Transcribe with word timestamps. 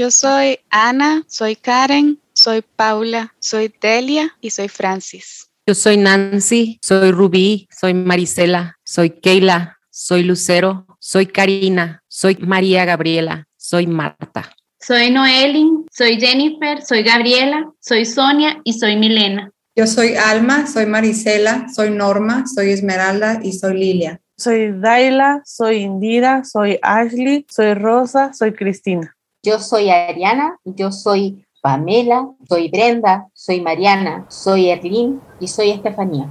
Yo 0.00 0.10
soy 0.10 0.58
Ana, 0.70 1.24
soy 1.28 1.56
Karen, 1.56 2.18
soy 2.32 2.62
Paula, 2.62 3.34
soy 3.38 3.70
Delia 3.82 4.34
y 4.40 4.48
soy 4.48 4.68
Francis. 4.68 5.50
Yo 5.66 5.74
soy 5.74 5.98
Nancy, 5.98 6.78
soy 6.80 7.10
Rubí, 7.10 7.68
soy 7.70 7.92
Marisela, 7.92 8.78
soy 8.82 9.10
Keila, 9.10 9.76
soy 9.90 10.22
Lucero, 10.22 10.86
soy 11.00 11.26
Karina, 11.26 12.02
soy 12.08 12.38
María 12.40 12.86
Gabriela, 12.86 13.46
soy 13.58 13.86
Marta. 13.86 14.50
Soy 14.80 15.10
Noelin, 15.10 15.84
soy 15.92 16.18
Jennifer, 16.18 16.80
soy 16.82 17.02
Gabriela, 17.02 17.70
soy 17.78 18.06
Sonia 18.06 18.58
y 18.64 18.72
soy 18.72 18.96
Milena. 18.96 19.50
Yo 19.76 19.86
soy 19.86 20.14
Alma, 20.14 20.66
soy 20.66 20.86
Marisela, 20.86 21.66
soy 21.68 21.90
Norma, 21.90 22.46
soy 22.46 22.70
Esmeralda 22.70 23.40
y 23.42 23.52
soy 23.52 23.74
Lilia. 23.74 24.18
Soy 24.38 24.72
Daila, 24.72 25.42
soy 25.44 25.82
Indira, 25.82 26.42
soy 26.44 26.78
Ashley, 26.80 27.44
soy 27.50 27.74
Rosa, 27.74 28.32
soy 28.32 28.54
Cristina. 28.54 29.14
Yo 29.42 29.58
soy 29.58 29.88
Ariana, 29.88 30.58
yo 30.66 30.92
soy 30.92 31.46
Pamela, 31.62 32.28
soy 32.46 32.68
Brenda, 32.68 33.28
soy 33.32 33.62
Mariana, 33.62 34.26
soy 34.28 34.68
Erlín 34.68 35.22
y 35.40 35.48
soy 35.48 35.70
Estefanía. 35.70 36.28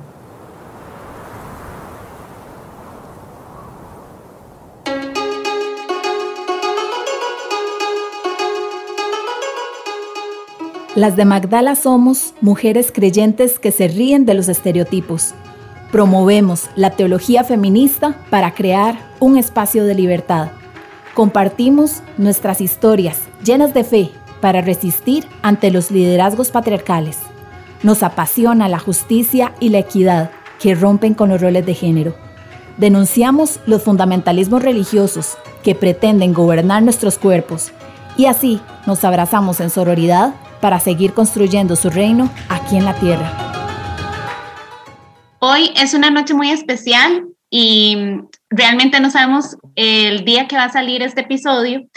Las 10.94 11.16
de 11.16 11.26
Magdala 11.26 11.73
somos 11.76 12.36
mujeres 12.41 12.91
creyentes 12.91 13.58
que 13.58 13.72
se 13.72 13.88
ríen 13.88 14.28
de 14.28 14.36
los 14.36 14.50
estereotipos. 14.50 15.34
Promovemos 15.91 16.70
la 16.76 16.91
teología 16.91 17.44
feminista 17.44 18.16
para 18.30 18.53
crear 18.53 19.00
un 19.20 19.39
espacio 19.39 19.86
de 19.86 19.95
libertad. 19.95 20.59
Compartimos 21.13 22.02
nuestras 22.18 22.62
historias 22.62 23.22
llenas 23.44 23.73
de 23.73 23.84
fe 23.84 24.12
para 24.41 24.62
resistir 24.62 25.26
ante 25.41 25.72
los 25.72 25.91
liderazgos 25.91 26.52
patriarcales. 26.52 27.17
Nos 27.83 28.03
apasiona 28.03 28.70
la 28.70 28.80
justicia 28.80 29.53
y 29.59 29.70
la 29.70 29.80
equidad 29.80 30.31
que 30.59 30.75
rompen 30.75 31.14
con 31.14 31.30
los 31.30 31.42
roles 31.42 31.66
de 31.66 31.73
género. 31.73 32.16
Denunciamos 32.78 33.59
los 33.66 33.83
fundamentalismos 33.83 34.61
religiosos 34.61 35.38
que 35.64 35.75
pretenden 35.75 36.33
gobernar 36.33 36.83
nuestros 36.83 37.17
cuerpos 37.17 37.72
y 38.17 38.26
así 38.26 38.61
nos 38.86 39.03
abrazamos 39.03 39.59
en 39.59 39.70
sororidad 39.70 40.33
para 40.61 40.80
seguir 40.80 41.14
construyendo 41.14 41.76
su 41.76 41.89
reino 41.89 42.30
aquí 42.50 42.78
en 42.78 42.86
la 42.86 42.94
tierra. 43.00 43.50
Hoy 45.39 45.72
es 45.76 45.94
una 45.94 46.09
noche 46.11 46.33
muy 46.33 46.50
especial 46.52 47.28
y 47.50 47.98
realmente 48.50 49.00
no 49.00 49.11
sabemos 49.11 49.58
el 49.75 50.25
día 50.25 50.47
que 50.47 50.55
va 50.55 50.66
a 50.66 50.72
salir 50.72 51.02
este 51.02 51.22
episodio, 51.22 51.88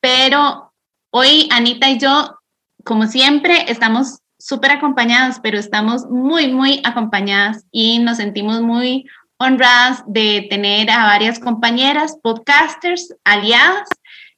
pero 0.00 0.72
hoy 1.10 1.48
Anita 1.50 1.90
y 1.90 1.98
yo, 1.98 2.38
como 2.84 3.06
siempre, 3.06 3.70
estamos 3.70 4.18
súper 4.38 4.72
acompañadas, 4.72 5.40
pero 5.40 5.58
estamos 5.58 6.06
muy, 6.06 6.52
muy 6.52 6.80
acompañadas 6.84 7.64
y 7.70 8.00
nos 8.00 8.16
sentimos 8.16 8.60
muy 8.60 9.06
honradas 9.38 10.02
de 10.06 10.46
tener 10.50 10.90
a 10.90 11.04
varias 11.04 11.38
compañeras, 11.38 12.16
podcasters, 12.22 13.14
aliadas 13.24 13.88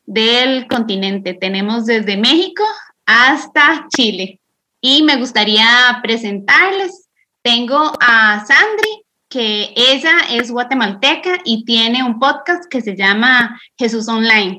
del 0.05 0.67
continente. 0.69 1.34
Tenemos 1.34 1.86
desde 1.86 2.17
México 2.17 2.62
hasta 3.06 3.86
Chile. 3.95 4.41
Y 4.80 5.02
me 5.02 5.17
gustaría 5.17 5.67
presentarles, 6.02 7.08
tengo 7.42 7.92
a 8.00 8.45
Sandri, 8.47 9.03
que 9.34 9.72
ella 9.74 10.12
es 10.30 10.52
guatemalteca 10.52 11.40
y 11.44 11.64
tiene 11.64 12.04
un 12.04 12.20
podcast 12.20 12.70
que 12.70 12.80
se 12.80 12.94
llama 12.94 13.60
Jesús 13.77 14.08
Online. 14.08 14.56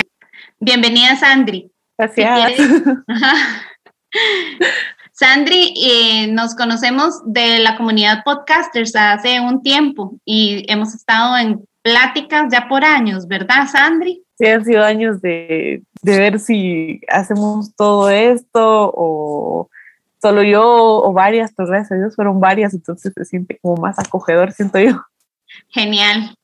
Bienvenida, 0.59 1.15
Sandri. 1.15 1.71
Gracias. 1.97 2.61
Sandri, 5.13 5.73
eh, 5.77 6.27
nos 6.27 6.55
conocemos 6.55 7.21
de 7.23 7.59
la 7.59 7.77
comunidad 7.77 8.21
podcasters 8.25 8.93
hace 8.97 9.39
un 9.39 9.63
tiempo 9.63 10.17
y 10.25 10.65
hemos 10.67 10.93
estado 10.93 11.37
en 11.37 11.64
pláticas 11.81 12.52
ya 12.52 12.67
por 12.67 12.83
años, 12.83 13.30
¿verdad, 13.30 13.69
Sandri? 13.71 14.25
Sí, 14.37 14.45
han 14.45 14.65
sido 14.65 14.83
años 14.83 15.21
de, 15.21 15.83
de 16.02 16.19
ver 16.19 16.37
si 16.37 16.99
hacemos 17.08 17.73
todo 17.77 18.09
esto 18.09 18.91
o 18.93 19.69
solo 20.25 20.41
yo 20.41 20.63
o 20.63 21.13
varias, 21.13 21.53
pues 21.55 21.69
gracias 21.69 21.91
a 21.91 21.95
Dios 21.97 22.15
fueron 22.15 22.39
varias, 22.39 22.73
entonces 22.73 23.13
se 23.15 23.25
siente 23.25 23.59
como 23.61 23.80
más 23.80 23.99
acogedor, 23.99 24.52
siento 24.53 24.80
yo. 24.80 24.99
Genial. 25.69 26.36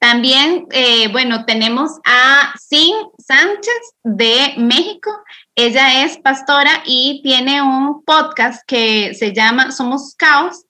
También, 0.00 0.66
eh, 0.72 1.06
bueno, 1.12 1.44
tenemos 1.44 2.00
a 2.04 2.52
Sin 2.58 2.92
Sánchez 3.18 3.94
de 4.02 4.54
México. 4.56 5.12
Ella 5.54 6.04
es 6.04 6.18
pastora 6.18 6.82
y 6.84 7.20
tiene 7.22 7.62
un 7.62 8.02
podcast 8.04 8.60
que 8.66 9.14
se 9.14 9.32
llama 9.32 9.70
Somos 9.70 10.16
Caos, 10.16 10.64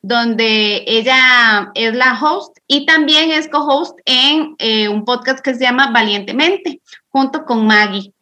donde 0.00 0.82
ella 0.88 1.70
es 1.76 1.94
la 1.94 2.18
host 2.20 2.58
y 2.66 2.84
también 2.84 3.30
es 3.30 3.48
co-host 3.48 3.96
en 4.06 4.56
eh, 4.58 4.88
un 4.88 5.04
podcast 5.04 5.38
que 5.38 5.54
se 5.54 5.60
llama 5.60 5.92
Valientemente, 5.92 6.80
junto 7.10 7.44
con 7.44 7.64
Maggie. 7.64 8.12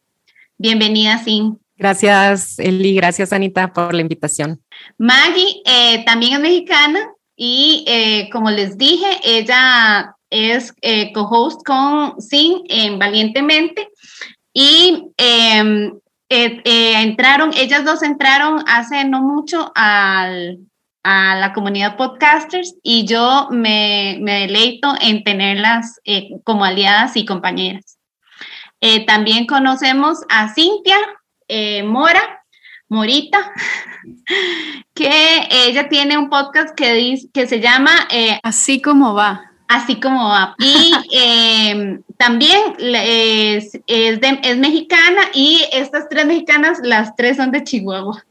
Bienvenida, 0.58 1.16
Sin. 1.16 1.59
Gracias, 1.80 2.58
Eli. 2.58 2.94
Gracias, 2.94 3.32
Anita, 3.32 3.72
por 3.72 3.94
la 3.94 4.02
invitación. 4.02 4.62
Maggie 4.98 5.62
eh, 5.64 6.04
también 6.04 6.34
es 6.34 6.40
mexicana 6.40 7.00
y 7.34 7.84
eh, 7.88 8.28
como 8.30 8.50
les 8.50 8.78
dije, 8.78 9.06
ella 9.24 10.14
es 10.28 10.72
co-host 11.12 11.62
con 11.66 12.20
Sin 12.20 12.62
en 12.68 12.98
Valientemente 12.98 13.88
y 14.52 15.08
em, 15.16 15.98
entraron, 16.28 17.50
ellas 17.56 17.84
dos 17.84 18.02
entraron 18.04 18.62
hace 18.68 19.04
no 19.04 19.22
mucho 19.22 19.72
al, 19.74 20.58
a 21.02 21.36
la 21.36 21.52
comunidad 21.52 21.96
podcasters 21.96 22.74
y 22.82 23.06
yo 23.06 23.48
me, 23.50 24.18
deleito 24.20 24.94
en 25.00 25.24
tenerlas 25.24 25.98
eh, 26.04 26.30
como 26.44 26.64
aliadas 26.64 27.16
y 27.16 27.24
compañeras. 27.24 27.98
Eh, 28.80 29.04
también 29.06 29.46
conocemos 29.46 30.18
a 30.28 30.52
Cintia 30.54 30.98
eh, 31.50 31.82
Mora, 31.82 32.42
Morita, 32.88 33.52
que 34.94 35.48
ella 35.50 35.88
tiene 35.88 36.16
un 36.16 36.30
podcast 36.30 36.74
que, 36.74 36.94
dice, 36.94 37.28
que 37.32 37.46
se 37.46 37.60
llama 37.60 37.92
Así 38.42 38.80
como 38.80 39.14
va. 39.14 39.42
Así 39.68 40.00
como 40.00 40.28
va. 40.28 40.54
Y 40.60 40.92
también 42.16 42.60
es, 42.78 43.78
es 43.86 44.56
mexicana 44.58 45.22
y 45.34 45.62
estas 45.72 46.08
tres 46.08 46.26
mexicanas, 46.26 46.78
las 46.82 47.14
tres 47.16 47.36
son 47.36 47.50
de 47.50 47.64
Chihuahua 47.64 48.24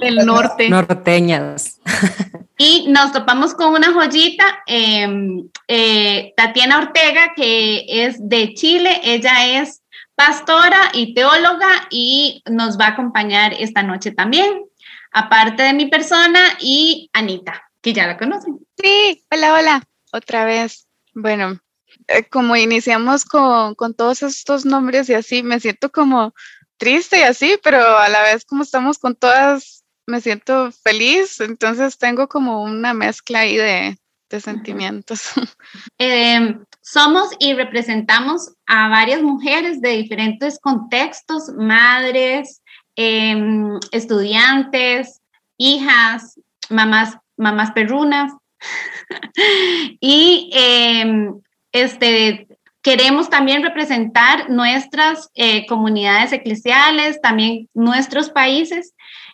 del 0.00 0.16
norte. 0.26 0.68
Norteñas. 0.68 1.80
Y 2.56 2.86
nos 2.86 3.10
topamos 3.10 3.52
con 3.52 3.72
una 3.74 3.92
joyita, 3.92 4.44
em, 4.68 5.48
eh, 5.66 6.32
Tatiana 6.36 6.78
Ortega, 6.78 7.32
que 7.34 7.84
es 7.88 8.16
de 8.28 8.54
Chile. 8.54 9.00
Ella 9.02 9.60
es 9.60 9.82
pastora 10.14 10.90
y 10.92 11.14
teóloga 11.14 11.86
y 11.90 12.42
nos 12.50 12.78
va 12.78 12.86
a 12.86 12.90
acompañar 12.90 13.54
esta 13.58 13.82
noche 13.82 14.12
también, 14.12 14.64
aparte 15.12 15.62
de 15.62 15.74
mi 15.74 15.86
persona 15.86 16.40
y 16.60 17.10
Anita, 17.12 17.70
que 17.80 17.92
ya 17.92 18.06
la 18.06 18.16
conocen. 18.16 18.58
Sí, 18.80 19.24
hola, 19.30 19.54
hola, 19.54 19.82
otra 20.12 20.44
vez. 20.44 20.86
Bueno, 21.14 21.60
eh, 22.08 22.24
como 22.28 22.56
iniciamos 22.56 23.24
con, 23.24 23.74
con 23.74 23.94
todos 23.94 24.22
estos 24.22 24.64
nombres 24.64 25.08
y 25.08 25.14
así, 25.14 25.42
me 25.42 25.60
siento 25.60 25.90
como 25.90 26.34
triste 26.76 27.20
y 27.20 27.22
así, 27.22 27.58
pero 27.62 27.96
a 27.98 28.08
la 28.08 28.22
vez 28.22 28.44
como 28.44 28.62
estamos 28.62 28.98
con 28.98 29.14
todas, 29.14 29.84
me 30.06 30.20
siento 30.20 30.70
feliz, 30.70 31.40
entonces 31.40 31.98
tengo 31.98 32.28
como 32.28 32.62
una 32.62 32.94
mezcla 32.94 33.40
ahí 33.40 33.56
de, 33.56 33.98
sentimientos. 34.40 35.30
Em, 35.98 36.64
somos 36.84 37.30
y 37.38 37.54
representamos 37.54 38.52
a 38.66 38.88
varias 38.88 39.22
mujeres 39.22 39.80
de 39.80 39.90
diferentes 39.90 40.60
contextos, 40.60 41.48
madres, 41.56 42.62
em, 42.94 43.78
estudiantes, 43.90 45.22
hijas, 45.56 46.38
mamás, 46.68 47.16
mamás 47.38 47.72
perrunas. 47.72 48.32
y 50.00 50.50
em, 50.52 51.40
este, 51.72 52.46
Queremos 52.84 53.30
también 53.30 53.62
representar 53.62 54.50
nuestras 54.50 55.30
eh, 55.34 55.64
comunidades 55.66 56.32
eclesiales, 56.32 57.18
también 57.22 57.70
nuestros 57.72 58.28
países 58.28 58.92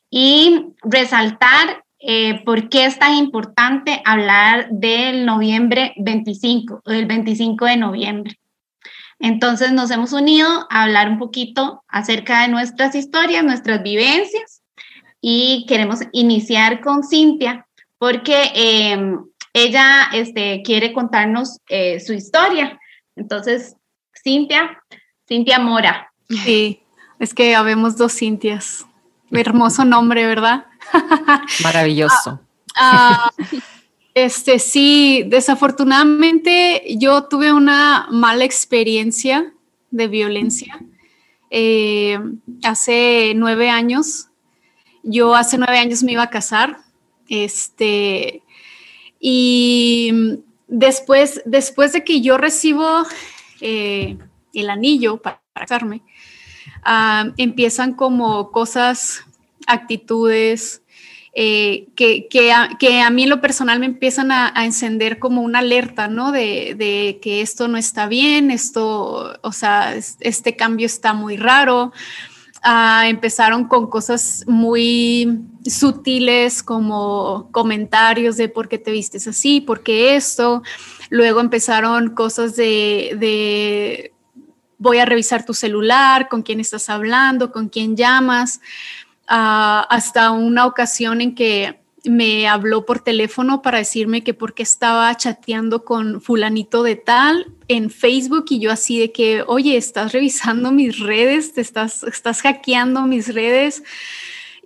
y 0.08 0.66
resaltar 0.82 1.84
eh, 2.00 2.43
por 2.44 2.70
qué 2.70 2.87
es 2.87 2.99
tan 2.99 3.14
importante 3.14 4.02
hablar 4.05 4.69
del 4.70 5.26
noviembre 5.26 5.93
25, 5.99 6.82
del 6.87 7.06
25 7.06 7.67
de 7.67 7.76
noviembre. 7.76 8.37
Entonces 9.19 9.73
nos 9.73 9.91
hemos 9.91 10.14
unido 10.14 10.67
a 10.70 10.85
hablar 10.85 11.11
un 11.11 11.19
poquito 11.19 11.85
acerca 11.88 12.43
de 12.43 12.49
nuestras 12.49 12.94
historias, 12.94 13.44
nuestras 13.44 13.82
vivencias 13.82 14.62
y 15.20 15.67
queremos 15.69 16.00
iniciar 16.12 16.81
con 16.81 17.05
Cintia 17.05 17.67
porque 17.99 18.50
eh, 18.55 19.14
ella 19.52 20.08
este, 20.14 20.62
quiere 20.62 20.94
contarnos 20.94 21.58
su 22.05 22.14
historia. 22.14 22.81
Entonces, 23.14 23.76
Cintia, 24.23 24.82
Cintia 25.29 25.58
Mora. 25.58 26.11
Sí, 26.29 26.81
es 27.19 27.35
que 27.35 27.55
habemos 27.55 27.99
dos 27.99 28.14
Cintias. 28.14 28.87
Hermoso 29.31 29.85
nombre, 29.85 30.25
¿verdad? 30.25 30.64
Maravilloso. 31.62 32.40
Ah, 32.76 33.31
este 34.14 34.58
sí, 34.58 35.25
desafortunadamente 35.26 36.82
yo 36.98 37.25
tuve 37.25 37.52
una 37.52 38.08
mala 38.10 38.44
experiencia 38.44 39.52
de 39.90 40.08
violencia. 40.08 40.81
Eh, 41.50 42.19
hace 42.62 43.32
nueve 43.34 43.70
años, 43.70 44.28
yo 45.02 45.34
hace 45.34 45.58
nueve 45.58 45.78
años 45.78 46.02
me 46.02 46.12
iba 46.12 46.22
a 46.22 46.31
casar, 46.31 46.78
este, 47.28 48.42
y 49.19 50.40
después, 50.69 51.42
después 51.44 51.92
de 51.92 52.04
que 52.04 52.20
yo 52.20 52.38
recibo 52.38 53.04
eh, 53.60 54.16
el 54.54 54.70
anillo 54.70 55.19
para 55.20 55.42
casarme, 55.54 56.02
ah, 56.84 57.26
empiezan 57.37 57.94
como 57.94 58.50
cosas, 58.50 59.25
actitudes, 59.66 60.79
eh, 61.32 61.86
que, 61.94 62.26
que, 62.28 62.52
a, 62.52 62.70
que, 62.78 63.00
a, 63.00 63.10
mí 63.10 63.22
en 63.22 63.30
lo 63.30 63.40
personal 63.40 63.78
me 63.78 63.86
empiezan 63.86 64.32
a, 64.32 64.52
encender 64.64 65.18
como 65.18 65.42
una 65.42 65.60
alerta, 65.60 66.08
¿no? 66.08 66.32
De, 66.32 66.74
de, 66.76 67.20
que 67.22 67.40
esto 67.40 67.68
no 67.68 67.78
está 67.78 68.06
bien, 68.08 68.50
esto, 68.50 69.38
o 69.40 69.52
sea, 69.52 69.94
este 69.94 70.56
cambio 70.56 70.86
está 70.86 71.12
muy 71.14 71.36
raro. 71.36 71.92
Uh, 72.62 73.06
empezaron 73.06 73.68
con 73.68 73.88
cosas 73.88 74.44
muy 74.46 75.40
sutiles 75.64 76.62
como 76.62 77.48
comentarios 77.52 78.36
de 78.36 78.50
por 78.50 78.68
qué 78.68 78.76
te 78.76 78.90
vistes 78.90 79.26
así, 79.26 79.60
por 79.62 79.82
qué 79.82 80.16
esto. 80.16 80.62
Luego 81.08 81.40
empezaron 81.40 82.10
cosas 82.10 82.56
de, 82.56 83.16
de 83.18 84.12
voy 84.76 84.98
a 84.98 85.04
revisar 85.04 85.44
tu 85.44 85.54
celular, 85.54 86.28
con 86.28 86.42
quién 86.42 86.58
estás 86.58 86.88
hablando, 86.88 87.52
con 87.52 87.68
quién 87.68 87.96
llamas. 87.96 88.60
Uh, 89.30 89.86
hasta 89.88 90.32
una 90.32 90.66
ocasión 90.66 91.20
en 91.20 91.36
que 91.36 91.78
me 92.04 92.48
habló 92.48 92.84
por 92.84 92.98
teléfono 92.98 93.62
para 93.62 93.78
decirme 93.78 94.24
que 94.24 94.34
porque 94.34 94.64
estaba 94.64 95.16
chateando 95.16 95.84
con 95.84 96.20
fulanito 96.20 96.82
de 96.82 96.96
tal 96.96 97.46
en 97.68 97.90
Facebook 97.90 98.46
y 98.50 98.58
yo 98.58 98.72
así 98.72 98.98
de 98.98 99.12
que, 99.12 99.44
oye, 99.46 99.76
estás 99.76 100.10
revisando 100.10 100.72
mis 100.72 100.98
redes, 100.98 101.52
te 101.52 101.60
estás, 101.60 102.02
estás 102.02 102.42
hackeando 102.42 103.02
mis 103.02 103.32
redes. 103.32 103.84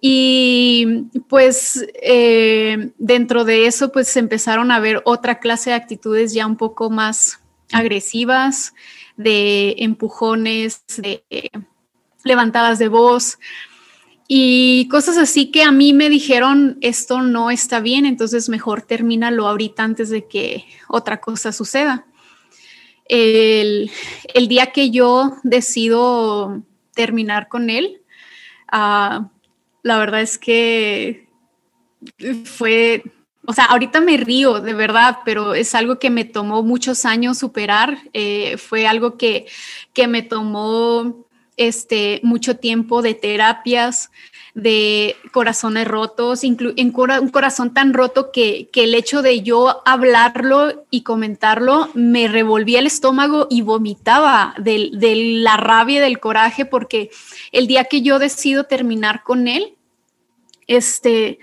Y 0.00 1.08
pues 1.28 1.86
eh, 2.02 2.90
dentro 2.96 3.44
de 3.44 3.66
eso 3.66 3.92
pues 3.92 4.16
empezaron 4.16 4.70
a 4.70 4.80
ver 4.80 5.02
otra 5.04 5.40
clase 5.40 5.70
de 5.70 5.76
actitudes 5.76 6.32
ya 6.32 6.46
un 6.46 6.56
poco 6.56 6.88
más 6.88 7.40
agresivas, 7.70 8.74
de 9.18 9.74
empujones, 9.78 10.84
de 10.96 11.22
levantadas 12.24 12.78
de 12.78 12.88
voz 12.88 13.38
y 14.26 14.88
cosas 14.88 15.18
así 15.18 15.50
que 15.50 15.62
a 15.62 15.72
mí 15.72 15.92
me 15.92 16.08
dijeron 16.08 16.78
esto 16.80 17.20
no 17.20 17.50
está 17.50 17.80
bien, 17.80 18.06
entonces 18.06 18.48
mejor 18.48 18.82
termínalo 18.82 19.46
ahorita 19.46 19.82
antes 19.84 20.08
de 20.08 20.26
que 20.26 20.64
otra 20.88 21.20
cosa 21.20 21.52
suceda. 21.52 22.06
El, 23.06 23.90
el 24.32 24.48
día 24.48 24.72
que 24.72 24.90
yo 24.90 25.34
decido 25.42 26.62
terminar 26.94 27.48
con 27.48 27.68
él, 27.68 28.00
uh, 28.72 29.26
la 29.82 29.98
verdad 29.98 30.22
es 30.22 30.38
que 30.38 31.28
fue, 32.44 33.02
o 33.44 33.52
sea, 33.52 33.66
ahorita 33.66 34.00
me 34.00 34.16
río 34.16 34.60
de 34.60 34.72
verdad, 34.72 35.18
pero 35.24 35.54
es 35.54 35.74
algo 35.74 35.98
que 35.98 36.08
me 36.08 36.24
tomó 36.24 36.62
muchos 36.62 37.04
años 37.04 37.38
superar, 37.38 37.98
eh, 38.14 38.56
fue 38.56 38.86
algo 38.86 39.18
que, 39.18 39.46
que 39.92 40.06
me 40.06 40.22
tomó 40.22 41.23
este, 41.56 42.20
mucho 42.22 42.56
tiempo 42.56 43.02
de 43.02 43.14
terapias, 43.14 44.10
de 44.54 45.16
corazones 45.32 45.86
rotos, 45.86 46.44
en 46.44 46.56
un 46.62 47.30
corazón 47.30 47.74
tan 47.74 47.92
roto 47.92 48.30
que, 48.32 48.68
el 48.72 48.94
hecho 48.94 49.22
de 49.22 49.42
yo 49.42 49.82
hablarlo 49.84 50.86
y 50.90 51.02
comentarlo 51.02 51.90
me 51.94 52.28
revolvía 52.28 52.78
el 52.78 52.86
estómago 52.86 53.48
y 53.50 53.62
vomitaba 53.62 54.54
de, 54.58 54.90
la 55.42 55.56
rabia 55.56 56.00
del 56.00 56.20
coraje 56.20 56.64
porque 56.64 57.10
el 57.50 57.66
día 57.66 57.84
que 57.84 58.02
yo 58.02 58.18
decido 58.18 58.64
terminar 58.64 59.22
con 59.24 59.48
él, 59.48 59.74
este, 60.66 61.40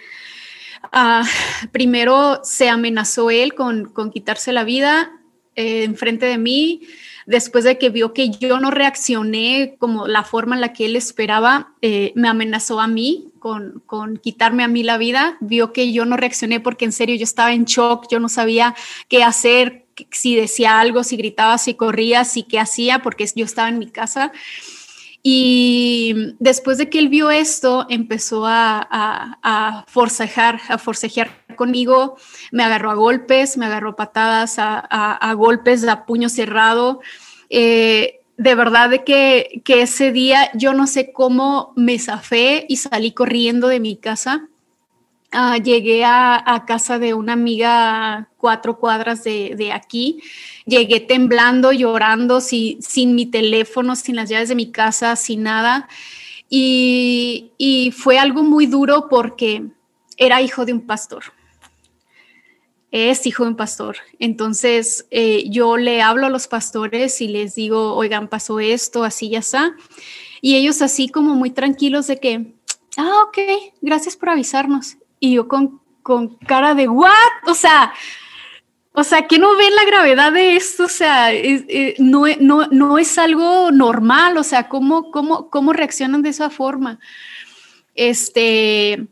uh, 0.94 1.25
primero 1.72 2.40
se 2.44 2.69
amenazó 2.69 3.30
él 3.30 3.54
con, 3.54 3.86
con 3.86 4.10
quitarse 4.10 4.54
la 4.54 4.64
vida 4.64 5.12
eh, 5.57 5.84
enfrente 5.84 6.25
de 6.25 6.38
mí, 6.38 6.81
después 7.25 7.63
de 7.63 7.77
que 7.77 7.89
vio 7.89 8.13
que 8.13 8.29
yo 8.29 8.59
no 8.59 8.71
reaccioné 8.71 9.75
como 9.79 10.07
la 10.07 10.23
forma 10.23 10.56
en 10.56 10.62
la 10.62 10.73
que 10.73 10.85
él 10.85 10.95
esperaba, 10.95 11.73
eh, 11.81 12.12
me 12.15 12.27
amenazó 12.27 12.79
a 12.79 12.88
mí 12.88 13.29
con, 13.39 13.81
con, 13.85 14.18
quitarme 14.18 14.63
a 14.63 14.68
mí 14.68 14.83
la 14.83 14.97
vida, 14.97 15.38
vio 15.39 15.73
que 15.73 15.91
yo 15.91 16.06
no 16.06 16.18
reaccioné 16.18 16.59
porque 16.59 16.85
en 16.85 16.91
serio 16.91 17.15
yo 17.15 17.23
estaba 17.23 17.53
en 17.53 17.65
shock, 17.65 18.07
yo 18.09 18.19
no 18.19 18.29
sabía 18.29 18.75
qué 19.07 19.23
hacer, 19.23 19.85
si 20.12 20.35
decía 20.35 20.79
algo, 20.79 21.03
si 21.03 21.18
gritaba, 21.18 21.57
si 21.57 21.73
corría, 21.73 22.23
si 22.23 22.44
qué 22.44 22.59
hacía, 22.59 23.01
porque 23.01 23.25
yo 23.35 23.45
estaba 23.45 23.69
en 23.69 23.79
mi 23.79 23.88
casa. 23.88 24.31
Y 25.23 26.35
después 26.39 26.77
de 26.77 26.89
que 26.89 26.97
él 27.00 27.09
vio 27.09 27.29
esto, 27.29 27.85
empezó 27.89 28.47
a, 28.47 28.79
a, 28.89 29.38
a 29.44 29.85
forcejar, 29.88 30.59
forcejear 30.79 31.29
conmigo, 31.56 32.18
me 32.51 32.63
agarró 32.63 32.89
a 32.89 32.95
golpes, 32.95 33.56
me 33.57 33.68
agarró 33.68 33.95
patadas, 33.95 34.57
a, 34.57 34.79
a 34.79 35.33
golpes, 35.33 35.88
a 35.88 36.06
puño 36.06 36.27
cerrado. 36.27 37.01
Eh, 37.50 38.21
de 38.38 38.56
verdad 38.56 38.89
de 38.89 39.03
que, 39.03 39.62
que, 39.63 39.83
ese 39.83 40.12
día 40.12 40.50
yo 40.56 40.73
no 40.73 40.88
sé 40.88 41.13
cómo 41.13 41.73
me 41.75 42.00
zafé 42.00 42.65
y 42.68 42.77
salí 42.77 43.12
corriendo 43.12 43.68
de 43.68 43.79
mi 43.79 43.97
casa. 43.97 44.47
Uh, 45.33 45.62
llegué 45.63 46.04
a, 46.04 46.63
casa 46.68 47.00
de 47.00 47.13
una 47.13 47.33
amiga 47.33 48.30
cuatro 48.36 48.78
cuadras 48.78 49.24
de, 49.24 49.72
aquí 49.74 50.22
Llegué 50.66 51.00
temblando, 51.00 51.72
llorando, 51.72 52.42
sin, 52.42 53.16
mi 53.16 53.25
teléfono, 53.25 53.95
sin 53.95 54.18
las 54.18 54.30
llaves 54.30 54.50
de 54.50 54.56
mi 54.56 54.72
casa, 54.72 55.16
sin 55.16 55.44
nada. 55.44 55.88
Y, 56.50 57.51
y 57.57 57.92
fue 57.92 58.19
algo 58.19 58.44
muy 58.44 58.66
duro 58.66 59.07
porque 59.10 59.63
era 60.18 60.42
hijo 60.42 60.66
de 60.66 60.74
un 60.74 60.81
pastor 60.81 61.24
es 62.92 63.25
hijo 63.25 63.44
de 63.44 63.51
un 63.51 63.56
pastor. 63.56 63.98
Entonces 64.19 65.07
eh, 65.12 65.50
yo 65.50 65.78
le 65.78 66.01
hablo 66.01 66.28
a 66.28 66.30
los 66.30 66.48
pastores 66.48 67.22
y 67.22 67.30
les 67.30 67.56
digo, 67.56 67.95
oigan, 67.95 68.28
pasó 68.28 68.60
esto, 68.60 69.04
así 69.04 69.30
ya 69.30 69.39
está. 69.39 69.75
Y 70.42 70.56
ellos 70.56 70.81
así 70.81 71.07
como 71.07 71.33
muy 71.33 71.51
tranquilos 71.51 72.07
de 72.07 72.18
que, 72.18 72.54
ah, 72.97 73.23
ok, 73.28 73.38
gracias 73.81 74.18
por 74.18 74.30
avisarnos. 74.30 74.97
Y 75.21 75.35
yo 75.35 75.47
con, 75.47 75.80
con 76.04 76.35
cara 76.35 76.75
de, 76.75 76.90
¿what? 76.90 77.13
O 77.47 77.54
sea, 77.54 77.94
o 78.94 79.06
sea, 79.06 79.25
no 79.40 79.56
ven 79.56 79.75
la 79.75 79.85
gravedad 79.85 80.33
de 80.33 80.57
esto, 80.57 80.83
o 80.83 80.90
sea, 80.90 81.33
eh, 81.33 81.95
no, 81.97 82.25
no, 82.42 82.68
no, 82.68 82.97
es 82.97 83.18
algo 83.18 83.71
normal, 83.71 84.37
o 84.37 84.44
sea, 84.44 84.68
¿cómo, 84.68 85.11
cómo, 85.11 85.49
cómo 85.49 85.71
reaccionan 85.71 86.21
de 86.21 86.30
esa 86.30 86.49
forma? 86.49 86.99
Este, 87.95 89.07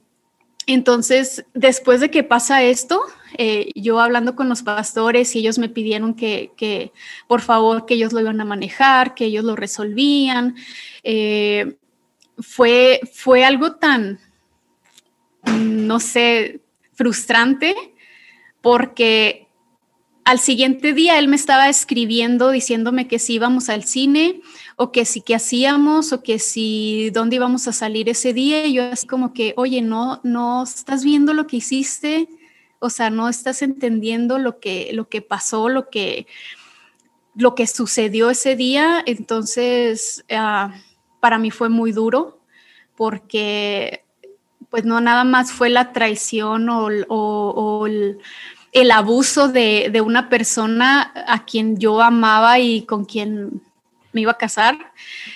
entonces, 0.68 1.46
después 1.54 2.02
de 2.02 2.12
que 2.12 2.24
pasa 2.24 2.62
esto, 2.62 3.02
eh, 3.38 3.72
yo 3.74 4.02
hablando 4.02 4.36
con 4.36 4.50
los 4.50 4.64
pastores 4.64 5.34
y 5.36 5.40
ellos 5.40 5.58
me 5.58 5.70
pidieron 5.70 6.14
que, 6.14 6.52
que, 6.58 6.92
por 7.28 7.40
favor, 7.40 7.86
que 7.86 7.94
ellos 7.94 8.12
lo 8.12 8.20
iban 8.20 8.42
a 8.42 8.46
manejar, 8.46 9.16
que 9.16 9.26
ellos 9.26 9.46
lo 9.46 9.56
resolvían. 9.56 10.56
Eh, 11.04 11.78
fue, 12.38 13.00
fue 13.14 13.46
algo 13.46 13.76
tan, 13.76 14.20
no 15.58 16.00
sé, 16.00 16.62
frustrante 16.94 17.76
porque 18.62 19.48
al 20.26 20.40
siguiente 20.40 20.94
día 20.94 21.18
él 21.18 21.28
me 21.28 21.36
estaba 21.36 21.70
escribiendo 21.70 22.52
diciéndome 22.52 23.08
que 23.08 23.20
si 23.20 23.36
íbamos 23.36 23.70
al 23.70 23.84
cine 23.84 24.42
o 24.76 24.92
que 24.92 25.06
si 25.06 25.22
qué 25.22 25.34
hacíamos 25.36 26.14
o 26.14 26.22
que 26.22 26.40
si 26.40 27.10
dónde 27.12 27.38
íbamos 27.38 27.68
a 27.68 27.74
salir 27.74 28.10
ese 28.10 28.34
día 28.34 28.68
y 28.68 28.74
yo 28.74 28.84
así 28.92 29.08
como 29.08 29.34
que, 29.34 29.54
oye, 29.58 29.82
no, 29.82 30.20
no 30.24 30.64
estás 30.64 31.04
viendo 31.04 31.34
lo 31.34 31.48
que 31.48 31.58
hiciste, 31.58 32.30
o 32.80 32.90
sea, 32.90 33.10
no 33.10 33.28
estás 33.28 33.62
entendiendo 33.62 34.38
lo 34.38 34.60
que, 34.60 34.92
lo 34.94 35.10
que 35.10 35.22
pasó, 35.22 35.68
lo 35.68 35.90
que, 35.90 36.28
lo 37.36 37.56
que 37.56 37.66
sucedió 37.66 38.30
ese 38.30 38.56
día. 38.56 39.04
Entonces, 39.06 40.24
uh, 40.30 40.72
para 41.20 41.40
mí 41.40 41.52
fue 41.52 41.70
muy 41.70 41.92
duro 41.92 42.40
porque 42.96 44.04
pues 44.70 44.86
no 44.86 45.02
nada 45.02 45.24
más 45.24 45.52
fue 45.52 45.70
la 45.70 45.92
traición 45.92 46.68
o, 46.70 47.88
el 48.72 48.92
abuso 48.92 49.48
de, 49.48 50.02
una 50.06 50.30
persona 50.30 51.12
a 51.28 51.46
quien 51.46 51.78
yo 51.78 52.02
amaba 52.02 52.60
y 52.60 52.84
con 52.84 53.06
quien 53.06 53.62
me 54.12 54.22
iba 54.22 54.32
a 54.32 54.38
casar, 54.38 54.78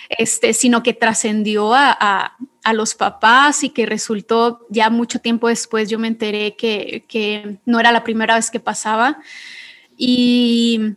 este, 0.10 0.54
sino 0.54 0.84
que 0.84 0.94
trascendió 0.94 1.74
a, 1.74 2.38
los 2.74 2.96
papás 2.96 3.63
y 3.63 3.70
que 3.70 3.86
resultó 3.86 4.66
ya 4.70 4.90
mucho 4.90 5.20
tiempo 5.20 5.50
después 5.50 5.90
yo 5.90 6.00
me 6.00 6.08
enteré 6.08 6.56
que, 6.56 7.04
que 7.10 7.58
no 7.66 7.78
era 7.78 7.92
la 7.92 8.06
primera 8.06 8.36
vez 8.36 8.50
que 8.50 8.62
pasaba. 8.62 9.20
Y 9.98 10.96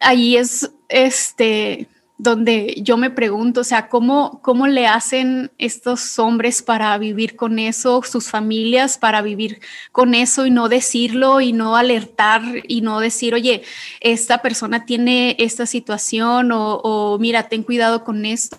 ahí 0.00 0.36
es, 0.36 0.70
este, 0.88 1.88
donde 2.18 2.74
yo 2.78 2.96
me 2.96 3.10
pregunto, 3.10 3.60
o 3.60 3.64
sea, 3.64 3.88
¿cómo, 3.88 4.40
¿cómo 4.42 4.66
le 4.66 4.86
hacen 4.86 5.50
estos 5.58 6.18
hombres 6.18 6.62
para 6.62 6.96
vivir 6.96 7.36
con 7.36 7.58
eso, 7.58 8.02
sus 8.02 8.30
familias 8.30 8.96
para 8.96 9.20
vivir 9.20 9.60
con 9.92 10.14
eso 10.14 10.46
y 10.46 10.50
no 10.50 10.68
decirlo 10.68 11.40
y 11.40 11.52
no 11.52 11.76
alertar 11.76 12.42
y 12.68 12.80
no 12.80 13.00
decir, 13.00 13.34
oye, 13.34 13.62
esta 14.00 14.40
persona 14.40 14.86
tiene 14.86 15.36
esta 15.38 15.66
situación 15.66 16.52
o, 16.52 16.76
o 16.76 17.18
mira, 17.18 17.48
ten 17.48 17.62
cuidado 17.62 18.02
con 18.02 18.24
esto? 18.24 18.58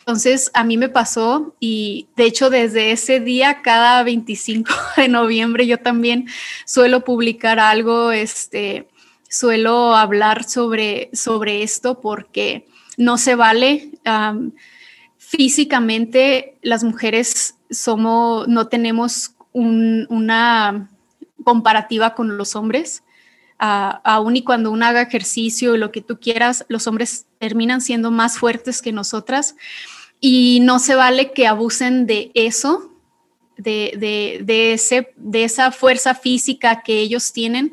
Entonces, 0.00 0.50
a 0.54 0.64
mí 0.64 0.76
me 0.76 0.88
pasó 0.88 1.54
y 1.60 2.08
de 2.16 2.24
hecho 2.24 2.48
desde 2.50 2.92
ese 2.92 3.20
día, 3.20 3.60
cada 3.62 4.02
25 4.02 4.70
de 4.96 5.08
noviembre, 5.08 5.66
yo 5.66 5.78
también 5.78 6.28
suelo 6.64 7.04
publicar 7.04 7.58
algo, 7.58 8.12
este, 8.12 8.88
suelo 9.28 9.94
hablar 9.94 10.44
sobre, 10.44 11.10
sobre 11.12 11.62
esto 11.62 12.00
porque 12.00 12.66
no 12.98 13.16
se 13.16 13.34
vale. 13.34 13.92
físicamente, 15.16 16.58
las 16.62 16.84
mujeres 16.84 17.54
somos, 17.70 18.46
no 18.48 18.68
tenemos 18.68 19.34
una 19.52 20.90
comparativa 21.44 22.14
con 22.14 22.36
los 22.36 22.54
hombres. 22.54 23.02
aún 23.58 24.36
y 24.36 24.42
cuando 24.42 24.70
uno 24.70 24.84
haga 24.84 25.02
ejercicio 25.02 25.74
y 25.74 25.78
lo 25.78 25.90
que 25.90 26.02
tú 26.02 26.20
quieras, 26.20 26.66
los 26.68 26.86
hombres 26.86 27.26
terminan 27.38 27.80
siendo 27.80 28.10
más 28.10 28.36
fuertes 28.38 28.82
que 28.82 28.92
nosotras 28.92 29.56
y 30.20 30.60
no 30.62 30.78
se 30.78 30.94
vale 30.94 31.32
que 31.32 31.46
abusen 31.46 32.06
de 32.06 32.30
eso, 32.34 32.92
de, 33.56 34.72
ese, 34.72 35.12
de 35.16 35.44
esa 35.44 35.72
fuerza 35.72 36.14
física 36.14 36.82
que 36.82 37.00
ellos 37.00 37.32
tienen, 37.32 37.72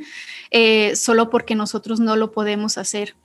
eh, 0.51 0.95
solo 0.95 1.29
porque 1.29 1.55
nosotros 1.55 1.99
no 1.99 2.15
lo 2.15 2.31
podemos 2.31 2.77
hacer 2.77 3.15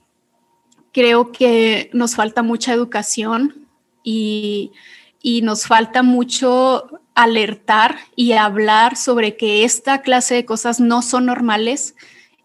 creo 0.93 1.33
que 1.33 1.91
nos 1.93 2.15
falta 2.15 2.43
mucha 2.43 2.73
educación 2.73 3.67
y, 4.03 4.73
nos 5.43 5.67
falta 5.67 6.03
mucho 6.03 7.01
alertar 7.15 7.97
y 8.17 8.33
hablar 8.33 8.97
sobre 8.97 9.37
que 9.37 9.65
esta 9.65 10.01
clase 10.01 10.35
de 10.35 10.45
cosas 10.45 10.81
no 10.81 11.03
son 11.03 11.27
normales 11.27 11.95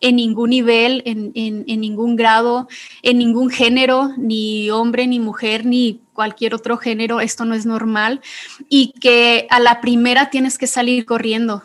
en 0.01 0.17
ningún 0.17 0.49
nivel, 0.49 1.01
en, 1.05 1.31
en, 1.35 1.79
ningún 1.79 2.17
grado, 2.17 2.67
en 3.01 3.17
ningún 3.17 3.49
género, 3.49 4.11
ni 4.17 4.69
hombre, 4.69 5.07
ni 5.07 5.19
mujer, 5.19 5.65
ni 5.65 6.01
cualquier 6.13 6.53
otro 6.53 6.77
género, 6.77 7.21
esto 7.21 7.45
no 7.45 7.55
es 7.55 7.65
normal. 7.65 8.21
Y 8.67 8.91
que 8.99 9.47
a 9.49 9.59
la 9.59 9.79
primera 9.79 10.29
tienes 10.29 10.57
que 10.57 10.67
salir 10.67 11.05
corriendo, 11.05 11.63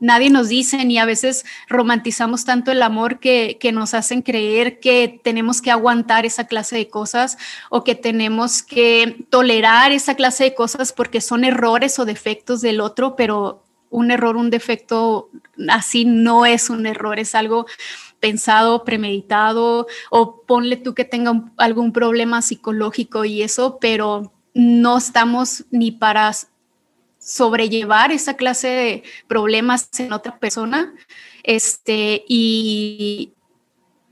nadie 0.00 0.30
nos 0.30 0.48
dice 0.48 0.84
ni 0.84 0.98
a 0.98 1.04
veces 1.04 1.44
romantizamos 1.68 2.44
tanto 2.44 2.72
el 2.72 2.82
amor 2.82 3.20
que, 3.20 3.58
nos 3.72 3.94
hacen 3.94 4.22
creer 4.22 4.80
que 4.80 5.20
tenemos 5.22 5.62
que 5.62 5.70
aguantar 5.70 6.26
esa 6.26 6.46
clase 6.46 6.76
de 6.76 6.88
cosas 6.88 7.38
o 7.68 7.84
que 7.84 7.94
tenemos 7.94 8.64
que 8.64 9.24
tolerar 9.30 9.92
esa 9.92 10.16
clase 10.16 10.44
de 10.44 10.54
cosas 10.54 10.92
porque 10.92 11.20
son 11.20 11.44
errores 11.44 11.98
o 12.00 12.04
defectos 12.04 12.62
del 12.62 12.80
otro, 12.80 13.14
pero 13.14 13.62
un 13.90 14.10
error, 14.10 14.36
un 14.36 14.50
defecto 14.50 15.28
así 15.68 16.04
no 16.04 16.46
es 16.46 16.70
un 16.70 16.86
error, 16.86 17.20
es 17.20 17.34
algo 17.34 17.66
pensado, 18.18 18.84
premeditado 18.84 19.86
o 20.10 20.42
ponle 20.42 20.76
tú 20.76 20.94
que 20.94 21.04
tenga 21.04 21.44
algún 21.58 21.92
problema 21.92 22.42
psicológico 22.42 23.24
y 23.24 23.42
eso, 23.42 23.78
pero 23.80 24.32
no 24.54 24.98
estamos 24.98 25.64
ni 25.70 25.92
para 25.92 26.32
sobrellevar 27.30 28.10
esa 28.10 28.34
clase 28.34 28.68
de 28.68 29.02
problemas 29.28 29.88
en 29.98 30.12
otra 30.12 30.38
persona. 30.40 30.92
Este, 31.44 32.24
y 32.28 33.34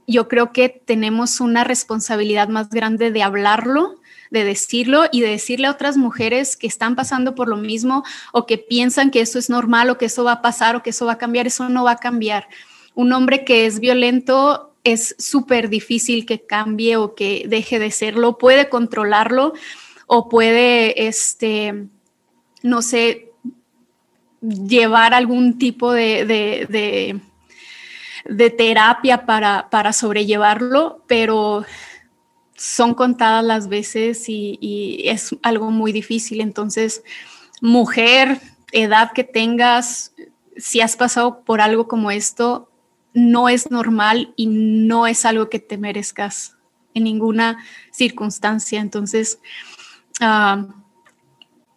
yo 0.06 0.28
creo 0.28 0.52
que 0.52 0.68
tenemos 0.68 1.40
una 1.40 1.64
responsabilidad 1.64 2.48
más 2.48 2.70
grande 2.70 3.10
de 3.10 3.24
hablarlo, 3.24 3.96
de 4.30 4.44
decirlo 4.44 5.06
y 5.10 5.20
de 5.20 5.30
decirle 5.30 5.66
a 5.66 5.72
otras 5.72 5.96
mujeres 5.96 6.56
que 6.56 6.68
están 6.68 6.94
pasando 6.94 7.34
por 7.34 7.48
lo 7.48 7.56
mismo 7.56 8.04
o 8.32 8.46
que 8.46 8.56
piensan 8.56 9.10
que 9.10 9.20
eso 9.20 9.40
es 9.40 9.50
normal 9.50 9.90
o 9.90 9.98
que 9.98 10.06
eso 10.06 10.22
va 10.22 10.32
a 10.32 10.42
pasar 10.42 10.76
o 10.76 10.82
que 10.84 10.90
eso 10.90 11.06
va 11.06 11.14
a 11.14 11.18
cambiar, 11.18 11.48
eso 11.48 11.68
no 11.68 11.84
va 11.84 11.92
a 11.92 11.96
cambiar. 11.96 12.46
Un 12.94 13.12
hombre 13.12 13.44
que 13.44 13.66
es 13.66 13.80
violento 13.80 14.74
es 14.84 15.16
súper 15.18 15.70
difícil 15.70 16.24
que 16.24 16.46
cambie 16.46 16.96
o 16.96 17.16
que 17.16 17.46
deje 17.48 17.80
de 17.80 17.90
serlo, 17.90 18.38
puede 18.38 18.68
controlarlo 18.68 19.54
o 20.06 20.28
puede, 20.28 21.08
este, 21.08 21.88
no 22.62 22.82
sé, 22.82 23.28
llevar 24.40 25.14
algún 25.14 25.58
tipo 25.58 25.92
de, 25.92 26.24
de, 28.26 28.50
terapia 28.50 29.26
para, 29.26 29.68
para, 29.70 29.92
sobrellevarlo, 29.92 31.02
pero 31.06 31.64
son 32.56 32.94
contadas 32.94 33.44
las 33.44 33.68
veces 33.68 34.28
y, 34.28 35.02
es 35.04 35.36
algo 35.42 35.70
muy 35.70 35.92
difícil. 35.92 36.40
Entonces, 36.40 37.02
mujer, 37.60 38.40
edad 38.72 39.12
que 39.12 39.24
tengas, 39.24 40.12
si 40.56 40.80
has 40.80 40.96
pasado 40.96 41.42
por 41.44 41.60
algo 41.60 41.88
como 41.88 42.10
esto, 42.10 42.70
no 43.14 43.48
es 43.48 43.70
normal 43.70 44.32
y 44.36 44.46
no 44.46 45.06
es 45.06 45.24
algo 45.24 45.48
que 45.48 45.58
te 45.58 45.78
merezcas 45.78 46.56
en 46.94 47.04
ninguna 47.04 47.64
circunstancia. 47.90 48.80
Entonces, 48.80 49.40
uh, 50.20 50.77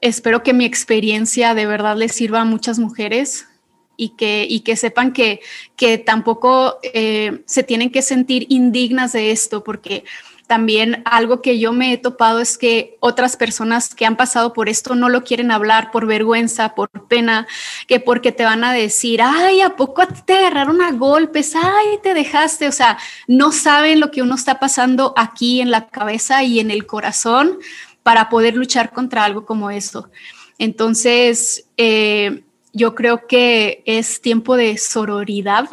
espero 0.02 0.44
que 0.44 0.54
mi 0.54 0.66
experiencia 0.66 1.54
de 1.54 1.66
verdad 1.66 1.96
les 1.96 2.12
sirva 2.12 2.42
a 2.42 2.46
muchas 2.46 2.80
mujeres 2.80 3.48
y 3.96 4.10
que, 4.10 4.48
y 4.50 4.62
que 4.62 4.76
sepan 4.76 5.14
que, 5.14 5.42
que 5.76 6.00
tampoco 6.00 6.80
eh, 6.82 7.44
se 7.46 7.64
tienen 7.64 7.92
que 7.92 8.02
sentir 8.02 8.48
indignas 8.50 9.14
de 9.14 9.32
esto, 9.32 9.64
porque 9.64 10.04
también 10.52 11.02
algo 11.06 11.42
que 11.42 11.60
yo 11.60 11.72
me 11.72 11.94
he 11.94 11.98
topado 11.98 12.42
es 12.42 12.58
que 12.58 12.98
otras 13.00 13.38
personas 13.38 13.96
que 13.96 14.06
han 14.06 14.18
pasado 14.18 14.52
por 14.52 14.68
esto 14.68 14.96
no 14.96 15.08
lo 15.08 15.24
quieren 15.24 15.50
hablar 15.50 15.92
por 15.92 16.06
vergüenza, 16.08 16.76
por 16.76 16.90
pena, 17.08 17.48
que 17.88 18.02
porque 18.02 18.34
te 18.34 18.44
van 18.44 18.66
a 18.66 18.74
decir, 18.74 19.22
ay, 19.24 19.62
¿a 19.62 19.78
poco 19.78 20.02
te 20.26 20.34
agarraron 20.34 20.82
a 20.82 20.92
golpes? 20.92 21.56
Ay, 21.56 22.00
te 22.04 22.14
dejaste. 22.14 22.68
O 22.68 22.74
sea, 22.74 22.98
no 23.28 23.54
saben 23.54 24.02
lo 24.02 24.12
que 24.12 24.22
uno 24.22 24.36
está 24.36 24.60
pasando 24.60 25.14
aquí 25.16 25.62
en 25.62 25.72
la 25.72 25.88
cabeza 25.88 26.44
y 26.44 26.60
en 26.60 26.70
el 26.70 26.86
corazón 26.86 27.60
para 28.04 28.30
poder 28.30 28.56
luchar 28.56 28.92
contra 28.92 29.24
algo 29.24 29.46
como 29.46 29.70
esto. 29.72 30.10
Entonces, 30.58 31.66
eh, 31.78 32.44
yo 32.74 32.96
creo 32.96 33.28
que 33.28 33.84
es 33.86 34.22
tiempo 34.22 34.56
de 34.56 34.78
sororidad 34.78 35.70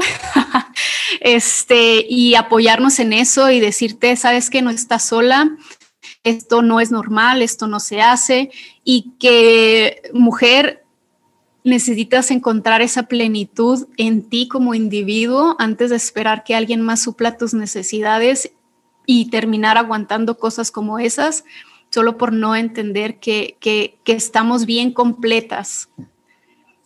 este, 1.20 2.04
y 2.08 2.34
apoyarnos 2.34 2.98
en 2.98 3.12
eso 3.12 3.50
y 3.50 3.60
decirte, 3.60 4.16
sabes 4.16 4.50
que 4.50 4.62
no 4.62 4.70
estás 4.70 5.04
sola, 5.04 5.56
esto 6.24 6.62
no 6.62 6.80
es 6.80 6.90
normal, 6.90 7.42
esto 7.42 7.66
no 7.66 7.80
se 7.80 8.00
hace 8.00 8.50
y 8.84 9.12
que 9.18 10.02
mujer 10.12 10.84
necesitas 11.64 12.30
encontrar 12.30 12.82
esa 12.82 13.04
plenitud 13.04 13.86
en 13.96 14.28
ti 14.28 14.48
como 14.48 14.74
individuo 14.74 15.54
antes 15.58 15.90
de 15.90 15.96
esperar 15.96 16.44
que 16.44 16.54
alguien 16.54 16.80
más 16.80 17.02
supla 17.02 17.36
tus 17.36 17.54
necesidades 17.54 18.52
y 19.06 19.30
terminar 19.30 19.78
aguantando 19.78 20.38
cosas 20.38 20.70
como 20.70 20.98
esas 20.98 21.44
solo 21.90 22.16
por 22.16 22.32
no 22.32 22.54
entender 22.56 23.18
que, 23.18 23.56
que, 23.60 23.98
que 24.04 24.12
estamos 24.12 24.66
bien 24.66 24.92
completas. 24.92 25.88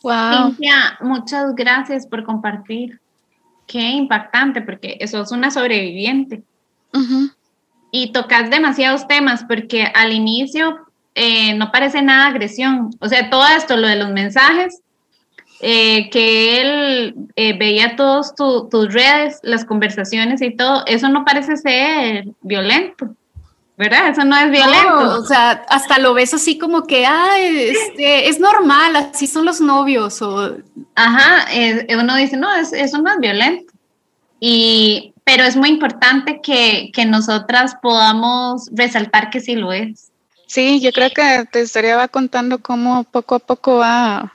Wow. 0.03 0.49
Cintia, 0.49 0.99
muchas 1.01 1.55
gracias 1.55 2.07
por 2.07 2.25
compartir. 2.25 3.01
Qué 3.67 3.81
impactante, 3.81 4.61
porque 4.61 4.97
eso 5.01 5.23
es 5.23 5.31
una 5.33 5.51
sobreviviente. 5.51 6.43
Y 7.91 8.13
tocas 8.13 8.51
demasiados 8.51 9.07
temas, 9.07 9.45
porque 9.45 9.85
al 9.95 10.13
inicio 10.13 10.87
eh, 11.15 11.55
no 11.55 11.71
parece 11.71 12.03
nada 12.03 12.27
agresión. 12.27 12.91
O 13.01 13.09
sea, 13.09 13.31
todo 13.31 13.47
esto, 13.47 13.77
lo 13.77 13.87
de 13.87 13.97
los 13.97 14.11
mensajes, 14.11 14.81
eh, 15.61 16.11
que 16.11 16.61
él 16.61 17.15
eh, 17.37 17.57
veía 17.57 17.95
todos 17.95 18.35
tus 18.35 18.93
redes, 18.93 19.39
las 19.43 19.65
conversaciones 19.65 20.43
y 20.43 20.57
todo, 20.57 20.85
eso 20.87 21.09
no 21.09 21.25
parece 21.25 21.57
ser 21.57 22.27
violento. 22.41 23.15
¿Verdad? 23.77 24.09
Eso 24.09 24.25
no 24.25 24.37
es 24.37 24.51
violento. 24.51 25.21
o 25.21 25.25
sea, 25.25 25.65
hasta 25.69 25.99
lo 25.99 26.15
ves 26.15 26.35
así 26.35 26.59
como 26.59 26.85
que, 26.85 27.07
ah, 27.07 27.39
este, 27.39 28.29
es 28.29 28.39
normal, 28.39 28.97
así 28.97 29.27
son 29.27 29.45
los 29.45 29.61
novios. 29.61 30.21
O... 30.23 30.57
Ajá, 30.95 31.47
uno 31.99 32.17
dice, 32.17 32.37
no, 32.37 32.55
eso 32.55 32.99
no 32.99 33.11
es 33.11 33.19
violento. 33.19 33.73
Y, 34.41 35.15
pero 35.25 35.45
es 35.45 35.57
muy 35.57 35.69
importante 35.69 36.41
que, 36.43 36.91
que 36.93 37.07
nosotras 37.07 37.77
podamos 37.81 38.69
resaltar 38.73 39.31
que 39.31 39.41
sí 39.41 39.55
lo 39.55 39.73
es. 39.73 40.11
Sí, 40.47 40.81
yo 40.81 40.93
creo 40.93 41.11
que 41.11 41.47
tu 41.51 41.59
historia 41.59 41.97
va 41.97 42.09
contando 42.09 42.59
cómo 42.59 43.05
poco 43.05 43.37
a 43.37 43.39
poco 43.39 43.77
va 43.77 44.35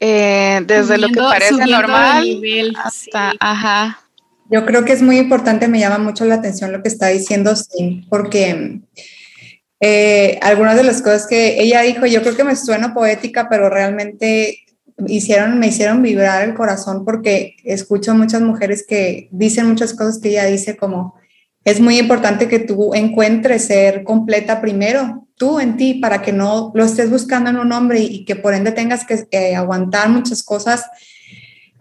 eh, 0.00 0.60
desde 0.64 0.98
lo 0.98 1.08
que 1.08 1.20
parece 1.20 1.66
normal 1.66 2.42
hasta, 2.84 3.32
ajá, 3.40 4.00
yo 4.50 4.64
creo 4.66 4.84
que 4.84 4.92
es 4.92 5.02
muy 5.02 5.18
importante, 5.18 5.68
me 5.68 5.80
llama 5.80 5.98
mucho 5.98 6.24
la 6.24 6.36
atención 6.36 6.72
lo 6.72 6.82
que 6.82 6.88
está 6.88 7.08
diciendo 7.08 7.54
Sim, 7.56 8.06
porque 8.08 8.80
eh, 9.80 10.38
algunas 10.42 10.76
de 10.76 10.84
las 10.84 11.02
cosas 11.02 11.26
que 11.26 11.60
ella 11.60 11.82
dijo, 11.82 12.06
yo 12.06 12.22
creo 12.22 12.36
que 12.36 12.44
me 12.44 12.56
suena 12.56 12.94
poética, 12.94 13.48
pero 13.48 13.70
realmente 13.70 14.64
hicieron, 15.06 15.58
me 15.58 15.68
hicieron 15.68 16.02
vibrar 16.02 16.42
el 16.42 16.54
corazón 16.54 17.04
porque 17.04 17.56
escucho 17.64 18.14
muchas 18.14 18.42
mujeres 18.42 18.84
que 18.86 19.28
dicen 19.30 19.68
muchas 19.68 19.94
cosas 19.94 20.18
que 20.18 20.30
ella 20.30 20.46
dice 20.46 20.76
como, 20.76 21.14
es 21.64 21.80
muy 21.80 21.98
importante 21.98 22.48
que 22.48 22.58
tú 22.58 22.94
encuentres 22.94 23.66
ser 23.66 24.02
completa 24.02 24.60
primero, 24.60 25.28
tú 25.36 25.60
en 25.60 25.76
ti, 25.76 25.94
para 25.94 26.22
que 26.22 26.32
no 26.32 26.72
lo 26.74 26.84
estés 26.84 27.10
buscando 27.10 27.50
en 27.50 27.58
un 27.58 27.72
hombre 27.72 28.00
y, 28.00 28.24
que 28.24 28.36
por 28.36 28.54
ende 28.54 28.72
tengas 28.72 29.04
que 29.06 29.26
eh, 29.30 29.54
aguantar 29.54 30.08
muchas 30.08 30.42
cosas. 30.42 30.86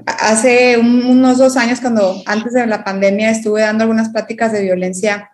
Hace 0.05 0.77
unos 0.77 1.37
dos 1.37 1.57
años, 1.57 1.81
cuando 1.81 2.21
antes 2.25 2.53
de 2.53 2.67
la 2.67 2.83
pandemia 2.83 3.31
estuve 3.31 3.61
dando 3.61 3.83
algunas 3.83 4.09
pláticas 4.09 4.51
de 4.51 4.61
violencia 4.61 5.31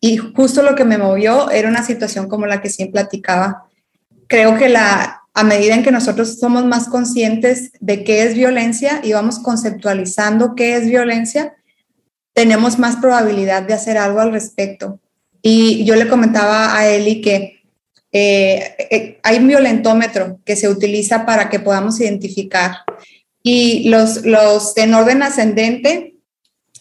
y 0.00 0.16
justo 0.16 0.62
lo 0.62 0.74
que 0.74 0.84
me 0.84 0.98
movió 0.98 1.50
era 1.50 1.68
una 1.68 1.82
situación 1.82 2.28
como 2.28 2.46
la 2.46 2.60
que 2.60 2.68
siempre 2.68 3.00
platicaba. 3.02 3.66
Creo 4.26 4.58
que 4.58 4.68
la, 4.68 5.22
a 5.32 5.44
medida 5.44 5.74
en 5.74 5.82
que 5.82 5.90
nosotros 5.92 6.38
somos 6.38 6.64
más 6.64 6.88
conscientes 6.88 7.72
de 7.80 8.04
qué 8.04 8.22
es 8.22 8.34
violencia 8.34 9.00
y 9.02 9.12
vamos 9.12 9.38
conceptualizando 9.38 10.54
qué 10.54 10.76
es 10.76 10.86
violencia, 10.86 11.54
tenemos 12.34 12.78
más 12.78 12.96
probabilidad 12.96 13.62
de 13.62 13.74
hacer 13.74 13.96
algo 13.96 14.20
al 14.20 14.32
respecto. 14.32 15.00
Y 15.40 15.84
yo 15.84 15.96
le 15.96 16.08
comentaba 16.08 16.76
a 16.76 16.88
Eli 16.88 17.20
que 17.20 17.62
eh, 18.12 18.76
eh, 18.90 19.18
hay 19.22 19.38
un 19.38 19.48
violentómetro 19.48 20.38
que 20.44 20.54
se 20.54 20.68
utiliza 20.68 21.26
para 21.26 21.48
que 21.50 21.58
podamos 21.58 22.00
identificar. 22.00 22.76
Y 23.46 23.90
los, 23.90 24.24
los 24.24 24.74
en 24.78 24.94
orden 24.94 25.22
ascendente, 25.22 26.16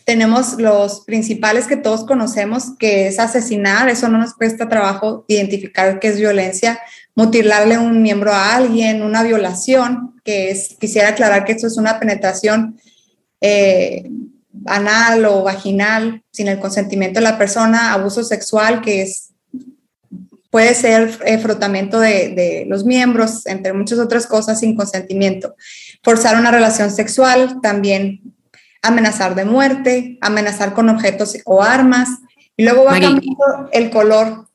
tenemos 0.05 0.53
los 0.53 1.01
principales 1.01 1.67
que 1.67 1.75
todos 1.75 2.05
conocemos, 2.05 2.77
que 2.79 3.08
es 3.08 3.20
asesinar, 3.20 3.89
eso 3.89 4.08
no 4.08 4.17
nos 4.17 4.34
cuesta 4.34 4.70
trabajo 4.70 5.25
identificar 5.27 6.00
qué 6.00 6.08
es 6.08 6.17
violencia, 6.17 6.79
mutilarle 7.15 7.77
un 7.77 8.01
miembro 8.01 8.32
a 8.32 8.55
alguien, 8.55 9.03
una 9.03 9.24
violación, 9.24 10.15
que 10.24 10.51
es, 10.51 10.77
quisiera 10.79 11.10
aclarar 11.10 11.43
que 11.43 11.51
esto 11.51 11.67
es 11.67 11.75
una 11.75 12.00
penetración 12.00 12.79
eh, 13.41 14.10
anal 14.65 15.25
o 15.25 15.43
vaginal 15.43 16.24
sin 16.32 16.48
el 16.48 16.60
consentimiento 16.60 17.20
de 17.20 17.25
la 17.25 17.38
persona, 17.38 17.91
abuso 17.91 18.24
sexual, 18.24 18.79
que 18.79 19.01
es 19.01 19.32
puede 20.53 20.75
ser 20.75 21.19
eh, 21.25 21.39
frotamiento 21.39 22.00
de, 22.00 22.29
de, 22.29 22.65
los 22.67 22.86
miembros, 22.86 23.48
entre 23.48 23.74
muchas 23.74 23.98
otras 23.98 24.27
cosas 24.27 24.60
sin 24.60 24.75
consentimiento. 24.75 25.55
Forzar 26.03 26.39
una 26.39 26.51
relación 26.51 26.91
sexual, 26.91 27.60
también 27.63 28.22
amenazar 28.83 29.33
de 29.33 29.45
muerte, 29.45 30.19
amenazar 30.22 30.74
con 30.74 30.89
objetos 30.89 31.36
o 31.45 31.63
armas, 31.63 32.07
y 32.55 32.65
luego 32.65 32.83
va 32.83 33.00
cambiando 33.00 33.67
el 33.72 33.89
color. 33.89 34.45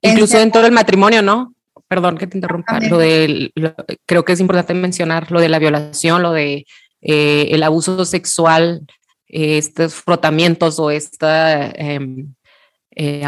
Incluso 0.00 0.38
dentro 0.38 0.62
del 0.62 0.70
matrimonio, 0.70 1.22
¿no? 1.22 1.54
Perdón 1.88 2.18
que 2.18 2.28
te 2.28 2.38
interrumpa. 2.38 2.78
Lo 2.88 2.98
de, 2.98 3.50
creo 4.06 4.24
que 4.24 4.32
es 4.32 4.38
importante 4.38 4.74
mencionar 4.74 5.32
lo 5.32 5.40
de 5.40 5.48
la 5.48 5.58
violación, 5.58 6.22
lo 6.22 6.30
de 6.30 6.66
eh, 7.02 7.48
el 7.50 7.64
abuso 7.64 8.04
sexual 8.04 8.86
estos 9.26 9.94
frotamientos 9.94 10.78
o 10.78 10.92
esta 10.92 11.66
em, 11.70 12.32
eh, 12.92 13.24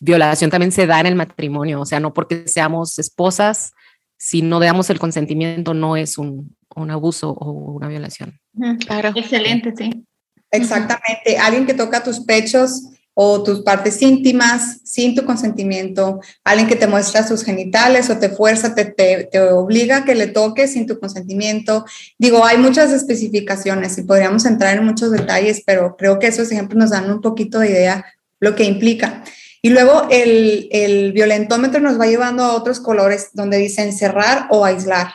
violación 0.00 0.50
también 0.50 0.72
se 0.72 0.86
da 0.86 1.00
en 1.00 1.06
el 1.06 1.14
matrimonio, 1.14 1.80
o 1.80 1.86
sea, 1.86 2.00
no 2.00 2.12
porque 2.12 2.46
seamos 2.46 2.98
esposas, 2.98 3.72
si 4.16 4.42
no 4.42 4.60
damos 4.60 4.88
el 4.90 4.98
consentimiento 4.98 5.74
no 5.74 5.96
es 5.96 6.18
un, 6.18 6.54
un 6.76 6.90
abuso 6.90 7.30
o 7.30 7.50
una 7.50 7.88
violación. 7.88 8.38
Claro. 8.86 9.12
Excelente, 9.14 9.74
sí. 9.76 10.04
Exactamente. 10.50 11.38
Alguien 11.40 11.66
que 11.66 11.74
toca 11.74 12.04
tus 12.04 12.20
pechos 12.20 12.84
o 13.14 13.42
tus 13.42 13.62
partes 13.62 14.00
íntimas 14.00 14.80
sin 14.84 15.14
tu 15.14 15.24
consentimiento, 15.24 16.20
alguien 16.44 16.68
que 16.68 16.76
te 16.76 16.86
muestra 16.86 17.26
sus 17.26 17.44
genitales 17.44 18.08
o 18.10 18.18
te 18.18 18.30
fuerza, 18.30 18.74
te, 18.74 18.84
te, 18.84 19.40
obliga 19.40 19.98
a 19.98 20.04
que 20.04 20.14
le 20.14 20.28
toques 20.28 20.72
sin 20.72 20.86
tu 20.86 20.98
consentimiento. 20.98 21.84
Digo, 22.18 22.44
hay 22.44 22.58
muchas 22.58 22.90
especificaciones 22.92 23.98
y 23.98 24.04
podríamos 24.04 24.46
entrar 24.46 24.76
en 24.76 24.84
muchos 24.84 25.10
detalles, 25.10 25.62
pero 25.66 25.96
creo 25.96 26.18
que 26.18 26.28
esos 26.28 26.50
ejemplos 26.50 26.78
nos 26.78 26.90
dan 26.90 27.10
un 27.10 27.20
poquito 27.20 27.58
de 27.58 27.70
idea 27.70 28.04
lo 28.40 28.54
que 28.54 28.64
implica. 28.64 29.24
Y 29.64 29.70
luego 29.70 30.08
el, 30.10 30.68
el 30.72 31.12
violentómetro 31.12 31.80
nos 31.80 31.98
va 31.98 32.06
llevando 32.06 32.42
a 32.42 32.54
otros 32.54 32.80
colores 32.80 33.30
donde 33.32 33.58
dice 33.58 33.82
encerrar 33.82 34.48
o 34.50 34.64
aislar. 34.64 35.14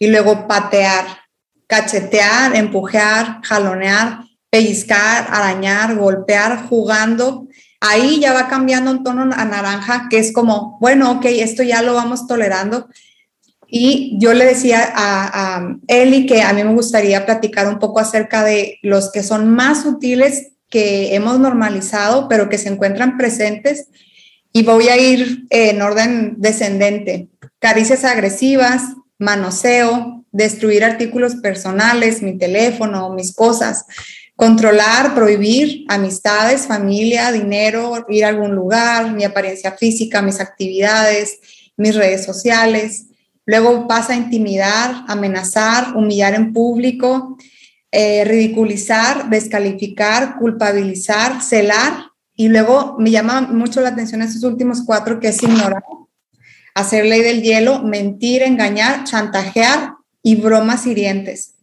Y 0.00 0.08
luego 0.08 0.48
patear, 0.48 1.06
cachetear, 1.68 2.56
empujar, 2.56 3.40
jalonear, 3.44 4.24
pellizcar, 4.50 5.28
arañar, 5.30 5.94
golpear, 5.96 6.66
jugando, 6.68 7.46
ahí 7.80 8.20
ya 8.20 8.32
va 8.32 8.48
cambiando 8.48 8.90
un 8.90 9.04
tono 9.04 9.30
a 9.32 9.44
naranja, 9.44 10.08
que 10.10 10.18
es 10.18 10.32
como, 10.32 10.78
bueno, 10.80 11.12
ok, 11.12 11.26
esto 11.26 11.62
ya 11.62 11.82
lo 11.82 11.94
vamos 11.94 12.26
tolerando. 12.26 12.88
Y 13.68 14.16
yo 14.18 14.32
le 14.32 14.46
decía 14.46 14.92
a, 14.94 15.58
a 15.58 15.76
Eli 15.86 16.26
que 16.26 16.42
a 16.42 16.52
mí 16.52 16.64
me 16.64 16.74
gustaría 16.74 17.26
platicar 17.26 17.68
un 17.68 17.78
poco 17.78 18.00
acerca 18.00 18.42
de 18.42 18.78
los 18.82 19.12
que 19.12 19.22
son 19.22 19.50
más 19.50 19.82
sutiles 19.82 20.52
que 20.68 21.14
hemos 21.14 21.38
normalizado, 21.38 22.28
pero 22.28 22.48
que 22.48 22.58
se 22.58 22.68
encuentran 22.68 23.16
presentes. 23.16 23.88
Y 24.52 24.62
voy 24.62 24.88
a 24.88 24.96
ir 24.96 25.44
en 25.50 25.82
orden 25.82 26.34
descendente. 26.38 27.28
Caricias 27.58 28.04
agresivas, 28.04 28.82
manoseo, 29.18 30.24
destruir 30.32 30.84
artículos 30.84 31.36
personales, 31.36 32.22
mi 32.22 32.38
teléfono, 32.38 33.10
mis 33.10 33.34
cosas, 33.34 33.84
Controlar, 34.38 35.16
prohibir 35.16 35.84
amistades, 35.88 36.68
familia, 36.68 37.32
dinero, 37.32 38.06
ir 38.08 38.24
a 38.24 38.28
algún 38.28 38.54
lugar, 38.54 39.10
mi 39.10 39.24
apariencia 39.24 39.72
física, 39.72 40.22
mis 40.22 40.38
actividades, 40.38 41.40
mis 41.76 41.96
redes 41.96 42.24
sociales. 42.24 43.06
Luego 43.46 43.88
pasa 43.88 44.12
a 44.12 44.16
intimidar, 44.16 45.02
amenazar, 45.08 45.96
humillar 45.96 46.34
en 46.34 46.52
público, 46.52 47.36
eh, 47.90 48.24
ridiculizar, 48.24 49.30
descalificar, 49.30 50.36
culpabilizar, 50.38 51.42
celar. 51.42 52.10
Y 52.34 52.48
luego 52.48 52.96
me 52.98 53.10
llama 53.10 53.40
mucho 53.40 53.80
la 53.80 53.90
atención 53.90 54.22
estos 54.22 54.44
últimos 54.44 54.82
cuatro, 54.84 55.18
que 55.20 55.28
es 55.28 55.42
ignorar, 55.42 55.82
hacer 56.74 57.06
ley 57.06 57.22
del 57.22 57.42
hielo, 57.42 57.82
mentir, 57.82 58.42
engañar, 58.42 59.04
chantajear 59.04 59.94
y 60.22 60.36
bromas 60.36 60.86
hirientes. 60.86 61.54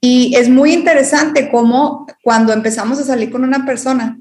Y 0.00 0.36
es 0.36 0.48
muy 0.48 0.72
interesante 0.72 1.50
cómo 1.50 2.06
cuando 2.22 2.52
empezamos 2.52 2.98
a 3.00 3.04
salir 3.04 3.30
con 3.30 3.42
una 3.42 3.66
persona, 3.66 4.18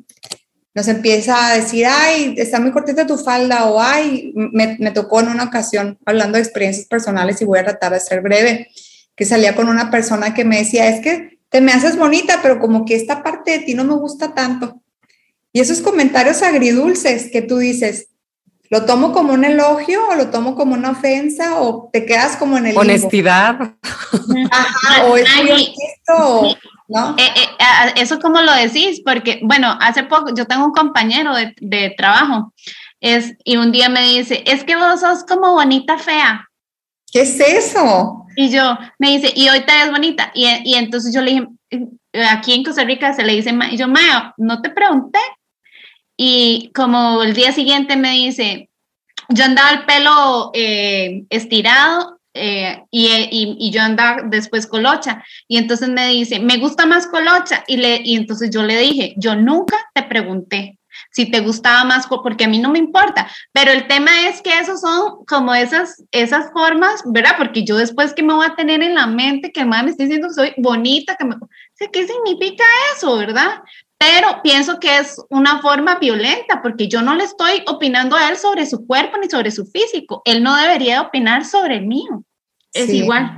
nos 0.73 0.87
empieza 0.87 1.47
a 1.47 1.55
decir, 1.55 1.85
ay, 1.87 2.35
está 2.37 2.59
muy 2.59 2.71
cortita 2.71 3.07
tu 3.07 3.17
falda, 3.17 3.65
o 3.65 3.81
ay, 3.81 4.31
me, 4.35 4.75
me, 4.79 4.91
tocó 4.91 5.21
en 5.21 5.29
una 5.29 5.45
ocasión, 5.45 5.97
hablando 6.05 6.37
de 6.37 6.43
experiencias 6.43 6.87
personales 6.87 7.41
y 7.41 7.45
voy 7.45 7.59
a 7.59 7.63
tratar 7.63 7.93
de 7.93 7.99
ser 7.99 8.21
breve, 8.21 8.67
que 9.17 9.25
salía 9.25 9.55
con 9.55 9.67
una 9.67 9.91
persona 9.91 10.33
que 10.33 10.45
me 10.45 10.59
decía, 10.59 10.87
es 10.87 11.01
que 11.01 11.39
te 11.49 11.59
me 11.59 11.73
haces 11.73 11.97
bonita, 11.97 12.39
pero 12.41 12.59
como 12.59 12.85
que 12.85 12.95
esta 12.95 13.23
parte 13.23 13.51
de 13.51 13.59
ti 13.59 13.73
no 13.73 13.83
me 13.83 13.95
gusta 13.95 14.33
tanto. 14.33 14.81
Y 15.51 15.59
esos 15.59 15.81
comentarios 15.81 16.41
agridulces 16.43 17.29
que 17.31 17.41
tú 17.41 17.57
dices, 17.57 18.07
¿Lo 18.69 18.85
tomo 18.85 19.13
como 19.13 19.33
un 19.33 19.45
elogio 19.45 20.05
o 20.09 20.15
lo 20.15 20.29
tomo 20.29 20.55
como 20.55 20.73
una 20.73 20.91
ofensa 20.91 21.61
o 21.61 21.89
te 21.91 22.05
quedas 22.05 22.35
como 22.35 22.57
en 22.57 22.67
el... 22.67 22.77
Honestidad. 22.77 23.75
Ajá, 24.51 25.05
o 25.05 25.15
es 25.15 25.29
esto, 25.29 26.57
¿no? 26.89 27.15
Eh, 27.17 27.31
eh, 27.37 27.93
eso 27.95 28.19
como 28.19 28.41
lo 28.41 28.53
decís, 28.53 29.01
porque, 29.05 29.39
bueno, 29.43 29.77
hace 29.79 30.03
poco 30.03 30.33
yo 30.35 30.45
tengo 30.45 30.65
un 30.65 30.73
compañero 30.73 31.33
de, 31.33 31.55
de, 31.61 31.93
trabajo 31.97 32.53
es, 32.99 33.35
y 33.45 33.55
un 33.55 33.71
día 33.71 33.87
me 33.87 34.01
dice, 34.01 34.43
es 34.45 34.65
que 34.65 34.75
vos 34.75 34.99
sos 34.99 35.23
como 35.23 35.53
bonita 35.53 35.97
fea. 35.97 36.49
¿Qué 37.09 37.21
es 37.21 37.39
eso? 37.39 38.25
Y 38.39 38.51
yo, 38.51 38.77
me 38.99 39.17
dice, 39.17 39.33
y 39.35 39.49
hoy 39.49 39.61
te 39.61 39.73
ves 39.73 39.89
bonita. 39.89 40.31
Y, 40.35 40.45
y 40.63 40.75
entonces 40.75 41.11
yo 41.11 41.21
le 41.21 41.31
dije, 41.31 41.47
eh, 42.13 42.23
aquí 42.23 42.53
en 42.53 42.63
Costa 42.63 42.83
Rica 42.83 43.11
se 43.11 43.25
le 43.25 43.33
dice, 43.33 43.51
y 43.71 43.77
yo, 43.77 43.87
Maya, 43.87 44.35
no 44.37 44.61
te 44.61 44.69
pregunté, 44.69 45.19
y 46.15 46.71
como 46.75 47.23
el 47.23 47.33
día 47.33 47.51
siguiente 47.51 47.95
me 47.95 48.11
dice, 48.11 48.69
yo 49.29 49.43
andaba 49.43 49.71
el 49.71 49.85
pelo 49.85 50.51
eh, 50.53 51.25
estirado 51.31 52.19
eh, 52.35 52.83
y, 52.91 53.07
y, 53.07 53.55
y, 53.59 53.71
yo 53.71 53.81
andaba 53.81 54.21
después 54.23 54.67
colocha. 54.67 55.23
Y 55.47 55.57
entonces 55.57 55.89
me 55.89 56.07
dice, 56.07 56.39
me 56.39 56.57
gusta 56.57 56.85
más 56.85 57.07
colocha. 57.07 57.63
Y, 57.67 57.77
le, 57.77 58.01
y 58.03 58.15
entonces 58.15 58.51
yo 58.51 58.61
le 58.61 58.77
dije, 58.77 59.15
yo 59.17 59.35
nunca 59.35 59.77
te 59.95 60.03
pregunté 60.03 60.76
si 61.11 61.29
te 61.29 61.41
gustaba 61.41 61.83
más, 61.83 62.07
porque 62.07 62.45
a 62.45 62.47
mí 62.47 62.59
no 62.59 62.69
me 62.69 62.79
importa. 62.79 63.27
Pero 63.51 63.71
el 63.71 63.87
tema 63.87 64.27
es 64.27 64.41
que 64.41 64.57
esos 64.57 64.81
son 64.81 65.25
como 65.25 65.53
esas, 65.53 66.03
esas 66.11 66.51
formas, 66.51 67.01
¿verdad? 67.05 67.35
Porque 67.37 67.63
yo 67.63 67.77
después 67.77 68.13
que 68.13 68.23
me 68.23 68.33
voy 68.33 68.45
a 68.45 68.55
tener 68.55 68.81
en 68.81 68.95
la 68.95 69.07
mente 69.07 69.51
que 69.51 69.61
el 69.61 69.67
me 69.67 69.79
está 69.89 70.03
diciendo 70.03 70.27
que 70.29 70.33
soy 70.33 70.53
bonita, 70.57 71.15
que 71.15 71.25
me... 71.25 71.35
¿qué 71.91 72.07
significa 72.07 72.63
eso, 72.95 73.17
verdad? 73.17 73.61
pero 73.97 74.41
pienso 74.43 74.79
que 74.79 74.97
es 74.97 75.19
una 75.29 75.61
forma 75.61 75.97
violenta 75.97 76.61
porque 76.61 76.87
yo 76.87 77.01
no 77.01 77.15
le 77.15 77.23
estoy 77.23 77.63
opinando 77.67 78.15
a 78.15 78.29
él 78.29 78.37
sobre 78.37 78.65
su 78.65 78.85
cuerpo 78.85 79.17
ni 79.17 79.29
sobre 79.29 79.51
su 79.51 79.65
físico. 79.65 80.21
Él 80.25 80.43
no 80.43 80.55
debería 80.55 81.01
opinar 81.01 81.45
sobre 81.45 81.77
el 81.77 81.87
mío. 81.87 82.23
Es 82.73 82.89
igual. 82.89 83.35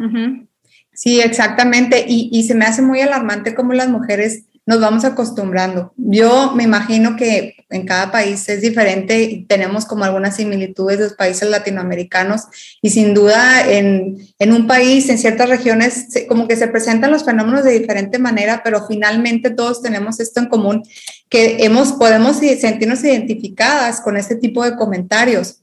Sí, 0.93 1.21
exactamente. 1.21 2.03
Y, 2.07 2.29
y, 2.33 2.43
se 2.43 2.55
me 2.55 2.65
hace 2.65 2.81
muy 2.81 2.99
alarmante 2.99 3.55
cómo 3.55 3.71
las 3.71 3.87
mujeres 3.87 4.43
nos 4.65 4.79
vamos 4.79 5.03
acostumbrando. 5.05 5.93
Yo 5.97 6.53
me 6.55 6.63
imagino 6.63 7.15
que 7.15 7.55
en 7.69 7.85
cada 7.85 8.11
país 8.11 8.47
es 8.49 8.61
diferente, 8.61 9.45
tenemos 9.47 9.85
como 9.85 10.03
algunas 10.03 10.35
similitudes 10.35 10.97
de 10.97 11.03
los 11.05 11.13
países 11.13 11.49
latinoamericanos 11.49 12.43
y 12.81 12.89
sin 12.89 13.13
duda 13.13 13.69
en, 13.71 14.17
en, 14.37 14.53
un 14.53 14.67
país, 14.67 15.09
en 15.09 15.17
ciertas 15.17 15.49
regiones, 15.49 16.07
como 16.27 16.47
que 16.47 16.55
se 16.55 16.67
presentan 16.67 17.11
los 17.11 17.25
fenómenos 17.25 17.63
de 17.63 17.79
diferente 17.79 18.19
manera, 18.19 18.61
pero 18.63 18.85
finalmente 18.87 19.49
todos 19.49 19.81
tenemos 19.81 20.19
esto 20.19 20.39
en 20.39 20.47
común, 20.47 20.83
que 21.29 21.63
hemos, 21.63 21.93
podemos 21.93 22.37
sentirnos 22.37 23.03
identificadas 23.03 24.01
con 24.01 24.17
este 24.17 24.35
tipo 24.35 24.63
de 24.63 24.75
comentarios. 24.75 25.61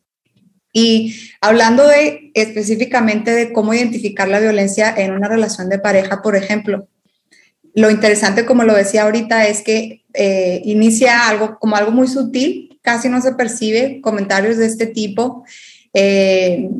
Y 0.72 1.16
hablando 1.40 1.88
de 1.88 2.30
específicamente 2.34 3.30
de 3.30 3.52
cómo 3.52 3.72
identificar 3.72 4.28
la 4.28 4.40
violencia 4.40 4.94
en 4.94 5.12
una 5.12 5.26
relación 5.26 5.70
de 5.70 5.78
pareja, 5.78 6.20
por 6.20 6.36
ejemplo, 6.36 6.86
lo 7.76 7.90
interesante, 7.90 8.46
como 8.46 8.64
lo 8.64 8.74
decía 8.74 9.02
ahorita, 9.02 9.46
es 9.48 9.60
que 9.60 10.02
eh, 10.14 10.62
inicia 10.64 11.28
algo 11.28 11.58
como 11.58 11.76
algo 11.76 11.92
muy 11.92 12.08
sutil, 12.08 12.80
casi 12.80 13.10
no 13.10 13.20
se 13.20 13.32
percibe 13.32 14.00
comentarios 14.00 14.56
de 14.56 14.64
este 14.64 14.86
tipo. 14.86 15.44
Eh, 15.92 16.70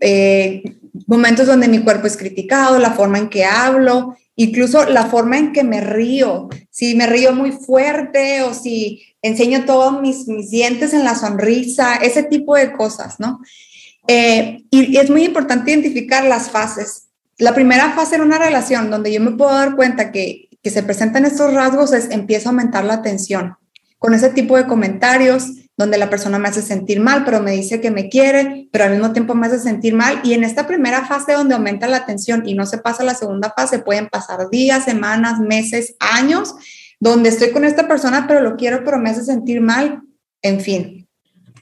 eh, 0.00 0.62
momentos 1.08 1.48
donde 1.48 1.66
mi 1.66 1.80
cuerpo 1.80 2.06
es 2.06 2.16
criticado, 2.16 2.78
la 2.78 2.92
forma 2.92 3.18
en 3.18 3.30
que 3.30 3.44
hablo, 3.44 4.16
incluso 4.36 4.88
la 4.88 5.06
forma 5.06 5.38
en 5.38 5.52
que 5.52 5.64
me 5.64 5.80
río, 5.80 6.48
si 6.70 6.94
me 6.94 7.08
río 7.08 7.32
muy 7.32 7.50
fuerte 7.50 8.42
o 8.42 8.54
si 8.54 9.02
enseño 9.22 9.64
todos 9.64 10.00
mis, 10.00 10.26
dientes 10.48 10.94
en 10.94 11.02
la 11.02 11.16
sonrisa, 11.16 11.96
ese 11.96 12.22
tipo 12.22 12.54
de 12.54 12.72
cosas, 12.72 13.18
¿no? 13.18 13.40
y 14.08 14.96
es 14.96 15.10
muy 15.10 15.24
importante 15.24 15.70
identificar 15.70 16.24
las 16.24 16.50
fases 16.50 17.01
la 17.42 17.54
primera 17.54 17.90
fase 17.90 18.14
en 18.14 18.22
una 18.22 18.38
relación 18.38 18.88
donde 18.88 19.12
yo 19.12 19.20
me 19.20 19.32
puedo 19.32 19.50
dar 19.50 19.74
cuenta 19.74 20.12
que, 20.12 20.48
que 20.62 20.70
se 20.70 20.84
presentan 20.84 21.24
estos 21.24 21.52
rasgos 21.52 21.92
es 21.92 22.10
empieza 22.10 22.48
a 22.48 22.52
aumentar 22.52 22.84
la 22.84 23.02
tensión 23.02 23.56
con 23.98 24.14
ese 24.14 24.30
tipo 24.30 24.56
de 24.56 24.68
comentarios 24.68 25.48
donde 25.76 25.98
la 25.98 26.08
persona 26.08 26.38
me 26.38 26.48
hace 26.48 26.62
sentir 26.62 27.00
mal, 27.00 27.24
pero 27.24 27.42
me 27.42 27.50
dice 27.50 27.80
que 27.80 27.90
me 27.90 28.08
quiere, 28.08 28.68
pero 28.70 28.84
al 28.84 28.92
mismo 28.92 29.12
tiempo 29.12 29.34
me 29.34 29.48
hace 29.48 29.58
sentir 29.58 29.92
mal. 29.94 30.20
Y 30.22 30.34
en 30.34 30.44
esta 30.44 30.68
primera 30.68 31.04
fase 31.04 31.32
donde 31.32 31.56
aumenta 31.56 31.88
la 31.88 32.06
tensión 32.06 32.46
y 32.46 32.54
no 32.54 32.64
se 32.64 32.78
pasa 32.78 33.02
a 33.02 33.06
la 33.06 33.14
segunda 33.14 33.52
fase, 33.56 33.80
pueden 33.80 34.08
pasar 34.08 34.48
días, 34.48 34.84
semanas, 34.84 35.40
meses, 35.40 35.96
años, 35.98 36.54
donde 37.00 37.30
estoy 37.30 37.50
con 37.50 37.64
esta 37.64 37.88
persona, 37.88 38.26
pero 38.28 38.40
lo 38.40 38.56
quiero, 38.56 38.84
pero 38.84 38.98
me 38.98 39.10
hace 39.10 39.24
sentir 39.24 39.60
mal. 39.60 40.02
En 40.42 40.60
fin, 40.60 41.08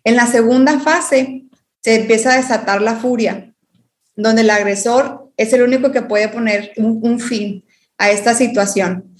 en 0.04 0.16
la 0.16 0.26
segunda 0.26 0.78
fase 0.80 1.44
se 1.82 1.94
empieza 1.94 2.34
a 2.34 2.36
desatar 2.36 2.82
la 2.82 2.96
furia, 2.96 3.54
donde 4.14 4.42
el 4.42 4.50
agresor 4.50 5.29
es 5.40 5.54
el 5.54 5.62
único 5.62 5.90
que 5.90 6.02
puede 6.02 6.28
poner 6.28 6.72
un, 6.76 7.18
fin 7.18 7.64
a 7.96 8.10
esta 8.10 8.34
situación. 8.34 9.14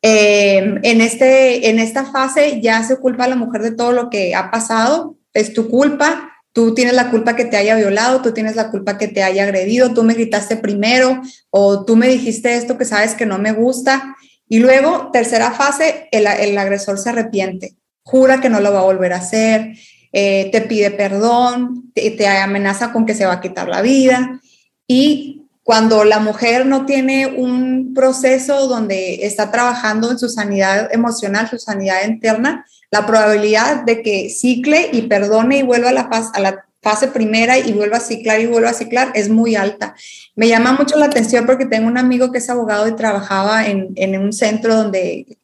Eh, 0.00 0.80
en, 0.82 1.00
este, 1.02 1.68
en 1.68 1.78
esta 1.78 2.06
fase 2.06 2.60
ya 2.62 2.82
se 2.82 2.96
culpa 2.96 3.24
a 3.24 3.28
la 3.28 3.36
mujer 3.36 3.60
de 3.60 3.72
todo 3.72 3.92
lo 3.92 4.08
que 4.08 4.34
ha 4.34 4.50
pasado, 4.50 5.18
es 5.34 5.52
tu 5.52 5.68
culpa, 5.68 6.32
tú 6.52 6.72
tienes 6.74 6.94
la 6.94 7.10
culpa 7.10 7.36
que 7.36 7.44
te 7.44 7.58
haya 7.58 7.76
violado, 7.76 8.22
tú 8.22 8.32
tienes 8.32 8.56
la 8.56 8.70
culpa 8.70 8.96
que 8.96 9.08
te 9.08 9.22
haya 9.22 9.42
agredido, 9.42 9.92
tú 9.92 10.02
me 10.02 10.14
gritaste 10.14 10.56
primero 10.56 11.20
o 11.50 11.84
tú 11.84 11.94
me 11.94 12.08
dijiste 12.08 12.54
esto 12.54 12.78
que 12.78 12.86
sabes 12.86 13.14
que 13.14 13.26
no 13.26 13.38
me 13.38 13.52
gusta. 13.52 14.16
Y 14.48 14.60
luego, 14.60 15.10
tercera 15.12 15.50
fase, 15.50 16.08
el, 16.10 16.26
el 16.26 16.56
agresor 16.56 16.98
se 16.98 17.10
arrepiente, 17.10 17.74
jura 18.02 18.40
que 18.40 18.48
no 18.48 18.60
lo 18.60 18.72
va 18.72 18.80
a 18.80 18.84
volver 18.84 19.12
a 19.12 19.18
hacer, 19.18 19.74
eh, 20.10 20.48
te 20.50 20.62
pide 20.62 20.90
perdón, 20.90 21.92
te, 21.92 22.10
te, 22.12 22.26
amenaza 22.26 22.92
con 22.94 23.04
que 23.04 23.14
se 23.14 23.26
va 23.26 23.34
a 23.34 23.40
quitar 23.42 23.68
la 23.68 23.82
vida. 23.82 24.40
Y 24.88 25.45
cuando 25.66 26.04
la 26.04 26.20
mujer 26.20 26.64
no 26.64 26.86
tiene 26.86 27.26
un 27.26 27.92
proceso 27.92 28.68
donde 28.68 29.26
está 29.26 29.50
trabajando 29.50 30.12
en 30.12 30.16
su 30.16 30.28
sanidad 30.28 30.94
emocional, 30.94 31.50
su 31.50 31.58
sanidad 31.58 32.06
interna, 32.06 32.64
la 32.92 33.04
probabilidad 33.04 33.82
de 33.82 34.00
que 34.00 34.30
cicle 34.30 34.90
y 34.92 35.02
perdone 35.02 35.58
y 35.58 35.62
vuelva 35.64 35.88
a 35.88 35.92
la 35.92 36.08
fase, 36.08 36.30
a 36.34 36.38
la 36.38 36.66
fase 36.80 37.08
primera 37.08 37.58
y 37.58 37.72
vuelva 37.72 37.96
a 37.96 38.00
ciclar 38.00 38.40
y 38.40 38.46
vuelva 38.46 38.70
a 38.70 38.74
ciclar 38.74 39.10
es 39.16 39.28
muy 39.28 39.56
alta. 39.56 39.96
Me 40.36 40.46
llama 40.46 40.74
mucho 40.74 40.96
la 40.96 41.06
atención 41.06 41.46
porque 41.46 41.66
tengo 41.66 41.88
un 41.88 41.98
amigo 41.98 42.30
que 42.30 42.38
es 42.38 42.48
abogado 42.48 42.86
y 42.86 42.94
trabajaba 42.94 43.66
en, 43.66 44.20
un 44.20 44.32
centro 44.32 44.76
donde 44.76 45.36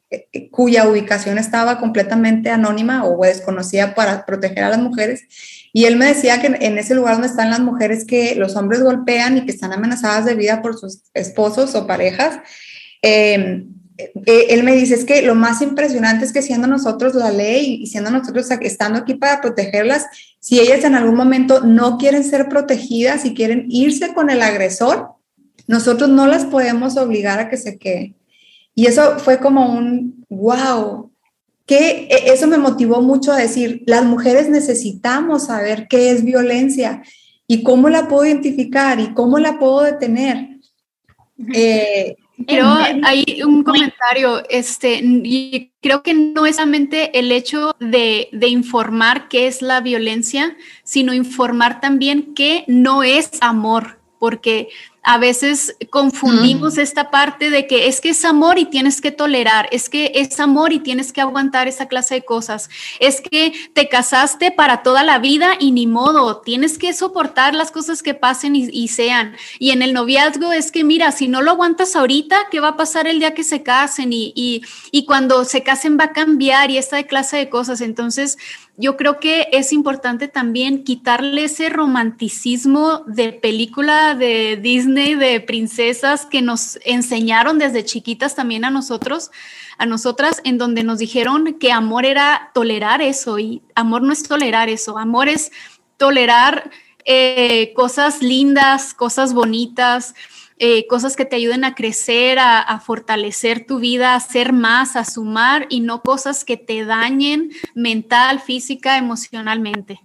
cuya 0.51 0.87
ubicación 0.87 1.37
estaba 1.37 1.79
completamente 1.79 2.49
anónima 2.49 3.05
o 3.05 3.23
desconocida 3.23 3.95
para 3.95 4.25
proteger 4.25 4.63
a 4.63 4.69
las 4.69 4.79
mujeres 4.79 5.25
y 5.75 5.85
él 5.85 5.97
me 5.97 6.05
decía 6.05 6.39
que 6.39 6.47
en 6.47 6.77
ese 6.77 6.93
lugar 6.93 7.15
donde 7.15 7.27
están 7.27 7.49
las 7.49 7.59
mujeres 7.59 8.05
que 8.05 8.35
los 8.35 8.55
hombres 8.55 8.83
golpean 8.83 9.37
y 9.37 9.45
que 9.45 9.51
están 9.51 9.73
amenazadas 9.73 10.23
de 10.25 10.35
vida 10.35 10.61
por 10.61 10.77
sus 10.77 11.01
esposos 11.15 11.73
o 11.73 11.87
parejas, 11.87 12.39
em, 13.01 13.73
eh, 13.97 14.45
él 14.49 14.63
me 14.63 14.75
dice 14.75 14.93
es 14.93 15.03
que 15.03 15.23
lo 15.23 15.33
más 15.33 15.63
impresionante 15.63 16.25
es 16.25 16.31
que 16.31 16.43
siendo 16.43 16.67
nosotros 16.67 17.15
la 17.15 17.31
ley 17.31 17.79
y 17.81 17.87
siendo 17.87 18.11
nosotros 18.11 18.49
estando 18.61 18.99
aquí 18.99 19.15
para 19.15 19.41
protegerlas, 19.41 20.05
si 20.39 20.59
ellas 20.59 20.83
en 20.83 20.93
algún 20.93 21.15
momento 21.15 21.61
no 21.61 21.97
quieren 21.97 22.23
ser 22.23 22.49
protegidas 22.49 23.25
y 23.25 23.33
quieren 23.33 23.65
irse 23.69 24.13
con 24.13 24.29
el 24.29 24.43
agresor, 24.43 25.13
nosotros 25.65 26.07
no 26.07 26.27
las 26.27 26.45
podemos 26.45 26.97
obligar 26.97 27.39
a 27.39 27.49
que 27.49 27.57
se 27.57 27.79
queden. 27.79 28.15
Y 28.75 28.87
eso 28.87 29.19
fue 29.19 29.39
como 29.39 29.77
un, 29.77 30.25
wow, 30.29 31.11
que 31.65 32.07
e, 32.09 32.33
eso 32.33 32.47
me 32.47 32.57
motivó 32.57 33.01
mucho 33.01 33.31
a 33.31 33.37
decir, 33.37 33.83
las 33.85 34.03
mujeres 34.05 34.49
necesitamos 34.49 35.45
saber 35.45 35.87
qué 35.89 36.11
es 36.11 36.23
violencia 36.23 37.03
y 37.47 37.63
cómo 37.63 37.89
la 37.89 38.07
puedo 38.07 38.25
identificar 38.25 38.99
y 38.99 39.13
cómo 39.13 39.39
la 39.39 39.59
puedo 39.59 39.81
detener. 39.81 40.49
Eh, 41.53 42.15
Pero 42.47 42.67
hay 43.03 43.41
un 43.45 43.63
comentario, 43.63 44.43
este, 44.49 45.01
y 45.03 45.71
creo 45.81 46.03
que 46.03 46.13
no 46.13 46.45
es 46.45 46.55
solamente 46.55 47.17
el 47.17 47.31
hecho 47.31 47.75
de, 47.79 48.29
de, 48.31 48.47
informar 48.47 49.27
qué 49.27 49.47
es 49.47 49.61
la 49.61 49.81
violencia, 49.81 50.55
sino 50.83 51.13
informar 51.13 51.79
también 51.79 52.33
qué 52.33 52.63
no 52.67 53.03
es 53.03 53.31
amor, 53.41 53.99
porque 54.19 54.69
a 55.03 55.17
veces 55.17 55.75
confundimos 55.89 56.77
esta 56.77 57.11
parte 57.11 57.49
de 57.49 57.67
que 57.67 57.87
es 57.87 57.99
que 57.99 58.09
es 58.09 58.23
amor 58.23 58.57
y 58.57 58.65
tienes 58.65 59.01
que 59.01 59.11
tolerar, 59.11 59.67
es 59.71 59.89
que 59.89 60.13
es 60.15 60.39
amor 60.39 60.71
y 60.71 60.79
tienes 60.79 61.11
que 61.11 61.19
aguantar 61.19 61.67
esa 61.67 61.87
clase 61.87 62.15
de 62.15 62.25
cosas, 62.25 62.69
es 62.99 63.19
que 63.19 63.53
te 63.73 63.89
casaste 63.89 64.51
para 64.51 64.81
toda 64.81 65.03
la 65.03 65.19
vida 65.19 65.51
y 65.59 65.71
ni 65.71 65.87
modo, 65.87 66.37
tienes 66.37 66.77
que 66.77 66.93
soportar 66.93 67.53
las 67.53 67.71
cosas 67.71 68.01
que 68.01 68.13
pasen 68.13 68.55
y, 68.55 68.87
sean. 68.87 69.35
Y 69.59 69.71
en 69.71 69.81
el 69.81 69.93
noviazgo 69.93 70.51
es 70.51 70.71
que 70.71 70.83
mira, 70.83 71.11
si 71.11 71.27
no 71.27 71.41
lo 71.41 71.51
aguantas 71.51 71.95
ahorita, 71.95 72.47
¿qué 72.49 72.59
va 72.59 72.69
a 72.69 72.77
pasar 72.77 73.07
el 73.07 73.19
día 73.19 73.33
que 73.33 73.43
se 73.43 73.63
casen? 73.63 74.13
Y, 74.13 74.31
y, 74.35 74.61
y 74.91 75.05
cuando 75.05 75.43
se 75.45 75.63
casen 75.63 75.97
va 75.99 76.05
a 76.05 76.13
cambiar 76.13 76.71
y 76.71 76.77
esta 76.77 77.03
clase 77.03 77.37
de 77.37 77.49
cosas. 77.49 77.81
Entonces, 77.81 78.37
yo 78.75 78.97
creo 78.97 79.19
que 79.19 79.49
es 79.51 79.71
importante 79.71 80.27
también 80.27 80.83
quitarle 80.83 81.43
ese 81.43 81.69
romanticismo 81.69 83.03
de 83.05 83.31
película 83.31 84.15
de 84.15 84.57
Disney, 84.61 84.92
de 84.93 85.41
princesas 85.41 86.25
que 86.25 86.41
nos 86.41 86.79
enseñaron 86.83 87.59
desde 87.59 87.85
chiquitas 87.85 88.35
también 88.35 88.65
a 88.65 88.71
nosotros, 88.71 89.31
a 89.77 89.85
nosotras, 89.85 90.41
en 90.43 90.57
donde 90.57 90.83
nos 90.83 90.99
dijeron 90.99 91.57
que 91.59 91.71
amor 91.71 92.05
era 92.05 92.51
tolerar 92.53 93.01
eso 93.01 93.39
y 93.39 93.61
amor 93.75 94.01
no 94.01 94.13
es 94.13 94.23
tolerar 94.23 94.69
eso, 94.69 94.97
amor 94.97 95.27
es 95.29 95.51
tolerar 95.97 96.71
eh, 97.05 97.73
cosas 97.75 98.21
lindas, 98.21 98.93
cosas 98.93 99.33
bonitas, 99.33 100.15
eh, 100.57 100.87
cosas 100.87 101.15
que 101.15 101.25
te 101.25 101.35
ayuden 101.35 101.65
a 101.65 101.75
crecer, 101.75 102.39
a, 102.39 102.79
fortalecer 102.79 103.65
tu 103.65 103.79
vida, 103.79 104.15
a 104.15 104.19
ser 104.19 104.53
más, 104.53 104.95
a 104.95 105.03
sumar 105.03 105.65
y 105.69 105.81
no 105.81 106.01
cosas 106.01 106.45
que 106.45 106.57
te 106.57 106.85
dañen 106.85 107.51
mental, 107.73 108.39
física, 108.39 108.97
emocionalmente. 108.97 109.99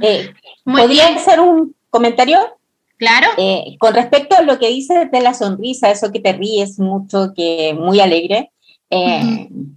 Eh, 0.00 0.34
¿Podría 0.64 1.08
hacer 1.14 1.40
un 1.40 1.74
comentario? 1.90 2.38
Claro. 3.02 3.26
Eh, 3.36 3.76
con 3.80 3.94
respecto 3.94 4.36
a 4.36 4.42
lo 4.42 4.60
que 4.60 4.68
dices 4.68 5.10
de 5.10 5.20
la 5.20 5.34
sonrisa, 5.34 5.90
eso 5.90 6.12
que 6.12 6.20
te 6.20 6.34
ríes 6.34 6.78
mucho, 6.78 7.32
que 7.34 7.74
muy 7.74 7.98
alegre. 7.98 8.52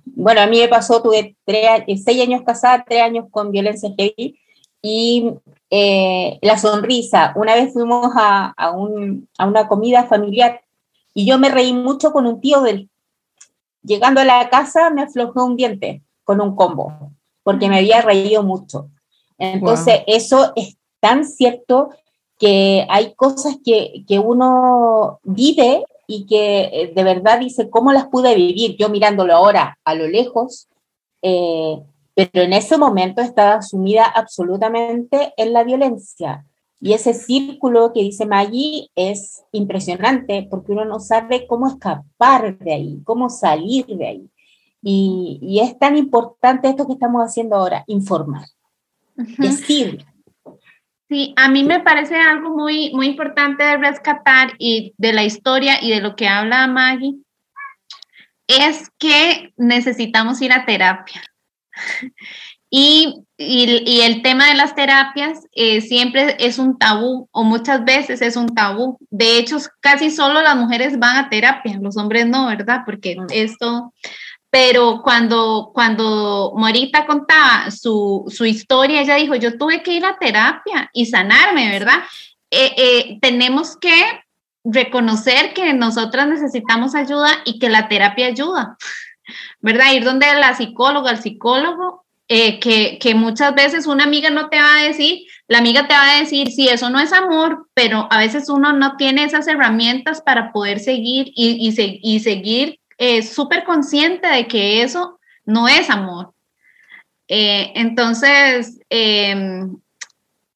Bueno, 0.05 0.41
a 0.41 0.45
mí 0.45 0.59
me 0.59 0.67
pasó, 0.67 1.01
tuve 1.01 1.35
seis 1.43 2.21
años 2.21 2.43
casada, 2.45 2.85
tres 2.88 3.01
años 3.01 3.25
con 3.31 3.49
violencia 3.49 3.89
heavy 3.97 4.39
y 4.79 5.31
eh, 5.71 6.38
la 6.43 6.59
sonrisa. 6.59 7.33
Una 7.35 7.55
vez 7.55 7.73
fuimos 7.73 8.11
a, 8.15 8.53
a, 8.55 8.69
un, 8.69 9.27
a, 9.39 9.47
una 9.47 9.67
comida 9.67 10.03
familiar 10.03 10.61
y 11.15 11.25
yo 11.25 11.39
me 11.39 11.49
reí 11.49 11.73
mucho 11.73 12.11
con 12.11 12.27
un 12.27 12.39
tío 12.39 12.61
del. 12.61 12.91
Llegando 13.81 14.21
a 14.21 14.25
la 14.25 14.51
casa 14.51 14.91
me 14.91 15.01
aflojó 15.01 15.45
un 15.45 15.55
diente 15.55 16.03
con 16.23 16.41
un 16.41 16.55
combo, 16.55 16.93
porque 17.41 17.69
me 17.69 17.79
había 17.79 18.03
reído 18.03 18.43
mucho. 18.43 18.91
Entonces, 19.39 20.01
eso 20.05 20.53
es 20.55 20.77
tan 20.99 21.25
cierto 21.25 21.89
que 22.45 22.86
hay 22.89 23.15
cosas 23.15 23.58
que, 23.65 24.05
que, 24.08 24.19
uno 24.19 25.19
vive 25.23 25.84
y 26.05 26.27
que 26.27 26.69
eh, 26.71 26.93
de 26.95 27.03
verdad 27.03 27.39
dice, 27.39 27.71
¿cómo 27.71 27.91
las 27.91 28.05
pude 28.05 28.36
vivir? 28.36 28.75
Yo 28.77 28.89
mirándolo 28.89 29.34
ahora 29.34 29.79
a 29.84 29.95
lo 29.95 30.08
lejos, 30.08 30.67
eh, 31.23 31.81
pero 32.13 32.43
en 32.43 32.53
ese 32.53 32.77
momento 32.77 33.23
estaba 33.23 33.63
sumida 33.63 34.05
absolutamente 34.05 35.34
en 35.38 35.53
la 35.53 35.63
violencia. 35.63 36.45
Y 36.79 36.93
ese 36.93 37.15
círculo 37.15 37.93
que 37.93 38.03
dice 38.03 38.27
Maggie 38.27 38.91
es 38.93 39.43
impresionante 39.51 40.47
porque 40.47 40.73
uno 40.73 40.86
no 40.86 40.99
sabe 40.99 41.47
cómo 41.47 41.67
escapar 41.67 42.60
de 42.60 42.73
ahí, 42.73 43.01
cómo 43.05 43.31
salir 43.31 43.88
de 43.88 44.08
ahí. 44.08 44.29
Y, 44.84 45.39
y 45.41 45.62
es 45.62 45.79
tan 45.79 45.97
importante 45.97 46.67
esto 46.69 46.86
que 46.86 46.93
estamos 46.93 47.23
haciendo 47.23 47.55
ahora, 47.55 47.84
informar, 47.88 48.45
decir. 49.39 50.05
Sí, 51.07 51.33
a 51.37 51.49
mí 51.49 51.63
me 51.63 51.81
parece 51.81 52.15
algo 52.15 52.55
muy, 52.55 52.91
muy 52.93 53.07
importante 53.07 53.63
de 53.63 53.77
rescatar 53.77 54.53
y 54.57 54.93
de 54.97 55.13
la 55.13 55.23
historia 55.23 55.77
y 55.81 55.91
de 55.91 56.01
lo 56.01 56.15
que 56.15 56.27
habla 56.27 56.65
Maggie, 56.65 57.15
es 58.47 58.89
que 58.97 59.53
necesitamos 59.57 60.41
ir 60.41 60.51
a 60.53 60.65
terapia. 60.65 61.21
Y, 62.77 63.23
y, 63.37 64.01
el 64.01 64.21
tema 64.21 64.47
de 64.47 64.55
las 64.55 64.75
terapias 64.75 65.39
eh, 65.53 65.79
siempre 65.79 66.35
es 66.39 66.59
un 66.59 66.77
tabú 66.77 67.29
o 67.31 67.43
muchas 67.43 67.85
veces 67.85 68.21
es 68.21 68.35
un 68.35 68.53
tabú. 68.53 68.97
De 69.09 69.37
hecho, 69.37 69.57
casi 69.79 70.11
solo 70.11 70.41
las 70.41 70.57
mujeres 70.57 70.99
van 70.99 71.15
a 71.15 71.29
terapia, 71.29 71.79
los 71.81 71.95
hombres 71.95 72.27
no, 72.27 72.47
¿verdad? 72.47 72.81
Porque 72.85 73.15
esto, 73.29 73.93
pero 74.55 75.01
cuando, 75.03 75.71
cuando 75.73 76.53
Morita 76.55 77.05
contaba 77.05 77.69
su, 77.71 78.23
su, 78.33 78.45
historia, 78.45 79.01
ella 79.01 79.15
dijo, 79.15 79.35
yo 79.35 79.57
tuve 79.57 79.83
que 79.83 79.91
ir 79.91 80.05
a 80.05 80.17
terapia 80.17 80.89
y 80.93 81.07
sanarme, 81.07 81.71
¿verdad? 81.71 82.05
Eh, 82.49 82.73
eh, 82.77 83.19
tenemos 83.21 83.75
que 83.75 83.91
reconocer 84.63 85.53
que 85.53 85.73
nosotras 85.73 86.29
necesitamos 86.29 86.95
ayuda 86.95 87.31
y 87.43 87.59
que 87.59 87.67
la 87.67 87.89
terapia 87.89 88.27
ayuda, 88.27 88.77
¿verdad? 89.59 89.91
Ir 89.91 90.05
donde 90.05 90.33
la 90.35 90.55
psicóloga, 90.55 91.11
el 91.11 91.21
psicólogo 91.21 92.05
eh, 92.29 92.61
que, 92.61 93.13
muchas 93.13 93.53
veces 93.55 93.87
una 93.87 94.05
amiga 94.05 94.29
no 94.29 94.47
te 94.47 94.57
va 94.57 94.77
a 94.77 94.83
decir, 94.83 95.23
la 95.49 95.57
amiga 95.57 95.85
te 95.89 95.95
va 95.95 96.15
a 96.15 96.19
decir, 96.21 96.49
sí, 96.51 96.69
eso 96.69 96.89
no 96.89 97.01
es 97.01 97.11
amor, 97.11 97.67
pero 97.73 98.07
a 98.09 98.19
veces 98.19 98.47
uno 98.47 98.71
no 98.71 98.95
tiene 98.95 99.25
esas 99.25 99.49
herramientas 99.49 100.21
para 100.21 100.53
poder 100.53 100.79
seguir 100.79 101.33
y, 101.35 101.57
y, 102.01 102.19
seguir 102.21 102.79
eh, 102.97 103.21
súper 103.23 103.63
consciente 103.63 104.27
de 104.27 104.47
que 104.47 104.81
eso 104.81 105.19
no 105.45 105.67
es 105.67 105.89
amor. 105.89 106.34
Eh, 107.27 107.71
entonces, 107.75 108.79
em, 108.89 109.75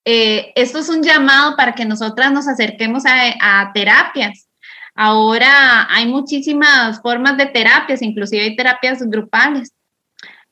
esto 0.06 0.80
es 0.80 0.90
un 0.90 1.04
llamado 1.04 1.56
para 1.56 1.74
que 1.74 1.86
nosotras 1.86 2.32
nos 2.32 2.48
acerquemos 2.48 3.04
a, 3.06 3.72
terapias. 3.74 4.48
Ahora 4.96 5.88
hay 5.90 6.08
muchísimas 6.08 7.00
formas 7.02 7.38
de 7.38 7.46
terapias, 7.46 8.02
inclusive 8.02 8.42
hay 8.42 8.56
terapias 8.56 9.02
grupales 9.04 9.72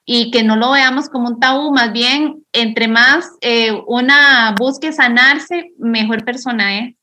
y 0.09 0.31
que 0.31 0.41
no 0.41 0.55
lo 0.55 0.71
veamos 0.71 1.09
como 1.09 1.27
un 1.27 1.39
tabú, 1.39 1.73
más 1.73 1.91
bien, 1.91 2.45
entre 2.53 2.87
más 2.87 3.29
eh, 3.41 3.73
una 3.87 4.55
busque 4.57 4.93
sanarse, 4.93 5.73
mejor 5.77 6.23
persona 6.23 6.79
es. 6.79 6.95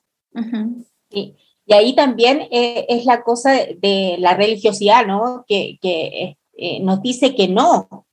Y 1.67 1.75
ahí 1.75 1.95
también 1.95 2.43
eh, 2.51 2.87
es 2.89 3.05
la 3.07 3.23
cosa 3.23 3.53
de, 3.53 4.17
la 4.19 4.35
religiosidad, 4.35 5.07
¿no? 5.07 5.45
Que, 5.49 5.79
que 5.81 6.37
eh, 6.57 6.81
nos 6.81 7.01
dice 7.03 7.35
que 7.35 7.49
no. 7.49 8.07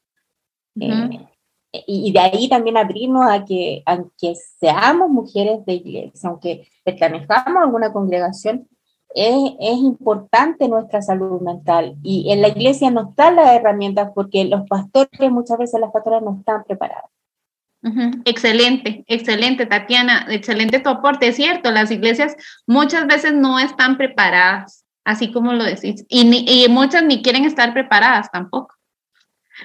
y 1.87 2.11
de 2.11 2.19
ahí 2.19 2.49
también 2.49 2.77
abrirnos 2.77 3.29
a 3.29 3.45
que, 3.45 3.83
aunque 3.85 4.35
seamos 4.59 5.09
mujeres 5.09 5.65
de 5.65 5.73
iglesia, 5.73 6.29
aunque 6.29 6.67
pertenezcamos 6.83 7.57
a 7.57 7.65
alguna 7.65 7.91
congregación, 7.91 8.67
es, 9.13 9.77
importante 9.77 10.67
nuestra 10.67 11.01
salud 11.01 11.41
mental 11.41 11.97
y 12.03 12.31
en 12.31 12.41
la 12.41 12.49
iglesia 12.49 12.91
no 12.91 13.09
están 13.09 13.35
las 13.35 13.51
herramientas 13.51 14.11
porque 14.13 14.45
los 14.45 14.67
pastores, 14.67 15.31
muchas 15.31 15.57
veces 15.57 15.79
las 15.79 15.91
pastoras 15.91 16.21
no 16.21 16.37
están 16.39 16.63
preparadas. 16.63 17.09
Excelente, 18.25 19.03
excelente, 19.07 19.65
Tatiana, 19.65 20.27
excelente 20.29 20.79
tu 20.79 20.89
aporte. 20.89 21.27
Es 21.27 21.35
cierto, 21.35 21.71
las 21.71 21.89
iglesias 21.89 22.35
muchas 22.67 23.07
veces 23.07 23.33
no 23.33 23.59
están 23.59 23.97
preparadas, 23.97 24.85
así 25.03 25.31
como 25.31 25.53
lo 25.53 25.63
decís, 25.63 26.05
y, 26.07 26.67
muchas 26.69 27.03
ni 27.03 27.21
quieren 27.23 27.45
estar 27.45 27.73
preparadas 27.73 28.29
tampoco. 28.31 28.75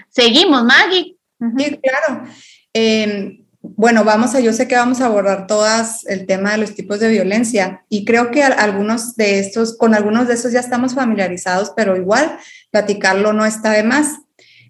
Seguimos, 0.09 0.65
Maggie. 0.65 1.17
Sí, 1.59 1.79
claro. 1.83 2.25
Em, 2.73 3.47
bueno, 3.61 4.05
vamos 4.05 4.35
a, 4.35 4.41
yo 4.41 4.53
sé 4.53 4.69
que 4.69 4.77
vamos 4.77 5.01
a 5.01 5.07
abordar 5.07 5.47
todas 5.47 6.07
el 6.07 6.27
tema 6.27 6.53
de 6.53 6.59
los 6.59 6.75
tipos 6.75 7.01
de 7.01 7.09
violencia 7.09 7.85
y 7.89 8.05
creo 8.05 8.31
que 8.31 8.43
algunos 8.43 9.17
de 9.17 9.41
estos, 9.41 9.77
con 9.77 9.95
algunos 9.95 10.29
de 10.29 10.35
estos 10.35 10.53
ya 10.53 10.61
estamos 10.61 10.95
familiarizados, 10.95 11.73
pero 11.77 11.97
igual 11.97 12.39
platicarlo 12.71 13.33
no 13.33 13.45
está 13.45 13.73
de 13.73 13.83
más. 13.83 14.21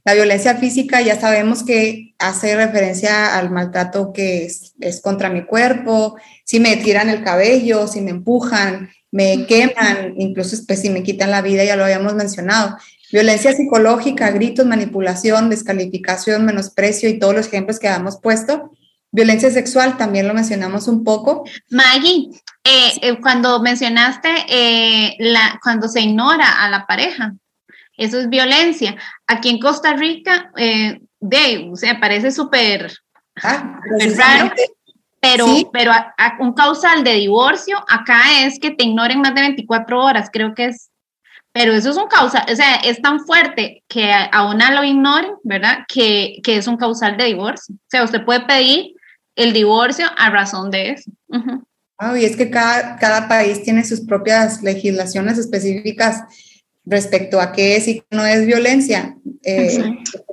La 0.07 0.15
violencia 0.15 0.55
física 0.55 1.03
ya 1.03 1.21
sabemos 1.21 1.63
que 1.63 2.15
hace 2.19 2.57
referencia 2.57 3.37
al 3.37 3.51
maltrato 3.51 4.15
que 4.15 4.47
es, 4.47 4.73
es 4.81 5.03
contra 5.03 5.29
mi 5.29 5.45
cuerpo, 5.45 6.17
si 6.45 6.61
me 6.61 6.77
tiran 6.79 7.11
el 7.11 7.23
cabello, 7.23 7.87
si 7.87 8.01
me 8.01 8.13
empujan, 8.13 8.89
me 9.11 9.47
queman, 9.47 10.15
incluso 10.17 10.57
pues, 10.67 10.81
si 10.81 10.89
me 10.89 11.03
quitan 11.03 11.31
la 11.31 11.43
vida, 11.43 11.63
ya 11.65 11.77
lo 11.77 11.85
habíamos 11.85 12.15
mencionado. 12.15 12.79
Violencia 13.13 13.53
psicológica, 13.53 14.31
gritos, 14.31 14.65
manipulación, 14.65 15.51
descalificación, 15.51 16.47
menosprecio 16.47 17.11
y 17.11 17.19
todos 17.19 17.35
los 17.35 17.49
ejemplos 17.49 17.79
que 17.79 17.89
habíamos 17.89 18.19
puesto 18.19 18.71
Violencia 19.17 19.51
sexual 19.51 19.97
también 19.97 20.29
lo 20.29 20.35
mencionamos 20.35 20.89
un 20.89 21.03
poco. 21.03 21.45
Maggie, 21.71 22.29
eh, 22.65 22.93
eh, 23.01 23.21
cuando 23.21 23.61
mencionaste 23.61 24.29
eh, 24.49 25.17
la, 25.19 25.59
cuando 25.63 25.89
se 25.89 26.03
ignora 26.03 26.63
a 26.63 26.69
la 26.69 26.87
pareja, 26.87 27.35
eso 27.97 28.19
es 28.19 28.29
violencia. 28.29 28.97
Aquí 29.27 29.49
en 29.51 29.59
Costa 29.59 29.95
Rica, 29.95 30.51
de, 30.55 31.69
o 31.71 31.77
sea, 31.77 31.99
parece 32.01 32.31
súper 32.31 32.93
ah, 33.43 33.81
raro, 34.17 34.53
pero, 35.21 35.47
pero 35.73 35.93
un 36.41 36.53
causal 36.53 37.05
de 37.05 37.15
divorcio 37.15 37.79
acá 37.89 38.45
es 38.45 38.59
que 38.59 38.71
te 38.71 38.85
ignoren 38.85 39.21
más 39.21 39.35
de 39.35 39.41
24 39.41 40.03
horas, 40.03 40.31
creo 40.33 40.55
que 40.55 40.67
es 40.67 40.91
pero 41.57 41.73
eso 41.73 41.89
es 41.89 41.97
un 41.97 42.07
causal, 42.07 42.45
o 42.53 42.55
sea, 42.55 42.75
es 42.85 43.01
tan 43.01 43.19
fuerte 43.21 43.83
que 43.89 44.13
a 44.13 44.47
una 44.47 44.73
lo 44.73 44.85
ignoren, 44.85 45.37
¿verdad? 45.43 45.87
Que, 45.89 46.39
que, 46.45 46.59
es 46.59 46.67
un 46.67 46.77
causal 46.77 47.17
de 47.17 47.25
divorcio. 47.25 47.75
O 47.77 47.89
sea, 47.89 48.05
usted 48.05 48.27
puede 48.27 48.41
pedir 48.41 48.95
el 49.37 49.55
divorcio 49.55 50.05
a 50.19 50.29
razón 50.29 50.71
de 50.71 50.91
eso. 50.91 51.11
y 52.15 52.25
es 52.27 52.37
que 52.37 52.51
cada, 52.51 52.99
cada 52.99 53.27
país 53.27 53.63
tiene 53.63 53.85
sus 53.85 54.03
propias 54.03 54.63
legislaciones 54.63 55.39
específicas 55.39 56.25
respecto 56.87 57.41
a 57.41 57.53
qué 57.53 57.77
es 57.77 57.89
y 57.89 57.95
qué 58.01 58.07
no 58.11 58.25
es 58.25 58.47
violencia. 58.47 59.17
Eh, 59.43 59.79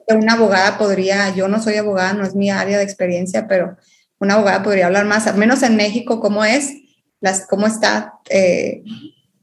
una 0.08 0.34
abogada 0.34 0.78
podría, 0.78 1.36
yo 1.36 1.48
no 1.48 1.62
soy 1.62 1.76
abogada, 1.76 2.14
no 2.14 2.24
es 2.24 2.36
mi 2.36 2.50
área 2.52 2.78
de 2.78 2.84
experiencia, 2.84 3.48
pero 3.48 3.76
una 4.20 4.36
abogada 4.36 4.64
podría 4.64 4.86
hablar 4.86 5.06
más, 5.06 5.28
al 5.28 5.38
menos 5.38 5.64
en 5.64 5.76
México, 5.76 6.20
cómo 6.20 6.46
es, 6.46 6.72
las, 7.20 7.48
cómo 7.48 7.68
está 7.68 8.14
eh, 8.30 8.84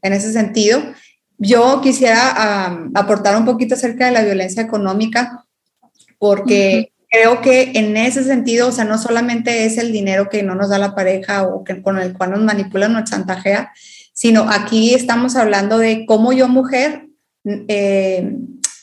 en 0.02 0.12
ese 0.12 0.32
sentido. 0.32 0.80
Yo 1.36 1.80
quisiera 1.82 2.66
aportar 2.94 3.36
un 3.36 3.44
poquito 3.44 3.74
acerca 3.74 4.06
de 4.06 4.12
la 4.12 4.22
violencia 4.22 4.62
económica, 4.62 5.44
porque 6.18 6.92
creo 7.10 7.40
que 7.40 7.72
en 7.74 7.96
ese 7.96 8.22
sentido, 8.22 8.68
o 8.68 8.72
sea, 8.72 8.84
no 8.84 8.98
solamente 8.98 9.64
es 9.64 9.78
el 9.78 9.90
dinero 9.90 10.28
que 10.28 10.42
no 10.42 10.54
nos 10.54 10.68
da 10.68 10.78
la 10.78 10.94
pareja 10.94 11.44
o 11.44 11.64
que, 11.64 11.82
con 11.82 11.98
el 11.98 12.12
cual 12.12 12.32
nos 12.32 12.42
manipula, 12.42 12.88
nos 12.88 13.10
chantajea, 13.10 13.72
sino 14.20 14.50
aquí 14.50 14.92
estamos 14.92 15.34
hablando 15.34 15.78
de 15.78 16.04
cómo 16.04 16.34
yo 16.34 16.46
mujer 16.46 17.08
eh, 17.46 18.36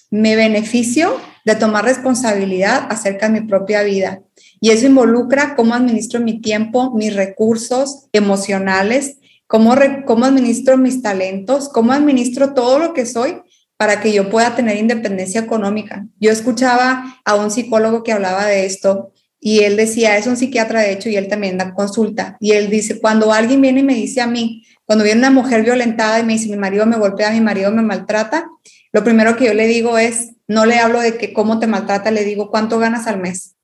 me 0.10 0.36
beneficio 0.36 1.16
de 1.46 1.54
tomar 1.54 1.86
responsabilidad 1.86 2.88
acerca 2.90 3.30
de 3.30 3.42
mi 3.42 3.48
propia 3.48 3.84
vida. 3.84 4.24
Y 4.60 4.72
eso 4.72 4.88
involucra 4.88 5.56
cómo 5.56 5.76
administro 5.76 6.20
mi 6.22 6.42
tiempo, 6.42 6.92
mis 6.96 7.16
recursos 7.16 8.08
emocionales, 8.14 9.20
cómo, 9.46 9.76
cómo 10.08 10.26
administro 10.26 10.76
mis 10.76 11.04
talentos, 11.04 11.70
cómo 11.70 11.94
administro 11.94 12.56
todo 12.56 12.80
lo 12.80 12.96
que 12.96 13.06
soy 13.06 13.38
para 13.78 14.02
que 14.02 14.12
yo 14.12 14.32
pueda 14.32 14.56
tener 14.56 14.78
independencia 14.78 15.42
económica. 15.42 16.08
Yo 16.20 16.32
escuchaba 16.32 17.22
a 17.24 17.36
un 17.36 17.52
psicólogo 17.52 18.02
que 18.02 18.12
hablaba 18.12 18.48
de 18.48 18.66
esto 18.66 19.12
y 19.40 19.60
él 19.60 19.78
decía, 19.78 20.18
es 20.18 20.26
un 20.26 20.36
psiquiatra 20.36 20.82
de 20.82 20.94
hecho 20.94 21.10
y 21.10 21.16
él 21.16 21.28
también 21.28 21.60
da 21.60 21.76
consulta. 21.76 22.38
Y 22.40 22.54
él 22.54 22.72
dice, 22.72 23.00
cuando 23.00 23.32
alguien 23.32 23.62
viene 23.62 23.82
y 23.82 23.84
me 23.84 23.94
dice 23.94 24.20
a 24.20 24.26
mí, 24.26 24.64
cuando 24.88 25.04
viene 25.04 25.20
una 25.20 25.32
mujer 25.32 25.64
violentada 25.64 26.20
y 26.20 26.24
me 26.24 26.34
dice, 26.34 26.50
mi 26.50 26.56
marido 26.56 26.86
me 26.86 26.98
golpea, 26.98 27.32
mi 27.32 27.42
marido 27.42 27.72
me 27.72 27.82
maltrata, 27.82 28.50
lo 28.94 29.04
primero 29.04 29.36
que 29.36 29.46
yo 29.46 29.54
le 29.54 29.68
digo 29.68 29.98
es, 29.98 30.30
no 30.48 30.66
le 30.66 30.80
hablo 30.80 31.02
de 31.02 31.18
que 31.18 31.34
cómo 31.34 31.60
te 31.60 31.68
maltrata, 31.68 32.10
le 32.10 32.24
digo, 32.24 32.50
¿cuánto 32.50 32.80
ganas 32.80 33.06
al 33.06 33.20
mes? 33.20 33.56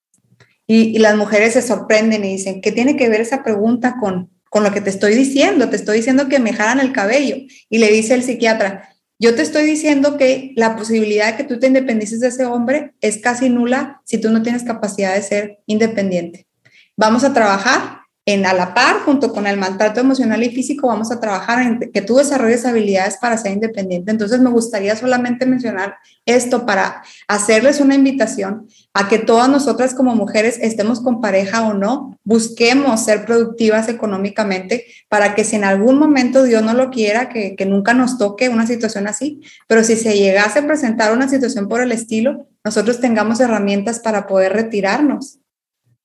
Y, 0.67 0.99
las 0.99 1.15
mujeres 1.15 1.53
se 1.53 1.61
sorprenden 1.61 2.25
y 2.25 2.33
dicen, 2.33 2.61
¿qué 2.61 2.73
tiene 2.73 2.97
que 2.97 3.07
ver 3.07 3.21
esa 3.21 3.41
pregunta 3.41 3.95
con, 3.99 4.31
con 4.49 4.63
lo 4.63 4.71
que 4.71 4.81
te 4.81 4.89
estoy 4.89 5.15
diciendo? 5.15 5.69
Te 5.69 5.77
estoy 5.77 5.97
diciendo 5.97 6.27
que 6.27 6.39
me 6.39 6.53
jalan 6.53 6.79
el 6.79 6.91
cabello. 6.93 7.37
Y 7.69 7.77
le 7.77 7.89
dice 7.91 8.13
el 8.13 8.23
psiquiatra, 8.23 8.89
yo 9.19 9.35
te 9.35 9.41
estoy 9.41 9.63
diciendo 9.63 10.17
que 10.17 10.51
la 10.55 10.75
posibilidad 10.75 11.31
de 11.31 11.37
que 11.37 11.43
tú 11.43 11.59
te 11.59 11.67
independices 11.67 12.19
de 12.19 12.27
ese 12.27 12.45
hombre 12.45 12.93
es 13.01 13.17
casi 13.17 13.49
nula 13.49 14.01
si 14.05 14.17
tú 14.17 14.29
no 14.29 14.41
tienes 14.41 14.63
capacidad 14.63 15.15
de 15.15 15.21
ser 15.21 15.59
independiente. 15.65 16.47
Vamos 16.95 17.23
a 17.23 17.33
trabajar 17.33 18.02
en 18.25 18.45
a 18.45 18.53
la 18.53 18.73
par, 18.73 19.01
junto 19.01 19.33
con 19.33 19.47
el 19.47 19.57
maltrato 19.57 19.99
emocional 19.99 20.41
y 20.43 20.49
físico, 20.49 20.87
vamos 20.87 21.11
a 21.11 21.19
trabajar 21.19 21.61
en 21.61 21.91
que 21.91 22.01
tú 22.01 22.15
desarrolles 22.15 22.65
habilidades 22.65 23.17
para 23.17 23.37
ser 23.37 23.51
independiente. 23.51 24.11
Entonces, 24.11 24.39
me 24.39 24.49
gustaría 24.49 24.95
solamente 24.95 25.45
mencionar 25.45 25.97
esto 26.25 26.65
para 26.65 27.03
hacerles 27.27 27.81
una 27.81 27.95
invitación 27.95 28.67
a 28.93 29.09
que 29.09 29.19
todas 29.19 29.49
nosotras 29.49 29.93
como 29.93 30.15
mujeres, 30.15 30.57
estemos 30.61 31.01
con 31.01 31.19
pareja 31.19 31.67
o 31.67 31.73
no, 31.73 32.17
busquemos 32.23 33.03
ser 33.03 33.25
productivas 33.25 33.89
económicamente 33.89 34.85
para 35.09 35.35
que 35.35 35.43
si 35.43 35.57
en 35.57 35.65
algún 35.65 35.99
momento 35.99 36.43
Dios 36.43 36.63
no 36.63 36.73
lo 36.73 36.91
quiera, 36.91 37.27
que, 37.27 37.57
que 37.57 37.65
nunca 37.65 37.93
nos 37.93 38.17
toque 38.17 38.47
una 38.47 38.65
situación 38.65 39.07
así, 39.07 39.41
pero 39.67 39.83
si 39.83 39.97
se 39.97 40.17
llegase 40.17 40.59
a 40.59 40.67
presentar 40.67 41.11
una 41.11 41.27
situación 41.27 41.67
por 41.67 41.81
el 41.81 41.91
estilo, 41.91 42.47
nosotros 42.63 43.01
tengamos 43.01 43.41
herramientas 43.41 43.99
para 43.99 44.27
poder 44.27 44.53
retirarnos. 44.53 45.39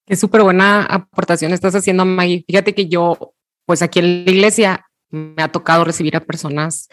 Qué 0.08 0.16
súper 0.16 0.42
buena 0.42 0.84
aportación 0.84 1.52
estás 1.52 1.74
haciendo, 1.74 2.06
Maggie. 2.06 2.42
Fíjate 2.46 2.74
que 2.74 2.88
yo, 2.88 3.34
pues 3.66 3.82
aquí 3.82 3.98
en 3.98 4.24
la 4.24 4.30
iglesia 4.30 4.86
me 5.10 5.42
ha 5.42 5.52
tocado 5.52 5.84
recibir 5.84 6.16
a 6.16 6.24
personas, 6.24 6.88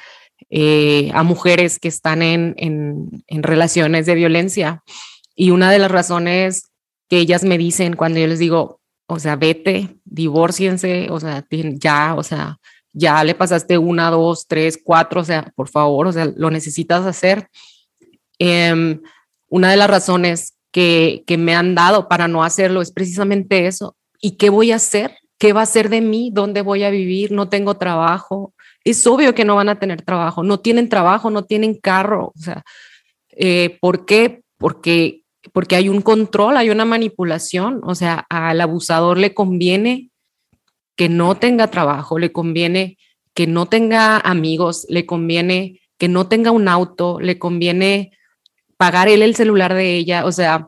eh, 0.49 1.11
a 1.13 1.23
mujeres 1.23 1.79
que 1.79 1.87
están 1.87 2.21
en, 2.21 2.55
en, 2.57 3.23
en, 3.27 3.43
relaciones 3.43 4.05
de 4.05 4.15
violencia. 4.15 4.83
Y 5.33 5.51
una 5.51 5.71
de 5.71 5.79
las 5.79 5.91
razones 5.91 6.71
que 7.07 7.19
ellas 7.19 7.45
me 7.45 7.57
dicen 7.57 7.95
cuando 7.95 8.19
yo 8.19 8.27
les 8.27 8.39
digo, 8.39 8.81
o 9.07 9.17
sea, 9.17 9.37
vete, 9.37 9.95
divórciense, 10.03 11.07
o 11.09 11.21
sea, 11.21 11.45
ya, 11.49 12.15
o 12.15 12.23
sea, 12.23 12.57
ya 12.91 13.23
le 13.23 13.33
pasaste 13.33 13.77
una, 13.77 14.11
dos, 14.11 14.45
tres, 14.45 14.77
cuatro, 14.83 15.21
o 15.21 15.25
sea, 15.25 15.53
por 15.55 15.69
favor, 15.69 16.07
o 16.07 16.11
sea, 16.11 16.25
lo 16.35 16.51
necesitas 16.51 17.05
hacer. 17.05 17.47
Eh, 18.39 18.99
una 19.47 19.71
de 19.71 19.77
las 19.77 19.89
razones 19.89 20.54
que, 20.75 21.37
me 21.37 21.55
han 21.55 21.73
dado 21.73 22.09
para 22.09 22.27
no 22.27 22.43
hacerlo 22.43 22.81
es 22.81 22.91
precisamente 22.91 23.65
eso. 23.65 23.95
¿Y 24.19 24.31
qué 24.31 24.49
voy 24.49 24.73
a 24.73 24.75
hacer? 24.75 25.17
¿Qué 25.37 25.53
va 25.53 25.61
a 25.61 25.65
ser 25.65 25.87
de 25.87 26.01
mí? 26.01 26.31
¿Dónde 26.33 26.61
voy 26.61 26.83
a 26.83 26.89
vivir? 26.89 27.31
No 27.31 27.47
tengo 27.47 27.75
trabajo. 27.75 28.53
Es 28.83 29.07
obvio 29.07 29.33
que 29.33 29.45
no 29.45 29.55
van 29.55 29.69
a 29.69 29.79
tener 29.79 30.01
trabajo. 30.01 30.43
No 30.43 30.59
tienen 30.59 30.89
trabajo, 30.89 31.29
no 31.29 31.45
tienen 31.45 31.75
carro. 31.75 32.33
O 32.35 32.39
sea, 32.39 32.63
eh, 33.29 33.77
¿por 33.79 34.05
qué? 34.05 34.41
Porque, 34.57 35.21
porque 35.53 35.77
hay 35.77 35.87
un 35.87 36.01
control, 36.01 36.57
hay 36.57 36.69
una 36.69 36.83
manipulación. 36.83 37.79
O 37.83 37.95
sea, 37.95 38.25
al 38.29 38.59
abusador 38.59 39.17
le 39.17 39.33
conviene 39.33 40.09
que 40.97 41.07
no 41.07 41.35
tenga 41.35 41.67
trabajo, 41.67 42.19
le 42.19 42.33
conviene 42.33 42.97
que 43.33 43.47
no 43.47 43.65
tenga 43.67 44.17
amigos, 44.17 44.85
le 44.89 45.05
conviene 45.05 45.79
que 45.97 46.09
no 46.09 46.27
tenga 46.27 46.51
un 46.51 46.67
auto, 46.67 47.21
le 47.21 47.39
conviene 47.39 48.11
pagar 48.77 49.07
él 49.07 49.21
el 49.21 49.35
celular 49.35 49.73
de 49.73 49.95
ella, 49.95 50.25
o 50.25 50.31
sea, 50.31 50.67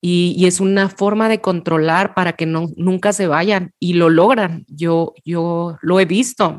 y, 0.00 0.46
es 0.46 0.60
una 0.60 0.88
forma 0.88 1.28
de 1.28 1.40
controlar 1.40 2.14
para 2.14 2.34
que 2.34 2.46
no, 2.46 2.68
nunca 2.76 3.12
se 3.12 3.26
vayan 3.26 3.72
y 3.80 3.94
lo 3.94 4.08
logran. 4.08 4.64
Yo, 4.68 5.14
yo 5.24 5.78
lo 5.80 5.98
he 5.98 6.04
visto 6.04 6.58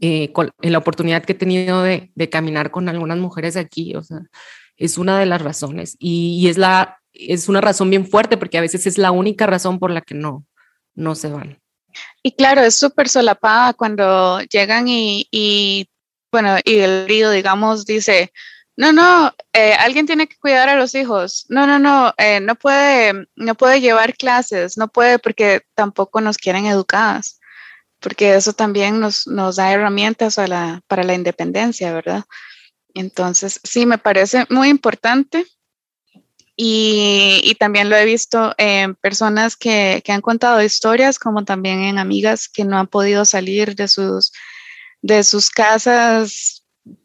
eh, 0.00 0.32
en 0.62 0.72
la 0.72 0.78
oportunidad 0.78 1.24
que 1.24 1.32
he 1.32 1.36
tenido 1.36 1.82
de, 1.82 2.10
caminar 2.30 2.70
con 2.70 2.88
algunas 2.88 3.18
mujeres 3.18 3.56
aquí, 3.56 3.94
o 3.94 4.02
sea, 4.02 4.18
es 4.76 4.98
una 4.98 5.18
de 5.18 5.26
las 5.26 5.42
razones 5.42 5.96
y, 5.98 6.48
es, 6.48 6.56
la, 6.58 6.98
es 7.12 7.48
una 7.48 7.60
razón 7.60 7.90
bien 7.90 8.06
fuerte 8.06 8.36
porque 8.36 8.58
a 8.58 8.62
veces 8.62 8.86
es 8.86 8.98
la 8.98 9.10
única 9.10 9.46
razón 9.46 9.78
por 9.78 9.90
la 9.90 10.00
que 10.00 10.14
no, 10.14 10.46
no 10.94 11.14
se 11.14 11.28
van. 11.28 11.60
Y 12.22 12.32
claro, 12.32 12.62
es 12.62 12.76
súper 12.76 13.08
solapada 13.08 13.74
cuando 13.74 14.40
llegan 14.42 14.86
y, 14.88 15.88
bueno, 16.32 16.56
y 16.64 16.78
el 16.78 17.06
río, 17.06 17.30
digamos, 17.30 17.84
dice, 17.84 18.32
no, 18.76 18.92
no, 18.92 19.32
eh, 19.52 19.74
alguien 19.74 20.06
tiene 20.06 20.26
que 20.26 20.36
cuidar 20.36 20.68
a 20.68 20.76
los 20.76 20.94
hijos. 20.94 21.46
No, 21.48 21.66
no, 21.66 21.78
no, 21.78 22.12
eh, 22.18 22.40
no 22.40 22.56
puede, 22.56 23.28
no 23.36 23.54
puede 23.54 23.80
llevar 23.80 24.16
clases, 24.16 24.76
no 24.76 24.88
puede 24.88 25.18
porque 25.18 25.62
tampoco 25.74 26.20
nos 26.20 26.38
quieren 26.38 26.66
educadas, 26.66 27.40
porque 28.00 28.34
eso 28.34 28.52
también 28.52 28.98
nos, 28.98 29.26
nos 29.28 29.56
da 29.56 29.72
herramientas 29.72 30.36
para 30.86 31.04
la 31.04 31.14
independencia, 31.14 31.92
¿verdad? 31.92 32.24
Entonces, 32.94 33.60
sí, 33.62 33.86
me 33.86 33.98
parece 33.98 34.46
muy 34.50 34.68
importante. 34.68 35.46
Y, 36.56 37.40
y 37.42 37.56
también 37.56 37.90
lo 37.90 37.96
he 37.96 38.04
visto 38.04 38.54
en 38.58 38.94
personas 38.94 39.56
que, 39.56 40.02
que 40.04 40.12
han 40.12 40.20
contado 40.20 40.62
historias, 40.62 41.18
como 41.18 41.44
también 41.44 41.80
en 41.80 41.98
amigas 41.98 42.48
que 42.48 42.64
no 42.64 42.78
han 42.78 42.86
podido 42.86 43.24
salir 43.24 43.74
de 43.74 43.88
sus, 43.88 44.32
de 45.02 45.24
sus 45.24 45.50
casas 45.50 46.53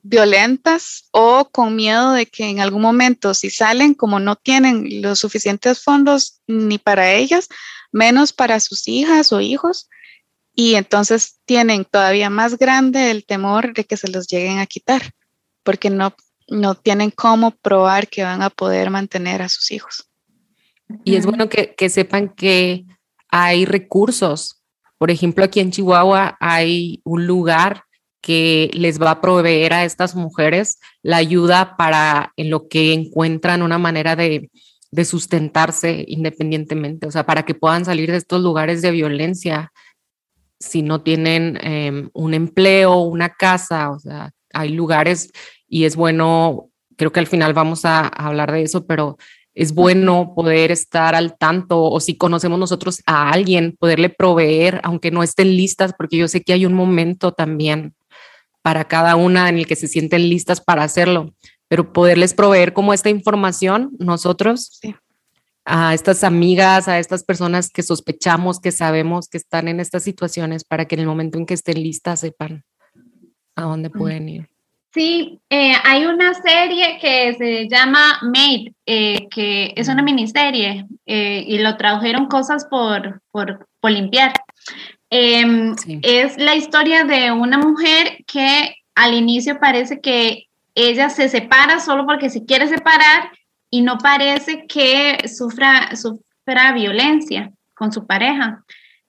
violentas 0.03 1.07
o 1.11 1.49
con 1.51 1.75
miedo 1.75 2.11
de 2.11 2.25
que 2.25 2.49
en 2.49 2.59
algún 2.59 2.81
momento 2.81 3.33
si 3.33 3.49
salen 3.49 3.93
como 3.93 4.19
no 4.19 4.35
tienen 4.35 5.01
los 5.01 5.19
suficientes 5.19 5.81
fondos 5.81 6.41
ni 6.47 6.77
para 6.77 7.13
ellas, 7.13 7.47
menos 7.91 8.33
para 8.33 8.59
sus 8.59 8.87
hijas 8.87 9.31
o 9.31 9.39
hijos, 9.39 9.89
y 10.53 10.75
entonces 10.75 11.39
tienen 11.45 11.85
todavía 11.85 12.29
más 12.29 12.57
grande 12.57 13.11
el 13.11 13.25
temor 13.25 13.73
de 13.73 13.85
que 13.85 13.95
se 13.95 14.09
los 14.09 14.27
lleguen 14.27 14.59
a 14.59 14.65
quitar, 14.65 15.13
porque 15.63 15.89
no, 15.89 16.13
no 16.49 16.75
tienen 16.75 17.11
cómo 17.11 17.51
probar 17.51 18.09
que 18.09 18.23
van 18.23 18.41
a 18.41 18.49
poder 18.49 18.89
mantener 18.89 19.41
a 19.41 19.49
sus 19.49 19.71
hijos. 19.71 20.09
Y 21.05 21.15
es 21.15 21.25
bueno 21.25 21.47
que, 21.47 21.75
que 21.75 21.89
sepan 21.89 22.29
que 22.29 22.85
hay 23.29 23.65
recursos. 23.65 24.61
Por 24.97 25.11
ejemplo, 25.11 25.45
aquí 25.45 25.59
en 25.59 25.71
Chihuahua 25.71 26.35
hay 26.41 26.99
un 27.05 27.25
lugar 27.25 27.85
que 28.21 28.69
les 28.73 29.01
va 29.01 29.11
a 29.11 29.21
proveer 29.21 29.73
a 29.73 29.85
estas 29.85 30.15
mujeres 30.15 30.79
la 31.01 31.17
ayuda 31.17 31.75
para 31.77 32.33
en 32.37 32.49
lo 32.49 32.67
que 32.67 32.93
encuentran 32.93 33.61
una 33.61 33.77
manera 33.77 34.15
de, 34.15 34.49
sustentarse 35.03 36.03
independientemente, 36.07 37.07
o 37.07 37.11
sea, 37.11 37.25
para 37.25 37.43
que 37.43 37.53
puedan 37.53 37.85
salir 37.85 38.09
de 38.11 38.17
estos 38.17 38.41
lugares 38.41 38.81
de 38.81 38.91
violencia 38.91 39.71
si 40.59 40.81
no 40.81 41.03
tienen 41.03 41.57
em, 41.61 42.09
un 42.13 42.33
empleo, 42.33 42.97
una 42.97 43.29
casa, 43.29 43.91
o 43.91 43.99
sea, 43.99 44.31
hay 44.51 44.69
lugares 44.69 45.31
y 45.67 45.85
es 45.85 45.95
bueno, 45.95 46.69
creo 46.97 47.11
que 47.11 47.19
al 47.19 47.27
final 47.27 47.53
vamos 47.53 47.85
a, 47.85 47.99
a 48.01 48.27
hablar 48.27 48.51
de 48.51 48.63
eso, 48.63 48.87
pero 48.87 49.17
es 49.53 49.73
bueno 49.73 50.33
poder 50.35 50.71
estar 50.71 51.15
al 51.15 51.37
tanto 51.37 51.83
o 51.83 51.99
si 51.99 52.17
conocemos 52.17 52.57
nosotros 52.59 53.01
a 53.05 53.31
alguien, 53.31 53.75
poderle 53.79 54.09
proveer, 54.09 54.81
aunque 54.83 55.11
no 55.11 55.21
estén 55.21 55.55
listas, 55.55 55.93
porque 55.97 56.17
yo 56.17 56.27
sé 56.27 56.41
que 56.41 56.53
hay 56.53 56.65
un 56.65 56.73
momento 56.73 57.31
también 57.31 57.93
para 58.61 58.85
cada 58.85 59.15
una 59.15 59.49
en 59.49 59.57
el 59.57 59.67
que 59.67 59.75
se 59.75 59.87
sienten 59.87 60.29
listas 60.29 60.61
para 60.61 60.83
hacerlo, 60.83 61.33
pero 61.67 61.93
poderles 61.93 62.33
proveer 62.33 62.73
como 62.73 62.93
esta 62.93 63.09
información 63.09 63.91
nosotros 63.99 64.79
a 65.65 65.93
estas 65.93 66.23
amigas, 66.23 66.87
a 66.87 66.99
estas 66.99 67.23
personas 67.23 67.69
que 67.69 67.83
sospechamos, 67.83 68.59
que 68.59 68.71
sabemos 68.71 69.29
que 69.29 69.37
están 69.37 69.67
en 69.67 69.79
estas 69.79 70.03
situaciones 70.03 70.63
para 70.63 70.85
que 70.85 70.95
en 70.95 71.01
el 71.01 71.07
momento 71.07 71.37
en 71.37 71.45
que 71.45 71.53
estén 71.53 71.81
listas 71.81 72.21
sepan 72.21 72.63
a 73.55 73.63
dónde 73.63 73.89
pueden 73.89 74.29
ir. 74.29 74.49
Sí, 74.91 75.39
eh, 75.51 75.73
hay 75.83 76.05
una 76.05 76.33
serie 76.33 76.97
que 76.99 77.35
se 77.35 77.67
llama 77.69 78.19
Made, 78.23 78.73
eh, 78.87 79.27
que 79.29 79.73
es 79.75 79.87
una 79.87 80.01
miniserie 80.01 80.87
eh, 81.05 81.43
y 81.47 81.59
lo 81.59 81.77
tradujeron 81.77 82.25
cosas 82.27 82.65
por, 82.65 83.21
por, 83.31 83.67
por 83.79 83.91
limpiar. 83.91 84.33
Em, 85.09 85.75
es 86.03 86.37
la 86.37 86.55
historia 86.55 87.03
de 87.03 87.31
una 87.31 87.57
mujer 87.57 88.23
que 88.27 88.75
al 88.93 89.13
inicio 89.13 89.59
parece 89.59 90.01
que 90.01 90.47
ella 90.75 91.09
se 91.09 91.29
separa 91.29 91.79
solo 91.79 92.05
porque 92.05 92.29
se 92.29 92.45
quiere 92.45 92.67
separar 92.67 93.31
y 93.71 93.81
no 93.81 93.97
parece 93.97 94.65
que 94.67 95.27
sufra, 95.27 95.95
sufra 95.95 96.73
violencia 96.73 97.51
con 97.73 97.91
su 97.91 98.05
pareja. 98.05 98.63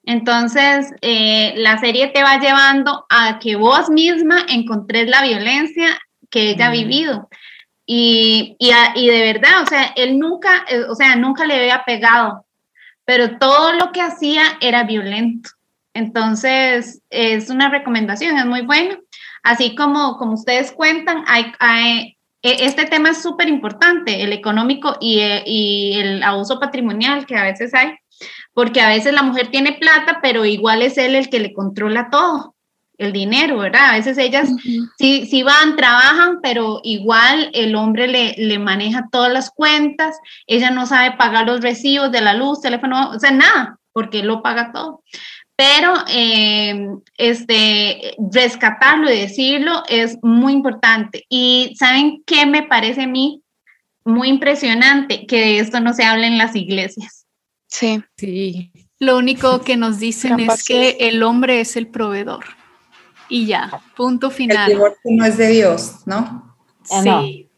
Entonces, 0.05 0.93
eh, 1.03 1.55
la 1.57 1.79
serie 1.79 2.09
te 2.09 2.23
va 2.23 2.39
llevando 2.39 3.05
a 3.11 3.39
que 3.39 3.57
vos 3.57 3.91
misma 3.91 4.47
encontres 4.49 5.09
la 5.09 5.23
violencia 5.23 5.99
que 6.31 6.51
ella 6.51 6.69
ha 6.69 6.71
vivido. 6.71 7.29
Y, 7.85 8.57
y, 8.59 9.09
de 9.09 9.33
verdad, 9.33 9.63
o 9.63 9.67
sea, 9.67 9.93
él 9.97 10.19
nunca, 10.19 10.65
eh, 10.69 10.85
o 10.89 10.95
sea, 10.95 11.17
nunca 11.17 11.45
le 11.45 11.57
había 11.57 11.85
pegado, 11.85 12.47
pero 13.05 13.37
todo 13.39 13.73
lo 13.73 13.91
que 13.91 14.01
hacía 14.01 14.43
era 14.61 14.85
violento. 14.85 15.51
Entonces, 15.95 17.03
es 17.11 17.51
una 17.51 17.69
recomendación, 17.69 18.39
es 18.39 18.47
muy 18.47 18.63
buena. 18.63 18.99
Así 19.43 19.75
como, 19.75 20.17
como 20.19 20.35
ustedes 20.35 20.73
cuentan, 20.73 21.25
hay, 21.27 22.17
e, 22.43 22.65
este 22.65 22.87
tema 22.87 23.11
es 23.11 23.23
súper 23.23 23.49
importante, 23.49 24.23
el 24.23 24.33
económico 24.33 24.97
y, 25.01 25.21
e, 25.21 25.43
y, 25.47 25.99
el 25.99 26.23
abuso 26.23 26.61
patrimonial 26.61 27.27
que 27.27 27.37
a 27.37 27.45
veces 27.45 27.75
hay, 27.75 27.95
porque 28.53 28.81
a 28.81 28.89
veces 28.89 29.15
la 29.15 29.23
mujer 29.23 29.49
tiene 29.51 29.73
plata, 29.73 30.21
pero 30.23 30.45
igual 30.45 30.83
es 30.83 30.99
él 30.99 31.15
el 31.15 31.31
que 31.31 31.41
le 31.41 31.53
controla 31.55 32.11
todo, 32.11 32.55
el 32.99 33.13
dinero, 33.13 33.59
¿verdad? 33.59 33.91
A 33.91 33.97
veces 33.97 34.19
ellas 34.19 34.51
sí, 34.99 35.27
sí 35.27 35.43
van, 35.43 35.75
trabajan, 35.75 36.41
pero 36.43 36.81
igual 36.85 37.51
el 37.55 37.75
hombre 37.75 38.09
le, 38.09 38.35
le 38.37 38.59
maneja 38.59 39.09
todas 39.11 39.33
las 39.33 39.51
cuentas, 39.51 40.19
ella 40.47 40.71
no 40.71 40.85
sabe 40.85 41.17
pagar 41.17 41.47
los 41.47 41.63
recibos 41.63 42.13
de 42.13 42.21
la 42.21 42.35
luz, 42.35 42.61
teléfono, 42.61 43.11
o 43.11 43.19
sea, 43.19 43.31
nada, 43.31 43.79
porque 43.93 44.21
él 44.21 44.27
lo 44.27 44.43
paga 44.43 44.71
todo 44.73 45.03
pero 45.61 45.93
eh, 46.09 46.89
este, 47.19 48.17
rescatarlo 48.33 49.13
y 49.13 49.19
decirlo 49.21 49.83
es 49.91 50.17
muy 50.23 50.55
importante. 50.55 51.27
Y 51.29 51.77
¿saben 51.79 52.23
qué 52.25 52.47
me 52.47 52.63
parece 52.63 53.03
a 53.03 53.07
mí 53.07 53.43
muy 54.03 54.29
impresionante? 54.29 55.27
Que 55.27 55.59
esto 55.59 55.81
no 55.81 55.93
se 55.93 56.05
habla 56.05 56.29
en 56.29 56.39
las 56.39 56.57
iglesias. 56.57 57.27
Sí. 57.67 58.03
Sí. 58.17 58.73
Lo 58.99 59.19
único 59.19 59.61
que 59.61 59.77
nos 59.77 59.99
dicen 59.99 60.41
es 60.41 60.65
que 60.65 60.97
el 60.99 61.23
hombre 61.23 61.61
es 61.61 61.77
el 61.77 61.89
proveedor. 61.89 62.47
Y 63.29 63.45
ya, 63.45 63.83
punto 63.95 64.31
final. 64.31 64.71
El 64.71 64.79
divorcio 64.79 65.11
no 65.11 65.25
es 65.27 65.37
de 65.37 65.49
Dios, 65.49 65.97
¿no? 66.07 66.57
Sí. 66.85 67.51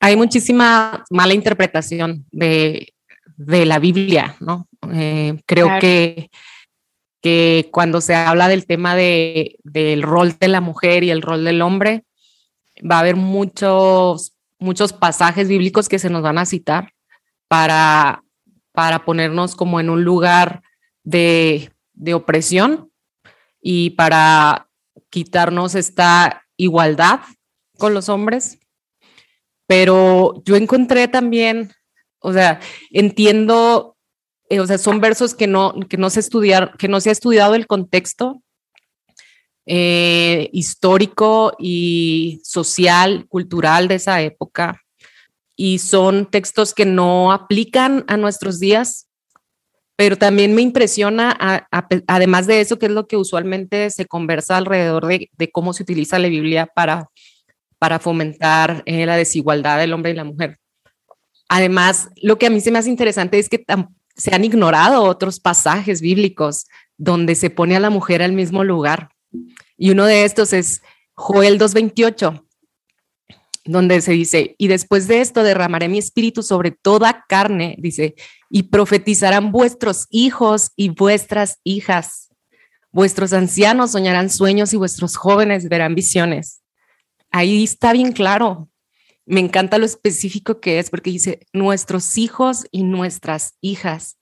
Hay 0.00 0.16
muchísima 0.16 1.04
mala 1.10 1.34
interpretación 1.34 2.24
de, 2.30 2.94
la 3.36 3.78
Biblia, 3.78 4.34
¿no? 4.40 4.66
Eh, 4.90 5.38
creo 5.44 5.78
que, 5.78 6.30
que 7.20 7.68
cuando 7.72 8.00
se 8.00 8.14
habla 8.14 8.48
del 8.48 8.66
tema 8.66 8.94
de, 8.94 9.58
del 9.64 10.02
rol 10.02 10.36
de 10.38 10.48
la 10.48 10.60
mujer 10.60 11.04
y 11.04 11.10
el 11.10 11.22
rol 11.22 11.44
del 11.44 11.62
hombre, 11.62 12.04
va 12.78 12.96
a 12.96 13.00
haber 13.00 13.16
muchos, 13.16 14.36
muchos 14.58 14.92
pasajes 14.92 15.48
bíblicos 15.48 15.88
que 15.88 15.98
se 15.98 16.10
nos 16.10 16.22
van 16.22 16.38
a 16.38 16.46
citar 16.46 16.92
para, 17.48 18.22
para 18.72 19.04
ponernos 19.04 19.56
como 19.56 19.80
en 19.80 19.90
un 19.90 20.04
lugar 20.04 20.62
de, 21.02 21.72
de 21.94 22.14
opresión 22.14 22.92
y 23.60 23.90
para 23.90 24.68
quitarnos 25.10 25.74
esta 25.74 26.44
igualdad 26.56 27.20
con 27.76 27.94
los 27.94 28.08
hombres. 28.08 28.58
Pero 29.66 30.42
yo 30.44 30.56
encontré 30.56 31.08
también, 31.08 31.72
o 32.20 32.32
sea, 32.32 32.60
entiendo, 32.90 33.97
eh, 34.50 34.60
o 34.60 34.66
sea, 34.66 34.78
son 34.78 35.00
versos 35.00 35.34
que 35.34 35.46
no, 35.46 35.74
que 35.88 35.96
no 35.96 36.10
se 36.10 36.20
estudiar, 36.20 36.76
que 36.78 36.88
no 36.88 37.00
se 37.00 37.10
ha 37.10 37.12
estudiado 37.12 37.54
el 37.54 37.66
contexto 37.66 38.42
eh, 39.66 40.48
histórico 40.54 41.52
y 41.58 42.40
social, 42.42 43.26
cultural 43.28 43.86
de 43.86 43.96
esa 43.96 44.22
época. 44.22 44.80
Y 45.56 45.78
son 45.80 46.24
textos 46.30 46.72
que 46.72 46.86
no 46.86 47.32
aplican 47.32 48.04
a 48.08 48.16
nuestros 48.16 48.60
días, 48.60 49.08
pero 49.96 50.16
también 50.16 50.54
me 50.54 50.62
impresiona, 50.62 51.36
además 52.06 52.46
de 52.46 52.60
eso, 52.60 52.78
que 52.78 52.86
es 52.86 52.92
lo 52.92 53.06
que 53.08 53.16
usualmente 53.18 53.90
se 53.90 54.06
conversa 54.06 54.56
alrededor 54.56 55.06
de, 55.06 55.50
cómo 55.52 55.74
se 55.74 55.82
utiliza 55.82 56.18
la 56.18 56.28
Biblia 56.28 56.70
para, 56.74 57.10
para 57.78 57.98
fomentar 57.98 58.82
eh, 58.86 59.04
la 59.04 59.16
desigualdad 59.16 59.78
del 59.78 59.92
hombre 59.92 60.12
y 60.12 60.14
la 60.14 60.24
mujer. 60.24 60.58
Además, 61.50 62.08
lo 62.22 62.38
que 62.38 62.46
a 62.46 62.50
mí 62.50 62.60
se 62.60 62.70
me 62.70 62.78
hace 62.78 62.88
interesante 62.88 63.38
es 63.38 63.48
que 63.48 63.58
se 64.18 64.34
han 64.34 64.44
ignorado 64.44 65.04
otros 65.04 65.40
pasajes 65.40 66.02
bíblicos 66.02 66.66
donde 66.98 67.36
se 67.36 67.48
pone 67.48 67.76
a 67.76 67.80
la 67.80 67.88
mujer 67.88 68.20
al 68.22 68.32
mismo 68.32 68.64
lugar. 68.64 69.10
Y 69.78 69.90
uno 69.90 70.04
de 70.04 70.24
estos 70.24 70.52
es 70.52 70.82
Joel 71.14 71.58
2.28, 71.58 72.44
donde 73.64 74.00
se 74.00 74.12
dice, 74.12 74.56
y 74.58 74.66
después 74.66 75.06
de 75.06 75.20
esto 75.20 75.42
derramaré 75.44 75.88
mi 75.88 75.98
espíritu 75.98 76.42
sobre 76.42 76.72
toda 76.72 77.24
carne, 77.28 77.76
dice, 77.78 78.16
y 78.50 78.64
profetizarán 78.64 79.52
vuestros 79.52 80.06
hijos 80.10 80.72
y 80.74 80.88
vuestras 80.88 81.58
hijas. 81.62 82.28
Vuestros 82.90 83.32
ancianos 83.32 83.92
soñarán 83.92 84.30
sueños 84.30 84.72
y 84.72 84.76
vuestros 84.76 85.16
jóvenes 85.16 85.68
verán 85.68 85.94
visiones. 85.94 86.62
Ahí 87.30 87.62
está 87.62 87.92
bien 87.92 88.12
claro. 88.12 88.68
Me 89.28 89.40
encanta 89.40 89.76
lo 89.76 89.84
específico 89.84 90.58
que 90.58 90.78
es 90.78 90.88
porque 90.88 91.10
dice 91.10 91.46
nuestros 91.52 92.16
hijos 92.16 92.64
y 92.70 92.82
nuestras 92.82 93.58
hijas. 93.60 94.18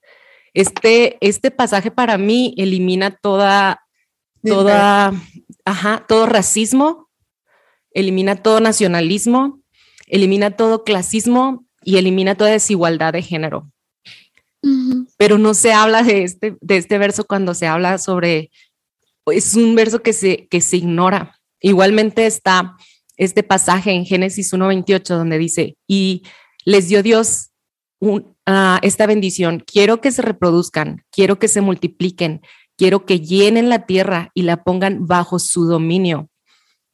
Este, 0.52 1.16
este 1.20 1.52
pasaje 1.52 1.92
para 1.92 2.18
mí 2.18 2.54
elimina 2.59 3.12
toda, 3.12 3.86
toda, 4.42 5.12
ajá, 5.64 6.04
todo 6.09 6.26
racismo, 6.26 7.09
elimina 7.92 8.34
todo 8.34 8.59
nacionalismo, 8.59 9.61
elimina 10.09 10.50
todo 10.50 10.82
clasismo 10.82 11.64
y 11.84 11.98
elimina 11.98 12.34
toda 12.34 12.50
desigualdad 12.50 13.12
de 13.12 13.22
género. 13.22 13.70
Pero 15.16 15.38
no 15.38 15.54
se 15.54 15.72
habla 15.72 16.02
de 16.02 16.24
este, 16.24 16.57
de 16.61 16.78
este 16.78 16.98
verso 16.98 17.24
cuando 17.24 17.54
se 17.54 17.68
habla 17.68 17.98
sobre, 17.98 18.50
es 19.26 19.54
un 19.54 19.76
verso 19.76 20.02
que 20.02 20.12
se, 20.12 20.48
que 20.48 20.61
se 20.61 20.78
ignora. 20.78 21.38
Igualmente 21.61 22.26
está 22.26 22.76
este 23.17 23.43
pasaje 23.43 23.93
en 23.93 24.05
Génesis 24.05 24.53
1.28 24.53 25.17
donde 25.17 25.39
dice, 25.39 25.77
y 25.87 26.23
les 26.64 26.89
dio 26.89 27.03
Dios 27.03 27.51
ah, 28.47 28.79
esta 28.83 29.07
bendición, 29.07 29.62
quiero 29.67 30.01
que 30.01 30.12
se 30.12 30.23
reproduzcan, 30.23 31.05
quiero 31.11 31.39
que 31.39 31.49
se 31.49 31.61
multipliquen, 31.61 32.43
quiero 32.77 33.07
que 33.07 33.21
llenen 33.21 33.69
la 33.69 33.87
tierra 33.87 34.31
y 34.35 34.43
la 34.43 34.62
pongan 34.62 35.07
bajo 35.07 35.39
su 35.39 35.67
dominio, 35.67 36.29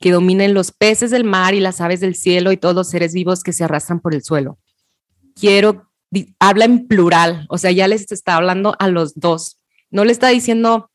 que 0.00 0.12
dominen 0.12 0.54
los 0.54 0.72
peces 0.72 1.10
del 1.10 1.24
mar 1.24 1.54
y 1.54 1.60
las 1.60 1.80
aves 1.80 2.00
del 2.00 2.14
cielo 2.14 2.52
y 2.52 2.56
todos 2.56 2.74
los 2.74 2.90
seres 2.90 3.14
vivos 3.14 3.42
que 3.42 3.52
se 3.52 3.64
arrastran 3.64 4.00
por 4.00 4.14
el 4.14 4.22
suelo. 4.22 4.58
Quiero 5.34 5.88
habla 6.38 6.64
en 6.64 6.86
plural, 6.86 7.46
o 7.48 7.58
sea, 7.58 7.70
ya 7.70 7.88
les 7.88 8.10
está 8.12 8.36
hablando 8.36 8.76
a 8.78 8.88
los 8.88 9.14
dos. 9.14 9.58
No 9.90 10.04
le 10.04 10.12
está 10.12 10.28
diciendo 10.28 10.90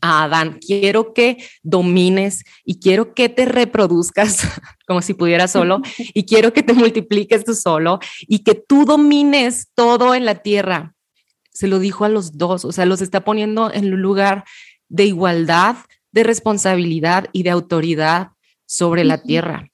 a 0.00 0.24
Adán, 0.24 0.58
quiero 0.64 1.12
que 1.12 1.38
domines 1.62 2.44
y 2.64 2.78
quiero 2.78 3.14
que 3.14 3.28
te 3.28 3.44
reproduzcas 3.44 4.48
como 4.86 5.02
si 5.02 5.14
pudieras 5.14 5.52
solo 5.52 5.80
y 5.98 6.24
quiero 6.24 6.52
que 6.52 6.62
te 6.62 6.72
multipliques 6.72 7.44
tú 7.44 7.54
solo 7.54 7.98
y 8.22 8.40
que 8.40 8.54
tú 8.54 8.84
domines 8.84 9.68
todo 9.74 10.14
en 10.14 10.24
la 10.24 10.36
tierra. 10.36 10.94
Se 11.52 11.68
lo 11.68 11.78
dijo 11.78 12.04
a 12.04 12.08
los 12.08 12.36
dos, 12.36 12.64
o 12.64 12.72
sea, 12.72 12.84
los 12.84 13.00
está 13.00 13.24
poniendo 13.24 13.72
en 13.72 13.92
un 13.92 14.02
lugar 14.02 14.44
de 14.88 15.04
igualdad, 15.04 15.76
de 16.12 16.24
responsabilidad 16.24 17.28
y 17.32 17.42
de 17.42 17.50
autoridad 17.50 18.30
sobre 18.66 19.04
la 19.04 19.22
tierra. 19.22 19.68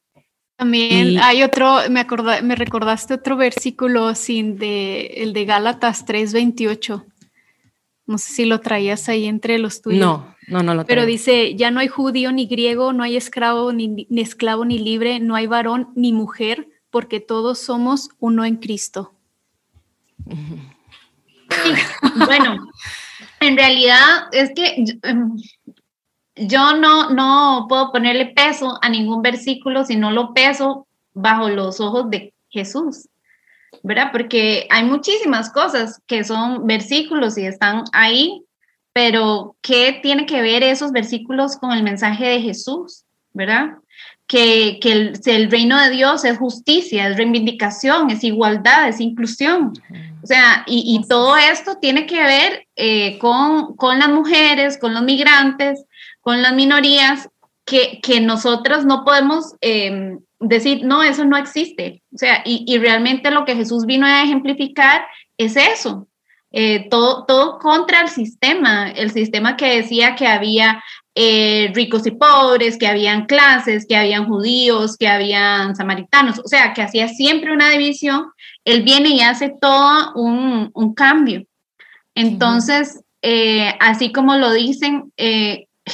También 0.56 1.18
hay 1.18 1.42
otro, 1.42 1.78
me, 1.88 2.04
me 2.42 2.54
recordaste 2.54 3.14
otro 3.14 3.38
versículo 3.38 4.14
sin 4.14 4.58
de, 4.58 5.06
el 5.16 5.32
de 5.32 5.46
Gálatas 5.46 6.04
3:28. 6.04 7.09
No 8.10 8.18
sé 8.18 8.32
si 8.32 8.44
lo 8.44 8.58
traías 8.58 9.08
ahí 9.08 9.26
entre 9.26 9.56
los 9.58 9.82
tuyos. 9.82 10.00
No, 10.00 10.34
no, 10.48 10.64
no 10.64 10.74
lo 10.74 10.84
Pero 10.84 11.06
dice, 11.06 11.54
ya 11.54 11.70
no 11.70 11.78
hay 11.78 11.86
judío 11.86 12.32
ni 12.32 12.46
griego, 12.46 12.92
no 12.92 13.04
hay 13.04 13.16
esclavo 13.16 13.72
ni, 13.72 14.08
ni 14.08 14.20
esclavo 14.20 14.64
ni 14.64 14.80
libre, 14.80 15.20
no 15.20 15.36
hay 15.36 15.46
varón 15.46 15.90
ni 15.94 16.12
mujer, 16.12 16.66
porque 16.90 17.20
todos 17.20 17.60
somos 17.60 18.08
uno 18.18 18.44
en 18.44 18.56
Cristo. 18.56 19.12
bueno, 22.26 22.68
en 23.38 23.56
realidad 23.56 24.24
es 24.32 24.50
que 24.56 24.98
em, 25.04 25.36
yo 26.34 26.76
no, 26.78 27.10
no 27.10 27.66
puedo 27.68 27.92
ponerle 27.92 28.26
peso 28.26 28.76
a 28.82 28.88
ningún 28.88 29.22
versículo 29.22 29.84
si 29.84 29.94
no 29.94 30.10
lo 30.10 30.34
peso 30.34 30.88
bajo 31.14 31.48
los 31.48 31.80
ojos 31.80 32.10
de 32.10 32.34
Jesús, 32.48 33.08
¿verdad? 33.82 34.10
Porque 34.12 34.66
hay 34.70 34.84
muchísimas 34.84 35.50
cosas 35.50 36.00
que 36.06 36.24
son 36.24 36.66
versículos 36.66 37.38
y 37.38 37.46
están 37.46 37.84
ahí, 37.92 38.42
pero 38.92 39.56
¿qué 39.62 39.98
tiene 40.02 40.26
que 40.26 40.42
ver 40.42 40.62
esos 40.62 40.92
versículos 40.92 41.56
con 41.56 41.72
el 41.72 41.82
mensaje 41.82 42.26
de 42.26 42.40
Jesús, 42.40 43.04
¿verdad? 43.32 43.78
Que, 44.26 44.78
que 44.80 44.92
el, 44.92 45.50
reino 45.50 45.80
de 45.80 45.90
Dios 45.90 46.24
es 46.24 46.38
justicia, 46.38 47.08
es 47.08 47.16
reivindicación, 47.16 48.10
es 48.10 48.22
igualdad, 48.22 48.88
es 48.88 49.00
inclusión. 49.00 49.72
O 50.22 50.26
sea, 50.26 50.64
y, 50.66 51.00
todo 51.08 51.36
esto 51.36 51.78
tiene 51.80 52.06
que 52.06 52.22
ver 52.22 52.66
eh, 52.76 53.18
con, 53.18 53.74
con 53.74 53.98
las 53.98 54.08
mujeres, 54.08 54.78
con 54.78 54.94
los 54.94 55.02
migrantes, 55.02 55.84
con 56.20 56.42
las 56.42 56.52
minorías 56.54 57.28
que, 57.64 58.00
que 58.02 58.20
nosotros 58.20 58.84
no 58.84 59.04
podemos 59.04 59.54
em, 59.60 60.20
decir, 60.40 60.84
no, 60.84 61.02
eso 61.02 61.24
no 61.24 61.36
existe. 61.36 62.02
O 62.12 62.18
sea, 62.18 62.42
y, 62.44 62.64
y, 62.66 62.78
realmente 62.78 63.30
lo 63.30 63.44
que 63.44 63.54
Jesús 63.54 63.86
vino 63.86 64.06
a 64.06 64.22
ejemplificar 64.22 65.06
es 65.36 65.56
eso. 65.56 66.08
Eh, 66.52 66.88
todo, 66.90 67.26
todo 67.26 67.58
contra 67.60 68.00
el 68.00 68.08
sistema, 68.08 68.90
el 68.90 69.12
sistema 69.12 69.56
que 69.56 69.76
decía 69.76 70.16
que 70.16 70.26
había 70.26 70.82
eh, 71.14 71.70
ricos 71.74 72.04
y 72.06 72.10
pobres, 72.10 72.76
que 72.76 72.88
habían 72.88 73.26
clases, 73.26 73.86
que 73.86 73.96
habían 73.96 74.26
judíos, 74.26 74.96
que 74.96 75.06
habían 75.06 75.76
samaritanos, 75.76 76.40
o 76.40 76.48
sea, 76.48 76.72
que 76.72 76.82
hacía 76.82 77.06
siempre 77.06 77.52
una 77.52 77.70
división, 77.70 78.32
él 78.64 78.82
viene 78.82 79.10
y 79.10 79.20
hace 79.20 79.54
todo 79.60 80.12
un, 80.16 80.70
un 80.74 80.94
cambio. 80.94 81.44
Entonces, 82.16 83.00
eh, 83.22 83.72
así 83.78 84.10
como 84.10 84.34
lo 84.36 84.52
dicen, 84.52 85.12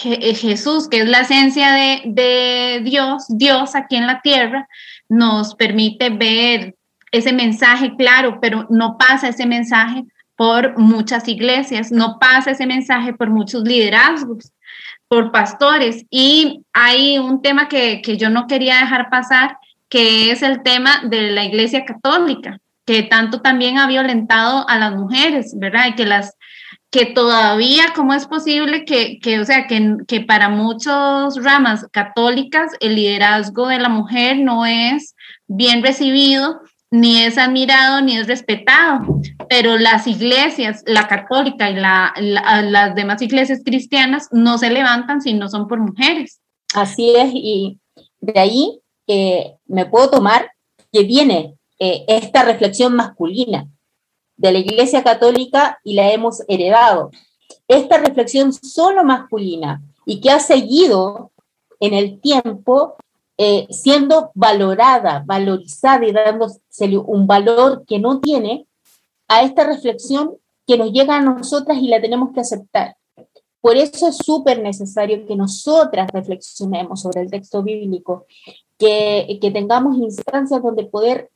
eh, 0.04 0.34
Jesús, 0.34 0.88
que 0.88 1.00
es 1.00 1.08
la 1.08 1.20
esencia 1.20 1.72
de, 1.72 2.80
Dios, 2.84 3.24
Dios 3.28 3.74
aquí 3.74 3.96
en 3.96 4.06
la 4.06 4.20
tierra, 4.20 4.68
nos 5.08 5.54
permite 5.54 6.10
ver 6.10 6.74
ese 7.12 7.32
mensaje 7.32 7.94
claro, 7.96 8.38
pero 8.40 8.66
no 8.70 8.98
pasa 8.98 9.28
ese 9.28 9.46
mensaje 9.46 10.04
por 10.36 10.78
muchas 10.78 11.28
iglesias, 11.28 11.90
no 11.90 12.18
pasa 12.18 12.50
ese 12.50 12.66
mensaje 12.66 13.14
por 13.14 13.30
muchos 13.30 13.62
liderazgos, 13.62 14.52
por 15.08 15.32
pastores. 15.32 16.04
Y 16.10 16.62
hay 16.72 17.18
un 17.18 17.40
tema 17.40 17.68
que, 17.68 18.02
que 18.02 18.16
yo 18.16 18.28
no 18.28 18.46
quería 18.46 18.80
dejar 18.80 19.08
pasar, 19.08 19.58
que 19.88 20.30
es 20.30 20.42
el 20.42 20.62
tema 20.62 21.02
de 21.04 21.30
la 21.30 21.44
iglesia 21.44 21.84
católica, 21.84 22.58
que 22.84 23.02
tanto 23.02 23.40
también 23.40 23.78
ha 23.78 23.86
violentado 23.86 24.68
a 24.68 24.78
las 24.78 24.94
mujeres, 24.94 25.54
¿verdad? 25.56 25.88
Y 25.88 25.94
que 25.94 26.06
las 26.06 26.36
que 26.90 27.06
todavía, 27.06 27.92
¿cómo 27.94 28.14
es 28.14 28.26
posible 28.26 28.84
que, 28.84 29.18
que 29.18 29.40
o 29.40 29.44
sea, 29.44 29.66
que, 29.66 29.96
que, 30.06 30.20
para 30.20 30.48
muchas 30.48 31.36
ramas 31.42 31.86
católicas 31.90 32.72
el 32.80 32.94
liderazgo 32.94 33.68
de 33.68 33.78
la 33.78 33.88
mujer 33.88 34.38
no 34.38 34.64
es 34.64 35.14
bien 35.46 35.82
recibido 35.82 36.60
ni 36.90 37.22
es 37.22 37.36
admirado, 37.38 38.00
ni 38.00 38.16
es 38.16 38.26
respetado. 38.26 39.20
Pero 39.48 39.76
las 39.76 40.06
iglesias, 40.06 40.82
la 40.86 41.08
católica 41.08 41.70
y 41.70 41.74
las 41.74 42.94
demás 42.94 43.20
iglesias 43.22 43.60
cristianas 43.64 44.28
no 44.32 44.58
se 44.58 44.70
levantan 44.70 45.20
si 45.20 45.34
no 45.34 45.48
son 45.48 45.68
por 45.68 45.80
mujeres. 45.80 46.40
Así 46.74 47.14
es, 47.16 47.30
y 47.32 47.78
de 48.20 48.40
ahí 48.40 48.80
me 49.66 49.86
puedo 49.86 50.10
tomar 50.10 50.50
que 50.92 51.04
viene 51.04 51.54
eh, 51.78 52.04
esta 52.08 52.42
reflexión 52.42 52.94
masculina 52.94 53.68
de 54.36 54.52
la 54.52 54.58
Iglesia 54.58 55.02
Católica 55.02 55.80
y 55.82 55.94
la 55.94 56.12
hemos 56.12 56.42
heredado. 56.48 57.10
Esta 57.68 57.98
reflexión 57.98 58.52
solo 58.52 59.04
masculina 59.04 59.82
y 60.04 60.20
que 60.20 60.30
ha 60.30 60.40
seguido 60.40 61.32
en 61.80 61.94
el 61.94 62.20
tiempo 62.20 62.96
eh, 63.38 63.66
siendo 63.70 64.30
valorada, 64.34 65.22
valorizada 65.26 66.06
y 66.06 66.12
dándose 66.12 66.60
un 67.04 67.26
valor 67.26 67.84
que 67.86 67.98
no 67.98 68.20
tiene 68.20 68.66
a 69.28 69.42
esta 69.42 69.64
reflexión 69.64 70.36
que 70.66 70.78
nos 70.78 70.90
llega 70.90 71.16
a 71.16 71.20
nosotras 71.20 71.78
y 71.78 71.88
la 71.88 72.00
tenemos 72.00 72.32
que 72.32 72.40
aceptar. 72.40 72.96
Por 73.60 73.76
eso 73.76 74.08
es 74.08 74.16
súper 74.16 74.62
necesario 74.62 75.26
que 75.26 75.36
nosotras 75.36 76.08
reflexionemos 76.12 77.02
sobre 77.02 77.22
el 77.22 77.30
texto 77.30 77.62
bíblico, 77.62 78.24
que, 78.78 79.38
que 79.40 79.50
tengamos 79.50 79.96
instancias 79.98 80.62
donde 80.62 80.84
poder 80.84 81.30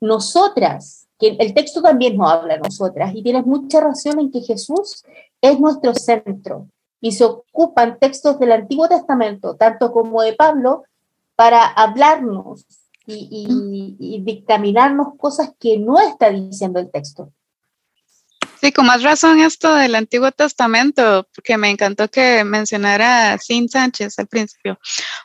nosotras, 0.00 1.05
que 1.18 1.36
el 1.38 1.54
texto 1.54 1.80
también 1.82 2.16
nos 2.16 2.30
habla 2.30 2.54
a 2.54 2.58
nosotras, 2.58 3.14
y 3.14 3.22
tienes 3.22 3.46
mucha 3.46 3.80
razón 3.80 4.20
en 4.20 4.30
que 4.30 4.40
Jesús 4.40 5.04
es 5.40 5.58
nuestro 5.60 5.94
centro, 5.94 6.68
y 7.00 7.12
se 7.12 7.24
ocupan 7.24 7.98
textos 7.98 8.38
del 8.38 8.52
Antiguo 8.52 8.88
Testamento, 8.88 9.56
tanto 9.56 9.92
como 9.92 10.22
de 10.22 10.34
Pablo, 10.34 10.84
para 11.34 11.66
hablarnos 11.66 12.64
y, 13.06 14.22
dictaminarnos 14.24 15.14
cosas 15.16 15.52
que 15.58 15.78
no 15.78 15.98
está 16.00 16.30
diciendo 16.30 16.80
el 16.80 16.90
texto. 16.90 17.30
Sí, 18.66 18.72
con 18.72 18.86
más 18.86 19.04
razón 19.04 19.38
esto 19.38 19.72
del 19.76 19.94
Antiguo 19.94 20.32
Testamento, 20.32 21.28
porque 21.32 21.56
me 21.56 21.70
encantó 21.70 22.08
que 22.10 22.42
mencionara 22.42 23.34
a 23.34 23.38
Sin 23.38 23.68
Sánchez 23.68 24.18
al 24.18 24.26
principio, 24.26 24.76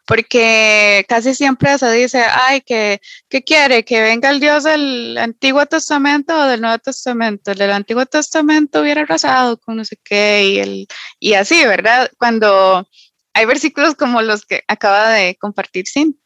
porque 0.05 1.03
casi 1.09 1.33
siempre 1.33 1.75
se 1.79 1.91
dice, 1.91 2.23
ay, 2.47 2.61
que 2.61 3.01
¿qué 3.29 3.43
quiere? 3.43 3.83
¿Que 3.83 3.99
venga 4.03 4.29
el 4.29 4.39
Dios 4.39 4.63
del 4.65 5.17
Antiguo 5.17 5.65
Testamento 5.65 6.39
o 6.39 6.45
del 6.45 6.61
Nuevo 6.61 6.77
Testamento? 6.77 7.49
El 7.49 7.57
del 7.57 7.71
Antiguo 7.71 8.05
Testamento 8.05 8.81
hubiera 8.81 9.01
arrasado 9.01 9.57
con 9.57 9.77
no 9.77 9.85
sé 9.85 9.97
qué 10.03 10.45
y, 10.45 10.59
el, 10.59 10.87
y 11.19 11.33
así, 11.33 11.65
¿verdad? 11.65 12.11
Cuando 12.19 12.87
hay 13.33 13.45
versículos 13.47 13.95
como 13.95 14.21
los 14.21 14.45
que 14.45 14.61
acaba 14.67 15.09
de 15.09 15.35
compartir 15.39 15.87
Sin. 15.87 16.21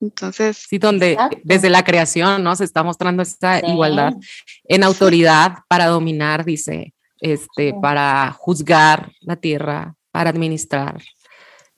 Entonces. 0.00 0.66
Sí, 0.68 0.78
donde 0.78 1.16
desde 1.44 1.70
la 1.70 1.84
creación, 1.84 2.42
¿no? 2.42 2.54
Se 2.56 2.64
está 2.64 2.82
mostrando 2.82 3.22
esta 3.22 3.60
igualdad 3.66 4.14
en 4.64 4.84
autoridad 4.84 5.58
para 5.68 5.86
dominar, 5.86 6.44
dice, 6.44 6.94
este, 7.20 7.74
para 7.80 8.32
juzgar 8.32 9.12
la 9.20 9.36
tierra, 9.36 9.94
para 10.10 10.30
administrar. 10.30 11.02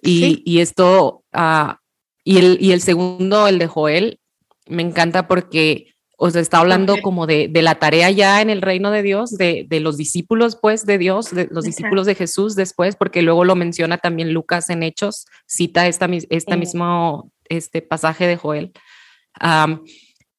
Y, 0.02 0.42
y 0.44 0.60
esto, 0.60 1.24
uh, 1.34 1.72
y, 2.24 2.38
el, 2.38 2.58
y 2.60 2.72
el 2.72 2.80
segundo, 2.80 3.46
el 3.48 3.58
de 3.58 3.66
Joel, 3.66 4.20
me 4.66 4.82
encanta 4.82 5.26
porque 5.26 5.94
o 6.20 6.30
sea, 6.30 6.40
está 6.40 6.58
hablando 6.58 6.96
como 7.00 7.28
de, 7.28 7.46
de, 7.46 7.62
la 7.62 7.76
tarea 7.76 8.10
ya 8.10 8.42
en 8.42 8.50
el 8.50 8.60
reino 8.60 8.90
de 8.90 9.04
Dios, 9.04 9.30
de, 9.30 9.66
de 9.68 9.78
los 9.78 9.96
discípulos, 9.96 10.58
pues, 10.60 10.84
de 10.84 10.98
Dios, 10.98 11.30
de 11.30 11.46
los 11.48 11.64
discípulos 11.64 12.06
de 12.06 12.16
Jesús 12.16 12.56
después, 12.56 12.96
porque 12.96 13.22
luego 13.22 13.44
lo 13.44 13.54
menciona 13.54 13.98
también 13.98 14.32
Lucas 14.32 14.68
en 14.68 14.82
Hechos, 14.82 15.26
cita 15.46 15.86
esta, 15.86 16.08
esta 16.28 16.56
mismo 16.56 17.30
este 17.48 17.82
pasaje 17.82 18.26
de 18.26 18.36
Joel. 18.36 18.72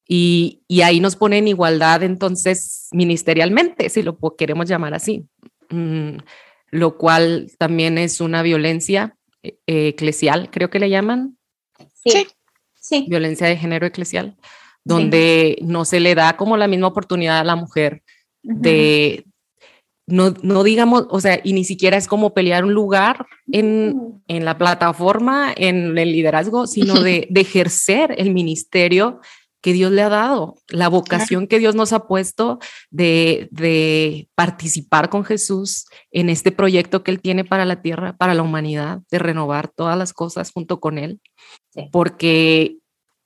y, 0.06 0.62
y, 0.68 0.80
ahí 0.82 1.00
nos 1.00 1.16
pone 1.16 1.38
en 1.38 1.48
igualdad 1.48 2.02
entonces 2.02 2.88
ministerialmente, 2.92 3.88
si 3.88 4.02
lo 4.02 4.18
queremos 4.36 4.68
llamar 4.68 4.94
así, 4.94 5.26
mm, 5.70 6.16
lo 6.70 6.98
cual 6.98 7.50
también 7.58 7.98
es 7.98 8.20
una 8.20 8.42
violencia 8.42 9.16
eh, 9.42 9.54
eclesial, 9.66 10.50
creo 10.50 10.70
que 10.70 10.80
le 10.80 10.90
llaman. 10.90 11.38
Sí. 11.94 12.26
sí. 12.74 13.06
Violencia 13.08 13.46
de 13.46 13.56
género 13.56 13.86
eclesial 13.86 14.36
donde 14.84 15.58
no 15.62 15.84
se 15.84 16.00
le 16.00 16.14
da 16.14 16.36
como 16.36 16.56
la 16.56 16.68
misma 16.68 16.88
oportunidad 16.88 17.40
a 17.40 17.44
la 17.44 17.56
mujer 17.56 18.02
de, 18.42 19.24
no, 20.10 20.34
no, 20.42 20.62
digamos, 20.62 21.06
o 21.10 21.20
sea, 21.20 21.40
y 21.42 21.52
ni 21.52 21.64
siquiera 21.64 21.96
es 21.96 22.06
como 22.06 22.34
pelear 22.34 22.64
un 22.64 22.74
lugar 22.74 23.26
en, 23.50 24.22
en 24.28 24.44
la 24.44 24.58
plataforma, 24.58 25.52
en 25.56 25.96
el 25.96 26.12
liderazgo, 26.12 26.66
sino 26.66 27.00
de, 27.00 27.26
de, 27.30 27.40
ejercer 27.40 28.14
el 28.18 28.32
ministerio 28.32 29.20
que 29.62 29.72
Dios 29.72 29.92
le 29.92 30.02
ha 30.02 30.08
dado, 30.08 30.56
la 30.68 30.88
vocación 30.88 31.46
que 31.46 31.58
Dios 31.58 31.74
nos 31.74 31.92
ha 31.92 32.06
puesto 32.06 32.58
de, 32.90 33.48
de, 33.50 34.28
participar 34.34 35.10
con 35.10 35.24
Jesús 35.24 35.86
en 36.10 36.30
este 36.30 36.50
proyecto 36.50 37.02
que 37.02 37.10
Él 37.10 37.20
tiene 37.20 37.44
para 37.44 37.64
la 37.64 37.82
tierra, 37.82 38.16
para 38.16 38.34
la 38.34 38.42
humanidad, 38.42 39.00
de 39.10 39.18
renovar 39.18 39.68
todas 39.68 39.98
las 39.98 40.12
cosas 40.12 40.50
junto 40.50 40.80
con 40.80 40.98
Él, 40.98 41.20
porque 41.92 42.78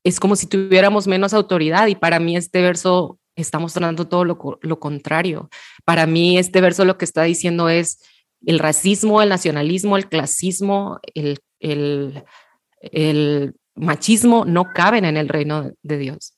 es 0.05 0.21
como 0.21 0.37
si 0.37 0.47
tuviéramos 0.47 1.07
menos 1.07 1.33
autoridad 1.33 1.87
y 1.87 1.95
para 1.95 2.19
mí 2.21 2.37
este 2.37 2.61
verso 2.63 3.19
está 3.37 3.59
mostrando 3.59 4.07
todo 4.07 4.25
lo, 4.25 4.81
contrario. 4.81 5.51
Para 5.85 6.07
mí 6.07 6.39
este 6.39 6.61
verso 6.61 6.85
lo 6.85 6.99
que 6.99 7.05
está 7.05 7.23
diciendo 7.23 7.69
es 7.69 8.03
el 8.47 8.59
racismo, 8.59 9.23
el 9.23 9.29
nacionalismo, 9.29 9.97
el 9.97 10.09
clasismo, 10.09 11.01
el, 11.15 11.41
el, 11.61 13.55
machismo 13.77 14.45
no 14.45 14.73
caben 14.73 15.05
en 15.05 15.17
el 15.17 15.29
reino 15.29 15.73
de 15.83 15.99
Dios. 15.99 16.35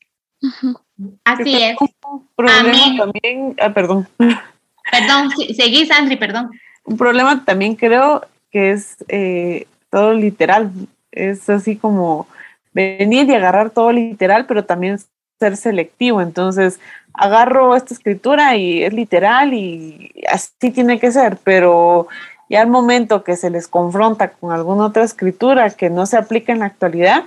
Así 1.24 1.62
es. 1.62 1.76
Un 1.80 2.28
problema 2.34 2.96
también, 2.96 3.54
ah, 3.60 3.72
perdón. 3.72 4.08
Perdón, 4.88 5.30
seguís, 5.56 5.90
Andri, 5.90 6.14
perdón. 6.14 6.48
Un 6.84 6.96
problema 6.96 7.44
también 7.44 7.74
creo 7.74 8.24
que 8.52 8.70
es 8.70 9.04
eh, 9.08 9.66
todo 9.90 10.14
literal. 10.14 10.70
Es 11.10 11.50
así 11.50 11.74
como 11.74 12.28
venir 12.72 13.28
y 13.28 13.34
agarrar 13.34 13.70
todo 13.70 13.90
literal, 13.90 14.46
pero 14.46 14.64
también 14.64 14.98
ser 15.38 15.56
selectivo. 15.56 16.20
Entonces, 16.20 16.80
agarro 17.14 17.74
esta 17.74 17.94
escritura 17.94 18.56
y 18.56 18.82
es 18.82 18.92
literal 18.92 19.54
y 19.54 20.12
así 20.28 20.70
tiene 20.70 20.98
que 20.98 21.10
ser, 21.10 21.38
pero 21.42 22.08
ya 22.48 22.62
al 22.62 22.68
momento 22.68 23.24
que 23.24 23.36
se 23.36 23.50
les 23.50 23.68
confronta 23.68 24.28
con 24.32 24.52
alguna 24.52 24.86
otra 24.86 25.02
escritura 25.02 25.70
que 25.70 25.90
no 25.90 26.06
se 26.06 26.16
aplica 26.16 26.52
en 26.52 26.60
la 26.60 26.66
actualidad, 26.66 27.24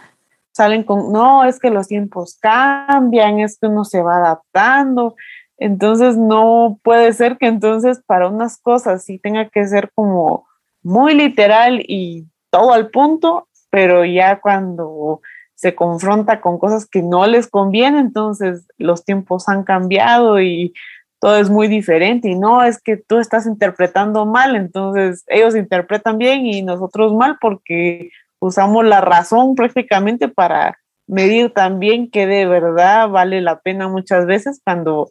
salen 0.51 0.83
con, 0.83 1.11
no, 1.11 1.43
es 1.43 1.59
que 1.59 1.69
los 1.69 1.87
tiempos 1.87 2.37
cambian, 2.39 3.39
es 3.39 3.57
que 3.57 3.67
uno 3.67 3.83
se 3.83 4.01
va 4.01 4.17
adaptando. 4.17 5.15
Entonces, 5.57 6.15
no 6.17 6.79
puede 6.83 7.11
ser 7.13 7.37
que 7.37 7.47
entonces 7.47 8.01
para 8.05 8.29
unas 8.29 8.57
cosas 8.57 9.03
sí 9.03 9.19
tenga 9.19 9.49
que 9.49 9.67
ser 9.67 9.91
como 9.93 10.47
muy 10.81 11.13
literal 11.13 11.81
y 11.85 12.25
todo 12.49 12.73
al 12.73 12.89
punto, 12.89 13.47
pero 13.69 14.05
ya 14.05 14.39
cuando 14.39 15.21
se 15.59 15.75
confronta 15.75 16.39
con 16.39 16.57
cosas 16.57 16.85
que 16.85 17.01
no 17.01 17.27
les 17.27 17.49
conviene, 17.49 17.99
entonces 17.99 18.65
los 18.77 19.03
tiempos 19.03 19.49
han 19.49 19.65
cambiado 19.65 20.39
y 20.39 20.73
todo 21.19 21.35
es 21.35 21.49
muy 21.49 21.67
diferente 21.67 22.29
y 22.29 22.35
no 22.35 22.63
es 22.63 22.81
que 22.81 22.95
tú 22.95 23.17
estás 23.17 23.45
interpretando 23.45 24.25
mal, 24.25 24.55
entonces 24.55 25.25
ellos 25.27 25.57
interpretan 25.57 26.17
bien 26.17 26.45
y 26.45 26.61
nosotros 26.61 27.13
mal 27.13 27.37
porque 27.41 28.09
usamos 28.39 28.85
la 28.85 29.01
razón 29.01 29.55
prácticamente 29.55 30.29
para 30.29 30.79
medir 31.07 31.51
también 31.51 32.09
que 32.09 32.25
de 32.25 32.45
verdad 32.45 33.09
vale 33.09 33.41
la 33.41 33.59
pena 33.59 33.89
muchas 33.89 34.25
veces 34.27 34.61
cuando 34.63 35.09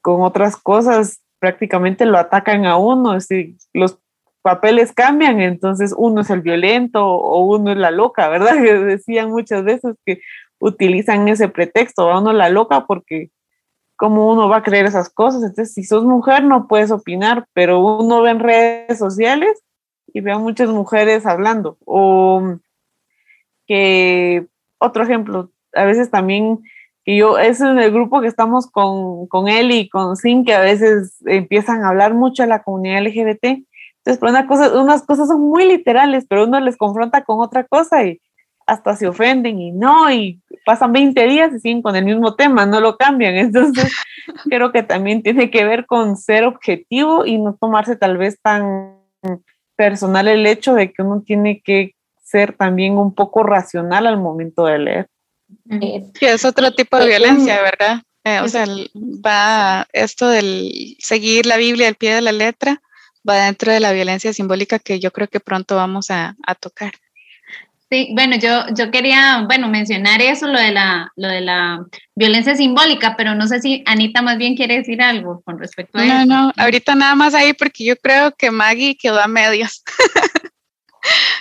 con 0.00 0.22
otras 0.22 0.56
cosas 0.56 1.22
prácticamente 1.40 2.06
lo 2.06 2.18
atacan 2.18 2.66
a 2.66 2.76
uno, 2.76 3.16
es 3.16 3.26
decir, 3.26 3.56
los 3.72 3.98
papeles 4.46 4.92
cambian, 4.92 5.40
entonces 5.40 5.92
uno 5.98 6.20
es 6.20 6.30
el 6.30 6.40
violento 6.40 7.04
o 7.04 7.40
uno 7.40 7.72
es 7.72 7.76
la 7.78 7.90
loca, 7.90 8.28
¿verdad? 8.36 8.62
Que 8.62 8.74
decían 8.74 9.30
muchas 9.30 9.64
veces 9.64 9.96
que 10.06 10.20
utilizan 10.60 11.26
ese 11.26 11.48
pretexto, 11.48 12.08
a 12.08 12.20
uno 12.20 12.32
la 12.32 12.48
loca 12.48 12.86
porque 12.86 13.30
cómo 13.96 14.30
uno 14.30 14.48
va 14.48 14.58
a 14.58 14.62
creer 14.62 14.86
esas 14.86 15.10
cosas. 15.10 15.42
Entonces, 15.42 15.74
si 15.74 15.82
sos 15.82 16.04
mujer 16.04 16.44
no 16.44 16.68
puedes 16.68 16.92
opinar, 16.92 17.48
pero 17.54 17.80
uno 17.80 18.22
ve 18.22 18.30
en 18.30 18.38
redes 18.38 18.98
sociales 18.98 19.64
y 20.14 20.20
ve 20.20 20.30
a 20.30 20.38
muchas 20.38 20.68
mujeres 20.68 21.26
hablando. 21.26 21.76
O 21.84 22.58
que, 23.66 24.46
otro 24.78 25.02
ejemplo, 25.02 25.50
a 25.74 25.84
veces 25.86 26.08
también, 26.08 26.60
que 27.04 27.16
yo, 27.16 27.36
es 27.36 27.60
en 27.60 27.80
el 27.80 27.90
grupo 27.90 28.20
que 28.20 28.28
estamos 28.28 28.70
con, 28.70 29.26
con 29.26 29.48
él 29.48 29.72
y 29.72 29.88
con 29.88 30.14
Sin, 30.16 30.44
que 30.44 30.54
a 30.54 30.60
veces 30.60 31.16
empiezan 31.26 31.82
a 31.82 31.88
hablar 31.88 32.14
mucho 32.14 32.44
de 32.44 32.48
la 32.48 32.62
comunidad 32.62 33.02
LGBT 33.02 33.66
entonces, 34.06 34.20
pero 34.20 34.30
una 34.30 34.46
cosa, 34.46 34.80
unas 34.80 35.02
cosas 35.02 35.26
son 35.26 35.40
muy 35.40 35.66
literales, 35.66 36.26
pero 36.28 36.44
uno 36.44 36.60
les 36.60 36.76
confronta 36.76 37.24
con 37.24 37.40
otra 37.40 37.64
cosa 37.64 38.04
y 38.04 38.20
hasta 38.64 38.94
se 38.94 39.08
ofenden 39.08 39.60
y 39.60 39.72
no, 39.72 40.12
y 40.12 40.40
pasan 40.64 40.92
20 40.92 41.26
días 41.26 41.52
y 41.52 41.58
siguen 41.58 41.82
con 41.82 41.96
el 41.96 42.04
mismo 42.04 42.36
tema, 42.36 42.66
no 42.66 42.80
lo 42.80 42.96
cambian. 42.96 43.34
Entonces, 43.36 43.92
creo 44.44 44.70
que 44.70 44.84
también 44.84 45.24
tiene 45.24 45.50
que 45.50 45.64
ver 45.64 45.86
con 45.86 46.16
ser 46.16 46.44
objetivo 46.44 47.26
y 47.26 47.38
no 47.38 47.56
tomarse 47.60 47.96
tal 47.96 48.16
vez 48.16 48.40
tan 48.40 48.96
personal 49.74 50.28
el 50.28 50.46
hecho 50.46 50.74
de 50.74 50.92
que 50.92 51.02
uno 51.02 51.22
tiene 51.26 51.60
que 51.60 51.96
ser 52.22 52.56
también 52.56 52.98
un 52.98 53.12
poco 53.12 53.42
racional 53.42 54.06
al 54.06 54.18
momento 54.18 54.66
de 54.66 54.78
leer. 54.78 55.08
Que 55.68 56.32
es 56.32 56.44
otro 56.44 56.72
tipo 56.72 56.96
de 56.96 57.08
violencia, 57.08 57.60
¿verdad? 57.60 58.02
Eh, 58.22 58.40
o 58.40 58.48
sea, 58.48 58.66
va 58.96 59.88
esto 59.92 60.28
del 60.28 60.96
seguir 61.00 61.46
la 61.46 61.56
Biblia 61.56 61.88
al 61.88 61.96
pie 61.96 62.14
de 62.14 62.22
la 62.22 62.32
letra, 62.32 62.80
va 63.28 63.44
dentro 63.44 63.72
de 63.72 63.80
la 63.80 63.92
violencia 63.92 64.32
simbólica 64.32 64.78
que 64.78 65.00
yo 65.00 65.12
creo 65.12 65.28
que 65.28 65.40
pronto 65.40 65.76
vamos 65.76 66.10
a, 66.10 66.36
tocar. 66.60 66.92
Sí, 67.90 68.10
bueno, 68.14 68.36
yo, 68.36 68.64
yo 68.74 68.90
quería, 68.90 69.44
bueno, 69.46 69.68
mencionar 69.68 70.20
eso, 70.20 70.48
lo 70.48 70.58
de, 70.58 70.72
la, 70.72 71.12
lo 71.14 71.28
de 71.28 71.40
la 71.40 71.84
violencia 72.16 72.56
simbólica, 72.56 73.14
pero 73.16 73.34
no 73.34 73.46
sé 73.46 73.60
si 73.60 73.84
Anita 73.86 74.22
más 74.22 74.38
bien 74.38 74.56
quiere 74.56 74.78
decir 74.78 75.00
algo 75.00 75.40
con 75.42 75.58
respecto 75.58 75.98
a 75.98 76.04
eso. 76.04 76.14
No, 76.14 76.26
no, 76.26 76.52
ahorita 76.56 76.96
nada 76.96 77.14
más 77.14 77.34
ahí 77.34 77.52
porque 77.52 77.84
yo 77.84 77.96
creo 77.96 78.34
que 78.34 78.50
Maggie 78.50 78.96
quedó 78.96 79.20
a 79.20 79.28
medios. 79.28 79.82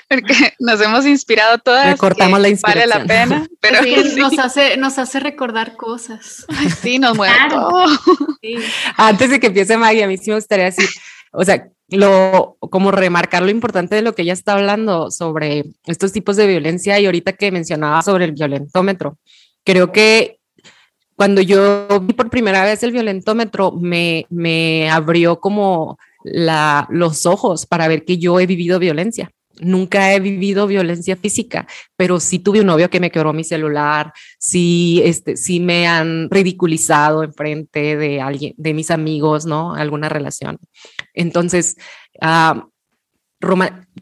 porque 0.07 0.53
nos 0.59 0.81
hemos 0.81 1.05
inspirado 1.05 1.57
todas. 1.57 1.87
Recortamos 1.87 2.39
la 2.39 2.49
inspiración. 2.49 2.89
Vale 2.89 3.03
la 3.03 3.07
pena, 3.07 3.47
pero 3.59 3.79
Nos, 4.17 4.39
hace, 4.39 4.77
nos 4.77 4.97
hace 4.97 5.19
recordar 5.19 5.75
cosas. 5.75 6.45
sí, 6.81 6.99
nos 6.99 7.15
mueve 7.17 7.33
Antes 8.97 9.29
de 9.29 9.39
que 9.39 9.47
empiece 9.47 9.77
Maggie, 9.77 10.03
a 10.03 10.07
mí 10.07 10.17
sí 10.17 10.29
me 10.29 10.35
gustaría 10.35 10.65
decir, 10.65 10.87
o 11.35 11.43
sea, 11.43 11.69
como 12.59 12.91
remarcar 12.91 13.43
lo 13.43 13.49
importante 13.49 13.95
de 13.95 14.01
lo 14.01 14.15
que 14.15 14.23
ella 14.23 14.33
está 14.33 14.53
hablando 14.53 15.11
sobre 15.11 15.65
estos 15.85 16.11
tipos 16.11 16.35
de 16.35 16.47
violencia 16.47 16.99
y 16.99 17.05
ahorita 17.05 17.33
que 17.33 17.51
mencionaba 17.51 18.01
sobre 18.01 18.25
el 18.25 18.31
violentómetro. 18.31 19.17
Creo 19.63 19.91
que 19.91 20.39
cuando 21.15 21.41
yo 21.41 21.87
vi 22.01 22.13
por 22.13 22.29
primera 22.29 22.63
vez 22.63 22.83
el 22.83 22.91
violentómetro, 22.91 23.71
me, 23.71 24.25
me 24.29 24.89
abrió 24.89 25.39
como 25.39 25.97
la, 26.23 26.87
los 26.89 27.25
ojos 27.25 27.65
para 27.65 27.87
ver 27.87 28.03
que 28.03 28.17
yo 28.17 28.39
he 28.39 28.47
vivido 28.47 28.79
violencia 28.79 29.31
nunca 29.59 30.13
he 30.13 30.19
vivido 30.19 30.67
violencia 30.67 31.15
física, 31.15 31.67
pero 31.95 32.19
sí 32.19 32.39
tuve 32.39 32.61
un 32.61 32.67
novio 32.67 32.89
que 32.89 32.99
me 32.99 33.11
quebró 33.11 33.33
mi 33.33 33.43
celular, 33.43 34.13
sí, 34.39 35.01
este, 35.03 35.37
sí 35.37 35.59
me 35.59 35.87
han 35.87 36.29
ridiculizado 36.29 37.23
en 37.23 37.33
frente 37.33 37.97
de 37.97 38.21
alguien, 38.21 38.53
de 38.57 38.73
mis 38.73 38.91
amigos, 38.91 39.45
¿no? 39.45 39.75
Alguna 39.75 40.09
relación. 40.09 40.57
Entonces, 41.13 41.77
ah, 42.21 42.67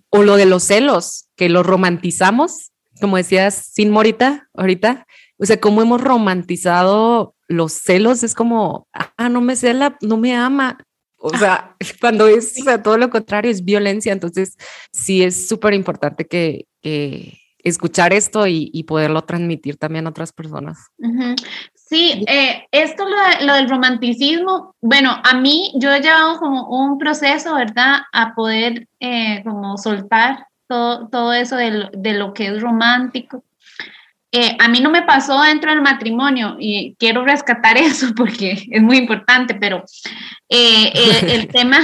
o 0.09 0.23
lo 0.23 0.35
de 0.35 0.45
los 0.45 0.63
celos, 0.63 1.27
que 1.35 1.49
los 1.49 1.65
romantizamos, 1.65 2.71
como 3.01 3.17
decías, 3.17 3.69
sin 3.73 3.89
Morita, 3.89 4.47
ahorita, 4.53 5.05
o 5.37 5.45
sea, 5.45 5.59
cómo 5.59 5.81
hemos 5.81 6.01
romantizado 6.01 7.35
los 7.47 7.73
celos, 7.73 8.23
es 8.23 8.35
como, 8.35 8.87
ah, 8.93 9.29
no 9.29 9.41
me 9.41 9.55
cela, 9.55 9.97
no 10.01 10.17
me 10.17 10.35
ama, 10.35 10.77
o 11.23 11.37
sea, 11.37 11.75
cuando 12.01 12.27
es 12.27 12.53
todo 12.83 12.97
lo 12.97 13.09
contrario, 13.09 13.49
es 13.49 13.63
violencia. 13.63 14.11
Entonces, 14.11 14.57
sí 14.91 15.23
es 15.23 15.47
súper 15.47 15.73
importante 15.73 16.27
que, 16.27 16.67
escuchar 17.59 18.11
esto 18.11 18.45
y, 18.45 18.83
poderlo 18.83 19.21
transmitir 19.21 19.77
también 19.77 20.05
a 20.05 20.09
otras 20.09 20.33
personas. 20.33 20.77
Sí, 21.73 22.25
eh, 22.27 22.67
esto 22.71 23.05
lo, 23.41 23.53
del 23.53 23.69
romanticismo, 23.69 24.75
bueno, 24.81 25.15
a 25.23 25.39
mí 25.39 25.71
yo 25.75 25.93
he 25.93 26.01
llevado 26.01 26.39
como 26.39 26.67
un 26.67 26.97
proceso, 26.97 27.55
¿verdad? 27.55 27.99
A 28.11 28.35
poder 28.35 28.89
eh, 28.99 29.41
como 29.45 29.77
soltar 29.77 30.47
todo, 30.67 31.07
todo 31.07 31.31
eso 31.31 31.55
de 31.55 31.89
de 31.93 32.13
lo 32.15 32.33
que 32.33 32.47
es 32.47 32.61
romántico. 32.61 33.43
Eh, 34.35 34.57
a 34.59 34.67
mí 34.67 34.79
no 34.81 34.89
me 34.89 35.03
pasó 35.03 35.43
dentro 35.43 35.69
del 35.69 35.83
matrimonio 35.83 36.57
y 36.59 36.95
quiero 36.97 37.23
rescatar 37.23 37.77
eso 37.77 38.07
porque 38.15 38.65
es 38.69 38.81
muy 38.81 38.97
importante, 38.97 39.53
pero 39.53 39.83
eh, 40.49 40.91
el, 41.27 41.47
tema, 41.53 41.79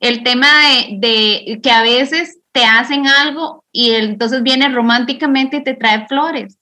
el 0.00 0.22
tema 0.22 0.46
de, 0.90 1.58
que 1.62 1.70
a 1.70 1.82
veces 1.82 2.38
te 2.52 2.64
hacen 2.64 3.06
algo 3.06 3.64
y 3.72 3.92
entonces 3.92 4.42
viene 4.42 4.68
románticamente 4.68 5.56
y 5.56 5.64
te 5.64 5.74
trae 5.74 6.06
flores. 6.06 6.58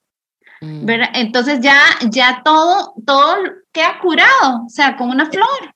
Mm. 0.61 0.89
Entonces 1.15 1.59
ya, 1.61 1.81
ya 2.09 2.43
todo, 2.45 2.95
todo 3.05 3.37
queda 3.73 3.99
curado, 4.01 4.65
o 4.67 4.69
sea, 4.69 4.97
con 4.97 5.11
una 5.11 5.27
flor 5.27 5.75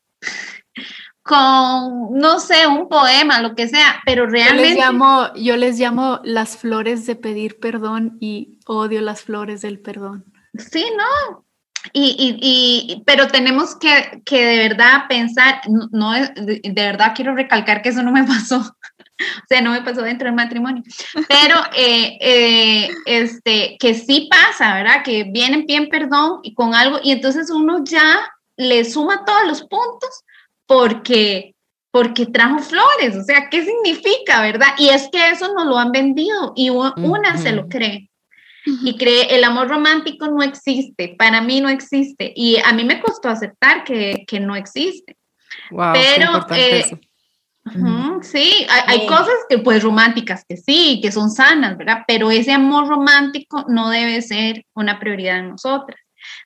con, 1.30 2.18
no 2.18 2.40
sé, 2.40 2.66
un 2.66 2.88
poema, 2.88 3.40
lo 3.40 3.54
que 3.54 3.68
sea, 3.68 4.02
pero 4.04 4.26
realmente... 4.26 4.70
Yo 4.70 4.74
les 4.74 4.84
llamo, 4.84 5.34
yo 5.36 5.56
les 5.56 5.78
llamo 5.78 6.18
las 6.24 6.56
flores 6.56 7.06
de 7.06 7.14
pedir 7.14 7.60
perdón 7.60 8.18
y 8.20 8.58
odio 8.66 9.00
las 9.00 9.22
flores 9.22 9.60
del 9.60 9.78
perdón. 9.78 10.24
Sí, 10.58 10.84
no. 10.98 11.44
Y, 11.92 12.16
y, 12.18 12.92
y 12.92 13.02
pero 13.06 13.28
tenemos 13.28 13.76
que, 13.76 14.22
que, 14.24 14.44
de 14.44 14.68
verdad 14.68 15.04
pensar, 15.08 15.60
no, 15.92 16.14
de, 16.14 16.60
de, 16.64 16.72
verdad 16.74 17.12
quiero 17.14 17.36
recalcar 17.36 17.80
que 17.80 17.90
eso 17.90 18.02
no 18.02 18.10
me 18.10 18.24
pasó, 18.26 18.58
o 18.58 19.46
sea, 19.48 19.60
no 19.60 19.70
me 19.70 19.82
pasó 19.82 20.02
dentro 20.02 20.26
del 20.26 20.34
matrimonio, 20.34 20.82
pero 21.28 21.56
eh, 21.76 22.18
eh, 22.20 22.90
este, 23.06 23.76
que 23.78 23.94
sí 23.94 24.28
pasa, 24.28 24.74
¿verdad? 24.74 25.04
Que 25.04 25.22
vienen 25.22 25.64
bien 25.64 25.88
perdón 25.88 26.40
y 26.42 26.54
con 26.54 26.74
algo, 26.74 26.98
y 27.04 27.12
entonces 27.12 27.50
uno 27.50 27.84
ya 27.84 28.18
le 28.56 28.84
suma 28.84 29.24
todos 29.24 29.46
los 29.46 29.62
puntos 29.62 30.24
porque, 30.70 31.56
porque 31.90 32.26
trajo 32.26 32.60
flores, 32.60 33.16
o 33.16 33.24
sea, 33.24 33.48
¿qué 33.50 33.64
significa, 33.64 34.40
verdad? 34.40 34.68
Y 34.78 34.90
es 34.90 35.08
que 35.10 35.30
eso 35.30 35.52
nos 35.52 35.66
lo 35.66 35.76
han 35.76 35.90
vendido 35.90 36.52
y 36.54 36.70
una 36.70 37.36
se 37.38 37.50
lo 37.50 37.68
cree. 37.68 38.08
Y 38.84 38.96
cree, 38.96 39.34
el 39.34 39.42
amor 39.42 39.68
romántico 39.68 40.28
no 40.28 40.44
existe, 40.44 41.16
para 41.18 41.40
mí 41.40 41.60
no 41.60 41.68
existe. 41.68 42.32
Y 42.36 42.56
a 42.64 42.72
mí 42.72 42.84
me 42.84 43.00
costó 43.00 43.30
aceptar 43.30 43.82
que, 43.82 44.24
que 44.28 44.38
no 44.38 44.54
existe. 44.54 45.16
Pero, 45.70 46.46
eh, 46.54 46.84
sí, 48.22 48.64
hay, 48.68 49.00
hay, 49.00 49.06
cosas 49.08 49.34
que 49.48 49.58
pues 49.58 49.82
románticas 49.82 50.44
que 50.48 50.56
sí, 50.56 51.00
que 51.02 51.10
son 51.10 51.30
sanas, 51.30 51.76
¿verdad? 51.78 52.04
Pero 52.06 52.30
ese 52.30 52.52
amor 52.52 52.86
romántico 52.86 53.64
no 53.66 53.90
debe 53.90 54.22
ser 54.22 54.64
una 54.74 55.00
prioridad 55.00 55.40
en 55.40 55.48
nosotras. 55.48 55.98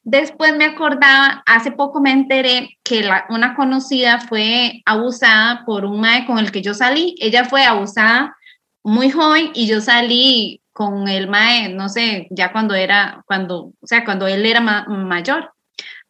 Después 0.05 0.55
me 0.55 0.67
acordaba, 0.67 1.43
hace 1.47 1.73
poco 1.73 1.99
me 1.99 2.13
enteré 2.13 2.79
que 2.83 3.09
una 3.31 3.57
conocida 3.57 4.21
fue 4.21 4.83
abusada 4.85 5.65
por 5.65 5.87
un 5.87 5.99
mae 5.99 6.27
con 6.27 6.39
el 6.39 6.53
que 6.53 6.61
yo 6.61 6.75
salí. 6.75 7.15
Ella 7.19 7.47
fue 7.47 7.65
abusada 7.65 8.37
muy 8.83 9.11
joven 9.11 9.51
y 9.55 9.67
yo 9.67 9.81
salí 9.81 10.61
con 10.75 11.09
el 11.09 11.27
mae, 11.27 11.71
no 11.71 11.89
sé, 11.89 12.27
ya 12.31 12.53
cuando 12.53 12.75
era, 12.75 13.23
cuando, 13.27 13.73
o 13.81 13.87
sea, 13.87 14.05
cuando 14.05 14.27
él 14.27 14.45
era 14.45 14.61
mayor. 14.61 15.55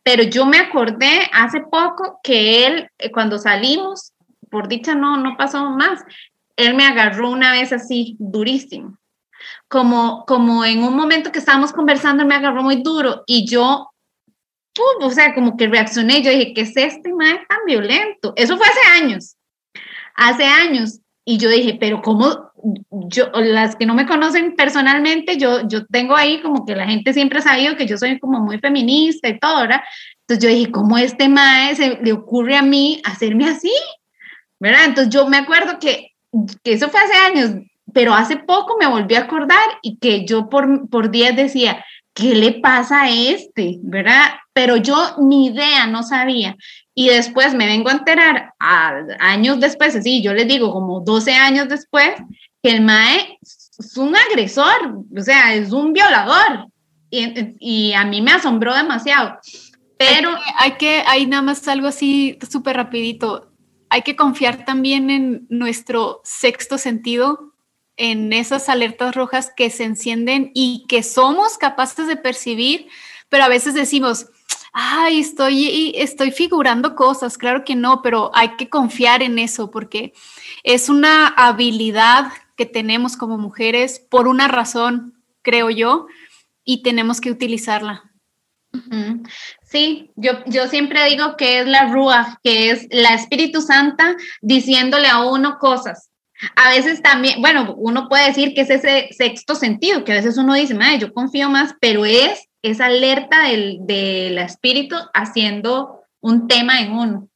Pero 0.03 0.25
yo 0.25 0.45
me 0.45 0.59
acordé 0.59 1.31
hace 1.33 1.61
poco 1.61 2.19
que 2.23 2.67
él, 2.67 2.89
eh, 2.99 3.13
cuando 3.13 3.39
salimos, 3.39 4.13
por 4.51 4.67
dicha 4.67 4.97
no, 4.97 5.17
no 5.19 5.37
pasó 5.37 5.71
más, 5.71 6.03
él 6.57 6.75
me 6.75 6.85
agarró 6.85 7.31
una 7.31 7.53
vez 7.53 7.73
así, 7.73 8.17
durísimo 8.19 8.99
como, 9.75 10.25
como 10.25 10.65
en 10.65 10.85
un 10.85 10.95
momento 10.95 11.33
que 11.33 11.41
estábamos 11.41 11.73
conversando 11.73 12.25
me 12.25 12.37
agarró 12.37 12.63
muy 12.63 12.77
duro 12.77 13.25
y 13.27 13.45
yo, 13.45 13.91
o 15.01 15.11
sea, 15.11 15.35
como 15.35 15.57
que 15.57 15.67
reaccioné, 15.67 16.23
yo 16.23 16.31
dije, 16.31 16.55
¿qué 16.55 16.61
es 16.61 16.77
este 16.77 17.13
man 17.13 17.39
tan 17.49 17.59
violento? 17.67 18.33
Eso 18.37 18.57
fue 18.57 18.69
hace 18.69 19.03
años, 19.03 19.37
hace 20.15 20.45
años. 20.45 21.01
Y 21.25 21.39
yo 21.39 21.49
dije, 21.49 21.77
pero 21.81 22.03
¿cómo? 22.03 22.53
Yo, 23.09 23.31
las 23.35 23.75
que 23.75 23.85
no 23.85 23.95
me 23.95 24.07
conocen 24.07 24.55
personalmente, 24.55 25.39
yo, 25.39 25.67
yo 25.67 25.85
tengo 25.87 26.15
ahí 26.15 26.41
como 26.41 26.65
que 26.65 26.77
la 26.77 26.87
gente 26.87 27.13
siempre 27.13 27.41
ha 27.41 27.43
sabido 27.43 27.75
que 27.75 27.89
yo 27.89 27.99
soy 27.99 28.21
como 28.21 28.39
muy 28.39 28.61
feminista 28.61 29.29
y 29.29 29.41
todo, 29.41 29.63
¿verdad? 29.63 29.81
Entonces 30.21 30.45
yo 30.45 30.57
dije, 30.57 30.71
¿cómo 30.71 30.99
este 30.99 31.29
mae 31.29 31.75
se 31.75 31.99
le 32.01 32.13
ocurre 32.13 32.57
a 32.57 32.63
mí 32.63 33.03
hacerme 33.05 33.49
así? 33.49 33.73
¿Verdad? 34.61 34.85
Entonces 34.85 35.13
yo 35.13 35.27
me 35.27 35.39
acuerdo 35.39 35.81
que, 35.81 36.13
que 36.63 36.75
eso 36.75 36.89
fue 36.91 37.01
hace 37.01 37.15
años, 37.15 37.57
pero 37.95 38.13
hace 38.13 38.37
poco 38.37 38.77
me 38.79 38.87
volví 38.87 39.15
a 39.15 39.21
acordar 39.21 39.65
y 39.81 39.97
que 39.99 40.27
yo 40.27 40.51
por, 40.51 40.91
por 40.91 41.11
días 41.11 41.35
decía, 41.35 41.83
¿qué 42.13 42.35
le 42.35 42.61
pasa 42.61 43.03
a 43.03 43.11
este? 43.11 43.79
¿Verdad? 43.83 44.35
Pero 44.53 44.77
yo 44.77 45.17
ni 45.21 45.47
idea, 45.47 45.87
no 45.87 46.03
sabía. 46.03 46.57
Y 46.95 47.09
después 47.09 47.55
me 47.55 47.67
vengo 47.67 47.89
a 47.89 47.95
enterar, 47.95 48.53
años 48.59 49.61
después, 49.61 49.97
así, 49.97 50.23
yo 50.23 50.35
les 50.35 50.47
digo, 50.47 50.73
como 50.73 51.01
12 51.01 51.33
años 51.33 51.69
después, 51.69 52.11
que 52.63 52.71
el 52.71 52.83
MAE 52.83 53.39
es 53.43 53.97
un 53.97 54.15
agresor, 54.17 55.05
o 55.17 55.21
sea, 55.21 55.55
es 55.55 55.73
un 55.73 55.93
violador. 55.93 56.69
Y, 57.11 57.57
y 57.61 57.93
a 57.93 58.05
mí 58.05 58.21
me 58.23 58.33
asombró 58.33 58.75
demasiado. 58.75 59.39
Pero 59.97 60.31
hay 60.59 60.73
que, 60.73 61.03
hay 61.07 61.27
nada 61.27 61.43
más 61.43 61.67
algo 61.69 61.87
así 61.87 62.39
súper 62.51 62.77
rapidito. 62.77 63.53
Hay 63.89 64.03
que 64.03 64.17
confiar 64.17 64.65
también 64.65 65.11
en 65.11 65.47
nuestro 65.49 66.21
sexto 66.25 66.79
sentido, 66.79 67.54
en 67.97 68.33
esas 68.33 68.69
alertas 68.69 69.15
rojas 69.15 69.53
que 69.57 69.71
se 69.71 69.85
encienden 69.85 70.51
y 70.55 70.85
que 70.89 71.03
somos 71.03 71.59
capaces 71.59 72.07
de 72.07 72.17
percibir, 72.17 72.89
pero 73.29 73.45
a 73.45 73.49
veces 73.49 73.75
decimos, 73.75 74.27
ay, 74.73 75.21
estoy, 75.21 75.93
estoy 75.97 76.33
figurando 76.33 76.95
cosas, 76.97 77.39
claro 77.39 77.65
que 77.65 77.77
no, 77.77 78.03
pero 78.03 78.31
hay 78.35 78.57
que 78.57 78.69
confiar 78.69 79.23
en 79.23 79.39
eso 79.39 79.71
porque 79.71 80.13
es 80.65 80.89
una 80.89 81.29
habilidad 81.29 82.33
que 82.57 82.67
tenemos 82.67 83.17
como 83.17 83.39
mujeres 83.39 84.01
por 84.11 84.29
una 84.29 84.49
razón, 84.49 85.23
creo 85.43 85.71
yo, 85.71 86.07
y 86.65 86.83
tenemos 86.83 87.21
que 87.21 87.31
utilizarla. 87.31 88.11
Sí, 89.63 90.11
yo, 90.17 90.33
yo 90.47 90.67
siempre 90.67 91.09
digo 91.09 91.37
que 91.37 91.61
es 91.61 91.67
la 91.67 91.93
Rúa, 91.93 92.41
que 92.43 92.71
es 92.71 92.89
la 92.91 93.15
Espíritu 93.15 93.61
Santa 93.61 94.17
diciéndole 94.41 95.07
a 95.09 95.23
uno 95.23 95.59
cosas. 95.59 96.11
A 96.57 96.71
veces 96.71 97.01
también, 97.03 97.41
bueno, 97.41 97.75
uno 97.77 98.09
puede 98.09 98.27
decir 98.27 98.55
que 98.55 98.63
es 98.63 98.71
ese 98.71 99.09
sexto 99.13 99.55
sentido, 99.55 100.05
que 100.05 100.13
a 100.13 100.17
veces 100.17 100.37
uno 100.37 100.55
dice, 100.55 100.75
madre, 100.75 100.99
yo 100.99 101.13
confío 101.13 101.49
más, 101.49 101.75
pero 101.81 102.05
es 102.05 102.49
esa 102.63 102.87
alerta 102.87 103.49
del, 103.49 103.79
del 103.83 104.39
espíritu 104.39 104.97
haciendo 105.13 106.01
un 106.21 106.49
tema 106.49 106.81
en 106.81 106.93
uno. 106.93 107.29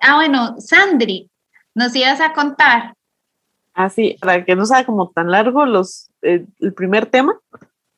Ah, 0.00 0.14
bueno, 0.14 0.54
Sandri, 0.60 1.28
nos 1.74 1.94
ibas 1.96 2.20
a 2.20 2.32
contar. 2.32 2.94
Ah, 3.74 3.90
sí, 3.90 4.16
para 4.20 4.44
que 4.44 4.56
no 4.56 4.64
sea 4.64 4.84
como 4.84 5.10
tan 5.10 5.30
largo, 5.30 5.66
los, 5.66 6.10
eh, 6.22 6.46
el 6.60 6.74
primer 6.74 7.06
tema 7.06 7.38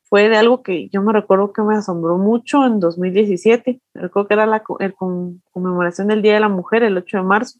fue 0.03 0.27
de 0.27 0.37
algo 0.37 0.61
que 0.61 0.89
yo 0.89 1.01
me 1.01 1.13
recuerdo 1.13 1.53
que 1.53 1.61
me 1.61 1.75
asombró 1.75 2.17
mucho 2.17 2.65
en 2.65 2.79
2017. 2.79 3.79
Recuerdo 3.93 4.27
que 4.27 4.33
era 4.33 4.45
la 4.45 4.61
conmemoración 4.61 6.07
del 6.07 6.21
Día 6.21 6.33
de 6.33 6.39
la 6.41 6.49
Mujer, 6.49 6.83
el 6.83 6.97
8 6.97 7.17
de 7.17 7.23
marzo. 7.23 7.59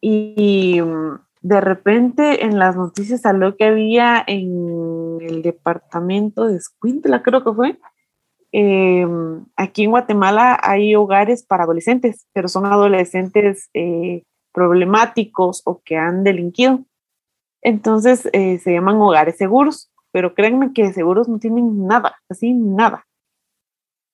Y, 0.00 0.80
mm, 0.80 1.18
de 1.40 1.60
repente 1.60 2.44
en 2.44 2.58
las 2.58 2.76
noticias 2.76 3.22
salió 3.22 3.56
que 3.56 3.64
había 3.64 4.22
en 4.26 5.18
el 5.20 5.42
departamento 5.42 6.46
de 6.46 6.56
Escuintla, 6.56 7.22
creo 7.22 7.44
que 7.44 7.52
fue, 7.52 7.78
em, 8.52 9.44
aquí 9.56 9.84
en 9.84 9.90
Guatemala 9.90 10.58
hay 10.62 10.94
hogares 10.94 11.44
para 11.44 11.64
adolescentes, 11.64 12.26
pero 12.32 12.48
son 12.48 12.66
adolescentes 12.66 13.68
eh, 13.74 14.24
problemáticos 14.52 15.62
o 15.64 15.80
que 15.84 15.96
han 15.96 16.24
delinquido. 16.24 16.84
Entonces 17.62 18.28
eh, 18.32 18.58
se 18.58 18.72
llaman 18.72 18.96
hogares 18.96 19.36
seguros, 19.36 19.90
pero 20.12 20.34
créanme 20.34 20.72
que 20.72 20.92
seguros 20.92 21.28
no 21.28 21.38
tienen 21.38 21.86
nada, 21.86 22.16
así 22.28 22.52
nada. 22.52 23.06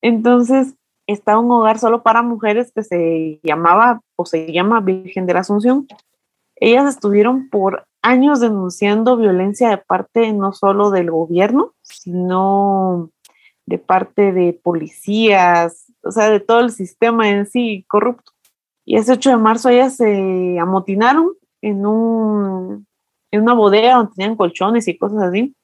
Entonces 0.03 0.75
está 1.07 1.39
un 1.39 1.51
hogar 1.51 1.79
solo 1.79 2.03
para 2.03 2.23
mujeres 2.23 2.73
que 2.75 2.83
se 2.83 3.41
llamaba 3.43 4.01
o 4.17 4.27
se 4.27 4.53
llama 4.53 4.81
Virgen 4.81 5.27
de 5.27 5.35
la 5.35 5.41
Asunción. 5.41 5.87
Ellas 6.67 6.95
estuvieron 6.95 7.51
por 7.51 7.87
años 8.01 8.41
denunciando 8.41 9.19
violencia 9.19 9.69
de 9.69 9.77
parte 9.77 10.33
no 10.33 10.55
solo 10.55 10.91
del 10.91 11.11
gobierno, 11.11 11.75
sino 11.83 13.11
de 13.67 13.77
parte 13.77 14.33
de 14.33 14.55
policías, 14.55 15.93
o 16.03 16.11
sea, 16.11 16.31
de 16.31 16.41
todo 16.41 16.61
el 16.61 16.71
sistema 16.71 17.29
en 17.29 17.45
sí 17.45 17.85
corrupto. 17.87 18.33
Y 18.87 18.97
ese 18.97 19.13
8 19.13 19.29
de 19.29 19.37
marzo 19.37 19.69
ellas 19.69 19.97
se 19.97 20.59
amotinaron 20.59 21.35
en, 21.61 21.85
un, 21.85 22.87
en 23.31 23.43
una 23.43 23.53
bodega 23.53 23.97
donde 23.97 24.13
tenían 24.15 24.37
colchones 24.37 24.89
y 24.89 24.97
cosas 24.97 25.23
así. 25.25 25.55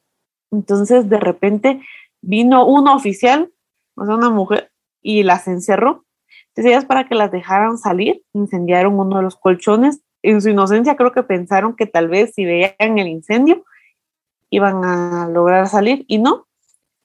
Entonces, 0.51 1.09
de 1.09 1.19
repente, 1.19 1.81
vino 2.21 2.67
una 2.67 2.95
oficial, 2.95 3.51
o 3.97 4.05
sea, 4.05 4.17
una 4.17 4.29
mujer, 4.29 4.71
y 5.01 5.23
las 5.23 5.49
encerró. 5.49 6.05
Entonces, 6.49 6.73
ellas 6.73 6.85
para 6.85 7.09
que 7.09 7.15
las 7.15 7.33
dejaran 7.33 7.79
salir, 7.79 8.23
incendiaron 8.35 9.01
uno 9.01 9.17
de 9.17 9.23
los 9.23 9.37
colchones. 9.37 10.03
En 10.23 10.43
su 10.43 10.51
inocencia, 10.51 10.97
creo 10.97 11.13
que 11.13 11.23
pensaron 11.23 11.75
que 11.75 11.87
tal 11.87 12.09
vez 12.09 12.35
si 12.35 12.45
veían 12.45 12.99
el 12.99 13.09
incendio, 13.09 13.65
iban 14.51 14.85
a 14.85 15.29
lograr 15.29 15.69
salir, 15.69 16.05
y 16.09 16.19
no. 16.19 16.47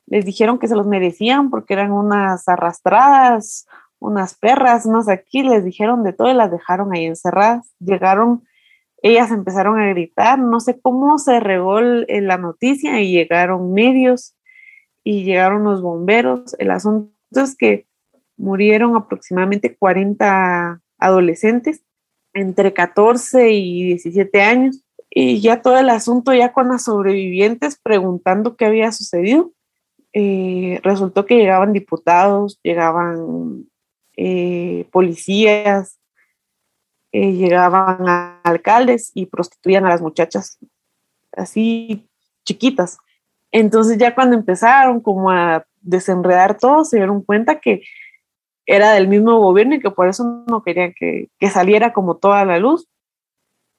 Les 0.07 0.25
dijeron 0.25 0.59
que 0.59 0.67
se 0.67 0.75
los 0.75 0.85
merecían 0.85 1.49
porque 1.49 1.73
eran 1.73 1.91
unas 1.91 2.47
arrastradas, 2.47 3.65
unas 3.99 4.35
perras, 4.35 4.85
unas 4.85 5.07
aquí, 5.07 5.43
les 5.43 5.63
dijeron 5.63 6.03
de 6.03 6.13
todo 6.13 6.29
y 6.29 6.33
las 6.33 6.51
dejaron 6.51 6.93
ahí 6.93 7.05
encerradas. 7.05 7.73
Llegaron, 7.79 8.43
ellas 9.01 9.31
empezaron 9.31 9.79
a 9.79 9.89
gritar, 9.89 10.37
no 10.37 10.59
sé 10.59 10.79
cómo 10.79 11.17
se 11.17 11.39
regó 11.39 11.79
la 11.81 12.37
noticia 12.37 13.01
y 13.01 13.11
llegaron 13.11 13.73
medios 13.73 14.35
y 15.03 15.23
llegaron 15.23 15.63
los 15.63 15.81
bomberos. 15.81 16.55
El 16.59 16.71
asunto 16.71 17.11
es 17.31 17.55
que 17.55 17.87
murieron 18.37 18.95
aproximadamente 18.95 19.75
40 19.75 20.81
adolescentes 20.99 21.84
entre 22.35 22.73
14 22.73 23.51
y 23.51 23.83
17 23.85 24.41
años. 24.41 24.83
Y 25.09 25.41
ya 25.41 25.61
todo 25.61 25.79
el 25.79 25.89
asunto, 25.89 26.33
ya 26.33 26.53
con 26.53 26.67
las 26.67 26.83
sobrevivientes 26.83 27.79
preguntando 27.81 28.55
qué 28.55 28.65
había 28.65 28.91
sucedido, 28.91 29.51
eh, 30.13 30.79
resultó 30.83 31.25
que 31.25 31.37
llegaban 31.37 31.73
diputados, 31.73 32.59
llegaban 32.63 33.67
eh, 34.17 34.87
policías, 34.91 35.99
eh, 37.11 37.31
llegaban 37.31 38.39
alcaldes 38.43 39.11
y 39.13 39.25
prostituían 39.25 39.85
a 39.85 39.89
las 39.89 40.01
muchachas 40.01 40.59
así 41.31 42.09
chiquitas. 42.45 42.97
Entonces 43.51 43.97
ya 43.97 44.13
cuando 44.13 44.35
empezaron 44.35 44.99
como 44.99 45.31
a 45.31 45.65
desenredar 45.81 46.57
todo, 46.57 46.83
se 46.83 46.97
dieron 46.97 47.21
cuenta 47.21 47.59
que 47.59 47.83
era 48.65 48.93
del 48.93 49.07
mismo 49.07 49.39
gobierno 49.39 49.75
y 49.75 49.79
que 49.79 49.91
por 49.91 50.07
eso 50.07 50.43
no 50.47 50.63
querían 50.63 50.93
que, 50.97 51.29
saliera 51.49 51.93
como 51.93 52.17
toda 52.17 52.45
la 52.45 52.59
luz. 52.59 52.87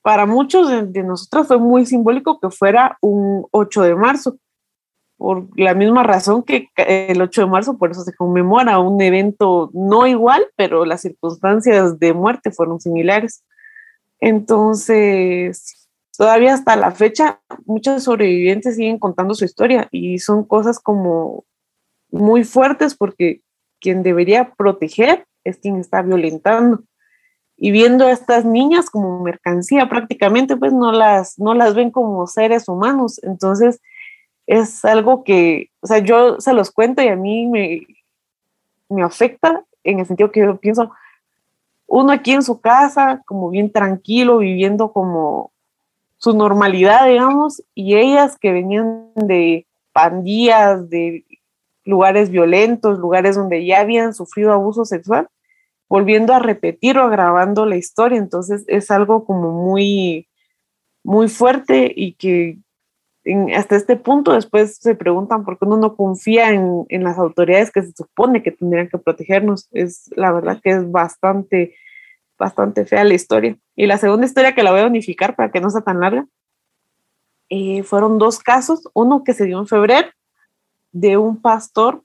Para 0.02 0.26
muchos 0.26 0.68
de, 0.70 0.86
de 0.86 1.02
nosotros 1.02 1.48
fue 1.48 1.58
muy 1.58 1.84
simbólico 1.86 2.38
que 2.38 2.50
fuera 2.50 2.96
un 3.00 3.46
8 3.50 3.82
de 3.82 3.94
marzo, 3.96 4.38
por 5.16 5.48
la 5.58 5.74
misma 5.74 6.02
razón 6.02 6.42
que 6.42 6.68
el 6.76 7.20
8 7.20 7.42
de 7.42 7.46
marzo, 7.46 7.78
por 7.78 7.90
eso 7.90 8.02
se 8.02 8.14
conmemora 8.14 8.78
un 8.78 9.00
evento 9.00 9.70
no 9.72 10.06
igual, 10.06 10.46
pero 10.56 10.84
las 10.84 11.02
circunstancias 11.02 11.98
de 11.98 12.12
muerte 12.12 12.50
fueron 12.50 12.80
similares. 12.80 13.42
Entonces, 14.20 15.88
todavía 16.16 16.54
hasta 16.54 16.76
la 16.76 16.90
fecha, 16.90 17.40
muchos 17.64 18.04
sobrevivientes 18.04 18.76
siguen 18.76 18.98
contando 18.98 19.34
su 19.34 19.44
historia 19.44 19.88
y 19.90 20.18
son 20.18 20.44
cosas 20.44 20.78
como 20.78 21.44
muy 22.10 22.44
fuertes 22.44 22.94
porque 22.94 23.40
quien 23.86 24.02
debería 24.02 24.52
proteger 24.56 25.28
es 25.44 25.58
quien 25.58 25.76
está 25.76 26.02
violentando. 26.02 26.82
Y 27.56 27.70
viendo 27.70 28.04
a 28.04 28.10
estas 28.10 28.44
niñas 28.44 28.90
como 28.90 29.22
mercancía 29.22 29.88
prácticamente, 29.88 30.56
pues 30.56 30.72
no 30.72 30.90
las, 30.90 31.38
no 31.38 31.54
las 31.54 31.76
ven 31.76 31.92
como 31.92 32.26
seres 32.26 32.68
humanos. 32.68 33.20
Entonces, 33.22 33.80
es 34.48 34.84
algo 34.84 35.22
que, 35.22 35.70
o 35.82 35.86
sea, 35.86 36.00
yo 36.00 36.40
se 36.40 36.52
los 36.52 36.72
cuento 36.72 37.00
y 37.00 37.06
a 37.06 37.14
mí 37.14 37.46
me, 37.46 37.86
me 38.88 39.04
afecta 39.04 39.64
en 39.84 40.00
el 40.00 40.06
sentido 40.06 40.32
que 40.32 40.40
yo 40.40 40.56
pienso, 40.56 40.90
uno 41.86 42.10
aquí 42.10 42.32
en 42.32 42.42
su 42.42 42.60
casa, 42.60 43.22
como 43.24 43.50
bien 43.50 43.70
tranquilo, 43.70 44.38
viviendo 44.38 44.90
como 44.90 45.52
su 46.18 46.36
normalidad, 46.36 47.06
digamos, 47.06 47.62
y 47.72 47.94
ellas 47.94 48.36
que 48.36 48.50
venían 48.50 49.12
de 49.14 49.64
pandillas, 49.92 50.90
de 50.90 51.24
lugares 51.86 52.30
violentos, 52.30 52.98
lugares 52.98 53.36
donde 53.36 53.64
ya 53.64 53.80
habían 53.80 54.12
sufrido 54.12 54.52
abuso 54.52 54.84
sexual, 54.84 55.28
volviendo 55.88 56.34
a 56.34 56.40
repetir 56.40 56.98
o 56.98 57.04
agravando 57.04 57.64
la 57.64 57.76
historia. 57.76 58.18
Entonces 58.18 58.64
es 58.66 58.90
algo 58.90 59.24
como 59.24 59.52
muy, 59.52 60.28
muy 61.02 61.28
fuerte 61.28 61.90
y 61.94 62.14
que 62.14 62.58
hasta 63.56 63.76
este 63.76 63.96
punto 63.96 64.32
después 64.32 64.76
se 64.76 64.94
preguntan 64.94 65.44
por 65.44 65.58
qué 65.58 65.64
uno 65.64 65.78
no 65.78 65.96
confía 65.96 66.50
en, 66.50 66.84
en, 66.88 67.02
las 67.02 67.18
autoridades 67.18 67.72
que 67.72 67.82
se 67.82 67.92
supone 67.92 68.42
que 68.42 68.52
tendrían 68.52 68.88
que 68.88 68.98
protegernos. 68.98 69.68
Es 69.72 70.10
la 70.16 70.32
verdad 70.32 70.60
que 70.62 70.70
es 70.70 70.90
bastante, 70.90 71.74
bastante 72.38 72.84
fea 72.84 73.04
la 73.04 73.14
historia. 73.14 73.56
Y 73.74 73.86
la 73.86 73.98
segunda 73.98 74.26
historia 74.26 74.54
que 74.54 74.62
la 74.62 74.72
voy 74.72 74.80
a 74.80 74.86
unificar 74.86 75.34
para 75.34 75.50
que 75.50 75.60
no 75.60 75.70
sea 75.70 75.80
tan 75.82 76.00
larga, 76.00 76.26
eh, 77.48 77.84
fueron 77.84 78.18
dos 78.18 78.40
casos, 78.40 78.88
uno 78.92 79.22
que 79.24 79.32
se 79.32 79.44
dio 79.44 79.58
en 79.60 79.68
febrero 79.68 80.08
de 80.92 81.16
un 81.16 81.40
pastor 81.40 82.02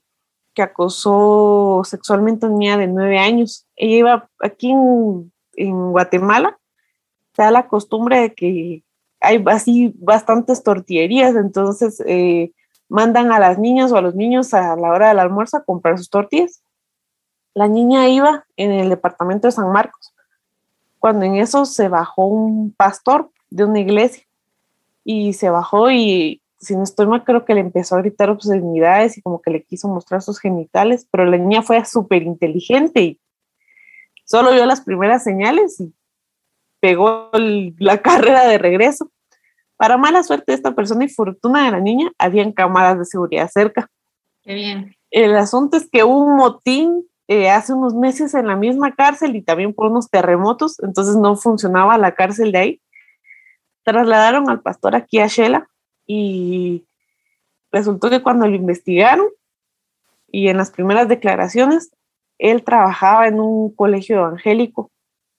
que 0.53 0.61
acosó 0.61 1.81
sexualmente 1.85 2.45
a 2.45 2.49
una 2.49 2.57
niña 2.57 2.77
de 2.77 2.87
nueve 2.87 3.19
años. 3.19 3.65
Ella 3.75 3.95
iba 3.95 4.29
aquí 4.39 4.71
en, 4.71 5.31
en 5.55 5.91
Guatemala, 5.91 6.57
da 7.37 7.51
la 7.51 7.67
costumbre 7.67 8.21
de 8.21 8.33
que 8.33 8.83
hay 9.21 9.43
así 9.47 9.93
bastantes 9.99 10.63
tortillerías, 10.63 11.35
entonces 11.35 12.01
eh, 12.05 12.51
mandan 12.89 13.31
a 13.31 13.39
las 13.39 13.59
niñas 13.59 13.91
o 13.91 13.97
a 13.97 14.01
los 14.01 14.15
niños 14.15 14.53
a 14.53 14.75
la 14.75 14.89
hora 14.89 15.09
del 15.09 15.19
almuerzo 15.19 15.57
a 15.57 15.63
comprar 15.63 15.97
sus 15.97 16.09
tortillas. 16.09 16.61
La 17.53 17.67
niña 17.67 18.07
iba 18.09 18.45
en 18.57 18.71
el 18.71 18.89
departamento 18.89 19.47
de 19.47 19.51
San 19.51 19.71
Marcos, 19.71 20.13
cuando 20.99 21.25
en 21.25 21.35
eso 21.35 21.65
se 21.65 21.87
bajó 21.87 22.25
un 22.25 22.71
pastor 22.71 23.29
de 23.49 23.65
una 23.65 23.79
iglesia 23.79 24.25
y 25.03 25.33
se 25.33 25.49
bajó 25.49 25.91
y 25.91 26.40
si 26.61 26.75
no 26.75 26.83
estoy 26.83 27.07
mal 27.07 27.23
creo 27.23 27.43
que 27.43 27.55
le 27.55 27.61
empezó 27.61 27.95
a 27.95 28.01
gritar 28.01 28.29
obscenidades 28.29 29.17
y 29.17 29.21
como 29.21 29.41
que 29.41 29.49
le 29.49 29.63
quiso 29.63 29.87
mostrar 29.87 30.21
sus 30.21 30.39
genitales, 30.39 31.07
pero 31.11 31.25
la 31.25 31.37
niña 31.37 31.63
fue 31.63 31.83
súper 31.85 32.21
inteligente 32.21 33.01
y 33.01 33.19
solo 34.25 34.53
vio 34.53 34.65
las 34.65 34.81
primeras 34.81 35.23
señales 35.23 35.79
y 35.79 35.93
pegó 36.79 37.31
la 37.33 37.97
carrera 38.01 38.47
de 38.47 38.59
regreso. 38.59 39.11
Para 39.75 39.97
mala 39.97 40.21
suerte 40.21 40.51
de 40.51 40.57
esta 40.57 40.75
persona 40.75 41.05
y 41.05 41.09
fortuna 41.09 41.65
de 41.65 41.71
la 41.71 41.79
niña, 41.79 42.11
habían 42.19 42.51
cámaras 42.51 42.99
de 42.99 43.05
seguridad 43.05 43.49
cerca. 43.51 43.89
Qué 44.43 44.53
bien. 44.53 44.95
El 45.09 45.35
asunto 45.35 45.77
es 45.77 45.89
que 45.89 46.03
hubo 46.03 46.23
un 46.23 46.37
motín 46.37 47.03
eh, 47.27 47.49
hace 47.49 47.73
unos 47.73 47.95
meses 47.95 48.35
en 48.35 48.45
la 48.45 48.55
misma 48.55 48.93
cárcel 48.93 49.35
y 49.35 49.41
también 49.41 49.73
por 49.73 49.89
unos 49.89 50.11
terremotos, 50.11 50.79
entonces 50.83 51.15
no 51.15 51.35
funcionaba 51.35 51.97
la 51.97 52.13
cárcel 52.13 52.51
de 52.51 52.57
ahí. 52.59 52.81
Trasladaron 53.83 54.47
al 54.51 54.61
pastor 54.61 54.95
aquí 54.95 55.17
a 55.17 55.25
Shela 55.25 55.70
y 56.13 56.85
resultó 57.71 58.09
que 58.09 58.21
cuando 58.21 58.47
lo 58.47 58.55
investigaron 58.55 59.27
y 60.27 60.49
en 60.49 60.57
las 60.57 60.71
primeras 60.71 61.07
declaraciones, 61.07 61.91
él 62.37 62.63
trabajaba 62.63 63.27
en 63.27 63.39
un 63.39 63.73
colegio 63.73 64.17
evangélico 64.17 64.91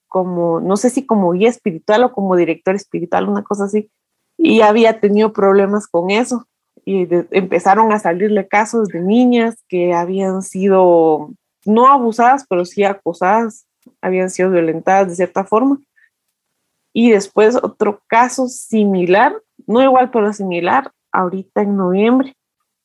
como, 0.08 0.60
no 0.60 0.76
sé 0.76 0.88
si 0.90 1.04
como 1.04 1.32
guía 1.32 1.50
espiritual 1.50 2.04
o 2.04 2.12
como 2.12 2.36
director 2.36 2.74
espiritual, 2.74 3.28
una 3.28 3.42
cosa 3.42 3.64
así, 3.64 3.90
y 4.38 4.62
había 4.62 5.00
tenido 5.00 5.32
problemas 5.32 5.86
con 5.86 6.10
eso. 6.10 6.46
y 6.84 7.06
empezaron 7.30 7.92
a 7.92 7.98
salirle 7.98 8.48
casos 8.48 8.88
de 8.88 9.00
niñas 9.00 9.62
que 9.68 9.94
habían 9.94 10.42
sido 10.42 11.30
no 11.64 11.86
abusadas, 11.86 12.44
pero 12.48 12.64
sí 12.64 12.82
acosadas, 12.82 13.66
habían 14.00 14.30
sido 14.30 14.50
violentadas 14.50 15.08
de 15.08 15.14
cierta 15.16 15.44
forma. 15.44 15.78
Y 16.92 17.10
después 17.12 17.56
otro 17.56 18.00
caso 18.08 18.48
similar, 18.48 19.34
no 19.66 19.82
igual, 19.82 20.10
pero 20.10 20.32
similar, 20.32 20.92
ahorita 21.10 21.62
en 21.62 21.76
noviembre, 21.76 22.36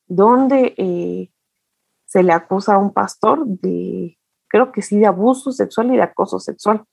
donde 0.06 0.74
eh, 0.76 1.30
se 2.06 2.22
le 2.22 2.32
acusa 2.32 2.74
a 2.74 2.78
un 2.78 2.92
pastor 2.92 3.46
de, 3.46 4.18
creo 4.48 4.72
que 4.72 4.82
sí, 4.82 4.98
de 4.98 5.06
abuso 5.06 5.52
sexual 5.52 5.92
y 5.92 5.96
de 5.96 6.02
acoso 6.02 6.40
sexual. 6.40 6.84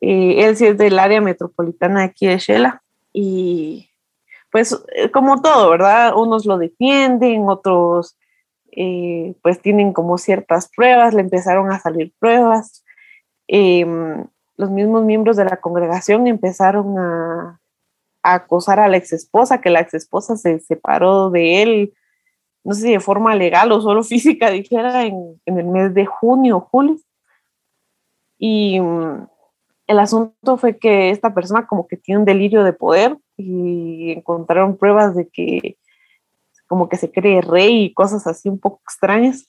Eh, 0.00 0.44
él 0.44 0.56
sí 0.56 0.66
es 0.66 0.78
del 0.78 0.98
área 0.98 1.20
metropolitana 1.20 2.04
aquí 2.04 2.26
de 2.26 2.38
Shela 2.38 2.82
y 3.12 3.90
pues 4.50 4.78
eh, 4.94 5.10
como 5.10 5.42
todo, 5.42 5.70
¿verdad? 5.70 6.14
Unos 6.16 6.46
lo 6.46 6.58
defienden, 6.58 7.48
otros 7.48 8.16
eh, 8.70 9.34
pues 9.42 9.60
tienen 9.60 9.92
como 9.92 10.18
ciertas 10.18 10.68
pruebas, 10.68 11.14
le 11.14 11.22
empezaron 11.22 11.72
a 11.72 11.80
salir 11.80 12.12
pruebas. 12.18 12.84
Em, 13.48 14.26
los 14.56 14.70
mismos 14.70 15.04
miembros 15.04 15.36
de 15.36 15.44
la 15.44 15.56
congregación 15.56 16.26
empezaron 16.28 16.98
a, 16.98 17.60
acosar 18.32 18.80
a 18.80 18.88
la 18.88 18.96
ex 18.96 19.12
esposa, 19.12 19.60
que 19.60 19.70
la 19.70 19.80
ex 19.80 19.94
esposa 19.94 20.36
se 20.36 20.58
separó 20.60 21.30
de 21.30 21.62
él, 21.62 21.94
no 22.64 22.74
sé 22.74 22.82
si 22.82 22.92
de 22.92 23.00
forma 23.00 23.34
legal 23.36 23.70
o 23.72 23.80
solo 23.80 24.02
física, 24.04 24.50
dijera, 24.50 25.04
en, 25.04 25.40
en 25.46 25.58
el 25.58 25.66
mes 25.66 25.94
de 25.94 26.06
junio 26.06 26.56
o 26.56 26.60
julio. 26.60 26.96
Y 28.38 28.80
mm, 28.80 29.26
el 29.86 29.98
asunto 29.98 30.56
fue 30.56 30.78
que 30.78 31.10
esta 31.10 31.34
persona 31.34 31.66
como 31.66 31.86
que 31.86 31.96
tiene 31.96 32.20
un 32.20 32.24
delirio 32.24 32.64
de 32.64 32.72
poder 32.72 33.16
y 33.36 34.12
encontraron 34.12 34.76
pruebas 34.76 35.14
de 35.14 35.28
que 35.28 35.76
como 36.66 36.88
que 36.88 36.96
se 36.96 37.12
cree 37.12 37.40
rey 37.42 37.84
y 37.84 37.94
cosas 37.94 38.26
así 38.26 38.48
un 38.48 38.58
poco 38.58 38.80
extrañas. 38.84 39.46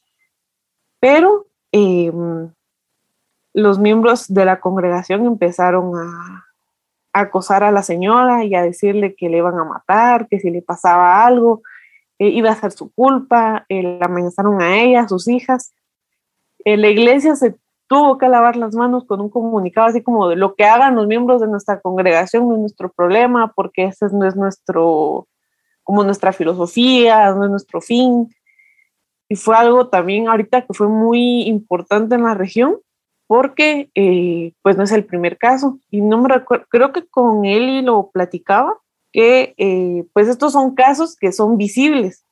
Pero 0.99 1.47
em, 1.71 2.51
los 3.53 3.80
miembros 3.80 4.28
de 4.28 4.45
la 4.45 4.59
congregación 4.59 5.26
empezaron 5.26 5.95
a, 5.95 6.44
acosar 7.22 7.63
a 7.63 7.72
la 7.72 7.82
señora 7.82 8.43
y 8.43 8.55
a 8.55 8.61
decirle 8.61 9.16
que 9.16 9.30
le 9.30 9.38
iban 9.38 9.57
a 9.57 9.63
matar, 9.63 10.28
que 10.28 10.39
si 10.39 10.49
le 10.49 10.61
pasaba 10.61 11.26
algo, 11.26 11.61
eh, 12.20 12.28
iba 12.28 12.51
a 12.51 12.55
ser 12.55 12.72
su 12.72 12.91
culpa, 12.93 13.66
eh, 13.70 13.84
la 13.84 14.05
amenazaron 14.05 14.61
a 14.61 14.78
ella, 14.78 15.01
a 15.01 15.07
sus 15.07 15.28
hijas. 15.28 15.72
Eh, 16.66 16.76
la 16.78 16.89
iglesia 16.89 17.36
se 17.36 17.55
tuvo 17.88 18.18
que 18.18 18.28
lavar 18.28 18.57
las 18.57 18.76
manos 18.76 19.05
con 19.05 19.22
un 19.22 19.30
comunicado 19.30 19.88
así 19.88 20.01
como 20.01 20.28
de 20.28 20.36
lo 20.36 20.55
que 20.55 20.66
hagan 20.66 20.95
los 20.95 21.07
miembros 21.07 21.39
de 21.39 21.47
nuestra 21.47 21.80
congregación 21.80 22.49
no 22.49 22.55
es 22.55 22.59
nuestro 22.61 22.91
problema, 22.91 23.53
porque 23.55 23.86
ese 23.86 24.07
no 24.11 24.28
es 24.28 24.36
nuestro, 24.36 25.28
como 25.84 26.03
nuestra 26.03 26.34
filosofía, 26.34 27.32
no 27.34 27.45
es 27.45 27.51
nuestro 27.51 27.80
fin. 27.80 28.30
Y 29.30 29.36
fue 29.36 29.55
algo 29.55 29.88
también 29.88 30.28
ahorita 30.28 30.66
que 30.66 30.74
fue 30.74 30.89
muy 30.89 31.43
importante 31.43 32.16
en 32.16 32.24
la 32.24 32.34
región, 32.34 32.78
porque 33.28 33.89
eh, 33.95 34.53
pues 34.61 34.78
no 34.78 34.84
es 34.84 34.91
el 34.91 35.05
primer 35.05 35.38
caso. 35.38 35.80
Y 35.89 36.01
no 36.01 36.21
me 36.21 36.30
recuerdo, 36.30 36.65
creo 36.69 36.91
que 36.91 37.05
con 37.07 37.45
él 37.45 37.86
lo 37.86 38.09
platicaba, 38.11 38.78
que 39.11 39.53
eh, 39.57 40.05
pues 40.13 40.28
estos 40.28 40.53
son 40.53 40.76
casos 40.76 41.15
que 41.15 41.32
son 41.32 41.57
visibles, 41.57 42.26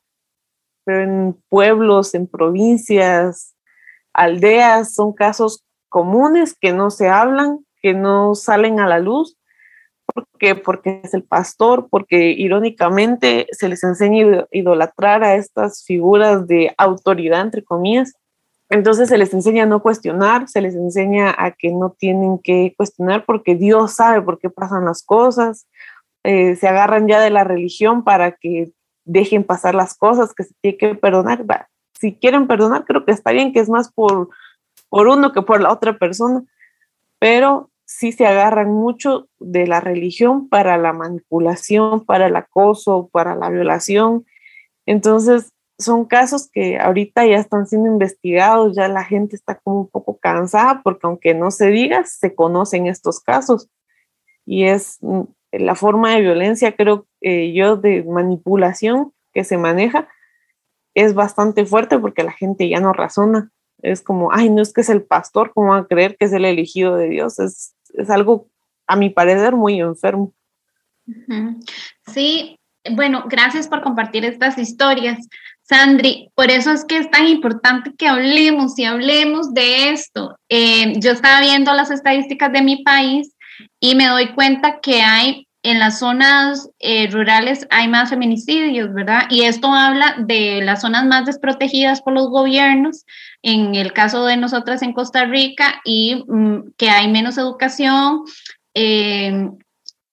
pero 0.84 1.04
en 1.04 1.38
pueblos, 1.50 2.14
en 2.14 2.28
provincias, 2.28 3.56
aldeas, 4.14 4.94
son 4.94 5.14
casos 5.14 5.64
comunes 5.90 6.56
que 6.60 6.74
no 6.74 6.90
se 6.90 7.08
hablan, 7.08 7.66
que 7.82 7.94
no 7.94 8.36
salen 8.36 8.80
a 8.80 8.88
la 8.88 9.00
luz, 9.00 9.38
porque, 10.06 10.56
porque 10.56 11.02
es 11.04 11.14
el 11.14 11.24
pastor, 11.24 11.88
porque 11.90 12.32
irónicamente 12.32 13.48
se 13.52 13.70
les 13.70 13.84
enseña 13.84 14.42
a 14.42 14.48
idolatrar 14.52 15.24
a 15.24 15.36
estas 15.36 15.84
figuras 15.86 16.48
de 16.48 16.74
autoridad, 16.78 17.42
entre 17.42 17.64
comillas. 17.64 18.14
Entonces 18.70 19.10
se 19.10 19.18
les 19.18 19.34
enseña 19.34 19.64
a 19.64 19.68
no 19.68 19.82
cuestionar, 19.82 20.48
se 20.48 20.62
les 20.62 20.76
enseña 20.76 21.34
a 21.38 21.52
que 21.52 21.72
no 21.72 21.92
tienen 21.92 22.40
que 22.40 22.74
cuestionar 22.76 23.26
porque 23.26 23.56
Dios 23.56 23.94
sabe 23.94 24.22
por 24.22 24.40
qué 24.40 24.50
pasan 24.50 24.86
las 24.86 25.04
cosas. 25.04 25.68
Eh, 26.24 26.56
se 26.56 26.68
agarran 26.68 27.08
ya 27.08 27.20
de 27.20 27.30
la 27.30 27.44
religión 27.44 28.04
para 28.04 28.32
que 28.32 28.72
dejen 29.06 29.44
pasar 29.44 29.76
las 29.76 29.96
cosas, 29.96 30.34
que 30.34 30.46
se 30.46 30.54
tiene 30.62 30.78
que 30.78 30.96
perdonar 30.96 31.44
si 32.04 32.16
quieren 32.16 32.48
perdonar, 32.48 32.84
creo 32.84 33.06
que 33.06 33.14
está 33.14 33.32
bien, 33.32 33.54
que 33.54 33.62
es 33.62 33.70
más 33.70 33.90
por, 33.90 34.28
por 34.90 35.08
uno 35.08 35.32
que 35.32 35.42
por 35.42 35.62
la 35.62 35.72
otra 35.72 35.98
persona, 35.98 36.44
pero 37.18 37.70
sí 37.86 38.12
se 38.12 38.26
agarran 38.26 38.74
mucho 38.74 39.30
de 39.40 39.68
la 39.68 39.80
religión 39.80 40.50
para 40.50 40.78
la 40.78 40.92
manipulación, 40.92 42.06
para 42.06 42.28
el 42.28 42.36
acoso, 42.36 43.10
para 43.14 43.36
la 43.36 43.50
violación. 43.50 44.26
Entonces, 44.86 45.53
son 45.78 46.06
casos 46.06 46.50
que 46.52 46.78
ahorita 46.78 47.26
ya 47.26 47.38
están 47.38 47.68
siendo 47.68 47.90
investigados, 47.90 48.76
ya 48.76 48.88
la 48.88 49.04
gente 49.04 49.36
está 49.36 49.56
como 49.56 49.82
un 49.82 49.90
poco 49.90 50.18
cansada 50.18 50.82
porque 50.84 51.08
aunque 51.08 51.34
no 51.34 51.52
se 51.52 51.68
diga, 51.68 52.06
se 52.06 52.36
conocen 52.36 52.88
estos 52.88 53.20
casos. 53.20 53.70
Y 54.46 54.66
es 54.66 54.98
mm, 55.02 55.24
la 55.52 55.76
forma 55.76 56.12
de 56.12 56.22
violencia, 56.22 56.76
creo 56.76 57.08
eh, 57.22 57.54
yo, 57.54 57.78
de 57.78 58.04
manipulación 58.04 59.14
que 59.34 59.44
se 59.44 59.58
maneja, 59.58 60.08
es 60.94 61.14
bastante 61.14 61.66
fuerte 61.66 61.98
porque 61.98 62.24
la 62.24 62.32
gente 62.32 62.70
ya 62.70 62.80
no 62.80 62.94
razona. 62.94 63.52
Es 63.82 64.02
como, 64.02 64.32
ay, 64.32 64.50
no 64.50 64.62
es 64.62 64.74
que 64.74 64.82
es 64.82 64.90
el 64.90 65.04
pastor, 65.04 65.52
¿cómo 65.54 65.72
va 65.72 65.80
a 65.80 65.88
creer 65.88 66.16
que 66.18 66.26
es 66.26 66.34
el 66.34 66.46
elegido 66.46 66.96
de 66.96 67.10
Dios? 67.10 67.40
Es, 67.40 67.76
es 67.94 68.10
algo, 68.10 68.48
a 68.88 68.96
mi 68.96 69.10
parecer, 69.10 69.56
muy 69.56 69.80
enfermo. 69.80 70.34
Sí, 72.08 72.60
bueno, 72.92 73.26
gracias 73.28 73.68
por 73.68 73.82
compartir 73.82 74.26
estas 74.26 74.58
historias. 74.58 75.28
Sandri, 75.64 76.30
por 76.36 76.52
eso 76.52 76.72
es 76.72 76.84
que 76.84 76.98
es 76.98 77.10
tan 77.10 77.28
importante 77.28 77.94
que 77.98 78.08
hablemos 78.08 78.78
y 78.78 78.86
hablemos 78.86 79.54
de 79.54 79.90
esto. 79.90 80.38
Eh, 80.50 80.94
yo 81.00 81.12
estaba 81.12 81.40
viendo 81.40 81.74
las 81.74 81.90
estadísticas 81.90 82.52
de 82.52 82.62
mi 82.62 82.84
país 82.84 83.34
y 83.80 83.96
me 83.96 84.08
doy 84.08 84.34
cuenta 84.34 84.80
que 84.82 85.02
hay 85.02 85.48
en 85.64 85.80
las 85.80 86.00
zonas 86.00 86.70
eh, 86.80 87.08
rurales 87.10 87.66
hay 87.70 87.88
más 87.88 88.10
feminicidios, 88.10 88.94
¿verdad? 88.94 89.24
Y 89.30 89.44
esto 89.44 89.74
habla 89.74 90.16
de 90.20 90.62
las 90.62 90.82
zonas 90.82 91.06
más 91.06 91.26
desprotegidas 91.26 92.02
por 92.02 92.14
los 92.14 92.28
gobiernos, 92.28 93.06
en 93.42 93.74
el 93.76 93.94
caso 93.94 94.26
de 94.26 94.36
nosotras 94.36 94.82
en 94.82 94.92
Costa 94.92 95.24
Rica, 95.24 95.82
y 95.86 96.26
mm, 96.28 96.74
que 96.78 96.90
hay 96.90 97.10
menos 97.10 97.38
educación. 97.38 98.24
Em, 98.74 99.58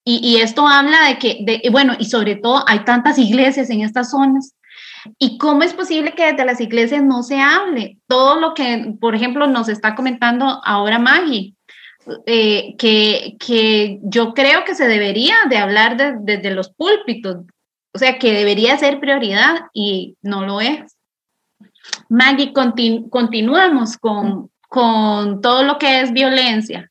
y, 0.04 0.36
esto 0.36 0.66
habla 0.66 1.08
de 1.08 1.18
que, 1.18 1.38
de, 1.42 1.68
bueno, 1.70 1.94
y 1.98 2.06
sobre 2.06 2.36
todo 2.36 2.64
hay 2.66 2.80
tantas 2.80 3.18
iglesias 3.18 3.68
en 3.70 3.82
estas 3.82 4.10
zonas. 4.10 4.54
¿Y 5.18 5.38
cómo 5.38 5.62
es 5.62 5.74
posible 5.74 6.12
que 6.12 6.26
desde 6.26 6.44
las 6.44 6.60
iglesias 6.60 7.02
no 7.02 7.22
se 7.22 7.40
hable? 7.40 7.98
Todo 8.06 8.40
lo 8.40 8.54
que, 8.54 8.94
por 9.00 9.14
ejemplo, 9.14 9.46
nos 9.46 9.68
está 9.68 9.94
comentando 9.94 10.60
ahora 10.64 10.98
Maggie, 10.98 11.54
eh, 12.26 12.76
que, 12.78 13.36
que, 13.38 13.98
yo 14.02 14.32
creo 14.34 14.64
que 14.64 14.74
se 14.74 14.88
debería 14.88 15.36
de 15.48 15.58
hablar 15.58 15.96
desde 16.22 16.50
los 16.50 16.70
púlpitos, 16.70 17.36
o 17.92 17.98
sea, 17.98 18.18
que 18.18 18.32
debería 18.32 18.78
ser 18.78 19.00
prioridad 19.00 19.66
y 19.74 20.16
no 20.22 20.44
lo 20.44 20.60
es. 20.60 20.96
Maggie, 22.08 22.52
continuamos 22.52 23.96
con, 23.98 24.50
con 24.68 25.40
todo 25.40 25.62
lo 25.62 25.78
que 25.78 26.00
es 26.00 26.12
violencia. 26.12 26.90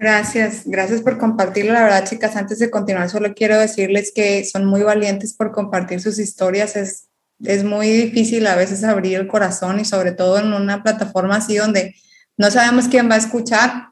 Gracias, 0.00 0.62
gracias 0.64 1.02
por 1.02 1.18
compartirlo. 1.18 1.74
La 1.74 1.82
verdad, 1.82 2.08
chicas, 2.08 2.34
antes 2.34 2.58
de 2.58 2.70
continuar, 2.70 3.08
solo 3.10 3.34
quiero 3.34 3.58
decirles 3.58 4.12
que 4.14 4.44
son 4.44 4.64
muy 4.64 4.82
valientes 4.82 5.34
por 5.34 5.52
compartir 5.52 6.00
sus 6.00 6.18
historias. 6.18 6.74
Es, 6.74 7.08
es 7.44 7.62
muy 7.62 7.88
difícil 7.88 8.46
a 8.48 8.56
veces 8.56 8.82
abrir 8.82 9.16
el 9.18 9.28
corazón 9.28 9.78
y 9.78 9.84
sobre 9.84 10.12
todo 10.12 10.38
en 10.38 10.52
una 10.52 10.82
plataforma 10.82 11.36
así 11.36 11.56
donde 11.56 11.94
no 12.36 12.50
sabemos 12.50 12.88
quién 12.88 13.08
va 13.08 13.14
a 13.14 13.18
escuchar 13.18 13.90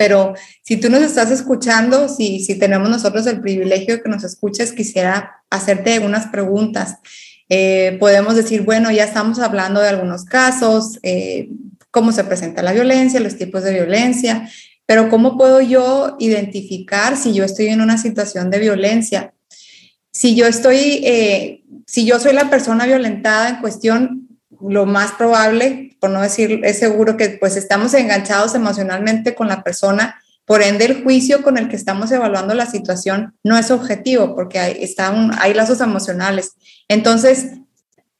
pero 0.00 0.32
si 0.62 0.78
tú 0.78 0.88
nos 0.88 1.02
estás 1.02 1.30
escuchando, 1.30 2.08
si, 2.08 2.40
si 2.40 2.58
tenemos 2.58 2.88
nosotros 2.88 3.26
el 3.26 3.42
privilegio 3.42 3.96
de 3.96 4.02
que 4.02 4.08
nos 4.08 4.24
escuches, 4.24 4.72
quisiera 4.72 5.42
hacerte 5.50 5.98
unas 5.98 6.28
preguntas. 6.28 6.96
Eh, 7.50 7.98
podemos 8.00 8.34
decir, 8.34 8.62
bueno, 8.62 8.90
ya 8.90 9.04
estamos 9.04 9.40
hablando 9.40 9.78
de 9.78 9.90
algunos 9.90 10.24
casos, 10.24 10.98
eh, 11.02 11.50
cómo 11.90 12.12
se 12.12 12.24
presenta 12.24 12.62
la 12.62 12.72
violencia, 12.72 13.20
los 13.20 13.36
tipos 13.36 13.62
de 13.62 13.74
violencia, 13.74 14.48
pero 14.90 15.08
¿cómo 15.08 15.38
puedo 15.38 15.60
yo 15.60 16.16
identificar 16.18 17.16
si 17.16 17.32
yo 17.32 17.44
estoy 17.44 17.68
en 17.68 17.80
una 17.80 17.96
situación 17.96 18.50
de 18.50 18.58
violencia? 18.58 19.32
Si 20.10 20.34
yo 20.34 20.48
estoy, 20.48 21.00
eh, 21.04 21.62
si 21.86 22.04
yo 22.04 22.18
soy 22.18 22.32
la 22.32 22.50
persona 22.50 22.86
violentada 22.86 23.50
en 23.50 23.60
cuestión, 23.60 24.28
lo 24.60 24.86
más 24.86 25.12
probable, 25.12 25.96
por 26.00 26.10
no 26.10 26.20
decir, 26.20 26.62
es 26.64 26.80
seguro 26.80 27.16
que 27.16 27.28
pues 27.28 27.56
estamos 27.56 27.94
enganchados 27.94 28.56
emocionalmente 28.56 29.36
con 29.36 29.46
la 29.46 29.62
persona, 29.62 30.20
por 30.44 30.60
ende 30.60 30.86
el 30.86 31.04
juicio 31.04 31.44
con 31.44 31.56
el 31.56 31.68
que 31.68 31.76
estamos 31.76 32.10
evaluando 32.10 32.54
la 32.54 32.66
situación 32.66 33.36
no 33.44 33.56
es 33.56 33.70
objetivo 33.70 34.34
porque 34.34 34.58
hay, 34.58 34.92
hay 35.38 35.54
lazos 35.54 35.80
emocionales. 35.80 36.54
Entonces, 36.88 37.60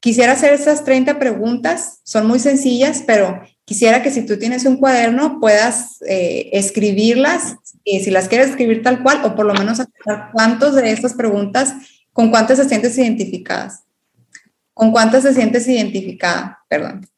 quisiera 0.00 0.32
hacer 0.32 0.52
esas 0.52 0.84
30 0.84 1.18
preguntas, 1.18 2.00
son 2.04 2.26
muy 2.26 2.38
sencillas, 2.38 3.04
pero 3.06 3.40
quisiera 3.64 4.02
que 4.02 4.10
si 4.10 4.26
tú 4.26 4.38
tienes 4.38 4.64
un 4.64 4.76
cuaderno 4.76 5.38
puedas 5.40 6.02
eh, 6.08 6.50
escribirlas, 6.52 7.56
y 7.84 8.00
si 8.00 8.10
las 8.10 8.28
quieres 8.28 8.50
escribir 8.50 8.82
tal 8.82 9.02
cual, 9.02 9.20
o 9.24 9.34
por 9.34 9.46
lo 9.46 9.54
menos 9.54 9.78
cuántos 10.32 10.74
de 10.74 10.90
estas 10.90 11.14
preguntas 11.14 11.74
¿Con 12.12 12.30
cuántas 12.30 12.58
se 12.58 12.68
sientes 12.68 12.98
identificadas? 12.98 13.84
¿Con 14.74 14.90
cuántas 14.90 15.22
se 15.22 15.34
sientes 15.34 15.66
identificada? 15.68 16.58
Perdón. 16.68 17.08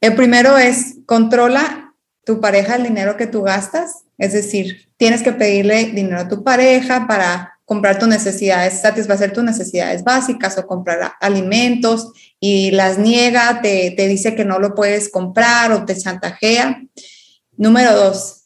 El 0.00 0.14
primero 0.14 0.56
es, 0.58 0.96
controla 1.06 1.94
tu 2.24 2.40
pareja 2.40 2.76
el 2.76 2.84
dinero 2.84 3.16
que 3.16 3.26
tú 3.26 3.42
gastas, 3.42 4.04
es 4.16 4.32
decir, 4.32 4.88
tienes 4.96 5.22
que 5.22 5.32
pedirle 5.32 5.92
dinero 5.92 6.20
a 6.20 6.28
tu 6.28 6.42
pareja 6.42 7.06
para 7.06 7.53
comprar 7.64 7.98
tus 7.98 8.08
necesidades, 8.08 8.80
satisfacer 8.80 9.32
tus 9.32 9.44
necesidades 9.44 10.04
básicas 10.04 10.58
o 10.58 10.66
comprar 10.66 11.12
alimentos 11.20 12.12
y 12.38 12.70
las 12.72 12.98
niega, 12.98 13.60
te, 13.62 13.92
te 13.92 14.06
dice 14.06 14.34
que 14.34 14.44
no 14.44 14.58
lo 14.58 14.74
puedes 14.74 15.08
comprar 15.08 15.72
o 15.72 15.84
te 15.84 15.96
chantajea. 15.96 16.82
Número 17.56 17.94
dos, 17.94 18.44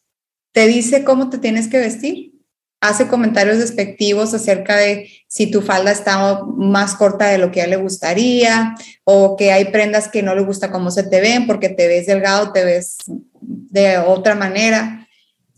te 0.53 0.67
dice 0.67 1.05
cómo 1.05 1.31
te 1.31 1.39
tienes 1.39 1.69
que 1.69 1.79
vestir. 1.79 2.33
Hace 2.81 3.09
comentarios 3.09 3.59
despectivos 3.59 4.35
acerca 4.35 4.77
de 4.77 5.11
si 5.27 5.51
tu 5.51 5.63
falda 5.63 5.91
está 5.91 6.45
más 6.45 6.95
corta 6.95 7.27
de 7.27 7.39
lo 7.39 7.51
que 7.51 7.61
a 7.61 7.65
él 7.65 7.71
le 7.71 7.77
gustaría 7.77 8.77
o 9.03 9.37
que 9.37 9.51
hay 9.51 9.65
prendas 9.67 10.07
que 10.07 10.23
no 10.23 10.33
le 10.37 10.43
gusta 10.43 10.71
cómo 10.71 10.93
se 10.93 11.03
te 11.03 11.21
ven 11.21 11.49
porque 11.49 11.69
te 11.71 11.89
ves 11.89 12.07
delgado, 12.07 12.53
te 12.53 12.65
ves 12.65 12.99
de 13.41 13.99
otra 13.99 14.37
manera. 14.37 15.09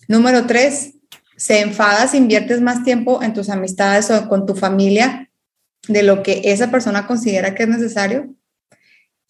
Número 0.09 0.47
tres, 0.47 0.95
se 1.41 1.61
enfada 1.61 2.07
si 2.07 2.19
inviertes 2.19 2.61
más 2.61 2.85
tiempo 2.85 3.23
en 3.23 3.33
tus 3.33 3.49
amistades 3.49 4.11
o 4.11 4.29
con 4.29 4.45
tu 4.45 4.55
familia 4.55 5.31
de 5.89 6.03
lo 6.03 6.23
que 6.23 6.43
esa 6.45 6.71
persona 6.71 7.07
considera 7.07 7.55
que 7.55 7.63
es 7.63 7.69
necesario. 7.71 8.35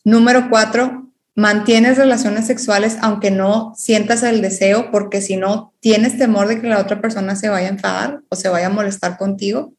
Número 0.02 0.50
cuatro, 0.50 1.12
mantienes 1.36 1.98
relaciones 1.98 2.48
sexuales 2.48 2.96
aunque 3.00 3.30
no 3.30 3.74
sientas 3.76 4.24
el 4.24 4.42
deseo, 4.42 4.90
porque 4.90 5.20
si 5.20 5.36
no, 5.36 5.72
tienes 5.78 6.18
temor 6.18 6.48
de 6.48 6.60
que 6.60 6.66
la 6.66 6.80
otra 6.80 7.00
persona 7.00 7.36
se 7.36 7.48
vaya 7.48 7.68
a 7.68 7.70
enfadar 7.70 8.22
o 8.28 8.34
se 8.34 8.48
vaya 8.48 8.66
a 8.66 8.70
molestar 8.70 9.16
contigo. 9.16 9.72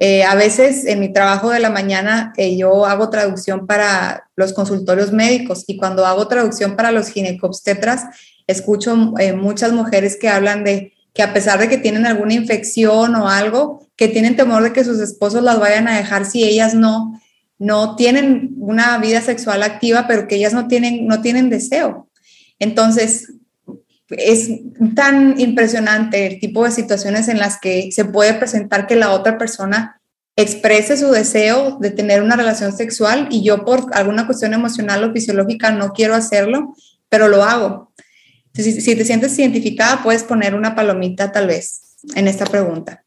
Eh, 0.00 0.24
a 0.24 0.34
veces 0.34 0.86
en 0.86 0.98
mi 0.98 1.12
trabajo 1.12 1.50
de 1.50 1.60
la 1.60 1.70
mañana 1.70 2.32
eh, 2.36 2.56
yo 2.56 2.84
hago 2.84 3.10
traducción 3.10 3.68
para 3.68 4.28
los 4.34 4.52
consultorios 4.52 5.12
médicos 5.12 5.62
y 5.68 5.76
cuando 5.76 6.04
hago 6.04 6.26
traducción 6.26 6.74
para 6.74 6.90
los 6.90 7.10
ginecobstetras, 7.10 8.06
escucho 8.48 9.14
eh, 9.20 9.34
muchas 9.34 9.70
mujeres 9.72 10.16
que 10.20 10.28
hablan 10.28 10.64
de 10.64 10.97
que 11.18 11.24
a 11.24 11.32
pesar 11.32 11.58
de 11.58 11.68
que 11.68 11.78
tienen 11.78 12.06
alguna 12.06 12.34
infección 12.34 13.16
o 13.16 13.28
algo, 13.28 13.84
que 13.96 14.06
tienen 14.06 14.36
temor 14.36 14.62
de 14.62 14.72
que 14.72 14.84
sus 14.84 15.00
esposos 15.00 15.42
las 15.42 15.58
vayan 15.58 15.88
a 15.88 15.96
dejar 15.96 16.24
si 16.24 16.44
ellas 16.44 16.74
no, 16.74 17.20
no 17.58 17.96
tienen 17.96 18.54
una 18.60 18.96
vida 18.98 19.20
sexual 19.20 19.64
activa, 19.64 20.06
pero 20.06 20.28
que 20.28 20.36
ellas 20.36 20.52
no 20.52 20.68
tienen, 20.68 21.08
no 21.08 21.20
tienen 21.20 21.50
deseo. 21.50 22.08
Entonces, 22.60 23.32
es 24.10 24.48
tan 24.94 25.40
impresionante 25.40 26.24
el 26.28 26.38
tipo 26.38 26.62
de 26.62 26.70
situaciones 26.70 27.26
en 27.26 27.40
las 27.40 27.58
que 27.58 27.90
se 27.90 28.04
puede 28.04 28.34
presentar 28.34 28.86
que 28.86 28.94
la 28.94 29.10
otra 29.10 29.38
persona 29.38 30.00
exprese 30.36 30.96
su 30.96 31.10
deseo 31.10 31.78
de 31.80 31.90
tener 31.90 32.22
una 32.22 32.36
relación 32.36 32.72
sexual 32.72 33.26
y 33.28 33.42
yo 33.42 33.64
por 33.64 33.86
alguna 33.92 34.26
cuestión 34.26 34.54
emocional 34.54 35.02
o 35.02 35.12
fisiológica 35.12 35.72
no 35.72 35.92
quiero 35.92 36.14
hacerlo, 36.14 36.76
pero 37.08 37.26
lo 37.26 37.42
hago. 37.42 37.92
Si, 38.58 38.96
te 38.96 39.04
sientes 39.04 39.38
identificada, 39.38 40.02
puedes 40.02 40.24
poner 40.24 40.56
una 40.56 40.74
palomita 40.74 41.30
tal 41.30 41.46
vez 41.46 41.96
en 42.16 42.26
esta 42.26 42.44
pregunta. 42.44 43.04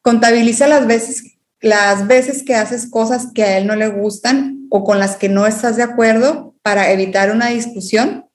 Contabiliza 0.00 0.68
las 0.68 0.86
veces, 0.86 1.38
las 1.60 2.06
veces 2.06 2.44
que 2.44 2.54
haces 2.54 2.88
cosas 2.88 3.28
que 3.34 3.42
a 3.42 3.58
él 3.58 3.66
no 3.66 3.74
le 3.74 3.88
gustan 3.88 4.66
o 4.70 4.84
con 4.84 5.00
las 5.00 5.16
que 5.16 5.28
no 5.28 5.46
estás 5.46 5.76
de 5.76 5.82
acuerdo 5.82 6.54
para 6.62 6.92
evitar 6.92 7.32
una 7.32 7.48
discusión. 7.48 8.26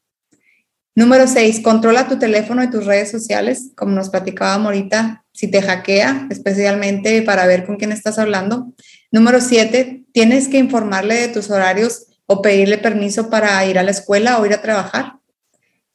Número 0.94 1.26
seis, 1.26 1.62
controla 1.62 2.10
tu 2.10 2.20
teléfono 2.20 2.64
y 2.64 2.70
tus 2.70 2.86
redes 2.86 3.10
sociales, 3.10 3.72
como 3.78 3.94
nos 3.94 4.10
platicaba 4.10 4.56
ahorita, 4.56 5.24
si 5.32 5.48
te 5.48 5.62
hackea, 5.62 6.28
especialmente 6.30 7.22
para 7.22 7.46
ver 7.46 7.66
con 7.66 7.78
quién 7.78 7.94
estás 7.94 8.20
hablando. 8.20 8.74
Número 9.12 9.40
siete, 9.40 10.06
tienes 10.12 10.50
que 10.50 10.58
informarle 10.58 11.16
de 11.16 11.28
tus 11.30 11.50
horarios 11.50 12.08
o 12.26 12.42
pedirle 12.42 12.78
permiso 12.78 13.30
para 13.30 13.66
ir 13.66 13.80
a 13.80 13.84
la 13.84 13.92
escuela 13.92 14.40
o 14.40 14.46
ir 14.46 14.54
a 14.54 14.62
trabajar. 14.62 15.18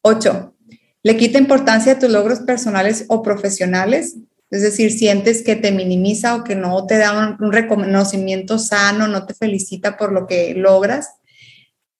8. 0.02 0.54
Le 1.04 1.16
quita 1.16 1.38
importancia 1.38 1.92
a 1.92 1.98
tus 1.98 2.10
logros 2.10 2.40
personales 2.40 3.06
o 3.08 3.22
profesionales, 3.22 4.16
es 4.50 4.62
decir, 4.62 4.92
sientes 4.92 5.42
que 5.42 5.56
te 5.56 5.72
minimiza 5.72 6.36
o 6.36 6.44
que 6.44 6.54
no 6.54 6.86
te 6.86 6.98
da 6.98 7.36
un, 7.40 7.52
reconocimiento 7.52 8.58
sano, 8.58 9.08
no 9.08 9.24
te 9.24 9.32
felicita 9.32 9.96
por 9.96 10.12
lo 10.12 10.26
que 10.26 10.54
logras. 10.54 11.08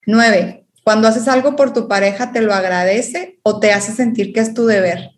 9. 0.06 0.66
Cuando 0.84 1.08
haces 1.08 1.28
algo 1.28 1.56
por 1.56 1.72
tu 1.72 1.88
pareja, 1.88 2.30
te 2.32 2.42
lo 2.42 2.52
agradece 2.52 3.40
o 3.42 3.58
te 3.58 3.72
hace 3.72 3.92
sentir 3.92 4.32
que 4.32 4.40
es 4.40 4.52
tu 4.52 4.66
deber. 4.66 5.12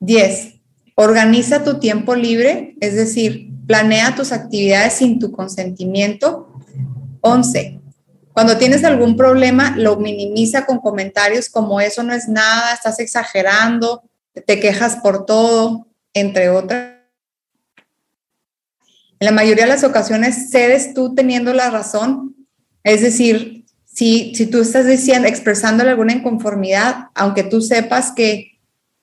10. 0.00 0.60
Organiza 0.94 1.64
tu 1.64 1.78
tiempo 1.78 2.14
libre, 2.14 2.76
es 2.80 2.94
decir, 2.94 3.48
planea 3.66 4.14
tus 4.14 4.30
actividades 4.32 4.92
sin 4.94 5.18
tu 5.18 5.32
consentimiento. 5.32 6.52
11. 7.22 7.80
Cuando 8.34 8.58
tienes 8.58 8.82
algún 8.82 9.16
problema, 9.16 9.76
lo 9.76 9.96
minimiza 9.96 10.66
con 10.66 10.80
comentarios 10.80 11.48
como 11.48 11.80
eso 11.80 12.02
no 12.02 12.12
es 12.12 12.28
nada, 12.28 12.74
estás 12.74 12.98
exagerando, 12.98 14.02
te 14.44 14.58
quejas 14.58 14.96
por 14.96 15.24
todo, 15.24 15.86
entre 16.12 16.50
otras. 16.50 16.94
En 19.20 19.26
la 19.26 19.30
mayoría 19.30 19.64
de 19.64 19.70
las 19.70 19.84
ocasiones 19.84 20.50
cedes 20.50 20.94
tú 20.94 21.14
teniendo 21.14 21.54
la 21.54 21.70
razón, 21.70 22.34
es 22.82 23.02
decir, 23.02 23.66
si, 23.84 24.34
si 24.34 24.46
tú 24.46 24.62
estás 24.62 24.84
diciendo, 24.84 25.28
expresándole 25.28 25.90
alguna 25.90 26.14
inconformidad, 26.14 27.10
aunque 27.14 27.44
tú 27.44 27.60
sepas 27.60 28.10
que, 28.10 28.58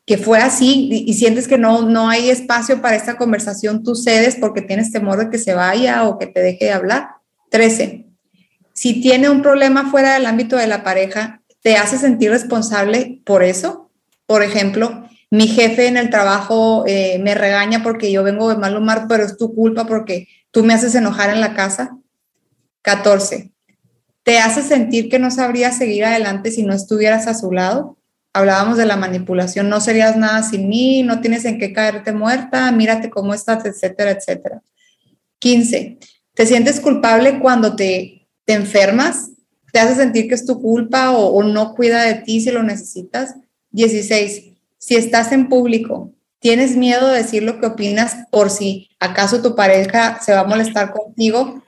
que 0.05 0.17
fue 0.17 0.39
así 0.39 0.89
y, 0.91 1.09
y, 1.09 1.13
sientes 1.13 1.47
que 1.47 1.57
no, 1.57 1.83
no 1.83 2.09
hay 2.09 2.29
espacio 2.29 2.81
para 2.81 2.97
esta 2.97 3.15
conversación, 3.15 3.81
tú 3.81 3.95
cedes 3.95 4.35
porque 4.35 4.61
tienes 4.61 4.91
temor 4.91 5.17
de 5.17 5.29
que 5.29 5.37
se 5.37 5.53
vaya 5.53 6.03
o 6.03 6.19
que 6.19 6.27
te 6.27 6.41
deje 6.41 6.65
de 6.65 6.73
hablar. 6.73 7.11
13 7.49 8.10
si 8.81 8.99
tiene 8.99 9.29
un 9.29 9.43
problema 9.43 9.91
fuera 9.91 10.15
del 10.15 10.25
ámbito 10.25 10.55
de 10.55 10.65
la 10.65 10.83
pareja, 10.83 11.43
¿te 11.61 11.75
hace 11.75 11.99
sentir 11.99 12.31
responsable 12.31 13.21
por 13.23 13.43
eso? 13.43 13.91
Por 14.25 14.41
ejemplo, 14.41 15.07
mi 15.29 15.47
jefe 15.47 15.85
en 15.85 15.97
el 15.97 16.09
trabajo 16.09 16.83
eh, 16.87 17.19
me 17.19 17.35
regaña 17.35 17.83
porque 17.83 18.11
yo 18.11 18.23
vengo 18.23 18.49
de 18.49 18.57
mal 18.57 18.75
humor, 18.75 19.05
pero 19.07 19.23
es 19.23 19.37
tu 19.37 19.53
culpa 19.53 19.85
porque 19.85 20.27
tú 20.49 20.63
me 20.63 20.73
haces 20.73 20.95
enojar 20.95 21.29
en 21.29 21.41
la 21.41 21.53
casa. 21.53 21.95
14. 22.81 23.51
¿Te 24.23 24.39
hace 24.39 24.63
sentir 24.63 25.09
que 25.09 25.19
no 25.19 25.29
sabrías 25.29 25.77
seguir 25.77 26.03
adelante 26.03 26.49
si 26.49 26.63
no 26.63 26.73
estuvieras 26.73 27.27
a 27.27 27.35
su 27.35 27.51
lado? 27.51 27.99
Hablábamos 28.33 28.77
de 28.77 28.87
la 28.87 28.97
manipulación, 28.97 29.69
no 29.69 29.79
serías 29.79 30.17
nada 30.17 30.41
sin 30.41 30.67
mí, 30.67 31.03
no 31.03 31.21
tienes 31.21 31.45
en 31.45 31.59
qué 31.59 31.71
caerte 31.71 32.13
muerta, 32.13 32.71
mírate 32.71 33.11
cómo 33.11 33.35
estás, 33.35 33.63
etcétera, 33.63 34.09
etcétera. 34.09 34.63
15. 35.37 35.99
¿Te 36.33 36.45
sientes 36.47 36.79
culpable 36.79 37.37
cuando 37.37 37.75
te 37.75 38.20
te 38.51 38.55
enfermas, 38.57 39.29
te 39.71 39.79
hace 39.79 39.95
sentir 39.95 40.27
que 40.27 40.35
es 40.35 40.45
tu 40.45 40.61
culpa 40.61 41.11
o, 41.11 41.41
no 41.41 41.73
cuida 41.73 42.03
de 42.03 42.15
ti 42.15 42.41
si 42.41 42.51
lo 42.51 42.63
necesitas. 42.63 43.35
16. 43.71 44.57
Si 44.77 44.95
estás 44.95 45.31
en 45.31 45.47
público, 45.47 46.11
tienes 46.39 46.75
miedo 46.75 47.07
de 47.07 47.19
decir 47.19 47.43
lo 47.43 47.61
que 47.61 47.67
opinas 47.67 48.27
por 48.29 48.49
si 48.49 48.89
acaso 48.99 49.41
tu 49.41 49.55
pareja 49.55 50.19
se 50.21 50.33
va 50.33 50.41
a 50.41 50.47
molestar 50.47 50.91
contigo 50.91 51.63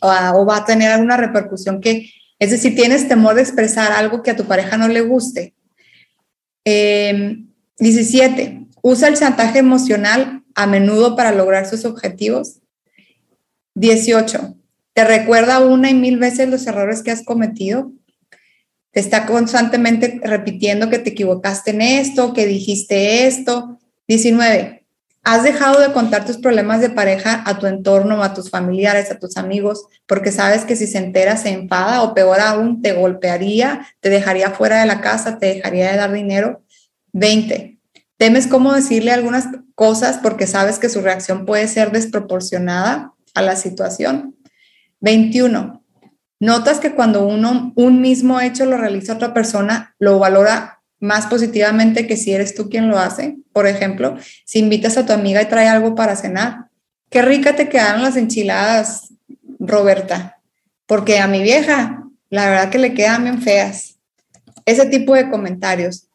o, 0.00 0.44
va 0.44 0.58
a 0.58 0.64
tener 0.66 0.90
alguna 0.90 1.16
repercusión 1.16 1.80
que, 1.80 2.10
es 2.38 2.50
decir, 2.50 2.74
tienes 2.76 3.08
temor 3.08 3.36
de 3.36 3.40
expresar 3.40 3.92
algo 3.92 4.22
que 4.22 4.32
a 4.32 4.36
tu 4.36 4.44
pareja 4.44 4.76
no 4.76 4.88
le 4.88 5.00
guste. 5.00 5.54
17. 6.66 8.42
Em, 8.42 8.68
usa 8.82 9.08
el 9.08 9.16
chantaje 9.16 9.58
emocional 9.58 10.42
a 10.54 10.66
menudo 10.66 11.16
para 11.16 11.32
lograr 11.32 11.66
sus 11.66 11.86
objetivos. 11.86 12.60
18 13.74 14.54
te 14.94 15.04
recuerda 15.04 15.58
una 15.58 15.90
y 15.90 15.94
mil 15.94 16.18
veces 16.18 16.48
los 16.48 16.66
errores 16.66 17.02
que 17.02 17.10
has 17.10 17.24
cometido, 17.24 17.92
te 18.92 19.00
está 19.00 19.26
constantemente 19.26 20.20
repitiendo 20.22 20.88
que 20.88 21.00
te 21.00 21.10
equivocaste 21.10 21.72
en 21.72 21.82
esto, 21.82 22.32
que 22.32 22.46
dijiste 22.46 23.26
esto. 23.26 23.80
19. 24.06 24.86
Has 25.24 25.42
dejado 25.42 25.80
de 25.80 25.92
contar 25.92 26.24
tus 26.24 26.36
problemas 26.36 26.80
de 26.80 26.90
pareja 26.90 27.42
a 27.44 27.58
tu 27.58 27.66
entorno, 27.66 28.22
a 28.22 28.34
tus 28.34 28.50
familiares, 28.50 29.10
a 29.10 29.18
tus 29.18 29.36
amigos, 29.36 29.86
porque 30.06 30.30
sabes 30.30 30.64
que 30.64 30.76
si 30.76 30.86
se 30.86 30.98
entera 30.98 31.36
se 31.36 31.48
enfada 31.48 32.02
o 32.02 32.14
peor 32.14 32.40
aún, 32.40 32.82
te 32.82 32.92
golpearía, 32.92 33.84
te 34.00 34.10
dejaría 34.10 34.50
fuera 34.50 34.80
de 34.80 34.86
la 34.86 35.00
casa, 35.00 35.38
te 35.38 35.46
dejaría 35.46 35.90
de 35.90 35.96
dar 35.96 36.12
dinero. 36.12 36.62
20. 37.12 37.78
Temes 38.16 38.46
cómo 38.46 38.72
decirle 38.74 39.10
algunas 39.10 39.46
cosas 39.74 40.18
porque 40.22 40.46
sabes 40.46 40.78
que 40.78 40.88
su 40.88 41.00
reacción 41.00 41.46
puede 41.46 41.66
ser 41.66 41.90
desproporcionada 41.90 43.12
a 43.34 43.42
la 43.42 43.56
situación. 43.56 44.33
21. 45.04 45.84
Notas 46.40 46.80
que 46.80 46.94
cuando 46.94 47.26
uno 47.26 47.74
un 47.76 48.00
mismo 48.00 48.40
hecho 48.40 48.64
lo 48.64 48.78
realiza 48.78 49.12
otra 49.12 49.34
persona, 49.34 49.94
lo 49.98 50.18
valora 50.18 50.80
más 50.98 51.26
positivamente 51.26 52.06
que 52.06 52.16
si 52.16 52.32
eres 52.32 52.54
tú 52.54 52.70
quien 52.70 52.88
lo 52.88 52.98
hace. 52.98 53.36
Por 53.52 53.66
ejemplo, 53.66 54.16
si 54.46 54.60
invitas 54.60 54.96
a 54.96 55.04
tu 55.04 55.12
amiga 55.12 55.42
y 55.42 55.46
trae 55.46 55.68
algo 55.68 55.94
para 55.94 56.16
cenar. 56.16 56.68
Qué 57.10 57.20
rica 57.20 57.54
te 57.54 57.68
quedaron 57.68 58.02
las 58.02 58.16
enchiladas, 58.16 59.12
Roberta, 59.58 60.40
porque 60.86 61.18
a 61.18 61.26
mi 61.26 61.42
vieja, 61.42 62.02
la 62.30 62.48
verdad 62.48 62.70
que 62.70 62.78
le 62.78 62.94
quedan 62.94 63.24
bien 63.24 63.42
feas. 63.42 63.98
Ese 64.64 64.86
tipo 64.86 65.14
de 65.14 65.28
comentarios. 65.28 66.08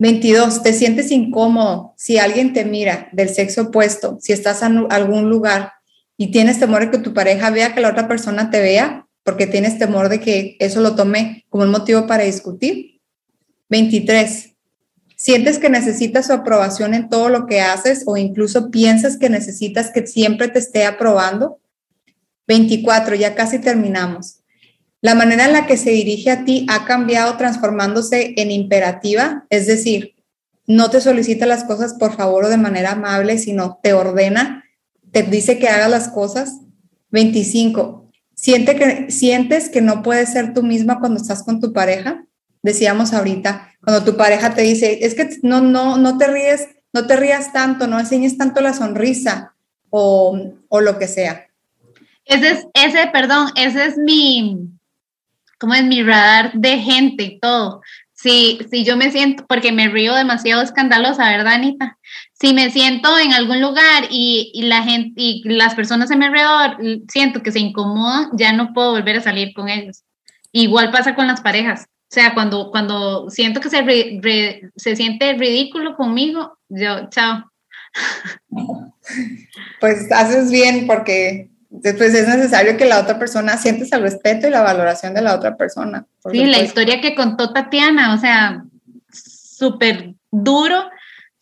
22. 0.00 0.62
Te 0.62 0.74
sientes 0.74 1.10
incómodo 1.10 1.94
si 1.96 2.18
alguien 2.18 2.52
te 2.52 2.66
mira 2.66 3.08
del 3.12 3.30
sexo 3.30 3.62
opuesto, 3.62 4.18
si 4.20 4.34
estás 4.34 4.62
en 4.62 4.86
algún 4.90 5.30
lugar 5.30 5.72
y 6.18 6.32
tienes 6.32 6.58
temor 6.58 6.80
de 6.80 6.90
que 6.90 6.98
tu 6.98 7.14
pareja 7.14 7.48
vea 7.50 7.74
que 7.74 7.80
la 7.80 7.90
otra 7.90 8.08
persona 8.08 8.50
te 8.50 8.60
vea, 8.60 9.06
porque 9.22 9.46
tienes 9.46 9.78
temor 9.78 10.08
de 10.08 10.20
que 10.20 10.56
eso 10.58 10.80
lo 10.80 10.96
tome 10.96 11.46
como 11.48 11.62
un 11.62 11.70
motivo 11.70 12.06
para 12.06 12.24
discutir. 12.24 13.00
23. 13.70 14.54
Sientes 15.16 15.58
que 15.58 15.70
necesitas 15.70 16.26
su 16.26 16.32
aprobación 16.32 16.92
en 16.92 17.08
todo 17.08 17.28
lo 17.28 17.46
que 17.46 17.60
haces 17.60 18.02
o 18.06 18.16
incluso 18.16 18.70
piensas 18.70 19.16
que 19.16 19.30
necesitas 19.30 19.90
que 19.90 20.06
siempre 20.06 20.48
te 20.48 20.58
esté 20.58 20.84
aprobando. 20.84 21.60
24. 22.48 23.14
Ya 23.14 23.36
casi 23.36 23.60
terminamos. 23.60 24.40
La 25.00 25.14
manera 25.14 25.44
en 25.44 25.52
la 25.52 25.66
que 25.66 25.76
se 25.76 25.90
dirige 25.90 26.32
a 26.32 26.44
ti 26.44 26.66
ha 26.68 26.84
cambiado 26.84 27.36
transformándose 27.36 28.34
en 28.36 28.50
imperativa, 28.50 29.46
es 29.50 29.68
decir, 29.68 30.16
no 30.66 30.90
te 30.90 31.00
solicita 31.00 31.46
las 31.46 31.62
cosas 31.62 31.94
por 31.94 32.16
favor 32.16 32.46
o 32.46 32.48
de 32.48 32.56
manera 32.56 32.92
amable, 32.92 33.38
sino 33.38 33.78
te 33.80 33.92
ordena, 33.92 34.64
te 35.12 35.22
dice 35.22 35.58
que 35.58 35.68
hagas 35.68 35.90
las 35.90 36.08
cosas. 36.08 36.60
25. 37.10 38.10
Siente 38.34 38.76
que, 38.76 39.10
sientes 39.10 39.68
que 39.68 39.80
no 39.80 40.02
puedes 40.02 40.32
ser 40.32 40.54
tú 40.54 40.62
misma 40.62 41.00
cuando 41.00 41.20
estás 41.20 41.42
con 41.42 41.60
tu 41.60 41.72
pareja. 41.72 42.24
Decíamos 42.62 43.12
ahorita, 43.12 43.72
cuando 43.82 44.04
tu 44.04 44.16
pareja 44.16 44.54
te 44.54 44.62
dice, 44.62 44.98
es 45.02 45.14
que 45.14 45.28
no, 45.42 45.60
no, 45.60 45.96
no 45.96 46.18
te 46.18 46.26
ríes, 46.26 46.68
no 46.92 47.06
te 47.06 47.16
rías 47.16 47.52
tanto, 47.52 47.86
no 47.86 47.98
enseñes 47.98 48.36
tanto 48.36 48.60
la 48.60 48.74
sonrisa 48.74 49.54
o, 49.90 50.38
o 50.68 50.80
lo 50.80 50.98
que 50.98 51.08
sea. 51.08 51.48
Ese 52.24 52.50
es, 52.50 52.66
ese, 52.74 53.06
perdón, 53.08 53.50
ese 53.56 53.86
es 53.86 53.96
mi, 53.96 54.68
como 55.58 55.74
es 55.74 55.84
mi 55.84 56.02
radar 56.02 56.52
de 56.52 56.78
gente 56.78 57.24
y 57.24 57.40
todo. 57.40 57.80
Si, 58.12 58.58
si 58.70 58.84
yo 58.84 58.96
me 58.96 59.10
siento, 59.10 59.46
porque 59.46 59.72
me 59.72 59.88
río 59.88 60.14
demasiado 60.14 60.62
escandalosa, 60.62 61.30
¿verdad, 61.30 61.54
Anita? 61.54 61.98
Si 62.40 62.54
me 62.54 62.70
siento 62.70 63.18
en 63.18 63.32
algún 63.32 63.60
lugar 63.60 64.04
y, 64.10 64.52
y, 64.54 64.62
la 64.62 64.82
gente 64.82 65.14
y 65.16 65.42
las 65.44 65.74
personas 65.74 66.10
a 66.10 66.16
mi 66.16 66.26
alrededor 66.26 66.76
siento 67.10 67.42
que 67.42 67.50
se 67.50 67.58
incomodan, 67.58 68.30
ya 68.34 68.52
no 68.52 68.72
puedo 68.72 68.92
volver 68.92 69.16
a 69.16 69.22
salir 69.22 69.52
con 69.54 69.68
ellos. 69.68 70.04
Igual 70.52 70.90
pasa 70.90 71.14
con 71.14 71.26
las 71.26 71.40
parejas. 71.40 71.88
O 72.10 72.14
sea, 72.14 72.32
cuando, 72.32 72.70
cuando 72.70 73.28
siento 73.28 73.60
que 73.60 73.68
se, 73.68 73.82
re, 73.82 74.70
se 74.76 74.96
siente 74.96 75.34
ridículo 75.34 75.94
conmigo, 75.94 76.58
yo, 76.68 77.08
chao. 77.10 77.50
Pues 79.80 80.12
haces 80.12 80.50
bien 80.50 80.86
porque 80.86 81.48
después 81.70 82.12
es 82.14 82.28
necesario 82.28 82.76
que 82.76 82.84
la 82.84 83.00
otra 83.00 83.18
persona 83.18 83.56
sientes 83.56 83.90
el 83.92 84.02
respeto 84.02 84.46
y 84.46 84.50
la 84.50 84.60
valoración 84.60 85.14
de 85.14 85.22
la 85.22 85.34
otra 85.34 85.56
persona. 85.56 86.04
Sí, 86.30 86.44
la 86.44 86.58
historia 86.58 87.00
que 87.00 87.14
contó 87.14 87.52
Tatiana, 87.52 88.12
o 88.14 88.18
sea, 88.18 88.64
súper 89.10 90.14
duro, 90.30 90.90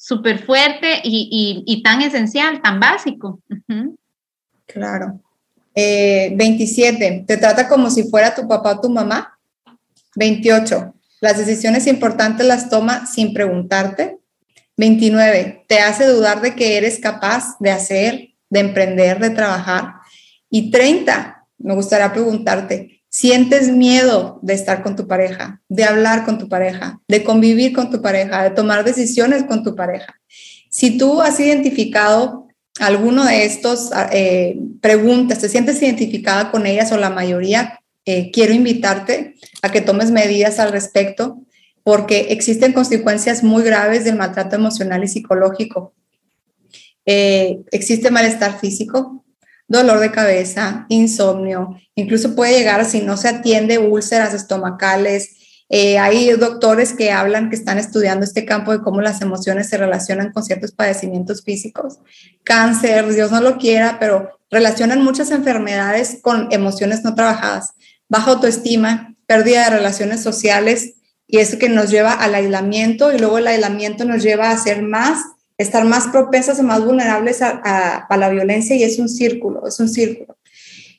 súper 0.07 0.39
fuerte 0.45 1.01
y, 1.03 1.65
y, 1.67 1.83
tan 1.83 2.01
esencial, 2.01 2.63
tan 2.63 2.79
básico. 2.79 3.41
Claro. 4.65 5.21
Eh, 5.75 6.33
27, 6.37 7.25
te 7.27 7.37
trata 7.39 7.69
como 7.69 7.91
si 7.91 8.05
fuera 8.09 8.33
tu 8.33 8.47
papá 8.47 8.75
o 8.75 8.81
tu 8.81 8.89
mamá. 8.89 9.37
28, 10.15 10.95
las 11.21 11.39
decisiones 11.39 11.89
importantes 11.89 12.47
las 12.47 12.71
toma 12.71 13.05
sin 13.07 13.35
preguntarte. 13.35 14.19
29, 14.77 15.65
te 15.67 15.81
hace 15.81 16.07
dudar 16.07 16.41
de 16.41 16.55
que 16.55 16.77
eres 16.77 17.01
capaz 17.01 17.57
de 17.59 17.73
hacer, 17.73 18.29
de 18.49 18.61
emprender, 18.61 19.19
de 19.19 19.31
trabajar. 19.31 19.95
Y 20.49 20.71
30, 20.71 21.45
me 21.59 21.75
gustaría 21.75 22.13
preguntarte, 22.13 22.96
¿sientes 23.17 23.71
miedo 23.71 24.39
de 24.43 24.53
estar 24.53 24.83
con 24.83 24.95
tu 24.95 25.07
pareja, 25.07 25.63
de 25.71 25.85
hablar 25.85 26.27
con 26.27 26.37
tu 26.37 26.51
pareja, 26.51 27.01
de 27.09 27.25
convivir 27.25 27.73
con 27.73 27.91
tu 27.91 28.03
pareja, 28.03 28.43
de 28.43 28.51
tomar 28.51 28.85
decisiones 28.85 29.45
con 29.45 29.65
tu 29.65 29.75
pareja? 29.75 30.21
Si 30.69 30.99
tú 30.99 31.23
has 31.23 31.41
identificado 31.41 32.49
alguno 32.79 33.25
de 33.25 33.47
estos 33.47 33.91
eh, 34.13 34.59
preguntas, 34.83 35.39
te 35.39 35.49
sientes 35.49 35.81
identificada 35.81 36.51
con 36.51 36.67
ellas 36.67 36.93
o 36.93 36.99
la 36.99 37.09
mayoría, 37.09 37.81
eh, 38.05 38.31
quiero 38.33 38.53
invitarte 38.53 39.37
a 39.63 39.73
que 39.73 39.81
tomes 39.81 40.11
medidas 40.11 40.59
al 40.59 40.71
respecto 40.71 41.41
porque 41.85 42.27
existen 42.33 42.75
consecuencias 42.75 43.43
muy 43.43 43.63
graves 43.63 44.05
del 44.05 44.17
maltrato 44.17 44.57
emocional 44.57 45.03
y 45.03 45.09
psicológico. 45.09 45.95
Eh, 47.07 47.61
existe 47.71 48.11
malestar 48.11 48.61
físico, 48.61 49.25
dolor 49.69 49.99
de 49.99 50.13
cabeza, 50.13 50.87
insomnio, 50.89 51.77
incluso 51.95 52.35
puede 52.35 52.59
llegar, 52.59 52.85
si 52.85 53.01
no 53.01 53.17
se 53.17 53.29
atiende, 53.29 53.79
úlceras 53.79 54.35
estomacales. 54.35 55.37
Eh, 55.69 55.99
hay 55.99 56.31
doctores 56.31 56.93
que 56.93 57.11
hablan 57.11 57.51
que 57.51 57.57
están 57.57 57.79
estudiando 57.79 58.25
este 58.25 58.45
campo 58.45 58.71
de 58.73 58.83
cómo 58.83 59.01
las 59.01 59.21
emociones 59.21 59.69
se 59.69 59.77
relacionan 59.77 60.33
con 60.33 60.45
ciertos 60.45 60.73
padecimientos 60.73 61.43
físicos. 61.43 61.99
Cáncer, 62.45 63.13
Dios 63.13 63.33
no 63.33 63.41
lo 63.41 63.59
quiera, 63.59 63.99
pero 63.99 64.31
relacionan 64.51 65.03
muchas 65.03 65.33
enfermedades 65.33 66.19
con 66.23 66.49
emociones 66.53 67.03
no 67.03 67.15
trabajadas. 67.17 67.73
Baja 68.09 68.31
autoestima, 68.31 69.17
pérdida 69.27 69.65
de 69.65 69.77
relaciones 69.77 70.23
sociales 70.23 70.95
y 71.27 71.39
eso 71.39 71.59
que 71.59 71.69
nos 71.69 71.91
lleva 71.91 72.13
al 72.13 72.37
aislamiento 72.37 73.13
y 73.13 73.19
luego 73.19 73.39
el 73.39 73.49
aislamiento 73.49 74.05
nos 74.05 74.23
lleva 74.23 74.51
a 74.51 74.59
ser 74.59 74.83
más 74.83 75.19
estar 75.59 75.85
más 75.85 76.09
propensas 76.09 76.59
o 76.61 76.63
más 76.63 76.85
vulnerables 76.85 77.41
a, 77.43 78.07
la 78.09 78.29
violencia 78.29 78.77
y 78.77 78.83
es 78.83 78.99
un 78.99 79.09
círculo, 79.09 79.67
es 79.67 79.81
un 79.81 79.89
círculo. 79.89 80.37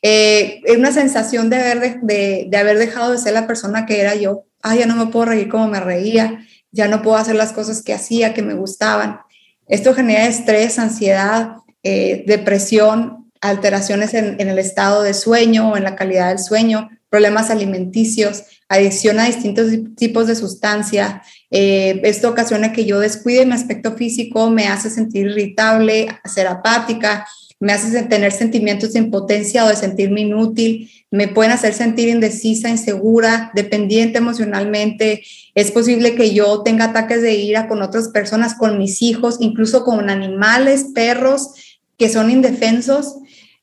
Eh, 0.02 0.62
es 0.66 0.78
una 0.78 0.92
sensación 0.92 1.50
de 1.50 1.58
haber, 1.58 2.02
de, 2.02 2.48
de, 2.50 2.58
haber 2.58 2.78
dejado 2.78 3.12
de 3.12 3.18
ser 3.18 3.34
la 3.34 3.48
persona 3.48 3.86
que 3.86 4.00
era 4.00 4.16
yo. 4.16 4.46
Ah, 4.62 4.76
ya 4.76 4.86
no 4.86 4.96
me 4.96 5.12
puedo 5.12 5.26
reír 5.26 5.50
como 5.50 5.68
me 5.68 5.80
reía, 5.80 6.46
ya 6.72 6.88
no 6.88 7.02
puedo 7.02 7.18
hacer 7.18 7.36
las 7.36 7.54
cosas 7.54 7.82
que 7.82 7.94
hacía, 7.94 8.34
que 8.34 8.42
me 8.42 8.54
gustaban. 8.54 9.20
Esto 9.68 9.94
genera 9.94 10.26
estrés, 10.26 10.80
ansiedad, 10.80 11.56
eh, 11.84 12.24
depresión, 12.26 13.32
alteraciones 13.42 14.14
en 14.14 14.40
el 14.40 14.60
estado 14.60 15.04
de 15.04 15.14
sueño 15.14 15.72
o 15.72 15.78
en 15.78 15.84
la 15.84 15.96
calidad 15.96 16.30
del 16.30 16.40
sueño, 16.40 16.90
problemas 17.10 17.50
alimenticios, 17.50 18.44
adicción 18.70 19.20
a 19.20 19.26
distintos 19.26 19.72
tipos 19.96 20.28
de 20.28 20.36
sustancia. 20.36 21.22
Eh, 21.52 22.02
esto 22.04 22.30
ocasiona 22.30 22.74
que 22.74 22.86
yo 22.86 23.00
descuide 23.00 23.46
mi 23.46 23.54
aspecto 23.54 23.94
físico, 23.94 24.50
me 24.50 24.68
hace 24.68 24.90
sentir 24.90 25.28
irritable, 25.28 26.08
ser 26.26 26.48
apática, 26.48 27.26
me 27.60 27.74
hace 27.74 28.04
tener 28.04 28.32
sentimientos 28.32 28.94
de 28.94 29.00
impotencia 29.00 29.66
o 29.66 29.70
de 29.70 29.76
sentirme 29.76 30.22
inútil, 30.22 30.92
me 31.10 31.28
pueden 31.28 31.52
hacer 31.52 31.74
sentir 31.74 32.10
indecisa, 32.10 32.70
insegura, 32.70 33.52
dependiente 33.56 34.20
emocionalmente. 34.20 35.24
Es 35.56 35.72
posible 35.72 36.14
que 36.16 36.34
yo 36.34 36.62
tenga 36.62 36.86
ataques 36.86 37.22
de 37.22 37.34
ira 37.34 37.68
con 37.68 37.82
otras 37.82 38.10
personas, 38.10 38.54
con 38.54 38.78
mis 38.78 39.02
hijos, 39.02 39.38
incluso 39.40 39.84
con 39.84 40.10
animales, 40.10 40.88
perros 40.94 41.54
que 41.98 42.10
son 42.10 42.30
indefensos, 42.30 43.16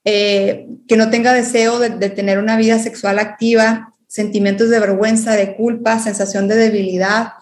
eh, 0.04 0.66
que 0.88 0.96
no 0.96 1.10
tenga 1.10 1.32
deseo 1.32 1.78
de, 1.78 1.90
de 1.90 2.10
tener 2.10 2.38
una 2.38 2.56
vida 2.56 2.80
sexual 2.80 3.20
activa, 3.20 3.93
sentimientos 4.14 4.70
de 4.70 4.78
vergüenza, 4.78 5.32
de 5.32 5.56
culpa, 5.56 5.98
sensación 5.98 6.46
de 6.46 6.54
debilidad, 6.54 7.32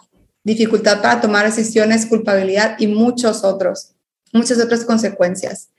dificultad 0.42 1.02
para 1.02 1.20
tomar 1.20 1.44
decisiones, 1.44 2.06
culpabilidad 2.06 2.76
y 2.78 2.86
muchos 2.86 3.44
otros, 3.44 3.92
muchas 4.32 4.58
otras 4.58 4.86
consecuencias. 4.86 5.70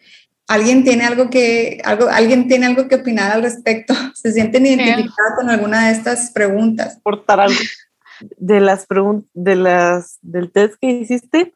¿Alguien 0.48 0.84
tiene 0.84 1.06
algo 1.06 1.32
que, 1.32 1.82
algo, 1.84 2.10
¿alguien 2.10 2.48
tiene 2.48 2.68
algo 2.68 2.88
que 2.88 2.94
opinar 2.94 3.32
al 3.32 3.42
respecto? 3.42 3.96
¿Se 4.14 4.34
sienten 4.34 4.68
identificados 4.68 5.34
con 5.36 5.50
alguna 5.50 5.88
de 5.88 5.94
estas 5.94 6.30
preguntas? 6.30 7.00
Portar 7.02 7.40
algo 7.40 7.56
de 8.38 8.60
las 8.60 8.86
preguntas, 8.86 9.28
de 9.34 9.56
las, 9.56 10.20
del 10.22 10.52
test 10.52 10.76
que 10.80 10.92
hiciste, 10.92 11.56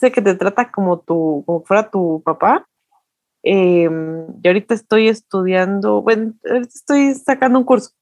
sé 0.00 0.10
que 0.10 0.20
te 0.20 0.34
trata 0.34 0.72
como 0.72 0.98
tu, 0.98 1.44
como 1.46 1.62
fuera 1.62 1.88
tu 1.88 2.20
papá. 2.24 2.66
Eh, 3.44 3.88
y 4.42 4.48
ahorita 4.48 4.74
estoy 4.74 5.06
estudiando, 5.06 6.02
bueno, 6.02 6.34
estoy 6.42 7.14
sacando 7.14 7.60
un 7.60 7.64
curso 7.64 7.92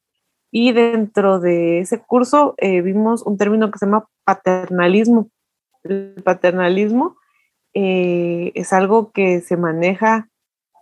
y 0.50 0.72
dentro 0.72 1.38
de 1.38 1.80
ese 1.80 2.00
curso 2.00 2.54
eh, 2.58 2.82
vimos 2.82 3.22
un 3.22 3.36
término 3.36 3.70
que 3.70 3.78
se 3.78 3.86
llama 3.86 4.08
paternalismo. 4.24 5.30
El 5.84 6.20
paternalismo 6.24 7.16
eh, 7.72 8.52
es 8.54 8.72
algo 8.72 9.12
que 9.12 9.40
se 9.40 9.56
maneja 9.56 10.28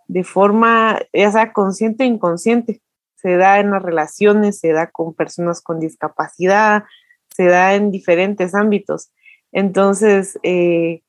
de 0.06 0.24
forma, 0.24 0.98
ya 1.12 1.30
sea 1.30 1.52
consciente 1.52 2.04
o 2.04 2.06
inconsciente. 2.06 2.80
Se 3.16 3.36
da 3.36 3.60
en 3.60 3.70
las 3.70 3.82
relaciones, 3.82 4.58
se 4.58 4.72
da 4.72 4.90
con 4.90 5.12
personas 5.14 5.60
con 5.60 5.80
discapacidad, 5.80 6.84
se 7.28 7.44
da 7.44 7.74
en 7.74 7.90
diferentes 7.90 8.54
ámbitos. 8.54 9.12
Entonces, 9.52 10.38
eh, 10.42 11.02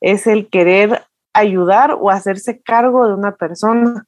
es 0.00 0.26
el 0.26 0.48
querer 0.50 1.02
ayudar 1.32 1.96
o 1.98 2.10
hacerse 2.10 2.60
cargo 2.60 3.06
de 3.06 3.14
una 3.14 3.36
persona 3.36 4.06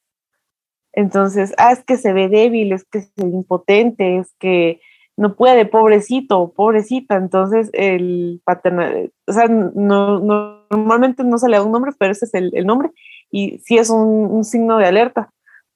entonces, 0.94 1.52
ah, 1.58 1.72
es 1.72 1.84
que 1.84 1.96
se 1.96 2.12
ve 2.12 2.28
débil, 2.28 2.72
es 2.72 2.84
que 2.84 3.02
se 3.02 3.10
ve 3.16 3.30
impotente, 3.30 4.18
es 4.18 4.32
que 4.38 4.80
no 5.16 5.36
puede, 5.36 5.66
pobrecito, 5.66 6.52
pobrecita. 6.54 7.16
Entonces, 7.16 7.70
el 7.72 8.40
paternal, 8.44 9.12
o 9.26 9.32
sea, 9.32 9.46
no, 9.48 10.20
no, 10.20 10.66
normalmente 10.70 11.24
no 11.24 11.38
se 11.38 11.48
le 11.48 11.56
da 11.56 11.62
un 11.62 11.72
nombre, 11.72 11.92
pero 11.98 12.12
ese 12.12 12.26
es 12.26 12.34
el, 12.34 12.50
el 12.54 12.66
nombre 12.66 12.90
y 13.30 13.58
sí 13.64 13.78
es 13.78 13.90
un, 13.90 14.30
un 14.30 14.44
signo 14.44 14.78
de 14.78 14.86
alerta, 14.86 15.30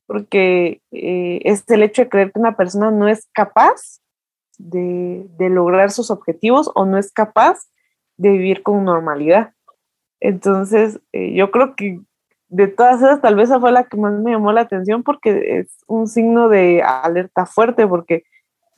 porque 0.07 0.81
eh, 0.93 1.41
es 1.45 1.69
el 1.69 1.83
hecho 1.83 2.03
de 2.03 2.09
creer 2.09 2.33
que 2.33 2.39
una 2.39 2.57
persona 2.57 2.91
no 2.91 3.09
es 3.09 3.29
capaz 3.33 4.01
de, 4.59 5.27
de, 5.39 5.49
lograr 5.49 5.91
sus 5.91 6.11
objetivos 6.11 6.71
o 6.75 6.85
no 6.85 6.99
es 6.99 7.13
capaz 7.13 7.59
de 8.17 8.31
vivir 8.31 8.63
con 8.63 8.85
normalidad. 8.85 9.53
Entonces, 10.21 11.01
eh, 11.13 11.35
yo 11.35 11.51
creo 11.51 11.77
que 11.77 12.01
de 12.49 12.69
todas 12.69 12.97
esas, 13.03 13.21
tal 13.21 13.37
vez 13.37 13.49
esa 13.49 13.61
fue 13.61 13.73
la 13.73 13.85
que 13.85 13.97
más 13.97 14.13
me 14.15 14.33
llamó 14.33 14.53
la 14.53 14.63
atención 14.63 15.03
porque 15.03 15.61
es 15.61 15.67
un 15.87 16.07
signo 16.07 16.49
de 16.49 16.83
alerta 16.83 17.47
fuerte, 17.47 17.87
porque 17.87 18.25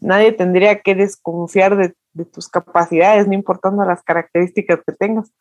nadie 0.01 0.32
tendría 0.32 0.80
que 0.80 0.94
desconfiar 0.94 1.76
de, 1.76 1.94
de 2.12 2.24
tus 2.24 2.48
capacidades, 2.48 3.28
no 3.28 3.34
importando 3.34 3.84
las 3.84 4.02
características 4.02 4.80
que 4.84 4.92
tengas 4.92 5.32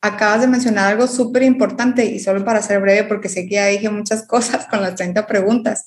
acabas 0.00 0.42
de 0.42 0.46
mencionar 0.46 0.92
algo 0.92 1.08
súper 1.08 1.42
importante 1.42 2.04
y 2.04 2.20
solo 2.20 2.44
para 2.44 2.62
ser 2.62 2.80
breve, 2.80 3.04
porque 3.04 3.28
sé 3.28 3.48
que 3.48 3.56
ya 3.56 3.66
dije 3.66 3.90
muchas 3.90 4.22
cosas 4.26 4.66
con 4.66 4.80
las 4.80 4.94
30 4.94 5.26
preguntas, 5.26 5.86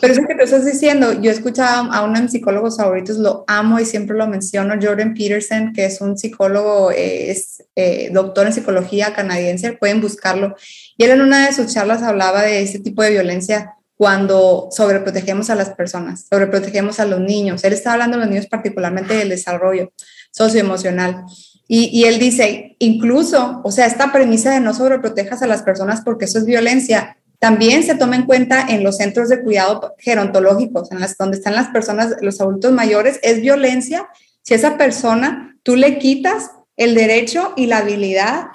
pero 0.00 0.12
eso 0.12 0.22
que 0.26 0.34
te 0.34 0.44
estás 0.44 0.64
diciendo, 0.64 1.12
yo 1.20 1.30
he 1.30 1.34
escuchado 1.34 1.92
a 1.92 2.02
uno 2.04 2.14
de 2.14 2.22
mis 2.22 2.32
psicólogos 2.32 2.76
favoritos, 2.76 3.18
lo 3.18 3.44
amo 3.46 3.78
y 3.78 3.84
siempre 3.84 4.16
lo 4.16 4.26
menciono, 4.26 4.74
Jordan 4.80 5.14
Peterson, 5.14 5.72
que 5.72 5.84
es 5.84 6.00
un 6.00 6.18
psicólogo, 6.18 6.90
eh, 6.90 7.30
es 7.30 7.64
eh, 7.76 8.10
doctor 8.12 8.46
en 8.46 8.52
psicología 8.52 9.14
canadiense, 9.14 9.72
pueden 9.74 10.00
buscarlo, 10.00 10.56
y 10.96 11.04
él 11.04 11.10
en 11.10 11.20
una 11.20 11.46
de 11.46 11.52
sus 11.52 11.72
charlas 11.72 12.02
hablaba 12.02 12.42
de 12.42 12.62
este 12.62 12.80
tipo 12.80 13.02
de 13.02 13.10
violencia 13.10 13.76
cuando 13.96 14.68
sobreprotegemos 14.72 15.48
a 15.50 15.54
las 15.54 15.70
personas, 15.70 16.26
sobreprotegemos 16.28 16.98
a 16.98 17.04
los 17.04 17.20
niños. 17.20 17.62
Él 17.62 17.72
está 17.72 17.92
hablando 17.92 18.16
de 18.16 18.24
los 18.24 18.30
niños 18.30 18.48
particularmente 18.48 19.14
del 19.14 19.28
desarrollo 19.28 19.92
socioemocional. 20.32 21.24
Y, 21.74 22.04
él 22.04 22.18
dice, 22.18 22.76
incluso, 22.80 23.62
o 23.64 23.72
sea, 23.72 23.86
esta 23.86 24.12
premisa 24.12 24.50
de 24.50 24.60
no 24.60 24.74
sobreprotejas 24.74 25.40
a 25.40 25.46
las 25.46 25.62
personas 25.62 26.02
porque 26.02 26.26
eso 26.26 26.38
es 26.38 26.44
violencia, 26.44 27.16
también 27.38 27.82
se 27.82 27.94
toma 27.94 28.16
en 28.16 28.26
cuenta 28.26 28.66
en 28.68 28.84
los 28.84 28.98
centros 28.98 29.30
de 29.30 29.42
cuidado 29.42 29.94
gerontológicos, 29.98 30.92
en 30.92 31.00
las 31.00 31.16
donde 31.16 31.38
están 31.38 31.54
las 31.54 31.68
personas, 31.68 32.16
los 32.20 32.42
adultos 32.42 32.72
mayores, 32.72 33.18
es 33.22 33.40
violencia. 33.40 34.06
Si 34.42 34.52
esa 34.52 34.76
persona 34.76 35.56
tú 35.62 35.74
le 35.76 35.98
quitas 35.98 36.50
el 36.76 36.94
derecho 36.94 37.54
y 37.56 37.64
la 37.64 37.78
habilidad 37.78 38.48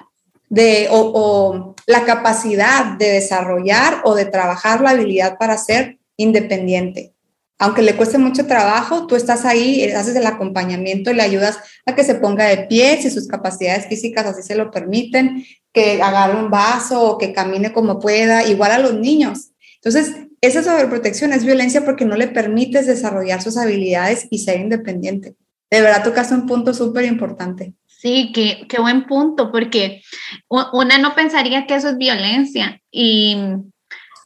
de 0.49 0.88
o, 0.91 1.11
o 1.15 1.76
la 1.88 2.06
capacidad 2.06 2.99
de 2.99 3.14
desarrollar 3.14 4.02
o 4.03 4.14
de 4.14 4.26
trabajar 4.26 4.81
la 4.81 4.91
habilidad 4.91 5.39
para 5.39 5.57
ser 5.57 5.98
independiente 6.18 7.15
aunque 7.59 7.81
le 7.81 7.95
cueste 7.95 8.17
mucho 8.17 8.45
trabajo, 8.45 9.07
tú 9.07 9.15
estás 9.15 9.45
ahí, 9.45 9.84
eh, 9.84 9.95
haces 9.95 10.15
el 10.15 10.25
acompañamiento 10.25 11.09
y 11.09 11.15
le 11.15 11.23
ayudas 11.23 11.59
a 11.85 11.95
que 11.95 12.03
se 12.03 12.15
ponga 12.15 12.45
de 12.45 12.65
pie 12.67 13.01
si 13.01 13.09
sus 13.09 13.27
capacidades 13.27 13.88
físicas 13.88 14.25
así 14.25 14.43
se 14.43 14.55
lo 14.55 14.69
permiten, 14.69 15.43
que 15.73 16.01
agarre 16.01 16.39
un 16.39 16.51
vaso 16.51 17.01
o 17.01 17.17
que 17.17 17.34
camine 17.34 17.73
como 17.73 17.99
pueda, 17.99 18.47
igual 18.47 18.71
a 18.71 18.79
los 18.79 18.93
niños. 18.93 19.51
Entonces, 19.75 20.27
esa 20.41 20.63
sobreprotección 20.63 21.34
es 21.34 21.45
violencia 21.45 21.84
porque 21.84 22.05
no 22.05 22.15
le 22.15 22.27
permites 22.27 22.85
desarrollar 22.85 23.41
sus 23.41 23.57
habilidades 23.57 24.27
y 24.29 24.39
ser 24.39 24.59
independiente. 24.59 25.35
De 25.71 25.81
verdad 25.81 26.03
tocaste 26.03 26.35
un 26.35 26.45
punto 26.45 26.73
súper 26.73 27.05
importante. 27.05 27.73
Sí, 27.88 28.31
qué, 28.34 28.67
qué 28.69 28.79
buen 28.79 29.07
punto, 29.07 29.51
porque 29.51 30.01
una 30.47 30.99
no 30.99 31.15
pensaría 31.15 31.65
que 31.65 31.75
eso 31.75 31.89
es 31.89 31.97
violencia 31.97 32.79
y 32.91 33.35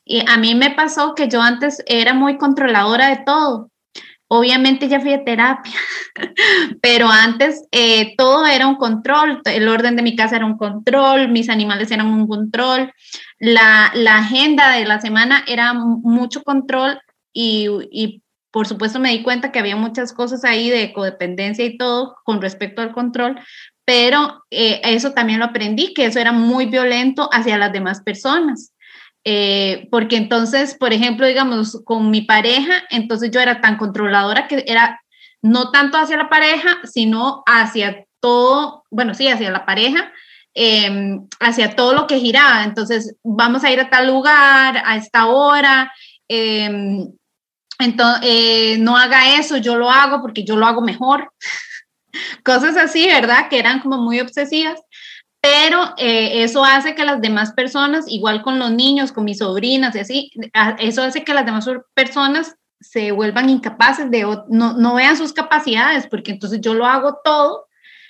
y 0.06 0.24
a 0.28 0.38
mí 0.38 0.56
me 0.56 0.72
pasó 0.72 1.16
que 1.16 1.28
yo 1.28 1.42
antes 1.42 1.84
era 1.88 2.14
muy 2.14 2.38
controladora 2.38 3.10
de 3.10 3.24
todo. 3.26 3.70
Obviamente 4.34 4.88
ya 4.88 5.02
fui 5.02 5.12
a 5.12 5.26
terapia, 5.26 5.74
pero 6.82 7.10
antes 7.10 7.68
eh, 7.72 8.16
todo 8.16 8.46
era 8.48 8.66
un 8.66 8.78
control, 8.78 9.42
el 9.44 9.68
orden 9.68 9.98
de 9.98 10.04
mi 10.04 10.16
casa 10.16 10.38
era 10.38 10.46
un 10.46 10.58
control, 10.58 11.28
mis 11.28 11.50
animales 11.50 11.92
eran 11.92 12.08
un 12.08 12.28
control, 12.28 12.94
la, 13.40 13.92
agenda 14.06 14.72
de 14.72 14.86
la 14.86 15.02
semana 15.02 15.44
era 15.48 15.74
mucho 15.74 16.44
control 16.44 17.02
y, 17.34 17.68
y, 17.92 18.24
por 18.52 18.68
supuesto 18.68 19.00
me 19.00 19.12
di 19.12 19.22
cuenta 19.22 19.52
que 19.52 19.60
había 19.60 19.76
muchas 19.76 20.14
cosas 20.14 20.44
ahí 20.46 20.70
de 20.70 20.94
codependencia 20.94 21.66
y 21.66 21.78
todo 21.78 22.16
con 22.24 22.42
respecto 22.42 22.82
al 22.82 22.94
control, 22.94 23.38
pero 23.84 24.46
eh, 24.50 24.80
eso 24.84 25.12
también 25.12 25.40
lo 25.40 25.46
aprendí, 25.46 25.94
que 25.94 26.06
eso 26.06 26.20
era 26.20 26.32
muy 26.32 26.68
violento 26.68 27.30
hacia 27.34 27.58
las 27.58 27.74
demás 27.74 28.02
personas. 28.02 28.71
Eh, 29.24 29.88
porque 29.92 30.18
entonces, 30.18 30.76
por 30.76 30.94
ejemplo, 30.94 31.28
digamos, 31.28 31.82
con 31.86 32.10
mi 32.10 32.22
pareja, 32.22 32.84
entonces 32.90 33.30
yo 33.32 33.40
era 33.40 33.62
tan 33.62 33.78
controladora 33.78 34.48
que 34.48 34.64
era 34.68 35.00
no 35.44 35.72
tanto 35.72 35.98
hacia 35.98 36.18
la 36.18 36.30
pareja, 36.30 36.80
sino 36.84 37.44
hacia 37.46 38.06
todo, 38.20 38.84
bueno, 38.90 39.14
sí, 39.14 39.28
hacia 39.28 39.52
la 39.52 39.66
pareja, 39.66 40.12
em, 40.54 41.28
hacia 41.40 41.76
todo 41.76 41.94
lo 41.94 42.08
que 42.08 42.20
giraba. 42.20 42.64
Entonces, 42.64 43.16
vamos 43.24 43.64
a 43.64 43.72
ir 43.72 43.80
a 43.80 43.90
tal 43.90 44.08
lugar, 44.08 44.82
a 44.86 44.96
esta 44.98 45.28
hora. 45.28 45.92
Em, 46.28 47.12
entonces, 47.80 48.24
eh, 48.24 48.78
no 48.80 48.98
haga 48.98 49.36
eso, 49.38 49.58
yo 49.58 49.76
lo 49.76 49.90
hago 49.90 50.22
porque 50.22 50.44
yo 50.44 50.56
lo 50.56 50.66
hago 50.68 50.82
mejor. 50.82 51.32
Cosas 52.44 52.78
así, 52.78 53.08
¿verdad? 53.08 53.50
Que 53.50 53.60
eran 53.60 53.80
como 53.80 53.98
muy 53.98 54.20
obsesivas 54.20 54.80
pero 55.42 55.94
eh, 55.98 56.44
eso 56.44 56.64
hace 56.64 56.94
que 56.94 57.04
las 57.04 57.20
demás 57.20 57.52
personas, 57.54 58.06
igual 58.08 58.44
con 58.44 58.60
los 58.60 58.72
niños, 58.72 59.12
con 59.12 59.26
mis 59.26 59.40
sobrinas 59.40 59.96
y 59.96 60.00
así, 60.00 60.32
eso 60.80 61.02
hace 61.02 61.24
que 61.24 61.34
las 61.34 61.46
demás 61.46 61.68
personas 61.96 62.56
se 62.80 63.12
vuelvan 63.12 63.50
incapaces 63.50 64.10
de, 64.12 64.22
no, 64.50 64.74
no 64.74 64.96
vean 64.96 65.18
sus 65.18 65.34
capacidades, 65.34 66.08
porque 66.08 66.32
entonces 66.32 66.62
yo 66.62 66.76
lo 66.76 66.86
hago 66.86 67.18
todo, 67.24 67.68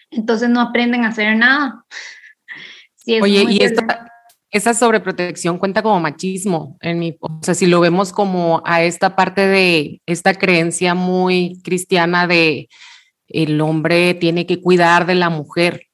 entonces 0.09 0.49
no 0.49 0.59
aprenden 0.59 1.05
a 1.05 1.09
hacer 1.09 1.35
nada. 1.37 1.85
Oye, 3.21 3.45
y 3.49 3.63
esta, 3.63 4.11
esa 4.51 4.73
sobreprotección 4.73 5.57
cuenta 5.57 5.81
como 5.81 5.99
machismo, 6.01 6.77
en 6.81 6.99
mi, 6.99 7.17
o 7.21 7.39
sea, 7.41 7.53
si 7.53 7.65
lo 7.65 7.79
vemos 7.79 8.11
como 8.11 8.61
a 8.65 8.83
esta 8.83 9.15
parte 9.15 9.47
de 9.47 10.01
esta 10.05 10.33
creencia 10.33 10.93
muy 10.95 11.61
cristiana 11.63 12.27
de 12.27 12.67
el 13.27 13.61
hombre 13.61 14.13
tiene 14.15 14.45
que 14.45 14.61
cuidar 14.61 15.05
de 15.05 15.15
la 15.15 15.29
mujer, 15.29 15.87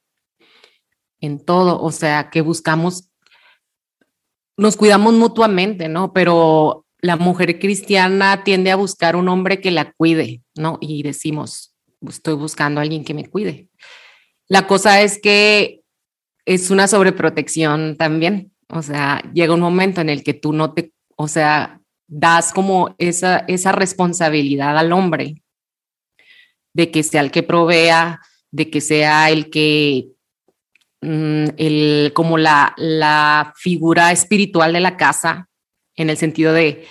en 1.20 1.44
todo, 1.44 1.80
o 1.80 1.92
sea, 1.92 2.30
que 2.30 2.40
buscamos, 2.40 3.10
nos 4.56 4.76
cuidamos 4.76 5.14
mutuamente, 5.14 5.88
¿no? 5.88 6.12
Pero 6.12 6.86
la 7.00 7.16
mujer 7.16 7.58
cristiana 7.58 8.44
tiende 8.44 8.70
a 8.70 8.76
buscar 8.76 9.16
un 9.16 9.28
hombre 9.28 9.60
que 9.60 9.70
la 9.70 9.92
cuide, 9.92 10.42
¿no? 10.56 10.78
Y 10.80 11.02
decimos, 11.02 11.74
estoy 12.06 12.34
buscando 12.34 12.80
alguien 12.80 13.04
que 13.04 13.14
me 13.14 13.28
cuide. 13.28 13.68
La 14.48 14.66
cosa 14.66 15.02
es 15.02 15.20
que 15.20 15.82
es 16.44 16.70
una 16.70 16.88
sobreprotección 16.88 17.96
también, 17.96 18.52
o 18.68 18.82
sea, 18.82 19.22
llega 19.32 19.54
un 19.54 19.60
momento 19.60 20.00
en 20.00 20.08
el 20.08 20.22
que 20.22 20.34
tú 20.34 20.52
no 20.52 20.72
te, 20.72 20.92
o 21.16 21.28
sea, 21.28 21.80
das 22.06 22.52
como 22.52 22.94
esa, 22.98 23.44
esa 23.48 23.72
responsabilidad 23.72 24.78
al 24.78 24.92
hombre 24.92 25.42
de 26.72 26.90
que 26.90 27.02
sea 27.02 27.20
el 27.20 27.30
que 27.30 27.42
provea, 27.42 28.20
de 28.50 28.70
que 28.70 28.80
sea 28.80 29.30
el 29.30 29.50
que 29.50 30.08
el, 31.00 32.12
como 32.14 32.38
la, 32.38 32.74
la 32.76 33.52
figura 33.56 34.12
espiritual 34.12 34.72
de 34.72 34.80
la 34.80 34.96
casa, 34.96 35.48
en 35.96 36.10
el 36.10 36.16
sentido 36.16 36.52
de, 36.52 36.86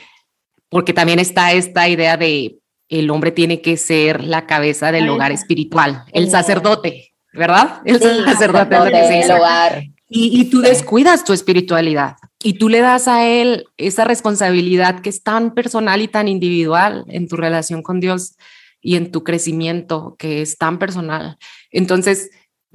porque 0.70 0.94
también 0.94 1.20
está 1.20 1.54
esta 1.54 1.88
idea 1.88 2.18
de 2.18 2.60
el 2.90 3.10
hombre 3.10 3.32
tiene 3.32 3.62
que 3.62 3.78
ser 3.78 4.24
la 4.24 4.46
cabeza 4.46 4.92
del 4.92 5.10
hogar 5.10 5.32
espiritual, 5.32 6.06
el 6.14 6.30
sacerdote, 6.30 7.14
¿verdad? 7.34 7.82
El 7.86 8.00
sacerdote, 8.00 8.76
del 8.76 9.32
hogar. 9.32 9.84
Y, 10.10 10.40
y, 10.40 10.50
tú 10.50 10.62
descuidas 10.62 11.26
tu 11.26 11.34
espiritualidad 11.34 12.16
y 12.42 12.54
tú 12.54 12.70
le 12.70 12.80
das 12.80 13.10
a 13.10 13.26
él 13.28 13.66
esa 13.76 14.06
responsabilidad 14.06 15.02
que 15.02 15.10
es 15.10 15.22
tan 15.22 15.54
personal 15.54 16.02
y 16.02 16.08
tan 16.08 16.30
individual 16.30 17.04
en 17.10 17.28
tu 17.28 17.36
relación 17.36 17.84
con 17.84 18.00
Dios 18.00 18.38
y 18.82 18.96
en 18.96 19.12
tu 19.12 19.26
crecimiento 19.26 20.16
que 20.18 20.42
es 20.42 20.58
tan 20.58 20.80
personal. 20.80 21.38
Entonces, 21.72 22.30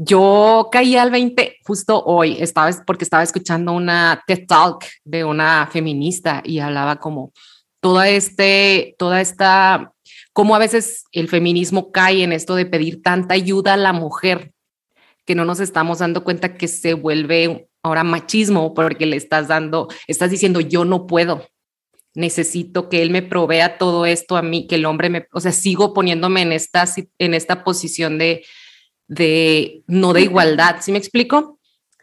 yo 0.05 0.69
caí 0.73 0.97
al 0.97 1.11
20 1.11 1.59
justo 1.65 2.03
hoy, 2.05 2.37
estaba, 2.41 2.70
porque 2.87 3.05
estaba 3.05 3.23
escuchando 3.23 3.73
una 3.73 4.23
TED 4.27 4.47
Talk 4.47 4.85
de 5.05 5.24
una 5.24 5.69
feminista 5.70 6.43
y 6.45 6.59
hablaba 6.59 6.97
como 6.97 7.33
toda, 7.81 8.09
este, 8.09 8.95
toda 8.99 9.20
esta, 9.20 9.93
cómo 10.33 10.55
a 10.55 10.59
veces 10.59 11.05
el 11.12 11.29
feminismo 11.29 11.93
cae 11.93 12.23
en 12.23 12.33
esto 12.33 12.55
de 12.55 12.66
pedir 12.66 13.03
tanta 13.03 13.35
ayuda 13.35 13.74
a 13.74 13.77
la 13.77 13.93
mujer, 13.93 14.53
que 15.24 15.35
no 15.35 15.45
nos 15.45 15.61
estamos 15.61 15.99
dando 15.99 16.24
cuenta 16.24 16.55
que 16.55 16.69
se 16.69 16.95
vuelve 16.95 17.69
ahora 17.83 18.05
machismo 18.05 18.74
porque 18.74 19.07
le 19.07 19.16
estás 19.16 19.49
dando, 19.49 19.89
estás 20.07 20.31
diciendo 20.31 20.61
yo 20.61 20.85
no 20.85 21.07
puedo, 21.07 21.47
necesito 22.15 22.89
que 22.89 23.03
él 23.03 23.11
me 23.11 23.23
provea 23.23 23.79
todo 23.79 24.07
esto 24.07 24.37
a 24.37 24.43
mí, 24.43 24.66
que 24.66 24.77
el 24.77 24.85
hombre 24.85 25.11
me, 25.11 25.27
o 25.33 25.41
sea, 25.41 25.53
sigo 25.53 25.93
poniéndome 25.93 26.43
en 26.43 26.53
esta, 26.53 26.85
en 27.19 27.35
esta 27.35 27.65
posición 27.65 28.19
de 28.19 28.45
de 29.09 29.83
no 29.87 30.12
de 30.12 30.23
igualdad, 30.23 30.77
¿sí 30.81 30.93
me 30.93 30.99
explico? 30.99 31.59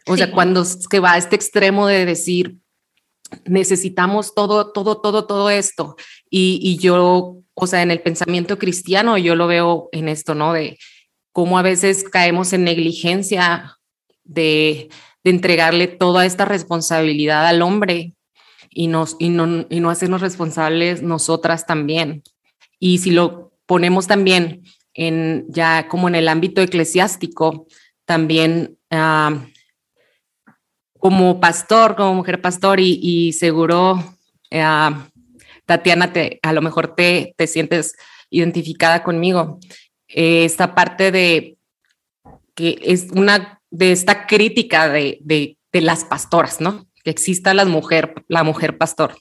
O 0.06 0.16
sea, 0.16 0.32
cuando 0.32 0.64
que 0.88 0.98
va 0.98 1.12
a 1.12 1.18
este 1.18 1.36
extremo 1.36 1.86
de 1.86 2.04
decir, 2.04 2.56
necesitamos 3.44 4.34
todo, 4.34 4.72
todo, 4.72 5.00
todo, 5.00 5.26
todo 5.26 5.50
esto. 5.50 5.96
Y, 6.28 6.58
y, 6.62 6.78
yo, 6.78 7.36
o 7.54 7.66
sea, 7.66 7.82
en 7.82 7.90
el 7.90 8.00
pensamiento 8.00 8.58
cristiano, 8.58 9.18
yo 9.18 9.36
lo 9.36 9.46
veo 9.46 9.88
en 9.92 10.08
esto, 10.08 10.34
¿no? 10.34 10.52
De 10.52 10.78
cómo 11.32 11.58
a 11.58 11.62
veces 11.62 12.04
caemos 12.04 12.52
en 12.52 12.64
negligencia 12.64 13.78
de, 14.24 14.88
de 15.22 15.30
entregarle 15.30 15.86
toda 15.86 16.26
esta 16.26 16.44
responsabilidad 16.44 17.46
al 17.46 17.62
hombre 17.62 18.14
y, 18.70 18.86
nos, 18.86 19.16
y, 19.18 19.28
no, 19.28 19.66
y 19.68 19.80
no 19.80 19.90
hacernos 19.90 20.20
responsables 20.20 21.02
nosotras 21.02 21.66
también. 21.66 22.22
Y 22.78 22.98
si 22.98 23.10
lo 23.10 23.52
ponemos 23.66 24.06
también 24.06 24.62
en 24.94 25.46
ya 25.48 25.88
como 25.88 26.08
en 26.08 26.14
el 26.14 26.28
ámbito 26.28 26.60
eclesiástico, 26.60 27.66
también 28.04 28.78
ah, 28.90 29.46
como 30.98 31.40
pastor, 31.40 31.96
como 31.96 32.14
mujer 32.14 32.40
pastor 32.40 32.78
y, 32.80 33.32
seguro, 33.32 34.02
ah, 34.52 35.06
Tatiana, 35.64 36.12
te, 36.12 36.40
a 36.42 36.52
lo 36.52 36.62
mejor 36.62 36.94
te, 36.94 37.34
te 37.36 37.46
sientes 37.46 37.94
identificada 38.28 39.02
conmigo. 39.02 39.58
Eh, 40.08 40.44
esta 40.44 40.74
parte 40.74 41.12
de 41.12 41.56
que 42.54 42.78
es 42.82 43.08
una 43.12 43.60
de 43.70 43.92
esta 43.92 44.26
crítica 44.26 44.88
de, 44.88 45.18
de, 45.22 45.56
de 45.72 45.80
las 45.80 46.04
pastoras, 46.04 46.60
¿no? 46.60 46.86
Que 47.04 47.10
exista 47.10 47.54
la 47.54 47.64
mujer, 47.64 48.14
la 48.28 48.42
mujer 48.42 48.76
pastor. 48.76 49.14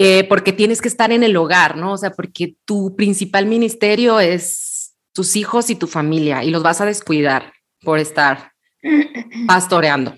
Eh, 0.00 0.24
porque 0.28 0.52
tienes 0.52 0.80
que 0.80 0.88
estar 0.88 1.10
en 1.10 1.24
el 1.24 1.36
hogar, 1.36 1.76
¿no? 1.76 1.92
O 1.92 1.96
sea, 1.96 2.10
porque 2.10 2.54
tu 2.64 2.94
principal 2.94 3.46
ministerio 3.46 4.20
es 4.20 4.94
tus 5.12 5.34
hijos 5.34 5.70
y 5.70 5.74
tu 5.74 5.88
familia 5.88 6.44
y 6.44 6.50
los 6.50 6.62
vas 6.62 6.80
a 6.80 6.86
descuidar 6.86 7.52
por 7.80 7.98
estar 7.98 8.52
pastoreando. 9.46 10.14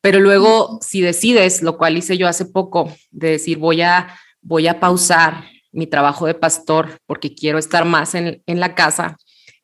Pero 0.00 0.18
luego, 0.18 0.80
si 0.82 1.00
decides, 1.00 1.62
lo 1.62 1.78
cual 1.78 1.96
hice 1.96 2.18
yo 2.18 2.26
hace 2.26 2.46
poco, 2.46 2.92
de 3.12 3.30
decir, 3.30 3.58
voy 3.58 3.82
a, 3.82 4.18
voy 4.40 4.66
a 4.66 4.80
pausar 4.80 5.44
mi 5.70 5.86
trabajo 5.86 6.26
de 6.26 6.34
pastor 6.34 6.98
porque 7.06 7.34
quiero 7.34 7.58
estar 7.58 7.84
más 7.84 8.16
en, 8.16 8.42
en 8.46 8.58
la 8.58 8.74
casa, 8.74 9.16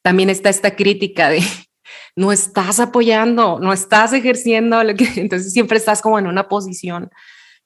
también 0.03 0.31
está 0.31 0.49
esta 0.49 0.77
crítica 0.77 1.29
de, 1.29 1.43
no 2.17 2.31
estás 2.31 2.79
apoyando, 2.79 3.59
no 3.61 3.73
estás 3.73 4.13
ejerciendo, 4.13 4.83
lo 4.85 4.95
que, 4.95 5.09
entonces 5.17 5.53
siempre 5.53 5.79
estás 5.79 6.01
como 6.01 6.19
en 6.19 6.29
una 6.29 6.49
posición 6.49 7.11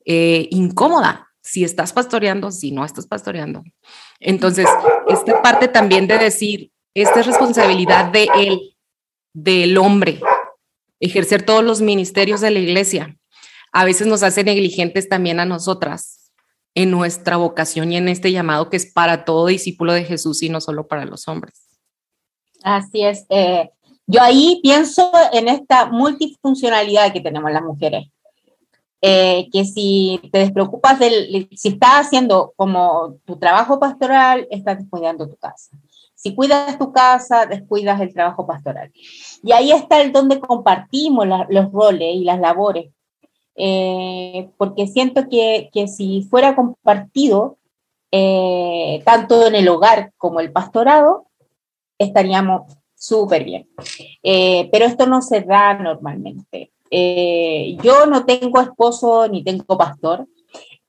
eh, 0.04 0.48
incómoda, 0.50 1.28
si 1.42 1.64
estás 1.64 1.92
pastoreando, 1.92 2.50
si 2.50 2.70
no 2.70 2.84
estás 2.84 3.06
pastoreando. 3.06 3.62
Entonces, 4.20 4.66
esta 5.08 5.42
parte 5.42 5.68
también 5.68 6.06
de 6.06 6.18
decir, 6.18 6.70
esta 6.94 7.20
es 7.20 7.26
responsabilidad 7.26 8.06
de 8.06 8.28
él, 8.36 8.76
del 9.34 9.76
hombre, 9.76 10.20
ejercer 11.00 11.44
todos 11.44 11.64
los 11.64 11.80
ministerios 11.80 12.40
de 12.40 12.50
la 12.50 12.60
iglesia. 12.60 13.16
A 13.72 13.84
veces 13.84 14.06
nos 14.06 14.22
hace 14.22 14.44
negligentes 14.44 15.08
también 15.08 15.40
a 15.40 15.46
nosotras 15.46 16.30
en 16.74 16.90
nuestra 16.90 17.36
vocación 17.36 17.92
y 17.92 17.96
en 17.96 18.08
este 18.08 18.32
llamado 18.32 18.70
que 18.70 18.76
es 18.76 18.90
para 18.90 19.24
todo 19.24 19.46
discípulo 19.46 19.92
de 19.92 20.04
Jesús 20.04 20.42
y 20.42 20.48
no 20.48 20.60
solo 20.60 20.86
para 20.86 21.04
los 21.04 21.28
hombres. 21.28 21.66
Así 22.62 23.02
es. 23.04 23.26
Eh, 23.28 23.70
yo 24.06 24.22
ahí 24.22 24.60
pienso 24.62 25.10
en 25.32 25.48
esta 25.48 25.86
multifuncionalidad 25.86 27.12
que 27.12 27.20
tenemos 27.20 27.50
las 27.50 27.62
mujeres. 27.62 28.06
Eh, 29.04 29.48
que 29.50 29.64
si 29.64 30.20
te 30.30 30.38
despreocupas 30.38 31.00
del, 31.00 31.48
si 31.56 31.70
estás 31.70 32.06
haciendo 32.06 32.52
como 32.54 33.16
tu 33.24 33.36
trabajo 33.36 33.80
pastoral, 33.80 34.46
estás 34.48 34.78
descuidando 34.78 35.28
tu 35.28 35.34
casa. 35.34 35.76
Si 36.14 36.36
cuidas 36.36 36.78
tu 36.78 36.92
casa, 36.92 37.46
descuidas 37.46 38.00
el 38.00 38.14
trabajo 38.14 38.46
pastoral. 38.46 38.92
Y 39.42 39.50
ahí 39.50 39.72
está 39.72 40.00
el 40.00 40.12
donde 40.12 40.38
compartimos 40.38 41.26
los 41.48 41.72
roles 41.72 42.14
y 42.14 42.22
las 42.22 42.38
labores. 42.38 42.92
Eh, 43.56 44.48
porque 44.56 44.86
siento 44.86 45.28
que, 45.28 45.68
que, 45.72 45.88
si 45.88 46.22
fuera 46.30 46.54
compartido, 46.54 47.58
eh, 48.12 49.02
tanto 49.04 49.48
en 49.48 49.56
el 49.56 49.68
hogar 49.68 50.12
como 50.16 50.38
el 50.38 50.52
pastorado, 50.52 51.26
estaríamos 51.98 52.72
súper 52.94 53.42
bien. 53.42 53.68
pero 54.22 54.84
esto 54.84 55.06
no 55.06 55.22
se 55.22 55.40
da 55.40 55.74
normalmente. 55.74 56.70
Eh, 56.94 57.78
yo 57.82 58.04
no 58.04 58.26
tengo 58.26 58.60
esposo 58.60 59.26
ni 59.26 59.42
tengo 59.42 59.78
pastor, 59.78 60.28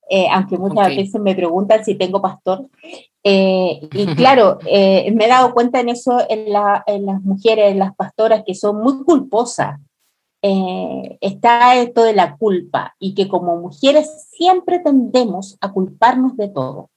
eh, 0.09 0.27
aunque 0.29 0.57
muchas 0.57 0.89
veces 0.89 1.21
me 1.21 1.33
preguntan 1.33 1.85
si 1.85 1.95
tengo 1.95 2.21
pastor. 2.21 2.67
Eh, 3.23 3.87
y 3.93 4.05
claro, 4.17 4.59
me 4.65 5.25
he 5.25 5.27
dado 5.29 5.53
cuenta 5.53 5.79
en 5.79 5.87
eso 5.87 6.19
en, 6.27 6.53
en, 6.87 7.05
las 7.05 7.21
mujeres, 7.21 7.71
en 7.71 7.79
las 7.79 7.95
pastoras, 7.95 8.43
que 8.45 8.53
son 8.53 8.83
muy 8.83 9.01
culposas. 9.05 9.79
está 10.41 11.77
esto 11.77 12.03
de 12.03 12.13
la 12.13 12.35
culpa 12.35 12.93
y 12.99 13.13
que 13.15 13.29
como 13.29 13.55
mujeres 13.55 14.27
siempre 14.29 14.79
tendemos 14.79 15.57
a 15.61 15.71
culparnos 15.71 16.35
de 16.35 16.49
todo 16.49 16.89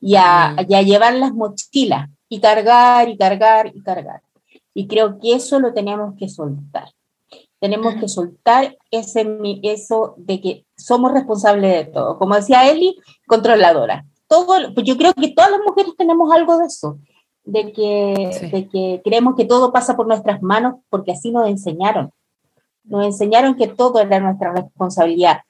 y 0.00 0.14
a, 0.14 0.54
y 0.68 0.74
a 0.76 0.82
llevar 0.82 1.14
las 1.14 1.34
mochilas 1.34 2.08
y 2.28 2.38
cargar 2.38 3.08
y 3.08 3.16
cargar 3.16 3.72
y 3.74 3.82
cargar. 3.82 4.22
Y 4.72 4.86
creo 4.86 5.18
que 5.18 5.34
eso 5.34 5.58
lo 5.58 5.72
tenemos 5.74 6.14
que 6.16 6.28
soltar. 6.28 6.95
Tenemos 7.60 7.94
que 7.94 8.08
soltar 8.08 8.76
ese, 8.90 9.38
eso 9.62 10.14
de 10.18 10.40
que 10.40 10.66
somos 10.76 11.12
responsables 11.12 11.86
de 11.86 11.92
todo. 11.92 12.18
Como 12.18 12.34
decía 12.34 12.70
Eli, 12.70 12.96
controladora. 13.26 14.04
Todo, 14.28 14.74
pues 14.74 14.86
yo 14.86 14.96
creo 14.96 15.14
que 15.14 15.28
todas 15.28 15.50
las 15.50 15.60
mujeres 15.66 15.92
tenemos 15.96 16.30
algo 16.32 16.58
de 16.58 16.66
eso, 16.66 16.98
de 17.44 17.72
que, 17.72 18.50
de 18.52 18.68
que 18.68 19.00
creemos 19.04 19.36
que 19.36 19.44
todo 19.44 19.72
pasa 19.72 19.96
por 19.96 20.06
nuestras 20.06 20.42
manos 20.42 20.74
porque 20.90 21.12
así 21.12 21.30
nos 21.30 21.48
enseñaron. 21.48 22.10
Nos 22.84 23.06
enseñaron 23.06 23.54
que 23.54 23.68
todo 23.68 24.00
era 24.00 24.20
nuestra 24.20 24.52
responsabilidad 24.52 25.40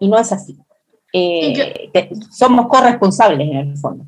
y 0.00 0.08
no 0.08 0.18
es 0.18 0.32
así. 0.32 0.58
Eh, 1.12 2.10
somos 2.32 2.66
corresponsables 2.66 3.48
en 3.48 3.56
el 3.56 3.76
fondo. 3.76 4.04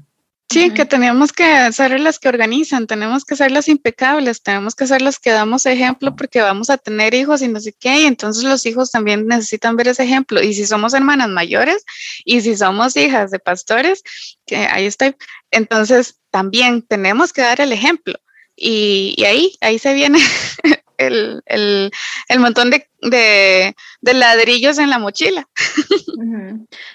Sí, 0.48 0.70
que 0.70 0.84
tenemos 0.84 1.32
que 1.32 1.72
ser 1.72 1.98
las 2.00 2.20
que 2.20 2.28
organizan, 2.28 2.86
tenemos 2.86 3.24
que 3.24 3.34
ser 3.34 3.50
las 3.50 3.68
impecables, 3.68 4.42
tenemos 4.42 4.76
que 4.76 4.86
ser 4.86 5.02
las 5.02 5.18
que 5.18 5.30
damos 5.30 5.66
ejemplo 5.66 6.14
porque 6.14 6.40
vamos 6.40 6.70
a 6.70 6.78
tener 6.78 7.14
hijos 7.14 7.42
y 7.42 7.48
no 7.48 7.58
sé 7.58 7.74
qué, 7.78 8.02
y 8.02 8.04
entonces 8.04 8.44
los 8.44 8.64
hijos 8.64 8.92
también 8.92 9.26
necesitan 9.26 9.74
ver 9.74 9.88
ese 9.88 10.04
ejemplo. 10.04 10.40
Y 10.40 10.54
si 10.54 10.64
somos 10.64 10.94
hermanas 10.94 11.30
mayores 11.30 11.84
y 12.24 12.42
si 12.42 12.56
somos 12.56 12.96
hijas 12.96 13.32
de 13.32 13.40
pastores, 13.40 14.04
que 14.46 14.56
ahí 14.56 14.86
está, 14.86 15.16
entonces 15.50 16.20
también 16.30 16.82
tenemos 16.82 17.32
que 17.32 17.42
dar 17.42 17.60
el 17.60 17.72
ejemplo. 17.72 18.14
Y, 18.54 19.22
ahí, 19.26 19.52
ahí 19.60 19.78
se 19.78 19.94
viene 19.94 20.18
el, 20.96 21.42
el, 21.46 21.90
el 22.28 22.40
montón 22.40 22.70
de, 22.70 22.88
de, 23.02 23.74
de, 24.00 24.14
ladrillos 24.14 24.78
en 24.78 24.90
la 24.90 24.98
mochila. 24.98 25.46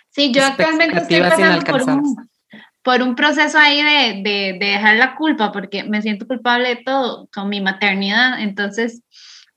Sí, 0.10 0.32
yo 0.32 0.46
actualmente 0.46 0.98
estoy 0.98 1.20
pasando 1.20 1.64
por 1.66 1.82
un 1.84 2.31
por 2.84 3.02
un 3.02 3.16
proceso 3.16 3.58
ahí 3.58 3.82
de, 3.82 4.22
de, 4.24 4.58
de, 4.60 4.66
dejar 4.66 4.96
la 4.98 5.16
culpa, 5.16 5.52
porque 5.52 5.84
me 5.84 6.02
siento 6.02 6.28
culpable 6.28 6.70
de 6.70 6.84
todo 6.84 7.30
con 7.34 7.50
mi 7.50 7.62
maternidad. 7.62 8.42
Entonces, 8.42 9.04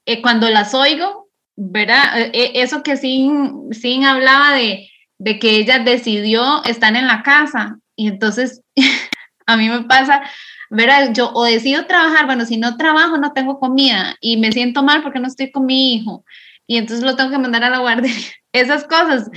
eh, 0.07 0.21
cuando 0.21 0.51
las 0.51 0.75
oigo, 0.75 1.29
¿verdad? 1.57 2.21
Eh, 2.21 2.31
eh, 2.35 2.53
eso 2.57 2.83
que 2.83 2.97
Sin, 2.97 3.73
Sin 3.73 4.05
hablaba 4.05 4.55
de, 4.55 4.89
de 5.19 5.39
que 5.39 5.57
ella 5.57 5.79
decidió 5.79 6.63
estar 6.65 6.95
en 6.95 7.07
la 7.07 7.23
casa. 7.23 7.79
Y 7.97 8.09
entonces, 8.09 8.63
a 9.47 9.57
mí 9.57 9.69
me 9.69 9.85
pasa, 9.85 10.23
¿verdad? 10.71 11.13
Yo 11.15 11.31
o 11.33 11.45
decido 11.45 11.87
trabajar, 11.87 12.27
bueno, 12.27 12.45
si 12.45 12.59
no 12.59 12.77
trabajo, 12.77 13.17
no 13.17 13.33
tengo 13.33 13.59
comida 13.59 14.17
y 14.21 14.37
me 14.37 14.53
siento 14.53 14.83
mal 14.83 15.03
porque 15.03 15.21
no 15.21 15.29
estoy 15.29 15.51
con 15.51 15.67
mi 15.67 15.95
hijo 15.95 16.25
y 16.67 16.79
entonces 16.79 17.05
lo 17.05 17.17
tengo 17.17 17.31
que 17.31 17.39
mandar 17.39 17.65
a 17.65 17.71
la 17.71 17.79
guardería. 17.79 18.15
Esas 18.53 18.85
cosas 18.85 19.31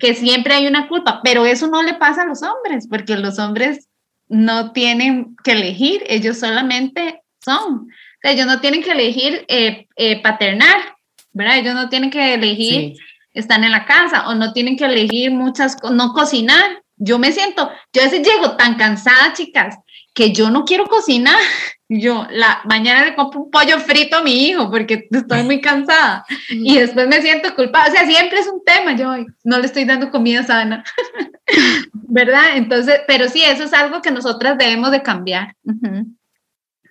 que 0.00 0.14
siempre 0.14 0.54
hay 0.54 0.66
una 0.66 0.88
culpa, 0.88 1.20
pero 1.22 1.46
eso 1.46 1.68
no 1.68 1.82
le 1.82 1.94
pasa 1.94 2.22
a 2.22 2.26
los 2.26 2.42
hombres, 2.42 2.88
porque 2.88 3.16
los 3.16 3.38
hombres 3.38 3.88
no 4.26 4.72
tienen 4.72 5.36
que 5.44 5.52
elegir, 5.52 6.02
ellos 6.08 6.40
solamente 6.40 7.22
son. 7.44 7.82
O 7.82 8.20
sea, 8.20 8.32
ellos 8.32 8.46
no 8.46 8.60
tienen 8.60 8.82
que 8.82 8.90
elegir 8.90 9.44
eh, 9.46 9.86
eh, 9.94 10.20
paternar, 10.22 10.96
¿verdad? 11.32 11.58
Ellos 11.58 11.74
no 11.74 11.88
tienen 11.88 12.10
que 12.10 12.34
elegir 12.34 12.94
estar 13.32 13.62
en 13.62 13.70
la 13.70 13.84
casa 13.84 14.28
o 14.28 14.34
no 14.34 14.52
tienen 14.52 14.76
que 14.76 14.86
elegir 14.86 15.30
muchas 15.30 15.76
cosas, 15.76 15.96
no 15.96 16.12
cocinar. 16.12 16.82
Yo 16.96 17.18
me 17.18 17.32
siento, 17.32 17.70
yo 17.92 18.02
a 18.02 18.06
veces 18.06 18.26
llego 18.26 18.56
tan 18.56 18.76
cansada, 18.76 19.32
chicas, 19.34 19.76
que 20.14 20.32
yo 20.32 20.50
no 20.50 20.64
quiero 20.64 20.86
cocinar. 20.86 21.38
Yo 21.88 22.26
la 22.30 22.62
mañana 22.64 23.04
le 23.04 23.14
compro 23.14 23.42
un 23.42 23.50
pollo 23.50 23.78
frito 23.78 24.16
a 24.16 24.22
mi 24.22 24.46
hijo 24.48 24.70
porque 24.70 25.06
estoy 25.10 25.42
muy 25.42 25.60
cansada 25.60 26.24
y 26.48 26.78
después 26.78 27.06
me 27.08 27.20
siento 27.20 27.54
culpable. 27.54 27.92
O 27.92 27.94
sea, 27.94 28.06
siempre 28.06 28.40
es 28.40 28.46
un 28.46 28.64
tema. 28.64 28.96
Yo 28.96 29.14
no 29.44 29.58
le 29.58 29.66
estoy 29.66 29.84
dando 29.84 30.10
comida 30.10 30.42
sana, 30.44 30.82
¿verdad? 31.92 32.56
Entonces, 32.56 33.00
pero 33.06 33.28
sí, 33.28 33.42
eso 33.44 33.64
es 33.64 33.74
algo 33.74 34.00
que 34.00 34.10
nosotras 34.10 34.56
debemos 34.56 34.90
de 34.92 35.02
cambiar. 35.02 35.56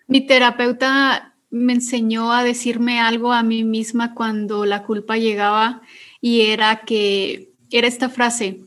Mi 0.07 0.21
terapeuta 0.21 1.33
me 1.49 1.73
enseñó 1.73 2.31
a 2.31 2.43
decirme 2.43 2.99
algo 2.99 3.33
a 3.33 3.41
mí 3.41 3.63
misma 3.63 4.13
cuando 4.13 4.65
la 4.65 4.83
culpa 4.83 5.17
llegaba 5.17 5.81
y 6.21 6.41
era 6.41 6.81
que 6.85 7.51
era 7.71 7.87
esta 7.87 8.09
frase, 8.09 8.61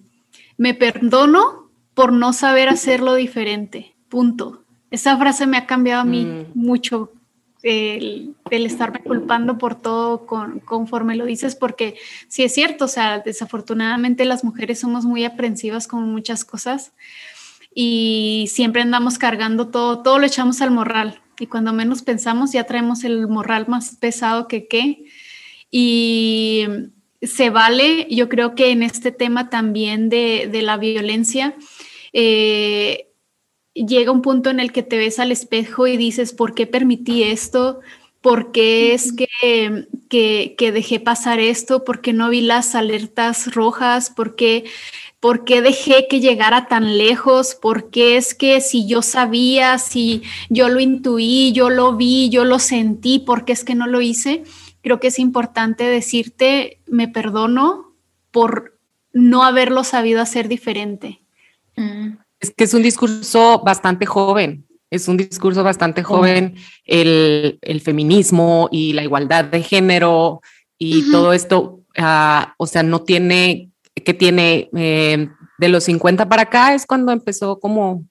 me 0.56 0.74
perdono 0.74 1.70
por 1.94 2.12
no 2.12 2.32
saber 2.32 2.68
hacerlo 2.68 3.14
diferente 3.14 3.96
punto. 4.08 4.65
Esa 4.96 5.18
frase 5.18 5.46
me 5.46 5.58
ha 5.58 5.66
cambiado 5.66 6.00
a 6.00 6.04
mí 6.06 6.24
mm. 6.24 6.52
mucho, 6.54 7.12
el, 7.62 8.34
estarme 8.50 9.00
culpando 9.00 9.58
por 9.58 9.74
todo 9.74 10.24
conforme 10.64 11.16
lo 11.16 11.26
dices, 11.26 11.54
porque 11.54 11.96
sí 12.28 12.44
es 12.44 12.54
cierto, 12.54 12.86
o 12.86 12.88
sea, 12.88 13.18
desafortunadamente 13.18 14.24
las 14.24 14.42
mujeres 14.42 14.80
somos 14.80 15.04
muy 15.04 15.26
aprensivas 15.26 15.86
con 15.86 16.10
muchas 16.10 16.46
cosas 16.46 16.92
y 17.74 18.46
siempre 18.50 18.80
andamos 18.80 19.18
cargando 19.18 19.68
todo, 19.68 20.02
todo 20.02 20.18
lo 20.18 20.24
echamos 20.24 20.62
al 20.62 20.70
morral 20.70 21.20
y 21.38 21.46
cuando 21.46 21.74
menos 21.74 22.00
pensamos 22.00 22.52
ya 22.52 22.64
traemos 22.64 23.04
el 23.04 23.28
morral 23.28 23.66
más 23.68 23.96
pesado 23.96 24.48
que 24.48 24.66
qué. 24.66 25.04
Y 25.70 26.64
se 27.20 27.50
vale, 27.50 28.06
yo 28.08 28.30
creo 28.30 28.54
que 28.54 28.70
en 28.70 28.82
este 28.82 29.12
tema 29.12 29.50
también 29.50 30.08
de, 30.08 30.48
de 30.50 30.62
la 30.62 30.78
violencia, 30.78 31.54
eh, 32.14 33.05
llega 33.84 34.10
un 34.10 34.22
punto 34.22 34.50
en 34.50 34.60
el 34.60 34.72
que 34.72 34.82
te 34.82 34.96
ves 34.96 35.18
al 35.18 35.32
espejo 35.32 35.86
y 35.86 35.96
dices, 35.96 36.32
¿por 36.32 36.54
qué 36.54 36.66
permití 36.66 37.22
esto? 37.22 37.80
¿Por 38.22 38.50
qué 38.50 38.94
es 38.94 39.12
que, 39.12 39.86
que, 40.08 40.72
dejé 40.72 40.98
pasar 40.98 41.38
esto? 41.38 41.84
¿Por 41.84 42.00
qué 42.00 42.12
no 42.12 42.28
vi 42.30 42.40
las 42.40 42.74
alertas 42.74 43.54
rojas? 43.54 44.10
¿Por 44.10 44.34
qué, 44.34 44.64
¿Por 45.20 45.44
qué 45.44 45.62
dejé 45.62 46.08
que 46.08 46.20
llegara 46.20 46.66
tan 46.66 46.98
lejos? 46.98 47.54
¿Por 47.54 47.90
qué 47.90 48.16
es 48.16 48.34
que 48.34 48.60
si 48.60 48.88
yo 48.88 49.02
sabía, 49.02 49.78
si 49.78 50.22
yo 50.48 50.68
lo 50.68 50.80
intuí, 50.80 51.52
yo 51.52 51.70
lo 51.70 51.94
vi, 51.94 52.28
yo 52.30 52.44
lo 52.44 52.58
sentí, 52.58 53.20
¿por 53.20 53.44
qué 53.44 53.52
es 53.52 53.62
que 53.62 53.76
no 53.76 53.86
lo 53.86 54.00
hice? 54.00 54.42
Creo 54.82 54.98
que 54.98 55.08
es 55.08 55.18
importante 55.18 55.84
decirte, 55.84 56.80
me 56.86 57.06
perdono 57.06 57.92
por 58.32 58.76
no 59.12 59.44
haberlo 59.44 59.84
sabido 59.84 60.20
hacer 60.20 60.48
diferente. 60.48 61.20
Mm. 61.76 62.25
Es 62.46 62.54
que 62.54 62.64
es 62.64 62.74
un 62.74 62.82
discurso 62.82 63.60
bastante 63.64 64.06
joven, 64.06 64.66
es 64.88 65.08
un 65.08 65.16
discurso 65.16 65.64
bastante 65.64 66.04
joven, 66.04 66.54
el, 66.84 67.80
feminismo 67.82 68.68
y 68.70 68.92
la 68.92 69.02
igualdad 69.02 69.46
de 69.46 69.62
género 69.62 70.42
y 70.78 71.10
todo 71.10 71.32
esto, 71.32 71.80
ah, 71.98 72.54
o 72.56 72.68
sea, 72.68 72.84
no 72.84 73.02
tiene, 73.02 73.70
que 73.94 74.14
tiene 74.14 74.70
eh, 74.76 75.28
de 75.58 75.68
los 75.68 75.84
50 75.84 76.28
para 76.28 76.42
acá 76.42 76.74
es 76.74 76.86
cuando 76.86 77.10
empezó 77.10 77.58
como 77.58 78.04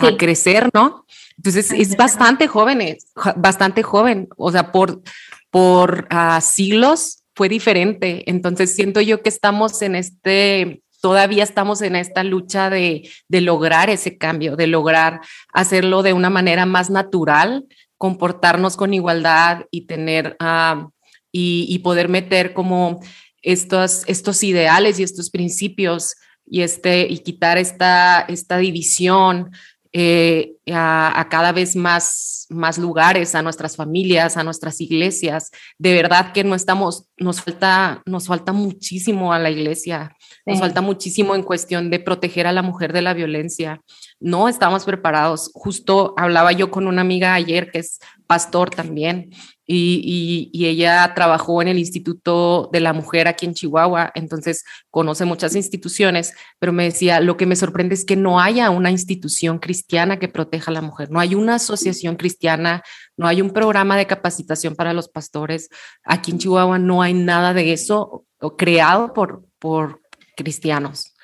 a 0.00 0.16
crecer, 0.16 0.70
¿no? 0.74 1.04
Entonces 1.36 1.70
es 1.70 1.96
bastante 1.96 2.48
joven, 2.48 2.80
es 2.80 3.12
bastante 3.36 3.84
joven, 3.84 4.28
o 4.36 4.50
sea, 4.50 4.72
por, 4.72 5.02
por 5.50 6.08
ah, 6.10 6.40
siglos 6.40 7.22
fue 7.36 7.48
diferente. 7.48 8.28
Entonces 8.28 8.74
siento 8.74 9.00
yo 9.00 9.22
que 9.22 9.28
estamos 9.28 9.80
en 9.82 9.94
este 9.94 10.82
todavía 11.00 11.44
estamos 11.44 11.82
en 11.82 11.96
esta 11.96 12.24
lucha 12.24 12.70
de, 12.70 13.08
lograr 13.28 13.90
ese 13.90 14.18
cambio, 14.18 14.56
de 14.56 14.66
lograr 14.66 15.20
hacerlo 15.52 16.02
de 16.02 16.12
una 16.12 16.30
manera 16.30 16.66
más 16.66 16.90
natural, 16.90 17.66
comportarnos 17.96 18.76
con 18.76 18.94
igualdad 18.94 19.64
y 19.70 19.86
tener 19.86 20.36
ah, 20.40 20.88
y, 21.32 21.78
poder 21.80 22.08
meter 22.08 22.52
como 22.52 23.00
estos, 23.42 24.02
estos 24.06 24.42
ideales 24.42 24.98
y 24.98 25.02
estos 25.02 25.30
principios 25.30 26.16
y, 26.46 26.62
este, 26.62 27.06
y 27.08 27.18
quitar 27.18 27.58
esta, 27.58 28.20
esta 28.22 28.58
división 28.58 29.50
eh, 29.92 30.56
a, 30.70 31.26
cada 31.30 31.52
vez 31.52 31.74
más, 31.74 32.46
más 32.50 32.78
lugares, 32.78 33.34
a 33.34 33.42
nuestras 33.42 33.76
familias, 33.76 34.36
a 34.36 34.44
nuestras 34.44 34.80
iglesias. 34.80 35.50
De 35.78 35.94
verdad 35.94 36.32
que 36.32 36.44
no 36.44 36.54
estamos, 36.54 37.04
nos 37.16 37.40
falta, 37.40 38.02
nos 38.04 38.26
falta 38.26 38.52
muchísimo 38.52 39.32
a 39.32 39.38
la 39.38 39.50
iglesia, 39.50 40.14
nos 40.48 40.60
falta 40.60 40.80
muchísimo 40.80 41.34
en 41.34 41.42
cuestión 41.42 41.90
de 41.90 42.00
proteger 42.00 42.46
a 42.46 42.52
la 42.52 42.62
mujer 42.62 42.92
de 42.92 43.02
la 43.02 43.14
violencia. 43.14 43.82
No 44.18 44.48
estamos 44.48 44.84
preparados. 44.84 45.50
Justo 45.54 46.14
hablaba 46.16 46.52
yo 46.52 46.70
con 46.70 46.86
una 46.86 47.02
amiga 47.02 47.34
ayer 47.34 47.70
que 47.70 47.80
es 47.80 47.98
pastor 48.26 48.70
también 48.70 49.30
y, 49.70 50.50
ella 50.66 51.12
trabajó 51.14 51.60
en 51.62 51.68
el 51.68 51.78
Instituto 51.78 52.70
de 52.72 52.80
la 52.80 52.92
Mujer 52.92 53.28
aquí 53.28 53.46
en 53.46 53.54
Chihuahua, 53.54 54.10
entonces 54.14 54.64
conoce 54.90 55.24
muchas 55.24 55.54
instituciones, 55.54 56.32
pero 56.58 56.72
me 56.72 56.84
decía, 56.84 57.20
lo 57.20 57.36
que 57.36 57.46
me 57.46 57.56
sorprende 57.56 57.94
es 57.94 58.04
que 58.04 58.16
no 58.16 58.40
haya 58.40 58.70
una 58.70 58.90
institución 58.90 59.58
cristiana 59.58 60.18
que 60.18 60.28
proteja 60.28 60.70
a 60.70 60.74
la 60.74 60.82
mujer, 60.82 61.10
no 61.10 61.20
hay 61.20 61.34
una 61.34 61.56
asociación 61.56 62.16
cristiana, 62.16 62.82
no 63.16 63.26
hay 63.26 63.40
un 63.42 63.50
programa 63.50 63.96
de 63.96 64.06
capacitación 64.06 64.74
para 64.74 64.92
los 64.92 65.08
pastores, 65.08 65.68
aquí 66.02 66.30
en 66.30 66.38
Chihuahua 66.38 66.78
no 66.78 67.02
hay 67.02 67.14
nada 67.14 67.52
de 67.54 67.72
eso 67.72 68.24
creado 68.56 69.12
por, 69.12 69.44
por 69.58 70.00
cristianos. 70.38 71.14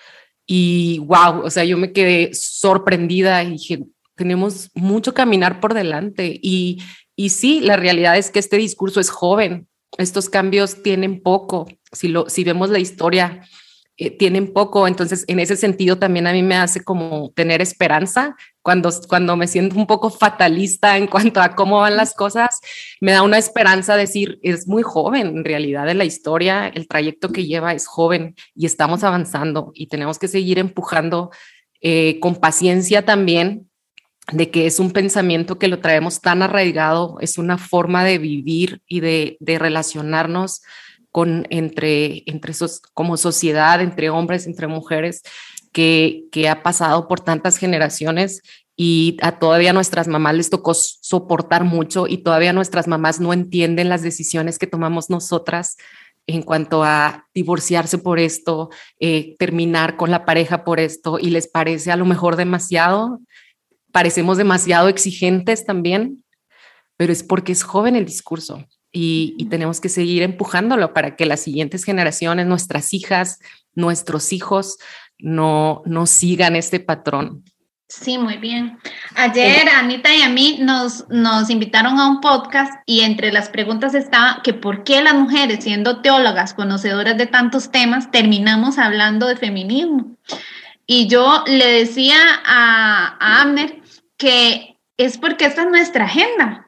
Y 0.46 0.98
wow, 0.98 1.40
o 1.44 1.50
sea, 1.50 1.64
yo 1.64 1.78
me 1.78 1.92
quedé 1.92 2.34
sorprendida 2.34 3.42
y 3.42 3.52
dije, 3.52 3.84
tenemos 4.14 4.70
mucho 4.74 5.14
caminar 5.14 5.60
por 5.60 5.72
delante 5.72 6.38
y 6.42 6.82
y 7.16 7.30
sí, 7.30 7.60
la 7.60 7.76
realidad 7.76 8.16
es 8.16 8.30
que 8.30 8.38
este 8.38 8.56
discurso 8.56 9.00
es 9.00 9.10
joven. 9.10 9.68
Estos 9.98 10.28
cambios 10.28 10.82
tienen 10.82 11.22
poco. 11.22 11.66
Si, 11.92 12.08
lo, 12.08 12.28
si 12.28 12.42
vemos 12.42 12.70
la 12.70 12.80
historia, 12.80 13.42
eh, 13.96 14.10
tienen 14.10 14.52
poco. 14.52 14.88
Entonces, 14.88 15.24
en 15.28 15.38
ese 15.38 15.56
sentido, 15.56 15.98
también 15.98 16.26
a 16.26 16.32
mí 16.32 16.42
me 16.42 16.56
hace 16.56 16.82
como 16.82 17.32
tener 17.34 17.62
esperanza 17.62 18.36
cuando, 18.64 18.90
cuando 19.06 19.36
me 19.36 19.46
siento 19.46 19.76
un 19.76 19.86
poco 19.86 20.08
fatalista 20.08 20.96
en 20.96 21.06
cuanto 21.06 21.42
a 21.42 21.54
cómo 21.54 21.80
van 21.80 21.98
las 21.98 22.14
cosas. 22.14 22.60
Me 22.98 23.12
da 23.12 23.20
una 23.20 23.36
esperanza 23.36 23.94
decir, 23.94 24.38
es 24.42 24.66
muy 24.66 24.82
joven 24.82 25.26
en 25.26 25.44
realidad 25.44 25.84
de 25.84 25.92
la 25.92 26.06
historia. 26.06 26.68
El 26.68 26.88
trayecto 26.88 27.28
que 27.28 27.44
lleva 27.44 27.74
es 27.74 27.86
joven 27.86 28.34
y 28.54 28.64
estamos 28.64 29.04
avanzando 29.04 29.70
y 29.74 29.88
tenemos 29.88 30.18
que 30.18 30.28
seguir 30.28 30.58
empujando 30.58 31.30
eh, 31.82 32.18
con 32.20 32.36
paciencia 32.36 33.04
también 33.04 33.68
de 34.32 34.50
que 34.50 34.64
es 34.64 34.80
un 34.80 34.92
pensamiento 34.92 35.58
que 35.58 35.68
lo 35.68 35.80
traemos 35.80 36.22
tan 36.22 36.40
arraigado, 36.40 37.18
es 37.20 37.36
una 37.36 37.58
forma 37.58 38.02
de 38.02 38.16
vivir 38.16 38.80
y 38.88 39.00
de, 39.00 39.36
relacionarnos 39.40 40.62
con 41.10 41.46
entre, 41.50 42.22
entre 42.24 42.52
esos, 42.52 42.80
como 42.94 43.18
sociedad, 43.18 43.82
entre 43.82 44.08
hombres, 44.08 44.46
entre 44.46 44.68
mujeres, 44.68 45.20
que, 45.74 46.24
que 46.32 46.48
ha 46.48 46.62
pasado 46.62 47.06
por 47.08 47.20
tantas 47.20 47.58
generaciones 47.58 48.40
y 48.76 49.18
a 49.20 49.38
todavía 49.38 49.74
nuestras 49.74 50.08
mamás 50.08 50.34
les 50.34 50.50
tocó 50.50 50.72
soportar 50.74 51.64
mucho 51.64 52.06
y 52.08 52.18
todavía 52.18 52.54
nuestras 52.54 52.88
mamás 52.88 53.20
no 53.20 53.32
entienden 53.32 53.90
las 53.90 54.02
decisiones 54.02 54.58
que 54.58 54.66
tomamos 54.66 55.10
nosotras 55.10 55.76
en 56.26 56.42
cuanto 56.42 56.82
a 56.82 57.26
divorciarse 57.34 57.98
por 57.98 58.18
esto, 58.18 58.70
eh, 58.98 59.36
terminar 59.38 59.96
con 59.96 60.10
la 60.10 60.24
pareja 60.24 60.64
por 60.64 60.80
esto 60.80 61.18
y 61.20 61.28
les 61.28 61.46
parece 61.46 61.92
a 61.92 61.96
lo 61.96 62.06
mejor 62.06 62.36
demasiado 62.36 63.20
parecemos 63.94 64.38
demasiado 64.38 64.88
exigentes 64.88 65.64
también, 65.64 66.24
pero 66.96 67.12
es 67.12 67.22
porque 67.22 67.52
es 67.52 67.62
joven 67.62 67.94
el 67.94 68.04
discurso 68.04 68.66
y, 68.90 69.46
tenemos 69.50 69.80
que 69.80 69.88
seguir 69.88 70.22
empujándolo 70.24 70.92
para 70.92 71.14
que 71.14 71.26
las 71.26 71.40
siguientes 71.40 71.84
generaciones, 71.84 72.46
nuestras 72.46 72.92
hijas, 72.92 73.38
nuestros 73.74 74.32
hijos, 74.32 74.78
no, 75.18 75.82
no 75.86 76.06
sigan 76.06 76.56
este 76.56 76.80
patrón. 76.80 77.44
Sí, 77.88 78.18
muy 78.18 78.38
bien. 78.38 78.78
Ayer 79.14 79.68
Anita 79.68 80.12
y 80.14 80.22
a 80.22 80.28
mí 80.28 80.58
nos, 80.60 81.08
nos 81.10 81.50
invitaron 81.50 81.98
a 82.00 82.08
un 82.08 82.20
podcast 82.20 82.72
y 82.86 83.00
entre 83.00 83.30
las 83.30 83.50
preguntas 83.50 83.94
estaba 83.94 84.40
que 84.42 84.54
por 84.54 84.84
qué 84.84 85.02
las 85.02 85.14
mujeres, 85.14 85.62
siendo 85.62 86.00
teólogas, 86.00 86.54
conocedoras 86.54 87.16
de 87.18 87.26
tantos 87.26 87.70
temas, 87.70 88.10
terminamos 88.10 88.78
hablando 88.78 89.26
de 89.26 89.36
feminismo. 89.36 90.16
Y 90.86 91.06
yo 91.08 91.44
le 91.46 91.66
decía 91.66 92.16
a, 92.44 93.16
a 93.20 93.42
Amner 93.42 93.82
que 94.16 94.78
es 94.96 95.18
porque 95.18 95.44
esta 95.44 95.62
es 95.62 95.70
nuestra 95.70 96.06
agenda. 96.06 96.63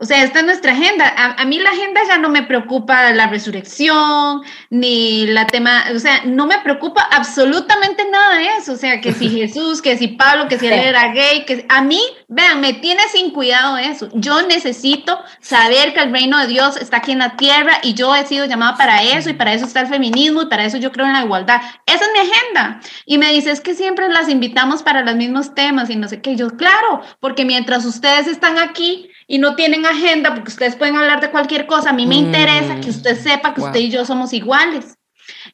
O 0.00 0.04
sea, 0.04 0.22
esta 0.22 0.40
es 0.40 0.44
nuestra 0.44 0.72
agenda. 0.72 1.12
A, 1.16 1.44
mí 1.44 1.58
la 1.58 1.70
agenda 1.70 2.00
ya 2.06 2.18
no 2.18 2.28
me 2.28 2.44
preocupa 2.44 3.10
la 3.10 3.26
resurrección, 3.26 4.42
ni 4.70 5.26
la 5.26 5.46
tema, 5.46 5.86
o 5.92 5.98
sea, 5.98 6.22
no 6.24 6.46
me 6.46 6.60
preocupa 6.60 7.02
absolutamente 7.10 8.08
nada 8.08 8.36
de 8.36 8.46
eso. 8.58 8.74
O 8.74 8.76
sea, 8.76 9.00
que 9.00 9.12
si 9.12 9.28
Jesús, 9.40 9.82
que 9.82 9.98
si 9.98 10.08
Pablo, 10.08 10.46
que 10.46 10.58
si 10.58 10.68
él 10.68 10.74
era 10.74 11.12
gay, 11.12 11.44
que 11.44 11.66
a 11.68 11.82
mí, 11.82 12.00
vean, 12.28 12.60
me 12.60 12.74
tiene 12.74 13.02
sin 13.10 13.30
cuidado 13.30 13.76
eso. 13.78 14.08
Yo 14.12 14.42
necesito 14.42 15.18
saber 15.40 15.94
que 15.94 16.00
el 16.00 16.12
reino 16.12 16.38
de 16.38 16.46
Dios 16.46 16.76
está 16.76 16.98
aquí 16.98 17.12
en 17.12 17.18
la 17.18 17.36
tierra 17.36 17.80
y 17.82 17.94
yo 17.94 18.14
he 18.14 18.26
sido 18.26 18.44
llamada 18.44 18.76
para 18.76 19.02
eso 19.02 19.30
y 19.30 19.34
para 19.34 19.54
eso 19.54 19.64
está 19.64 19.80
el 19.80 19.88
feminismo 19.88 20.42
y 20.42 20.46
para 20.46 20.64
eso 20.64 20.76
yo 20.76 20.92
creo 20.92 21.06
en 21.06 21.14
la 21.14 21.24
igualdad. 21.24 21.60
Esa 21.86 22.04
es 22.04 22.10
mi 22.12 22.30
agenda. 22.30 22.80
Y 23.06 23.18
me 23.18 23.32
dice, 23.32 23.50
es 23.50 23.60
que 23.60 23.74
siempre 23.74 24.08
las 24.08 24.28
invitamos 24.28 24.82
para 24.82 25.02
los 25.02 25.16
mismos 25.16 25.54
temas 25.54 25.90
y 25.90 25.96
no 25.96 26.06
sé 26.06 26.20
qué. 26.20 26.36
yo, 26.36 26.50
claro, 26.50 27.00
porque 27.18 27.44
mientras 27.44 27.84
ustedes 27.84 28.26
están 28.26 28.58
aquí, 28.58 29.10
y 29.30 29.38
no 29.38 29.54
tienen 29.54 29.84
agenda, 29.84 30.34
porque 30.34 30.48
ustedes 30.48 30.74
pueden 30.74 30.96
hablar 30.96 31.20
de 31.20 31.30
cualquier 31.30 31.66
cosa, 31.66 31.90
a 31.90 31.92
mí 31.92 32.06
me 32.06 32.16
interesa 32.16 32.80
que 32.80 32.88
usted 32.88 33.14
sepa 33.14 33.52
que 33.52 33.60
usted 33.60 33.80
y 33.80 33.90
yo 33.90 34.04
somos 34.06 34.32
iguales. 34.32 34.96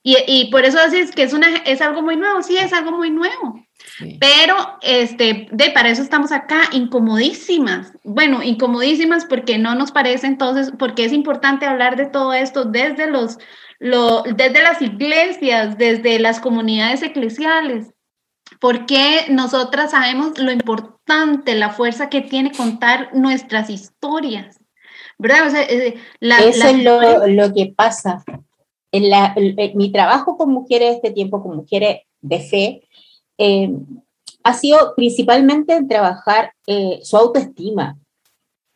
Y, 0.02 0.16
y 0.28 0.50
por 0.50 0.64
eso 0.64 0.78
es 0.80 1.10
que 1.10 1.24
es, 1.24 1.32
una, 1.32 1.48
es 1.64 1.80
algo 1.80 2.00
muy 2.00 2.16
nuevo, 2.16 2.40
sí, 2.42 2.56
es 2.56 2.72
algo 2.72 2.92
muy 2.92 3.10
nuevo. 3.10 3.66
Pero 4.18 4.56
este, 4.82 5.48
de, 5.52 5.70
para 5.70 5.88
eso 5.88 6.02
estamos 6.02 6.32
acá, 6.32 6.62
incomodísimas. 6.72 7.92
Bueno, 8.02 8.42
incomodísimas 8.42 9.24
porque 9.24 9.58
no 9.58 9.74
nos 9.74 9.92
parece 9.92 10.26
entonces, 10.26 10.72
porque 10.78 11.04
es 11.04 11.12
importante 11.12 11.66
hablar 11.66 11.96
de 11.96 12.06
todo 12.06 12.32
esto 12.32 12.64
desde, 12.64 13.06
los, 13.06 13.38
lo, 13.78 14.22
desde 14.22 14.62
las 14.62 14.82
iglesias, 14.82 15.78
desde 15.78 16.18
las 16.18 16.40
comunidades 16.40 17.02
eclesiales 17.02 17.94
porque 18.60 19.26
nosotras 19.30 19.90
sabemos 19.90 20.38
lo 20.38 20.50
importante, 20.50 21.54
la 21.54 21.70
fuerza 21.70 22.08
que 22.08 22.20
tiene 22.20 22.52
contar 22.52 23.10
nuestras 23.14 23.70
historias. 23.70 24.60
¿Verdad? 25.18 25.54
Eh, 25.68 25.96
Eso 26.20 26.68
es 26.68 26.82
lo, 26.82 27.54
que 27.54 27.72
pasa. 27.76 28.24
En, 28.90 29.10
la, 29.10 29.34
mi 29.74 29.92
trabajo 29.92 30.36
con 30.36 30.50
mujeres 30.50 30.96
este 30.96 31.10
tiempo, 31.10 31.42
con 31.42 31.56
mujeres 31.56 32.00
de 32.20 32.40
fe, 32.40 32.83
eh, 33.38 33.70
ha 34.42 34.54
sido 34.54 34.94
principalmente 34.94 35.74
en 35.74 35.88
trabajar 35.88 36.52
eh, 36.66 37.00
su 37.02 37.16
autoestima, 37.16 37.96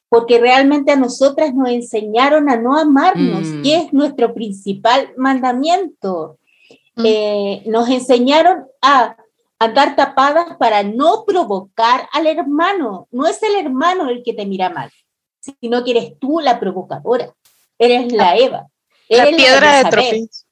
porque 0.08 0.38
realmente 0.38 0.92
a 0.92 0.96
nosotras 0.96 1.54
nos 1.54 1.68
enseñaron 1.68 2.48
a 2.48 2.56
no 2.56 2.78
amarnos, 2.78 3.46
mm. 3.46 3.64
y 3.64 3.72
es 3.72 3.92
nuestro 3.92 4.34
principal 4.34 5.12
mandamiento. 5.16 6.38
Mm. 7.00 7.70
nos 7.70 7.88
enseñaron 7.88 8.64
a 8.82 9.16
andar 9.58 9.96
tapadas 9.96 10.56
para 10.56 10.82
no 10.82 11.24
provocar 11.24 12.08
al 12.12 12.26
hermano. 12.26 13.08
No 13.10 13.26
es 13.26 13.42
el 13.42 13.54
hermano 13.56 14.08
el 14.08 14.22
que 14.22 14.32
te 14.32 14.46
mira 14.46 14.70
mal, 14.70 14.90
sino 15.60 15.84
que 15.84 15.92
eres 15.92 16.18
tú 16.18 16.40
la 16.40 16.60
provocadora, 16.60 17.32
eres 17.78 18.12
la 18.12 18.36
Eva. 18.36 18.68
la 19.08 19.26
piedra 19.26 19.78
de 19.78 19.90
tropiezo. 19.90 20.44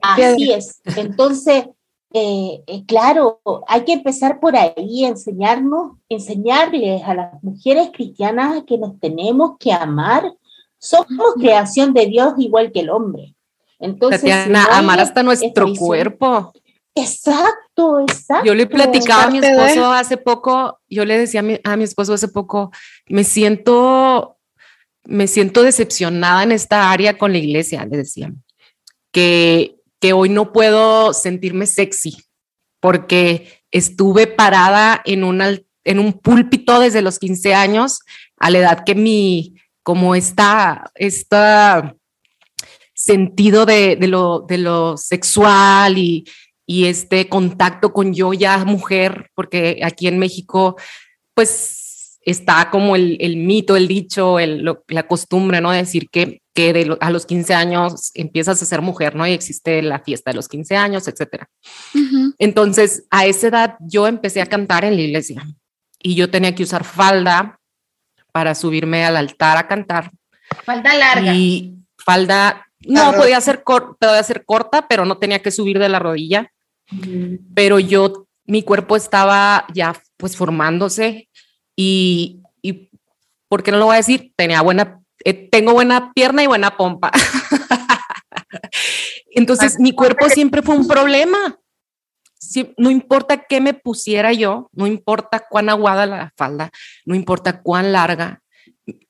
Así 0.00 0.52
es. 0.52 0.80
Entonces, 0.96 1.66
eh, 2.14 2.62
eh, 2.66 2.84
claro, 2.86 3.40
hay 3.66 3.84
que 3.84 3.92
empezar 3.92 4.40
por 4.40 4.56
ahí, 4.56 5.04
enseñarnos, 5.04 5.98
enseñarles 6.08 7.02
a 7.04 7.14
las 7.14 7.42
mujeres 7.42 7.90
cristianas 7.92 8.64
que 8.66 8.78
nos 8.78 8.98
tenemos 9.00 9.52
que 9.58 9.72
amar. 9.72 10.32
Somos 10.78 11.34
creación 11.38 11.94
de 11.94 12.06
Dios 12.06 12.34
igual 12.38 12.72
que 12.72 12.80
el 12.80 12.90
hombre. 12.90 13.34
Entonces, 13.78 14.32
amar 14.70 15.00
hasta 15.00 15.22
nuestro 15.22 15.72
cuerpo. 15.74 16.52
Exacto, 16.94 18.00
exacto. 18.00 18.46
Yo 18.46 18.54
le 18.54 18.66
platicaba 18.66 19.24
a 19.24 19.30
mi 19.30 19.38
esposo 19.38 19.92
hace 19.92 20.16
poco, 20.16 20.78
yo 20.88 21.04
le 21.04 21.18
decía 21.18 21.40
a 21.40 21.42
mi, 21.42 21.58
a 21.64 21.76
mi 21.76 21.84
esposo 21.84 22.12
hace 22.12 22.28
poco, 22.28 22.70
me 23.08 23.24
siento, 23.24 24.36
me 25.04 25.26
siento 25.26 25.62
decepcionada 25.62 26.42
en 26.42 26.52
esta 26.52 26.90
área 26.90 27.16
con 27.16 27.32
la 27.32 27.38
iglesia, 27.38 27.86
le 27.86 27.96
decía, 27.96 28.32
que, 29.10 29.81
que 30.02 30.12
hoy 30.12 30.28
no 30.28 30.52
puedo 30.52 31.14
sentirme 31.14 31.64
sexy 31.66 32.16
porque 32.80 33.62
estuve 33.70 34.26
parada 34.26 35.00
en, 35.04 35.22
una, 35.22 35.56
en 35.84 36.00
un 36.00 36.12
púlpito 36.14 36.80
desde 36.80 37.02
los 37.02 37.20
15 37.20 37.54
años 37.54 38.00
a 38.36 38.50
la 38.50 38.58
edad 38.58 38.82
que 38.84 38.96
mi, 38.96 39.54
como 39.84 40.16
está 40.16 40.90
esta 40.96 41.94
sentido 42.92 43.64
de, 43.64 43.96
lo, 44.00 44.40
de 44.40 44.58
lo 44.58 44.96
sexual 44.96 45.96
y, 45.96 46.24
y 46.66 46.86
este 46.86 47.28
contacto 47.28 47.92
con 47.92 48.12
yo 48.12 48.32
ya 48.32 48.64
mujer, 48.64 49.30
porque 49.36 49.82
aquí 49.84 50.08
en 50.08 50.18
México, 50.18 50.76
pues 51.32 52.18
está 52.22 52.70
como 52.70 52.96
el, 52.96 53.18
el 53.20 53.36
mito, 53.36 53.76
el 53.76 53.86
dicho, 53.86 54.40
el, 54.40 54.68
la 54.88 55.06
costumbre, 55.06 55.60
¿no? 55.60 55.70
De 55.70 55.78
decir 55.78 56.10
que, 56.10 56.41
que 56.54 56.72
de 56.72 56.96
a 57.00 57.10
los 57.10 57.26
15 57.26 57.54
años 57.54 58.10
empiezas 58.14 58.60
a 58.62 58.66
ser 58.66 58.82
mujer, 58.82 59.14
¿no? 59.14 59.26
Y 59.26 59.32
existe 59.32 59.80
la 59.82 60.00
fiesta 60.00 60.30
de 60.30 60.36
los 60.36 60.48
15 60.48 60.76
años, 60.76 61.08
etcétera. 61.08 61.48
Entonces, 62.38 63.04
a 63.10 63.26
esa 63.26 63.48
edad 63.48 63.76
yo 63.80 64.06
empecé 64.06 64.42
a 64.42 64.46
cantar 64.46 64.84
en 64.84 64.96
la 64.96 65.02
iglesia 65.02 65.46
y 65.98 66.14
yo 66.14 66.30
tenía 66.30 66.54
que 66.54 66.62
usar 66.62 66.84
falda 66.84 67.58
para 68.32 68.54
subirme 68.54 69.04
al 69.04 69.16
altar 69.16 69.56
a 69.56 69.66
cantar. 69.66 70.10
Falda 70.64 70.94
larga. 70.94 71.34
Y 71.34 71.76
falda, 71.96 72.66
no, 72.80 73.12
podía 73.12 73.40
ser, 73.40 73.62
podía 73.62 74.22
ser 74.22 74.44
corta, 74.44 74.86
pero 74.88 75.04
no 75.04 75.18
tenía 75.18 75.40
que 75.40 75.50
subir 75.50 75.78
de 75.78 75.88
la 75.88 75.98
rodilla 75.98 76.50
pero 77.54 77.78
yo, 77.78 78.26
mi 78.44 78.62
cuerpo 78.62 78.96
estaba 78.96 79.66
ya 79.72 79.94
pues 80.16 80.36
formándose 80.36 81.28
y, 81.76 82.42
y 82.60 82.90
¿por 83.48 83.62
qué 83.62 83.70
no 83.70 83.78
lo 83.78 83.86
voy 83.86 83.94
a 83.94 83.98
decir? 83.98 84.32
Tenía 84.36 84.60
buena, 84.62 85.00
eh, 85.24 85.48
tengo 85.50 85.72
buena 85.72 86.12
pierna 86.12 86.42
y 86.42 86.46
buena 86.46 86.76
pompa. 86.76 87.10
Entonces, 89.30 89.78
mi 89.78 89.92
cuerpo 89.92 90.28
siempre 90.28 90.62
fue 90.62 90.76
un 90.76 90.86
problema. 90.86 91.58
no 92.76 92.90
importa 92.90 93.44
qué 93.48 93.60
me 93.60 93.74
pusiera 93.74 94.32
yo, 94.32 94.68
no 94.72 94.86
importa 94.86 95.44
cuán 95.48 95.68
aguada 95.68 96.06
la 96.06 96.32
falda, 96.36 96.70
no 97.04 97.14
importa 97.14 97.62
cuán 97.62 97.92
larga, 97.92 98.42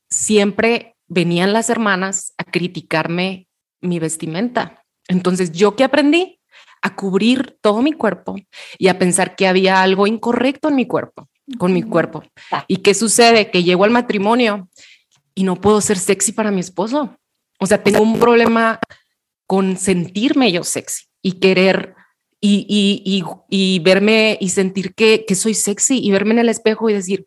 siempre 0.09 0.97
venían 1.09 1.53
las 1.53 1.71
hermanas 1.71 2.35
a 2.39 2.45
criticarme 2.45 3.49
mi 3.81 3.99
vestimenta. 3.99 4.85
Entonces, 5.09 5.53
¿yo 5.53 5.77
qué 5.77 5.85
aprendí? 5.85 6.39
a 6.83 6.97
cubrir 6.97 7.57
todo 7.61 7.81
mi 7.81 7.93
cuerpo 7.93 8.37
y 8.77 8.89
a 8.89 8.99
pensar 8.99 9.37
que 9.37 9.47
había 9.47 9.83
algo 9.83 10.07
incorrecto 10.07 10.69
en 10.69 10.75
mi 10.75 10.87
cuerpo, 10.87 11.29
con 11.59 11.73
mi 11.73 11.83
cuerpo. 11.83 12.25
¿Y 12.67 12.79
qué 12.79 12.93
sucede? 12.93 13.51
Que 13.51 13.63
llego 13.63 13.85
al 13.85 13.91
matrimonio 13.91 14.69
y 15.35 15.45
no 15.45 15.61
puedo 15.61 15.81
ser 15.81 15.99
sexy 15.99 16.33
para 16.33 16.51
mi 16.51 16.61
esposo. 16.61 17.17
O 17.59 17.67
sea, 17.67 17.83
tengo 17.83 18.03
un 18.03 18.19
problema 18.19 18.79
con 19.47 19.77
sentirme 19.77 20.53
yo 20.53 20.65
sexy 20.65 21.07
y 21.23 21.33
querer 21.33 21.95
y, 22.41 22.67
y, 22.69 23.25
y, 23.49 23.79
verme 23.79 24.37
y 24.41 24.49
sentir 24.49 24.95
que, 24.95 25.25
que, 25.27 25.35
soy 25.37 25.55
sexy 25.55 26.01
y 26.05 26.11
verme 26.11 26.33
en 26.33 26.41
el 26.41 26.49
espejo 26.49 26.91
y 26.91 26.95
decir, 26.95 27.27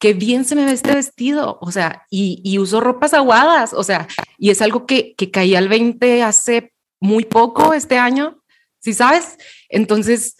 qué 0.00 0.14
bien 0.14 0.44
se 0.44 0.56
me 0.56 0.64
ve 0.64 0.72
este 0.72 0.94
vestido, 0.94 1.58
o 1.60 1.70
sea, 1.70 2.06
y, 2.10 2.58
uso 2.58 2.80
ropas 2.80 3.14
aguadas, 3.14 3.72
o 3.72 3.84
sea, 3.84 4.08
y 4.36 4.50
es 4.50 4.60
algo 4.60 4.84
que, 4.84 5.14
que 5.14 5.30
caí 5.30 5.54
al 5.54 5.68
20 5.68 6.24
hace 6.24 6.72
muy 6.98 7.24
poco 7.24 7.72
este 7.72 7.98
año 7.98 8.42
¿sí 8.80 8.94
sabes? 8.94 9.36
Entonces, 9.68 10.36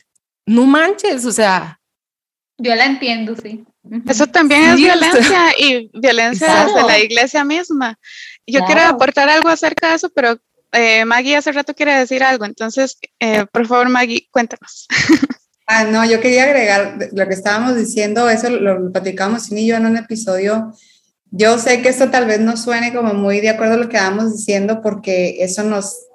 no 0.47 0.65
manches, 0.65 1.25
o 1.25 1.33
sea. 1.33 1.81
Yo 2.59 2.75
la 2.75 2.87
entiendo, 2.87 3.37
sí. 3.37 3.65
Eso 4.07 4.27
también 4.27 4.65
es 4.65 4.77
violencia 4.77 5.59
y 5.59 5.91
violencia 5.99 6.67
desde 6.67 6.83
la 6.83 6.99
iglesia 6.99 7.45
misma. 7.45 7.99
Yo 8.47 8.65
quiero 8.65 8.83
aportar 8.83 9.29
algo 9.29 9.49
acerca 9.49 9.91
de 9.91 9.97
eso, 9.97 10.11
pero 10.11 10.39
eh, 10.73 11.05
Maggie 11.05 11.37
hace 11.37 11.53
rato 11.53 11.75
quiere 11.75 11.95
decir 11.95 12.23
algo, 12.23 12.45
entonces, 12.45 12.99
eh, 13.21 13.47
por 13.53 13.67
favor, 13.67 13.89
Maggie, 13.89 14.29
cuéntanos. 14.31 14.87
Ah, 15.71 15.85
no, 15.85 16.03
yo 16.03 16.19
quería 16.19 16.45
agregar 16.45 16.97
lo 17.13 17.29
que 17.29 17.35
estábamos 17.35 17.77
diciendo, 17.77 18.31
eso 18.31 18.49
lo 18.49 18.91
platicamos 18.91 19.43
sin 19.43 19.59
y 19.59 19.67
yo 19.67 19.77
en 19.77 19.85
un 19.85 19.99
episodio. 19.99 20.73
Yo 21.31 21.59
sé 21.59 21.83
que 21.83 21.91
esto 21.91 22.09
tal 22.09 22.25
vez 22.25 22.41
no 22.41 22.57
suene 22.57 22.95
como 22.95 23.13
muy 23.13 23.41
de 23.41 23.51
acuerdo 23.51 23.75
a 23.75 23.77
lo 23.77 23.87
que 23.91 23.99
estábamos 23.99 24.35
diciendo, 24.35 24.81
porque 24.81 25.45
eso 25.45 25.65
nos 25.65 26.09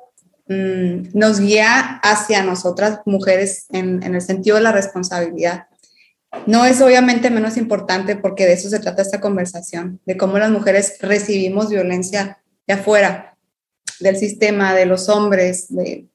Mm, 0.47 1.17
nos 1.17 1.39
guía 1.39 1.99
hacia 2.03 2.43
nosotras 2.43 2.99
mujeres 3.05 3.65
en, 3.69 4.03
el 4.03 4.21
sentido 4.21 4.57
de 4.57 4.63
la 4.63 4.73
responsabilidad. 4.73 5.67
No 6.45 6.65
es 6.65 6.81
obviamente 6.81 7.29
menos 7.29 7.57
importante 7.57 8.15
porque 8.15 8.45
de 8.45 8.53
eso 8.53 8.69
se 8.69 8.79
trata 8.79 9.01
esta 9.01 9.21
conversación, 9.21 9.99
de 10.05 10.17
cómo 10.17 10.37
las 10.37 10.51
mujeres 10.51 10.97
recibimos 10.99 11.69
violencia 11.69 12.39
de 12.67 12.73
afuera, 12.73 13.37
del 13.99 14.17
sistema, 14.17 14.73
de 14.73 14.85
los 14.85 15.09
hombres, 15.09 15.67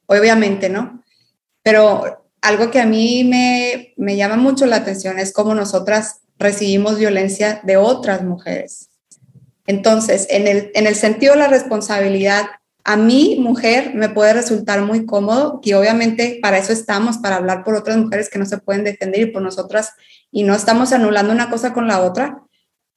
obviamente, 0.06 0.68
¿no? 0.68 1.02
Pero 1.62 2.24
algo 2.40 2.70
que 2.70 2.80
a 2.80 2.86
mí 2.86 3.24
me, 3.24 3.94
me 3.96 4.16
llama 4.16 4.36
mucho 4.36 4.66
la 4.66 4.76
atención 4.76 5.18
es 5.18 5.32
cómo 5.32 5.54
nosotras 5.54 6.20
recibimos 6.38 6.98
violencia 6.98 7.60
de 7.64 7.76
otras 7.76 8.22
mujeres. 8.22 8.90
Entonces, 9.66 10.26
en 10.30 10.46
el, 10.46 10.70
en 10.74 10.86
el 10.86 10.94
sentido 10.94 11.34
de 11.34 11.40
la 11.40 11.48
responsabilidad, 11.48 12.46
a 12.88 12.96
mí, 12.96 13.36
mujer, 13.38 13.92
me 13.94 14.08
puede 14.08 14.32
resultar 14.32 14.80
muy 14.80 15.04
cómodo, 15.04 15.60
que 15.60 15.74
obviamente 15.74 16.38
para 16.40 16.56
eso 16.56 16.72
estamos, 16.72 17.18
para 17.18 17.36
hablar 17.36 17.62
por 17.62 17.74
otras 17.74 17.98
mujeres 17.98 18.30
que 18.30 18.38
no 18.38 18.46
se 18.46 18.56
pueden 18.56 18.82
defender 18.82 19.20
y 19.20 19.26
por 19.26 19.42
nosotras, 19.42 19.92
y 20.32 20.42
no 20.42 20.54
estamos 20.54 20.94
anulando 20.94 21.30
una 21.34 21.50
cosa 21.50 21.74
con 21.74 21.86
la 21.86 22.00
otra. 22.00 22.40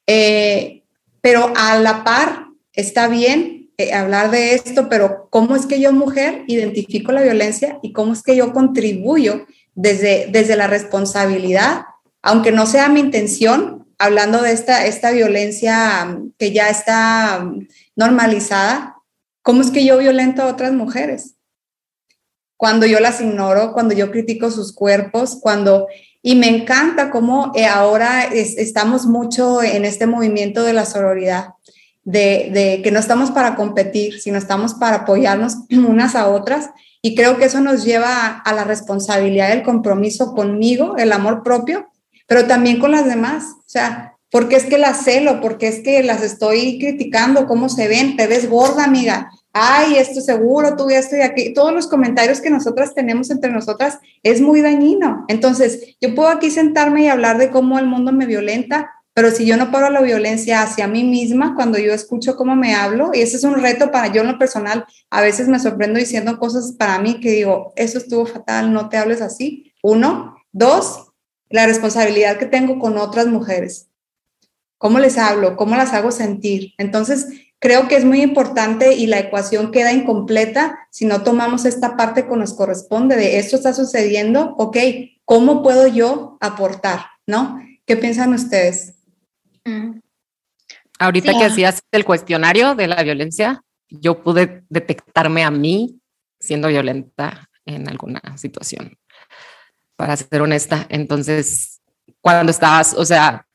Eh, 0.07 0.83
pero 1.19 1.51
a 1.57 1.77
la 1.77 2.05
par, 2.05 2.45
está 2.71 3.09
bien 3.09 3.69
eh, 3.75 3.91
hablar 3.91 4.31
de 4.31 4.53
esto, 4.53 4.87
pero 4.87 5.27
¿cómo 5.29 5.57
es 5.57 5.65
que 5.65 5.81
yo, 5.81 5.91
mujer, 5.91 6.45
identifico 6.47 7.11
la 7.11 7.23
violencia 7.23 7.77
y 7.81 7.91
cómo 7.91 8.13
es 8.13 8.23
que 8.23 8.37
yo 8.37 8.53
contribuyo 8.53 9.45
desde, 9.75 10.29
desde 10.31 10.55
la 10.55 10.67
responsabilidad, 10.67 11.81
aunque 12.21 12.53
no 12.53 12.65
sea 12.65 12.87
mi 12.87 13.01
intención, 13.01 13.87
hablando 13.97 14.41
de 14.41 14.53
esta, 14.53 14.85
esta 14.85 15.11
violencia 15.11 16.17
que 16.37 16.53
ya 16.53 16.69
está 16.69 17.45
normalizada, 17.97 18.95
¿Cómo 19.41 19.61
es 19.61 19.71
que 19.71 19.85
yo 19.85 19.97
violento 19.97 20.43
a 20.43 20.47
otras 20.47 20.73
mujeres? 20.73 21.35
Cuando 22.57 22.85
yo 22.85 22.99
las 22.99 23.21
ignoro, 23.21 23.73
cuando 23.73 23.93
yo 23.93 24.11
critico 24.11 24.51
sus 24.51 24.73
cuerpos, 24.73 25.37
cuando... 25.41 25.87
Y 26.23 26.35
me 26.35 26.47
encanta 26.47 27.09
cómo 27.09 27.51
eh, 27.55 27.65
ahora 27.65 28.25
estamos 28.25 29.07
mucho 29.07 29.63
en 29.63 29.85
este 29.85 30.05
movimiento 30.05 30.61
de 30.61 30.73
la 30.73 30.85
sororidad, 30.85 31.55
de, 32.03 32.51
de, 32.53 32.81
que 32.83 32.91
no 32.91 32.99
estamos 32.99 33.31
para 33.31 33.55
competir, 33.55 34.21
sino 34.21 34.37
estamos 34.37 34.75
para 34.75 34.97
apoyarnos 34.97 35.57
unas 35.71 36.13
a 36.15 36.27
otras. 36.29 36.69
Y 37.01 37.15
creo 37.15 37.37
que 37.37 37.45
eso 37.45 37.59
nos 37.59 37.83
lleva 37.83 38.27
a, 38.27 38.39
a 38.39 38.53
la 38.53 38.63
responsabilidad 38.63 39.49
del 39.49 39.63
compromiso 39.63 40.35
conmigo, 40.35 40.95
el 40.97 41.11
amor 41.11 41.41
propio, 41.41 41.87
pero 42.27 42.45
también 42.45 42.79
con 42.79 42.91
las 42.91 43.05
demás. 43.05 43.45
O 43.57 43.63
sea, 43.65 44.11
porque 44.31 44.55
es 44.55 44.65
que 44.65 44.77
las 44.77 45.03
celo, 45.03 45.41
porque 45.41 45.67
es 45.67 45.79
que 45.79 46.01
las 46.01 46.23
estoy 46.23 46.79
criticando, 46.79 47.45
cómo 47.45 47.67
se 47.67 47.87
ven, 47.87 48.15
te 48.15 48.27
ves 48.27 48.49
gorda, 48.49 48.85
amiga, 48.85 49.29
ay, 49.51 49.97
esto 49.97 50.21
seguro, 50.21 50.77
tú 50.77 50.89
esto 50.89 51.17
y 51.17 51.21
aquí, 51.21 51.53
todos 51.53 51.73
los 51.73 51.87
comentarios 51.87 52.39
que 52.39 52.49
nosotras 52.49 52.93
tenemos 52.95 53.29
entre 53.29 53.51
nosotras 53.51 53.99
es 54.23 54.39
muy 54.39 54.61
dañino. 54.61 55.25
Entonces, 55.27 55.97
yo 55.99 56.15
puedo 56.15 56.29
aquí 56.29 56.49
sentarme 56.49 57.03
y 57.03 57.07
hablar 57.07 57.37
de 57.37 57.49
cómo 57.49 57.77
el 57.77 57.85
mundo 57.85 58.13
me 58.13 58.25
violenta, 58.25 58.89
pero 59.13 59.31
si 59.31 59.45
yo 59.45 59.57
no 59.57 59.69
paro 59.69 59.89
la 59.89 60.01
violencia 60.01 60.61
hacia 60.61 60.87
mí 60.87 61.03
misma, 61.03 61.53
cuando 61.53 61.77
yo 61.77 61.93
escucho 61.93 62.37
cómo 62.37 62.55
me 62.55 62.73
hablo, 62.73 63.11
y 63.13 63.19
ese 63.19 63.35
es 63.35 63.43
un 63.43 63.55
reto 63.55 63.91
para 63.91 64.07
yo 64.07 64.21
en 64.21 64.27
lo 64.29 64.39
personal, 64.39 64.85
a 65.09 65.21
veces 65.21 65.49
me 65.49 65.59
sorprendo 65.59 65.99
diciendo 65.99 66.39
cosas 66.39 66.71
para 66.77 66.99
mí 66.99 67.19
que 67.19 67.31
digo, 67.31 67.73
eso 67.75 67.97
estuvo 67.97 68.25
fatal, 68.25 68.71
no 68.71 68.87
te 68.87 68.95
hables 68.95 69.21
así. 69.21 69.73
Uno, 69.83 70.37
dos, 70.53 71.11
la 71.49 71.65
responsabilidad 71.65 72.37
que 72.37 72.45
tengo 72.45 72.79
con 72.79 72.97
otras 72.97 73.27
mujeres 73.27 73.90
cómo 74.81 74.97
les 74.97 75.19
hablo, 75.19 75.57
cómo 75.57 75.75
las 75.75 75.93
hago 75.93 76.11
sentir. 76.11 76.73
Entonces, 76.79 77.27
creo 77.59 77.87
que 77.87 77.97
es 77.97 78.03
muy 78.03 78.23
importante 78.23 78.95
y 78.95 79.05
la 79.05 79.19
ecuación 79.19 79.71
queda 79.71 79.93
incompleta 79.93 80.87
si 80.89 81.05
no 81.05 81.21
tomamos 81.21 81.65
esta 81.65 81.95
parte 81.95 82.25
que 82.27 82.35
nos 82.35 82.55
corresponde 82.55 83.15
de 83.15 83.37
esto 83.37 83.57
está 83.57 83.75
sucediendo, 83.75 84.55
ok, 84.57 84.77
¿cómo 85.23 85.61
puedo 85.61 85.85
yo 85.85 86.35
aportar? 86.41 87.01
¿No? 87.27 87.61
¿Qué 87.85 87.95
piensan 87.95 88.33
ustedes? 88.33 88.95
Mm. 89.65 89.99
Ahorita 90.97 91.33
que 91.37 91.45
hacías 91.45 91.79
el 91.91 92.03
cuestionario 92.03 92.73
de 92.73 92.87
la 92.87 93.03
violencia, 93.03 93.61
yo 93.87 94.23
pude 94.23 94.63
detectarme 94.69 95.43
a 95.43 95.51
mí 95.51 96.01
siendo 96.39 96.69
violenta 96.69 97.47
en 97.65 97.87
alguna 97.87 98.19
situación, 98.35 98.97
para 99.95 100.17
ser 100.17 100.41
honesta. 100.41 100.87
Entonces, 100.89 101.81
cuando 102.19 102.49
estabas, 102.49 102.95
o 102.95 103.05
sea, 103.05 103.45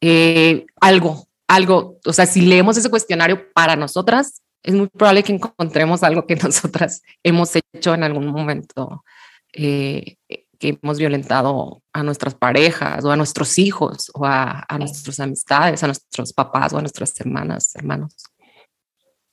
eh, 0.00 0.66
algo, 0.80 1.26
algo, 1.48 1.98
o 2.04 2.12
sea, 2.12 2.26
si 2.26 2.42
leemos 2.42 2.76
ese 2.76 2.90
cuestionario 2.90 3.52
para 3.52 3.76
nosotras, 3.76 4.42
es 4.62 4.74
muy 4.74 4.88
probable 4.88 5.22
que 5.22 5.32
encontremos 5.32 6.02
algo 6.02 6.26
que 6.26 6.36
nosotras 6.42 7.02
hemos 7.22 7.52
hecho 7.56 7.94
en 7.94 8.04
algún 8.04 8.26
momento, 8.26 9.04
eh, 9.52 10.16
que 10.58 10.78
hemos 10.82 10.98
violentado 10.98 11.82
a 11.92 12.02
nuestras 12.02 12.34
parejas 12.34 13.04
o 13.04 13.10
a 13.10 13.16
nuestros 13.16 13.58
hijos 13.58 14.10
o 14.14 14.24
a, 14.24 14.64
a 14.68 14.78
nuestras 14.78 15.20
amistades, 15.20 15.82
a 15.82 15.86
nuestros 15.86 16.32
papás 16.32 16.72
o 16.72 16.78
a 16.78 16.80
nuestras 16.80 17.18
hermanas, 17.20 17.74
hermanos. 17.74 18.14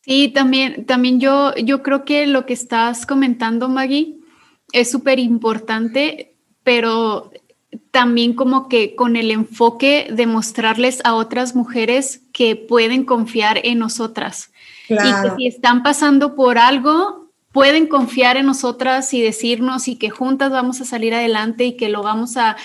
Sí, 0.01 0.29
también, 0.29 0.85
también 0.85 1.21
yo, 1.21 1.55
yo 1.55 1.81
creo 1.81 2.03
que 2.03 2.27
lo 2.27 2.45
que 2.45 2.53
estás 2.53 3.05
comentando, 3.05 3.69
Maggie, 3.69 4.17
es 4.73 4.91
súper 4.91 5.17
importante, 5.17 6.35
pero 6.63 7.31
también 7.91 8.33
como 8.33 8.67
que 8.67 8.95
con 8.95 9.15
el 9.15 9.31
enfoque 9.31 10.07
de 10.11 10.25
mostrarles 10.25 11.01
a 11.03 11.13
otras 11.15 11.55
mujeres 11.55 12.21
que 12.33 12.55
pueden 12.55 13.05
confiar 13.05 13.59
en 13.63 13.79
nosotras. 13.79 14.51
Y 14.89 14.95
que 14.95 15.35
si 15.37 15.47
están 15.47 15.81
pasando 15.83 16.35
por 16.35 16.57
algo, 16.57 17.29
pueden 17.51 17.87
confiar 17.87 18.37
en 18.37 18.45
nosotras 18.45 19.13
y 19.13 19.21
decirnos 19.21 19.87
y 19.87 19.95
que 19.95 20.09
juntas 20.09 20.51
vamos 20.51 20.81
a 20.81 20.85
salir 20.85 21.13
adelante 21.13 21.65
y 21.65 21.77
que 21.77 21.89
lo 21.89 22.03
vamos 22.03 22.35
a, 22.35 22.57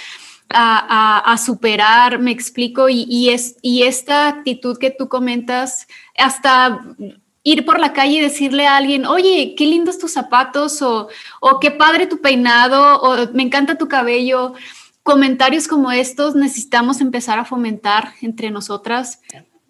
a, 0.51 1.37
superar, 1.39 2.19
me 2.19 2.31
explico, 2.31 2.89
y, 2.89 3.05
y, 3.09 3.31
es, 3.31 3.57
y 3.63 3.83
esta 3.83 4.29
actitud 4.29 4.79
que 4.79 4.91
tú 4.91 5.09
comentas, 5.09 5.87
hasta 6.17 6.81
ir 7.43 7.65
por 7.65 7.79
la 7.81 7.93
calle 7.93 8.15
y 8.15 8.21
decirle 8.21 8.67
a 8.67 8.77
alguien, 8.77 9.07
oye, 9.07 9.55
qué 9.57 9.67
lindos 9.67 9.99
tus 9.99 10.13
zapatos, 10.13 10.83
o, 10.83 11.09
o 11.41 11.61
qué 11.61 11.71
padre 11.71 12.07
tu 12.07 12.21
peinado, 12.21 13.01
o 13.01 13.33
me 13.33 13.43
encanta 13.43 13.79
tu 13.79 13.89
cabello. 13.89 14.55
Comentarios 15.09 15.69
como 15.69 15.91
estos 15.91 16.35
necesitamos 16.35 17.01
empezar 17.01 17.39
a 17.39 17.47
fomentar 17.47 18.13
entre 18.21 18.51
nosotras. 18.51 19.23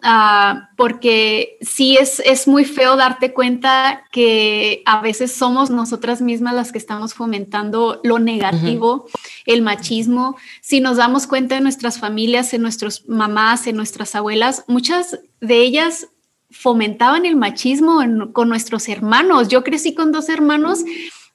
Uh, 0.03 0.59
porque 0.75 1.57
sí 1.61 1.95
es, 1.95 2.21
es 2.25 2.45
muy 2.45 2.65
feo 2.65 2.97
darte 2.97 3.33
cuenta 3.33 4.03
que 4.11 4.83
a 4.85 4.99
veces 4.99 5.31
somos 5.31 5.69
nosotras 5.69 6.21
mismas 6.21 6.55
las 6.55 6.73
que 6.73 6.77
estamos 6.77 7.13
fomentando 7.13 8.01
lo 8.03 8.19
negativo, 8.19 9.05
el 9.45 9.61
machismo. 9.61 10.35
Si 10.59 10.81
nos 10.81 10.97
damos 10.97 11.25
cuenta 11.25 11.55
en 11.55 11.63
nuestras 11.63 11.99
familias, 11.99 12.53
en 12.53 12.61
nuestras 12.61 13.07
mamás, 13.07 13.65
en 13.65 13.77
nuestras 13.77 14.15
abuelas, 14.15 14.65
muchas 14.67 15.21
de 15.39 15.61
ellas 15.61 16.09
fomentaban 16.51 17.25
el 17.25 17.37
machismo 17.37 18.01
con 18.33 18.49
nuestros 18.49 18.89
hermanos. 18.89 19.47
Yo 19.47 19.63
crecí 19.63 19.95
con 19.95 20.11
dos 20.11 20.27
hermanos 20.27 20.83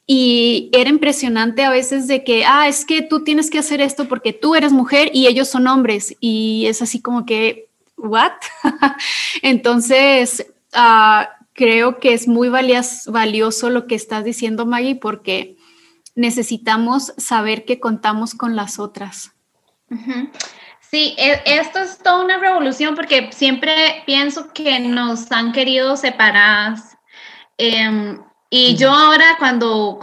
y 0.07 0.71
era 0.73 0.91
impresionante 0.91 1.65
a 1.65 1.71
veces 1.71 2.07
de 2.07 2.25
que, 2.25 2.45
ah, 2.45 2.69
es 2.69 2.85
que 2.85 3.03
tú 3.03 3.25
tienes 3.25 3.51
que 3.51 3.59
hacer 3.59 3.81
esto 3.81 4.07
porque 4.07 4.33
tú 4.33 4.55
eres 4.55 4.73
mujer 4.73 5.11
y 5.15 5.27
ellos 5.27 5.49
son 5.49 5.67
hombres. 5.67 6.15
Y 6.21 6.67
es 6.67 6.83
así 6.83 7.01
como 7.01 7.25
que, 7.25 7.69
¿what? 7.97 8.33
Entonces, 9.43 10.47
uh, 10.75 11.25
creo 11.55 12.01
que 12.01 12.13
es 12.13 12.29
muy 12.29 12.51
valioso 12.51 13.71
lo 13.71 13.87
que 13.87 13.95
estás 13.95 14.25
diciendo, 14.25 14.67
Maggie, 14.67 14.97
porque 14.97 15.57
necesitamos 16.15 17.15
saber 17.17 17.65
que 17.65 17.81
contamos 17.81 18.35
con 18.35 18.57
las 18.57 18.79
otras. 18.79 19.33
Sí, 20.81 21.15
e, 21.17 21.41
esto 21.47 21.79
es 21.79 21.99
toda 21.99 22.23
una 22.23 22.39
revolución 22.39 22.95
porque 22.95 23.31
siempre 23.33 24.03
pienso 24.05 24.53
que 24.53 24.81
nos 24.81 25.33
han 25.33 25.53
querido 25.53 25.97
separadas. 25.97 26.99
Em, 27.57 28.21
y 28.57 28.77
yo 28.77 28.93
ahora 28.93 29.35
cuando 29.41 29.99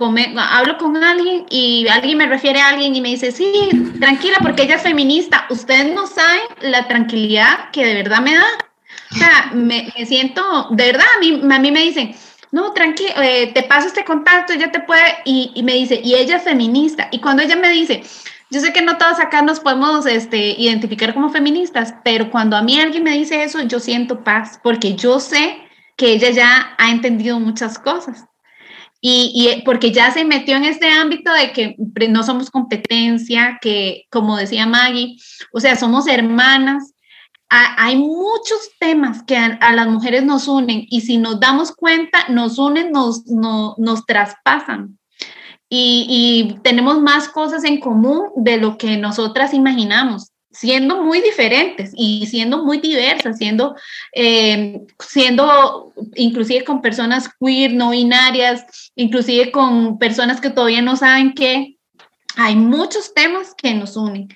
hablo 0.51 0.77
con 0.77 1.01
alguien 1.01 1.45
y 1.49 1.87
alguien 1.87 2.17
me 2.17 2.27
refiere 2.27 2.59
a 2.59 2.67
alguien 2.67 2.93
y 2.93 2.99
me 2.99 3.07
dice, 3.07 3.31
sí, 3.31 3.69
tranquila 3.97 4.39
porque 4.41 4.63
ella 4.63 4.75
es 4.75 4.81
feminista, 4.81 5.45
ustedes 5.49 5.93
no 5.93 6.05
saben 6.05 6.41
la 6.59 6.85
tranquilidad 6.85 7.71
que 7.71 7.85
de 7.85 7.93
verdad 7.93 8.19
me 8.19 8.35
da. 8.35 8.43
O 9.09 9.15
sea, 9.15 9.51
me, 9.53 9.89
siento, 10.05 10.67
de 10.71 10.85
verdad, 10.85 11.05
a 11.15 11.19
mí, 11.19 11.41
a 11.49 11.59
mí 11.59 11.71
me 11.71 11.79
dicen, 11.79 12.13
no, 12.51 12.73
tranquila, 12.73 13.13
eh, 13.25 13.53
te 13.53 13.63
paso 13.63 13.87
este 13.87 14.03
contacto, 14.03 14.51
ella 14.51 14.69
te 14.69 14.81
puede, 14.81 15.15
y, 15.23 15.53
y, 15.55 15.63
me 15.63 15.75
dice, 15.75 16.01
y 16.03 16.15
ella 16.15 16.35
es 16.35 16.43
feminista. 16.43 17.07
Y 17.09 17.19
cuando 17.19 17.43
ella 17.43 17.55
me 17.55 17.69
dice, 17.69 18.03
yo 18.49 18.59
sé 18.59 18.73
que 18.73 18.81
no 18.81 18.97
todas 18.97 19.21
acá 19.21 19.41
nos 19.43 19.61
podemos 19.61 20.05
este, 20.05 20.59
identificar 20.59 21.13
como 21.13 21.29
feministas, 21.29 21.93
pero 22.03 22.29
cuando 22.29 22.57
a 22.57 22.61
mí 22.61 22.77
alguien 22.81 23.03
me 23.03 23.13
dice 23.13 23.45
eso, 23.45 23.61
yo 23.61 23.79
siento 23.79 24.25
paz, 24.25 24.59
porque 24.61 24.95
yo 24.95 25.21
sé 25.21 25.57
que 25.95 26.11
ella 26.11 26.31
ya 26.31 26.75
ha 26.77 26.91
entendido 26.91 27.39
muchas 27.39 27.79
cosas. 27.79 28.25
Y, 29.01 29.31
y, 29.33 29.63
porque 29.63 29.91
ya 29.91 30.11
se 30.11 30.23
metió 30.23 30.55
en 30.55 30.63
este 30.63 30.87
ámbito 30.87 31.33
de 31.33 31.51
que 31.51 31.75
no 32.07 32.23
somos 32.23 32.51
competencia, 32.51 33.57
que 33.59 34.03
como 34.11 34.37
decía 34.37 34.67
Maggie, 34.67 35.17
o 35.51 35.59
sea, 35.59 35.75
somos 35.75 36.07
hermanas. 36.07 36.93
hay 37.49 37.97
muchos 37.97 38.69
temas 38.79 39.23
que 39.23 39.35
a, 39.35 39.73
las 39.73 39.87
mujeres 39.87 40.23
nos 40.23 40.47
unen 40.47 40.85
y 40.89 41.01
si 41.01 41.17
nos 41.17 41.39
damos 41.39 41.71
cuenta, 41.75 42.25
nos 42.29 42.59
unen, 42.59 42.91
nos, 42.91 43.25
nos 43.25 44.05
traspasan 44.05 44.99
y, 45.73 46.57
tenemos 46.63 46.99
más 47.01 47.29
cosas 47.29 47.63
en 47.63 47.79
común 47.79 48.23
de 48.35 48.57
lo 48.57 48.77
que 48.77 48.97
nosotras 48.97 49.53
imaginamos 49.53 50.31
siendo 50.61 51.01
muy 51.01 51.21
diferentes 51.21 51.91
y 51.95 52.27
siendo 52.27 52.63
muy 52.63 52.77
diversas, 52.77 53.39
siendo, 53.39 53.75
eh, 54.13 54.79
siendo 54.99 55.91
inclusive 56.13 56.63
con 56.63 56.83
personas 56.83 57.27
queer, 57.39 57.73
no 57.73 57.89
binarias, 57.89 58.91
inclusive 58.95 59.51
con 59.51 59.97
personas 59.97 60.39
que 60.39 60.51
todavía 60.51 60.83
no 60.83 60.95
saben 60.95 61.33
que 61.33 61.77
hay 62.35 62.55
muchos 62.55 63.11
temas 63.15 63.55
que 63.55 63.73
nos 63.73 63.97
unen. 63.97 64.27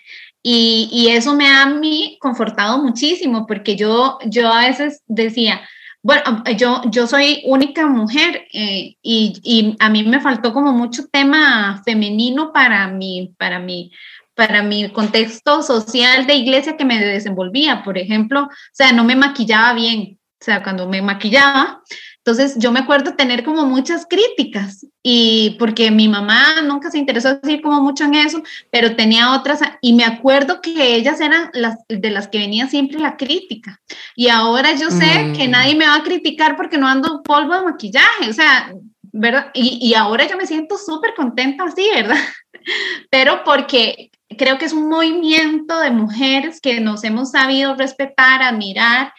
Y, 0.42 0.90
y, 0.92 1.10
eso 1.10 1.36
me 1.36 1.48
ha 1.48 1.62
a 1.64 1.70
mí 1.70 2.18
confortado 2.20 2.82
muchísimo 2.82 3.46
porque 3.46 3.76
yo, 3.76 4.18
yo 4.26 4.52
a 4.52 4.66
veces 4.66 5.04
decía, 5.08 5.62
bueno, 6.02 6.44
yo, 6.58 6.82
yo 6.92 7.08
soy 7.08 7.42
única 7.46 7.88
mujer 7.88 8.48
eh, 8.52 8.96
y, 9.02 9.34
y, 9.44 9.76
a 9.80 9.90
mí 9.90 10.04
me 10.04 10.22
faltó 10.22 10.54
como 10.54 10.72
mucho 10.72 11.08
tema 11.12 11.82
femenino 11.86 12.52
para 12.52 12.88
mi, 12.88 13.34
para 13.38 13.60
mi, 13.60 13.92
para 14.36 14.62
mi 14.62 14.90
contexto 14.92 15.64
social 15.64 16.28
de 16.28 16.36
iglesia 16.36 16.78
que 16.78 16.86
me 16.86 17.00
desenvolvía. 17.00 17.84
Por 17.84 17.98
ejemplo, 17.98 18.44
o 18.44 18.50
sea, 18.72 18.92
no 18.92 19.04
me 19.04 19.16
maquillaba 19.16 19.74
bien. 19.74 20.20
O 20.42 20.46
sea, 20.46 20.62
cuando 20.62 20.88
me 20.88 21.02
maquillaba, 21.02 21.82
entonces 22.18 22.56
yo 22.58 22.72
me 22.72 22.80
acuerdo 22.80 23.16
tener 23.16 23.44
como 23.44 23.66
muchas 23.66 24.06
críticas 24.08 24.86
y 25.04 25.56
porque 25.60 25.92
mi 25.92 26.08
mamá 26.10 26.62
nunca 26.64 26.92
se 26.92 26.98
interesó 26.98 27.40
así 27.42 27.62
como 27.62 27.82
mucho 27.82 28.04
en 28.04 28.16
eso, 28.16 28.44
pero 28.72 28.96
tenía 28.96 29.34
otras 29.34 29.62
y 29.80 29.94
me 29.94 30.04
acuerdo 30.04 30.60
que 30.60 30.96
ellas 30.96 31.22
eran 31.22 31.52
las 31.54 31.78
de 31.88 32.10
las 32.10 32.28
que 32.28 32.40
venía 32.40 32.68
siempre 32.68 33.00
la 33.00 33.16
crítica. 33.16 33.80
Y 34.16 34.30
ahora 34.30 34.74
yo 34.74 34.90
sé 34.92 35.34
que 35.38 35.48
mm. 35.48 35.52
nadie 35.52 35.76
me 35.76 35.86
va 35.86 35.96
a 35.96 36.04
criticar 36.04 36.58
porque 36.58 36.78
no 36.78 36.88
ando 36.88 37.24
polvo 37.24 37.56
de 37.56 37.64
maquillaje, 37.64 38.30
o 38.30 38.34
sea, 38.34 38.74
¿verdad? 39.14 39.52
Y, 39.54 39.80
y 39.82 39.94
ahora 39.94 40.28
yo 40.28 40.36
me 40.36 40.48
siento 40.48 40.78
súper 40.78 41.14
contenta 41.16 41.64
así, 41.64 41.88
¿verdad? 41.94 42.18
Pero 43.10 43.44
porque 43.46 44.10
creo 44.38 44.58
que 44.58 44.66
es 44.66 44.74
un 44.74 44.90
movimiento 44.90 45.80
de 45.80 45.92
mujeres 45.92 46.60
que 46.62 46.80
nos 46.80 47.04
hemos 47.04 47.32
sabido 47.32 47.76
respetar, 47.76 48.42
admirar 48.42 49.14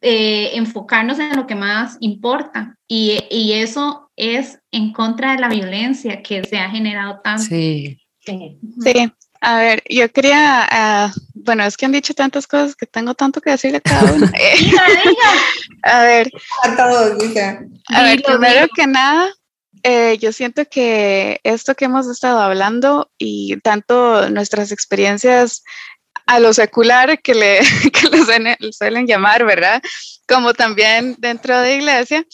eh, 0.00 0.52
enfocarnos 0.54 1.18
en 1.18 1.36
lo 1.36 1.46
que 1.46 1.54
más 1.54 1.96
importa. 2.00 2.76
Y, 2.88 3.18
y, 3.30 3.52
eso 3.52 4.10
es 4.16 4.58
en 4.70 4.92
contra 4.92 5.32
de 5.34 5.40
la 5.40 5.48
violencia 5.48 6.22
que 6.22 6.44
se 6.44 6.58
ha 6.58 6.70
generado 6.70 7.20
tanto. 7.22 7.44
Sí. 7.44 7.98
Sí. 8.24 8.58
A 9.40 9.58
ver, 9.58 9.82
yo 9.90 10.08
quería, 10.10 11.10
uh, 11.12 11.20
bueno, 11.34 11.64
es 11.64 11.76
que 11.76 11.84
han 11.84 11.92
dicho 11.92 12.14
tantas 12.14 12.46
cosas 12.46 12.76
que 12.76 12.86
tengo 12.86 13.14
tanto 13.14 13.40
que 13.40 13.50
decirle 13.50 13.78
a 13.78 13.80
cada 13.80 14.12
uno. 14.12 14.26
a 15.82 16.02
ver, 16.04 16.30
a 17.88 18.02
ver, 18.04 18.22
primero 18.22 18.68
que 18.74 18.86
nada, 18.86 19.28
eh, 19.82 20.18
yo 20.18 20.32
siento 20.32 20.64
que 20.68 21.40
esto 21.42 21.74
que 21.74 21.86
hemos 21.86 22.08
estado 22.08 22.40
hablando 22.40 23.10
y 23.18 23.56
tanto 23.60 24.28
nuestras 24.30 24.72
experiencias 24.72 25.64
a 26.26 26.38
lo 26.38 26.52
secular 26.52 27.20
que 27.20 27.34
le, 27.34 27.60
suelen, 28.72 29.06
llamar, 29.06 29.44
¿verdad? 29.44 29.82
Como 30.28 30.54
también 30.54 31.16
dentro 31.18 31.58
de 31.60 31.76
iglesia, 31.76 32.24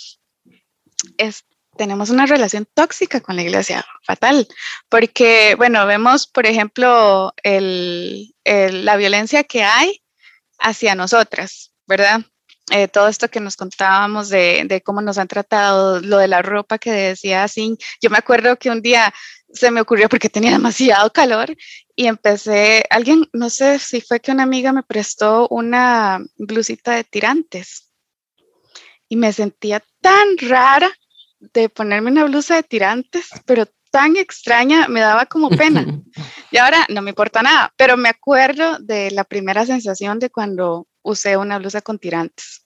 es, 1.17 1.45
tenemos 1.77 2.11
una 2.11 2.27
relación 2.27 2.67
tóxica 2.75 3.21
con 3.21 3.37
la 3.37 3.43
iglesia, 3.43 3.87
fatal, 4.03 4.47
porque, 4.89 5.55
bueno, 5.57 5.87
vemos, 5.87 6.27
por 6.27 6.47
ejemplo, 6.47 7.33
el, 7.43 8.35
la 8.45 8.97
violencia 8.97 9.45
que 9.45 9.63
hay 9.65 10.03
hacia 10.59 10.95
nosotras, 10.95 11.73
¿verdad? 11.87 12.23
Eh, 12.71 12.89
todo 12.89 13.09
esto 13.09 13.29
que 13.29 13.41
nos 13.41 13.57
contábamos 13.57 14.29
de, 14.29 14.65
de, 14.67 14.83
cómo 14.83 15.01
nos 15.01 15.19
han 15.19 15.29
tratado, 15.29 16.01
lo 16.01 16.19
de 16.19 16.29
la 16.29 16.43
ropa 16.43 16.79
que 16.79 16.93
decía 16.93 17.45
así. 17.45 17.77
Yo 18.01 18.11
me 18.11 18.19
acuerdo 18.19 18.57
que 18.57 18.71
un 18.71 18.83
día 18.83 19.13
se 19.53 19.71
me 19.71 19.81
ocurrió 19.81 20.09
porque 20.09 20.29
tenía 20.29 20.51
demasiado 20.53 21.11
calor 21.13 21.55
y 21.97 22.07
empecé, 22.07 22.85
alguien, 22.91 23.29
no 23.33 23.51
sé 23.51 23.79
si 23.79 24.01
fue 24.01 24.21
que 24.21 24.33
una 24.33 24.45
amiga 24.45 24.73
me 24.73 24.83
prestó 24.83 25.49
una 25.49 26.21
blusita 26.37 26.93
de 26.93 27.05
tirantes 27.05 27.91
y 29.09 29.17
me 29.17 29.33
sentía 29.33 29.83
tan 30.01 30.37
rara 30.39 30.91
de 31.41 31.69
ponerme 31.69 32.11
una 32.11 32.25
blusa 32.25 32.57
de 32.57 32.63
tirantes, 32.63 33.29
pero 33.47 33.67
tan 33.91 34.17
extraña, 34.17 34.87
me 34.89 35.01
daba 35.01 35.27
como 35.27 35.51
pena. 35.51 35.85
Y 36.51 36.57
ahora 36.57 36.87
no 36.89 37.03
me 37.03 37.11
importa 37.11 37.43
nada, 37.43 37.75
pero 37.77 37.99
me 37.99 38.09
acuerdo 38.09 38.79
de 38.79 39.11
la 39.11 39.25
primera 39.25 39.67
sensación 39.67 40.19
de 40.19 40.31
cuando 40.31 40.87
usé 41.03 41.37
una 41.37 41.59
blusa 41.59 41.81
con 41.81 41.99
tirantes. 41.99 42.65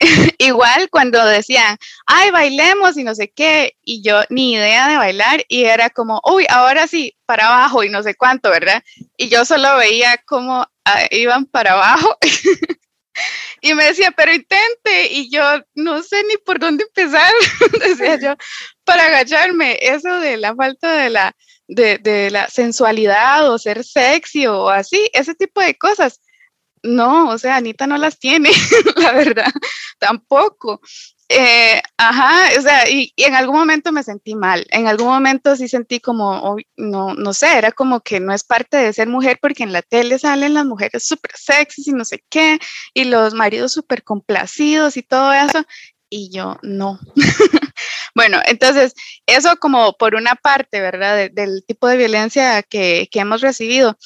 Igual 0.38 0.88
cuando 0.90 1.24
decían, 1.24 1.76
ay, 2.06 2.30
bailemos 2.30 2.96
y 2.96 3.04
no 3.04 3.14
sé 3.14 3.30
qué, 3.30 3.76
y 3.82 4.02
yo 4.02 4.22
ni 4.28 4.54
idea 4.54 4.88
de 4.88 4.96
bailar, 4.96 5.44
y 5.48 5.64
era 5.64 5.90
como, 5.90 6.20
uy, 6.24 6.46
ahora 6.48 6.86
sí, 6.86 7.16
para 7.26 7.48
abajo 7.48 7.82
y 7.82 7.88
no 7.88 8.02
sé 8.02 8.14
cuánto, 8.14 8.50
¿verdad? 8.50 8.82
Y 9.16 9.28
yo 9.28 9.44
solo 9.44 9.76
veía 9.76 10.22
cómo 10.26 10.66
ah, 10.84 11.02
iban 11.10 11.46
para 11.46 11.72
abajo. 11.72 12.16
y 13.60 13.74
me 13.74 13.84
decía, 13.84 14.12
pero 14.12 14.32
intente, 14.32 15.08
y 15.10 15.30
yo 15.30 15.42
no 15.74 16.02
sé 16.02 16.22
ni 16.24 16.36
por 16.36 16.58
dónde 16.60 16.84
empezar, 16.84 17.32
decía 17.80 18.16
yo, 18.20 18.36
para 18.84 19.06
agacharme. 19.06 19.78
Eso 19.80 20.20
de 20.20 20.36
la 20.36 20.54
falta 20.54 20.92
de 20.92 21.10
la, 21.10 21.34
de, 21.66 21.98
de 21.98 22.30
la 22.30 22.48
sensualidad 22.48 23.50
o 23.50 23.58
ser 23.58 23.84
sexy 23.84 24.46
o 24.46 24.68
así, 24.68 25.10
ese 25.12 25.34
tipo 25.34 25.60
de 25.60 25.76
cosas 25.76 26.20
no, 26.82 27.28
o 27.28 27.38
sea, 27.38 27.56
Anita 27.56 27.86
no 27.86 27.96
las 27.98 28.18
tiene, 28.18 28.50
la 28.96 29.12
verdad, 29.12 29.52
tampoco. 29.98 30.80
Eh, 31.30 31.82
ajá, 31.98 32.58
o 32.58 32.62
sea, 32.62 32.88
y, 32.88 33.12
en 33.16 33.34
algún 33.34 33.56
momento 33.56 33.92
me 33.92 34.02
sentí 34.02 34.34
mal, 34.34 34.66
en 34.70 34.86
algún 34.86 35.08
momento 35.08 35.56
sí 35.56 35.68
sentí 35.68 36.00
como, 36.00 36.56
no, 36.76 37.12
no 37.14 37.34
sé, 37.34 37.58
era 37.58 37.70
como 37.70 38.00
que 38.00 38.18
no 38.18 38.32
es 38.32 38.44
parte 38.44 38.78
de 38.78 38.94
ser 38.94 39.08
mujer 39.08 39.38
porque 39.42 39.62
en 39.62 39.74
la 39.74 39.82
tele 39.82 40.18
salen 40.18 40.54
las 40.54 40.64
mujeres 40.64 41.04
súper 41.04 41.32
sexys 41.36 41.88
y 41.88 41.92
no 41.92 42.06
sé 42.06 42.24
qué, 42.30 42.58
y 42.94 43.04
los 43.04 43.34
maridos 43.34 43.72
súper 43.72 44.04
complacidos 44.04 44.96
y 44.96 45.02
todo 45.02 45.34
eso, 45.34 45.64
y 46.08 46.30
yo 46.30 46.58
no. 46.62 46.98
bueno, 48.14 48.40
entonces, 48.46 48.94
eso 49.26 49.56
como 49.58 49.92
por 49.98 50.14
una 50.14 50.34
parte, 50.34 50.80
¿verdad? 50.80 51.30
del 51.30 51.62
tipo 51.66 51.88
de 51.88 51.98
violencia 51.98 52.62
que, 52.62 53.08
que 53.10 53.20
hemos 53.20 53.42
recibido. 53.42 53.98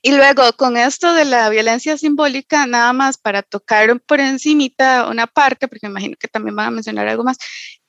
Y 0.00 0.12
luego 0.12 0.52
con 0.56 0.76
esto 0.76 1.12
de 1.12 1.24
la 1.24 1.48
violencia 1.48 1.98
simbólica, 1.98 2.66
nada 2.66 2.92
más 2.92 3.18
para 3.18 3.42
tocar 3.42 4.00
por 4.00 4.20
encimita 4.20 5.08
una 5.08 5.26
parte, 5.26 5.66
porque 5.66 5.86
imagino 5.86 6.16
que 6.18 6.28
también 6.28 6.54
van 6.54 6.66
a 6.68 6.70
mencionar 6.70 7.08
algo 7.08 7.24
más, 7.24 7.38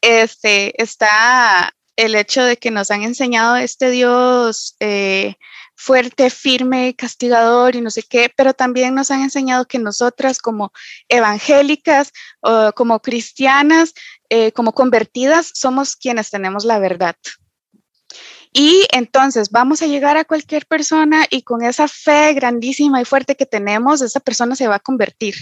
este, 0.02 0.82
está 0.82 1.72
el 1.96 2.16
hecho 2.16 2.44
de 2.44 2.58
que 2.58 2.72
nos 2.72 2.92
han 2.92 3.04
enseñado 3.04 3.58
este 3.58 3.92
Dios 3.92 4.76
eh, 4.80 5.36
fuerte, 5.76 6.30
firme, 6.30 6.96
castigador 6.96 7.76
y 7.76 7.82
no 7.82 7.90
sé 7.92 8.04
qué, 8.04 8.32
pero 8.36 8.54
también 8.54 8.96
nos 8.96 9.12
han 9.12 9.22
enseñado 9.22 9.66
que 9.66 9.80
nosotras 9.80 10.40
como 10.40 10.72
evangélicas, 11.10 12.12
o 12.42 12.72
como 12.74 13.02
cristianas, 13.02 13.94
eh, 14.30 14.52
como 14.52 14.74
convertidas, 14.74 15.52
somos 15.54 15.96
quienes 15.96 16.30
tenemos 16.30 16.66
la 16.66 16.80
verdad. 16.80 17.16
Y 18.52 18.86
entonces 18.92 19.50
vamos 19.52 19.82
a 19.82 19.88
llegar 19.88 20.18
a 20.18 20.26
cualquier 20.26 20.66
persona 20.66 21.26
y 21.30 21.44
con 21.44 21.64
esa 21.64 21.88
fe 21.88 22.34
grandísima 22.34 23.02
y 23.02 23.06
fuerte 23.06 23.36
que 23.36 23.46
tenemos, 23.46 24.02
esa 24.02 24.20
persona 24.20 24.56
se 24.56 24.68
va 24.68 24.76
a 24.76 24.80
convertir. 24.80 25.36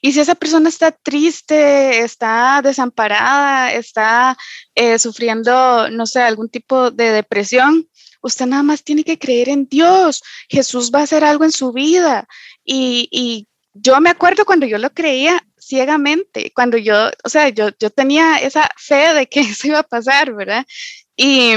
Y 0.00 0.12
si 0.12 0.20
esa 0.20 0.34
persona 0.34 0.68
está 0.68 0.92
triste, 0.92 2.00
está 2.00 2.60
desamparada, 2.62 3.72
está 3.72 4.36
eh, 4.74 4.98
sufriendo, 4.98 5.88
no 5.90 6.06
sé, 6.06 6.20
algún 6.20 6.48
tipo 6.48 6.90
de 6.90 7.12
depresión, 7.12 7.88
usted 8.20 8.46
nada 8.46 8.62
más 8.62 8.82
tiene 8.84 9.04
que 9.04 9.18
creer 9.18 9.48
en 9.48 9.66
Dios. 9.68 10.22
Jesús 10.48 10.90
va 10.94 11.00
a 11.00 11.04
hacer 11.04 11.24
algo 11.24 11.44
en 11.44 11.52
su 11.52 11.72
vida. 11.72 12.26
Y, 12.64 13.08
y 13.10 13.48
yo 13.74 14.00
me 14.00 14.10
acuerdo 14.10 14.44
cuando 14.44 14.66
yo 14.66 14.78
lo 14.78 14.90
creía 14.90 15.44
ciegamente, 15.58 16.52
cuando 16.54 16.76
yo, 16.76 17.10
o 17.24 17.28
sea, 17.28 17.48
yo, 17.50 17.70
yo 17.78 17.90
tenía 17.90 18.38
esa 18.38 18.68
fe 18.76 19.14
de 19.14 19.28
que 19.28 19.40
eso 19.40 19.68
iba 19.68 19.80
a 19.80 19.84
pasar, 19.84 20.34
¿verdad? 20.34 20.66
Y 21.16 21.54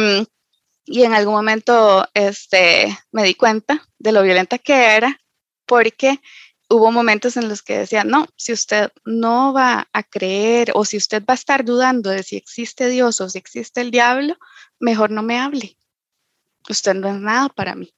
y 0.85 1.03
en 1.03 1.13
algún 1.13 1.33
momento 1.33 2.07
este, 2.13 2.97
me 3.11 3.23
di 3.23 3.35
cuenta 3.35 3.87
de 3.99 4.11
lo 4.11 4.23
violenta 4.23 4.57
que 4.57 4.95
era 4.95 5.19
porque 5.65 6.19
hubo 6.69 6.91
momentos 6.91 7.37
en 7.37 7.49
los 7.49 7.61
que 7.61 7.77
decía, 7.77 8.03
no, 8.03 8.27
si 8.35 8.51
usted 8.51 8.91
no 9.05 9.53
va 9.53 9.87
a 9.93 10.03
creer 10.03 10.71
o 10.73 10.85
si 10.85 10.97
usted 10.97 11.23
va 11.23 11.33
a 11.33 11.35
estar 11.35 11.63
dudando 11.63 12.09
de 12.09 12.23
si 12.23 12.35
existe 12.35 12.87
Dios 12.89 13.21
o 13.21 13.29
si 13.29 13.37
existe 13.37 13.81
el 13.81 13.91
diablo, 13.91 14.35
mejor 14.79 15.11
no 15.11 15.23
me 15.23 15.39
hable. 15.39 15.77
Usted 16.69 16.95
no 16.95 17.09
es 17.09 17.19
nada 17.19 17.49
para 17.49 17.75
mí. 17.75 17.93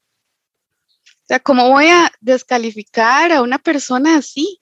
O 1.07 1.28
sea, 1.28 1.40
¿cómo 1.40 1.70
voy 1.70 1.88
a 1.88 2.12
descalificar 2.20 3.32
a 3.32 3.41
una 3.41 3.57
persona 3.57 4.18
así? 4.18 4.62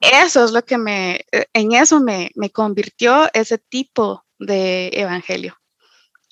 Eso 0.00 0.44
es 0.44 0.52
lo 0.52 0.64
que 0.64 0.78
me, 0.78 1.24
en 1.52 1.72
eso 1.72 2.00
me, 2.00 2.30
me 2.36 2.50
convirtió 2.50 3.28
ese 3.32 3.58
tipo 3.58 4.24
de 4.38 4.90
evangelio. 4.92 5.58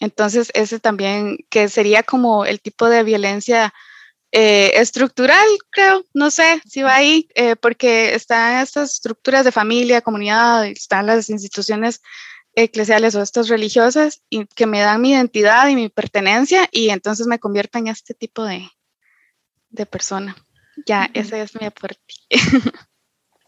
Entonces, 0.00 0.50
ese 0.54 0.78
también, 0.78 1.38
que 1.48 1.68
sería 1.68 2.02
como 2.02 2.44
el 2.44 2.60
tipo 2.60 2.88
de 2.88 3.02
violencia 3.02 3.72
eh, 4.32 4.72
estructural, 4.74 5.46
creo, 5.70 6.04
no 6.12 6.30
sé 6.30 6.60
si 6.66 6.82
va 6.82 6.96
ahí, 6.96 7.28
eh, 7.34 7.56
porque 7.56 8.14
están 8.14 8.62
estas 8.62 8.92
estructuras 8.94 9.44
de 9.44 9.52
familia, 9.52 10.02
comunidad, 10.02 10.66
están 10.66 11.06
las 11.06 11.30
instituciones 11.30 12.02
eclesiales 12.54 13.14
o 13.14 13.22
estas 13.22 13.48
religiosas 13.48 14.22
y 14.28 14.46
que 14.46 14.66
me 14.66 14.80
dan 14.80 15.00
mi 15.00 15.12
identidad 15.12 15.68
y 15.68 15.76
mi 15.76 15.88
pertenencia 15.88 16.68
y 16.72 16.88
entonces 16.88 17.26
me 17.26 17.38
convierto 17.38 17.78
en 17.78 17.88
este 17.88 18.14
tipo 18.14 18.44
de, 18.44 18.68
de 19.68 19.86
persona. 19.86 20.34
Ya, 20.86 21.08
ese 21.14 21.40
es 21.42 21.58
mi 21.60 21.66
aporte. 21.66 22.00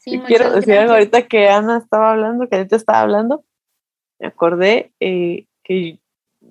Sí, 0.01 0.19
quiero 0.27 0.53
decir 0.53 0.75
algo 0.75 0.93
ahorita 0.93 1.27
que 1.27 1.49
Ana 1.49 1.79
estaba 1.79 2.13
hablando, 2.13 2.49
que 2.49 2.57
ahorita 2.57 2.77
estaba 2.77 3.01
hablando, 3.01 3.45
me 4.19 4.29
acordé 4.29 4.95
eh, 5.01 5.47
que 5.65 5.99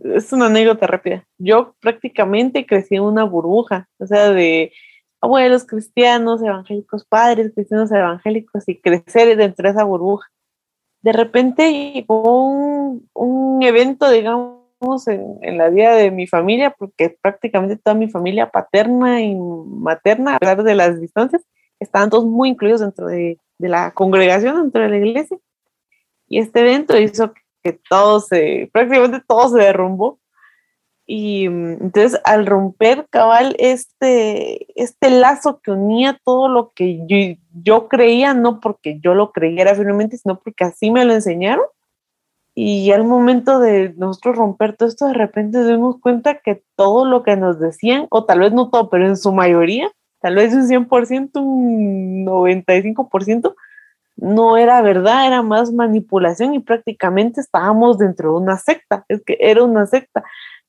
es 0.04 0.32
una 0.34 0.48
anécdota 0.48 0.88
rápida. 0.88 1.26
Yo 1.38 1.76
prácticamente 1.80 2.66
crecí 2.66 2.96
en 2.96 3.04
una 3.04 3.24
burbuja, 3.24 3.88
o 4.00 4.06
sea, 4.06 4.32
de 4.32 4.72
abuelos 5.22 5.66
cristianos, 5.66 6.42
evangélicos, 6.44 7.06
padres 7.06 7.52
cristianos 7.54 7.92
evangélicos 7.92 8.68
y 8.68 8.80
crecer 8.80 9.36
dentro 9.38 9.64
de 9.64 9.72
esa 9.72 9.84
burbuja. 9.84 10.28
De 11.02 11.12
repente 11.12 11.94
llegó 11.94 12.48
un, 12.48 13.10
un 13.14 13.64
evento, 13.64 14.10
digamos, 14.10 14.58
en, 15.08 15.58
la 15.58 15.70
vida 15.70 15.96
de 15.96 16.12
mi 16.12 16.28
familia, 16.28 16.76
porque 16.78 17.18
prácticamente 17.22 17.78
toda 17.78 17.96
mi 17.96 18.10
familia 18.10 18.50
paterna 18.50 19.22
y 19.22 19.36
materna, 19.36 20.36
a 20.36 20.40
pesar 20.40 20.64
de 20.64 20.76
las 20.76 21.00
distancias, 21.00 21.44
estaban 21.80 22.10
todos 22.10 22.26
muy 22.26 22.50
incluidos 22.50 22.82
dentro 22.82 23.08
de, 23.08 23.40
de 23.58 23.70
la 23.70 23.92
congregación, 23.92 24.62
dentro 24.62 24.82
de 24.82 24.90
la 24.90 24.98
iglesia. 24.98 25.38
Y 26.28 26.40
este 26.40 26.60
evento 26.60 26.98
hizo 26.98 27.34
todo 27.74 28.20
se, 28.20 28.70
prácticamente 28.72 29.22
todo 29.28 29.50
se 29.50 29.60
derrumbó. 29.60 30.20
Y 31.06 31.48
mm, 31.48 31.84
entonces 31.84 32.20
al 32.26 32.46
romper 32.46 33.08
cabal 33.10 33.56
este, 33.60 34.68
este 34.82 35.10
lazo 35.10 35.62
que 35.62 35.72
unía 35.72 36.20
todo 36.24 36.50
lo 36.50 36.72
que 36.74 37.00
yo, 37.08 37.38
yo 37.64 37.88
creía, 37.88 38.34
no 38.34 38.60
porque 38.60 39.00
yo 39.00 39.14
lo 39.14 39.32
creyera 39.32 39.74
firmemente, 39.76 40.18
sino 40.18 40.40
porque 40.40 40.66
así 40.66 40.92
me 40.92 41.06
lo 41.06 41.14
enseñaron. 41.14 41.66
Y 42.60 42.92
al 42.92 43.04
momento 43.04 43.60
de 43.60 43.94
nosotros 43.98 44.36
romper 44.36 44.76
todo 44.76 44.90
esto, 44.90 45.06
de 45.06 45.14
repente 45.14 45.60
nos 45.60 45.68
dimos 45.68 46.00
cuenta 46.02 46.40
que 46.40 46.64
todo 46.76 47.06
lo 47.06 47.22
que 47.22 47.36
nos 47.38 47.60
decían, 47.60 48.08
o 48.10 48.26
tal 48.26 48.40
vez 48.40 48.52
no 48.52 48.70
todo, 48.72 48.90
pero 48.90 49.08
en 49.08 49.16
su 49.16 49.32
mayoría, 49.32 49.92
tal 50.20 50.36
vez 50.36 50.56
un 50.56 50.68
100%, 50.68 51.40
un 51.40 52.26
95%, 52.26 53.56
no 54.18 54.58
era 54.58 54.82
verdad, 54.82 55.28
era 55.28 55.42
más 55.42 55.72
manipulación 55.72 56.54
y 56.54 56.60
prácticamente 56.60 57.40
estábamos 57.40 57.98
dentro 57.98 58.32
de 58.32 58.40
una 58.40 58.58
secta, 58.58 59.06
es 59.08 59.24
que 59.24 59.38
era 59.40 59.64
una 59.64 59.86
secta, 59.86 60.24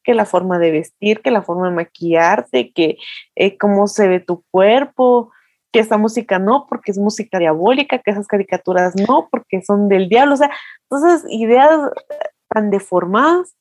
que 0.05 0.15
la 0.15 0.25
forma 0.25 0.59
de 0.59 0.71
vestir, 0.71 1.21
que 1.21 1.31
la 1.31 1.43
forma 1.43 1.69
de 1.69 1.75
maquillarte, 1.75 2.73
que 2.73 2.97
eh, 3.37 3.59
cómo 3.59 3.89
se 3.89 4.09
ve 4.09 4.21
tu 4.21 4.45
cuerpo, 4.51 5.33
que 5.73 5.81
esa 5.81 5.99
música 5.99 6.39
no, 6.39 6.67
porque 6.69 6.93
es 6.93 6.99
música 6.99 7.39
diabólica, 7.39 7.99
que 7.99 8.11
esas 8.11 8.27
caricaturas 8.27 8.95
no, 8.97 9.29
porque 9.31 9.63
son 9.63 9.89
del 9.89 10.09
diablo, 10.09 10.35
o 10.35 10.37
sea, 10.37 10.51
entonces 10.89 11.27
ideas 11.31 11.91
tan 12.49 12.71
deformadas 12.71 13.55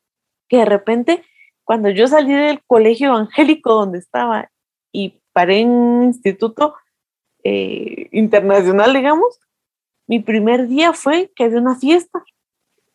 que 0.47 0.57
de 0.57 0.65
repente 0.65 1.23
cuando 1.67 1.89
yo 1.89 2.07
salí 2.07 2.33
del 2.33 2.61
colegio 2.65 3.09
evangélico 3.09 3.73
donde 3.73 3.99
estaba 3.99 4.49
y 4.93 5.21
paré 5.33 5.59
en 5.59 5.69
un 5.69 6.03
instituto 6.03 6.75
eh, 7.43 8.07
internacional, 8.13 8.93
digamos, 8.93 9.39
mi 10.07 10.19
primer 10.19 10.67
día 10.67 10.93
fue 10.93 11.31
que 11.35 11.43
había 11.43 11.59
una 11.59 11.75
fiesta. 11.75 12.23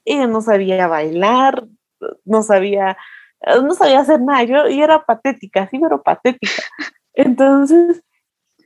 Ella 0.05 0.27
no 0.27 0.41
sabía 0.41 0.87
bailar, 0.87 1.67
no 2.25 2.43
sabía, 2.43 2.97
no 3.63 3.75
sabía 3.75 4.01
hacer 4.01 4.21
nada. 4.21 4.43
Yo, 4.45 4.65
era 4.65 5.05
patética, 5.05 5.69
sí, 5.69 5.79
pero 5.79 6.03
patética. 6.03 6.63
Entonces, 7.15 8.03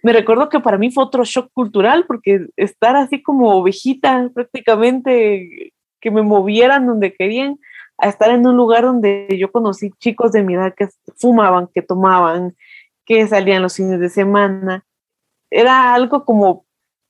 me 0.03 0.13
recuerdo 0.13 0.49
que 0.49 0.61
para 0.61 0.79
mí 0.79 0.91
fue 0.91 1.05
otro 1.05 1.25
shock 1.25 1.51
cultural 1.53 2.05
porque 2.07 2.47
estar 2.57 2.95
así 2.95 3.23
como 3.23 3.57
ovejita 3.57 4.31
prácticamente, 4.33 5.73
que 6.01 6.11
me 6.11 6.23
movieran 6.23 6.87
donde 6.87 7.15
querían, 7.15 7.59
a 7.99 8.09
estar 8.09 8.31
en 8.31 8.47
un 8.47 8.57
lugar 8.57 8.85
donde 8.85 9.27
yo 9.39 9.51
conocí 9.51 9.91
chicos 9.99 10.33
de 10.33 10.43
mi 10.43 10.55
edad 10.55 10.75
que 10.77 10.89
fumaban, 11.17 11.69
que 11.75 11.83
tomaban, 11.83 12.55
que 13.05 13.27
salían 13.27 13.63
los 13.63 13.77
fines 13.77 13.99
de 13.99 14.11
semana. 14.11 14.85
Era 15.51 15.95
algo 15.95 16.25
como 16.25 16.66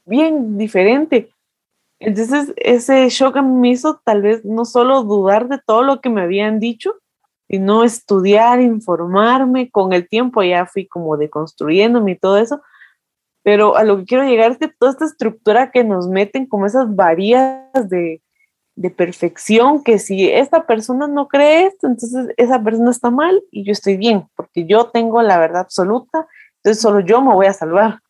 bien 0.07 0.57
diferente. 0.57 1.31
Entonces, 1.99 2.53
ese 2.57 3.09
shock 3.09 3.37
me 3.43 3.71
hizo 3.71 4.01
tal 4.05 4.23
vez 4.23 4.45
no 4.45 4.65
solo 4.65 5.03
dudar 5.03 5.49
de 5.49 5.59
todo 5.67 5.83
lo 5.83 6.01
que 6.01 6.11
me 6.11 6.23
habían 6.23 6.61
dicho, 6.61 6.95
sino 7.49 7.85
estudiar, 7.85 8.61
informarme. 8.61 9.71
Con 9.71 9.93
el 9.93 10.09
tiempo 10.09 10.43
ya 10.43 10.67
fui 10.67 10.87
como 10.87 11.17
deconstruyéndome 11.17 12.13
y 12.13 12.19
todo 12.19 12.39
eso. 12.39 12.63
Pero 13.43 13.77
a 13.77 13.85
lo 13.85 13.99
que 13.99 14.05
quiero 14.07 14.25
llegar 14.25 14.53
es 14.53 14.59
que 14.59 14.69
toda 14.69 14.93
esta 14.93 15.05
estructura 15.05 15.71
que 15.71 15.85
nos 15.85 16.09
meten 16.09 16.47
como 16.47 16.67
esas 16.67 16.95
varías 16.95 17.89
de, 17.89 18.21
de 18.77 18.91
perfección, 18.91 19.83
que 19.83 19.99
si 19.99 20.29
esta 20.31 20.67
persona 20.67 21.09
no 21.09 21.29
cree 21.29 21.67
esto, 21.67 21.87
entonces 21.87 22.35
esa 22.37 22.63
persona 22.63 22.91
está 22.91 23.11
mal 23.11 23.43
y 23.51 23.65
yo 23.65 23.73
estoy 23.73 23.97
bien, 23.97 24.29
porque 24.37 24.67
yo 24.67 24.91
tengo 24.91 25.23
la 25.23 25.39
verdad 25.39 25.63
absoluta, 25.63 26.27
entonces 26.57 26.83
solo 26.83 27.01
yo 27.01 27.23
me 27.23 27.33
voy 27.33 27.47
a 27.47 27.53
salvar. 27.55 28.01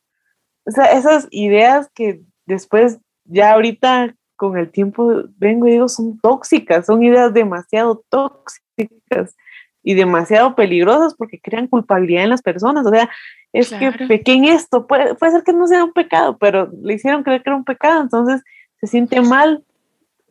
O 0.67 0.71
sea, 0.71 0.87
esas 0.87 1.29
ideas 1.31 1.89
que 1.95 2.23
después, 2.45 2.99
ya 3.25 3.53
ahorita 3.53 4.15
con 4.37 4.57
el 4.59 4.71
tiempo 4.71 5.25
vengo 5.39 5.67
y 5.67 5.73
digo, 5.73 5.89
son 5.89 6.19
tóxicas, 6.19 6.87
son 6.87 7.03
ideas 7.03 7.33
demasiado 7.33 8.05
tóxicas 8.11 9.37
y 9.83 9.95
demasiado 9.95 10.55
peligrosas 10.55 11.15
porque 11.15 11.41
crean 11.41 11.69
culpabilidad 11.69 12.25
en 12.25 12.31
las 12.31 12.43
personas. 12.43 12.85
O 12.87 12.91
sea, 12.91 13.09
es 13.53 13.73
que 13.73 13.93
pequé 13.93 14.53
esto, 14.53 14.87
puede, 14.87 15.15
puede 15.15 15.33
ser 15.33 15.43
que 15.45 15.53
no 15.53 15.67
sea 15.67 15.85
un 15.85 15.93
pecado, 15.93 16.37
pero 16.37 16.71
le 16.83 16.95
hicieron 16.95 17.23
creer 17.23 17.43
que 17.43 17.51
era 17.51 17.57
un 17.57 17.65
pecado, 17.65 18.03
entonces 18.03 18.43
se 18.81 18.87
siente 18.87 19.21
mal 19.23 19.65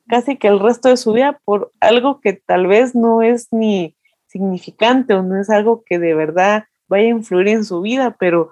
casi 0.07 0.37
que 0.37 0.47
el 0.47 0.59
resto 0.59 0.89
de 0.89 0.97
su 0.97 1.13
vida 1.13 1.39
por 1.45 1.71
algo 1.79 2.21
que 2.21 2.33
tal 2.33 2.67
vez 2.67 2.93
no 2.93 3.21
es 3.21 3.47
ni 3.51 3.95
significante 4.27 5.13
o 5.13 5.23
no 5.23 5.39
es 5.39 5.49
algo 5.49 5.83
que 5.85 5.97
de 5.97 6.13
verdad 6.13 6.65
vaya 6.87 7.07
a 7.07 7.11
influir 7.11 7.47
en 7.47 7.65
su 7.65 7.81
vida, 7.81 8.15
pero 8.19 8.51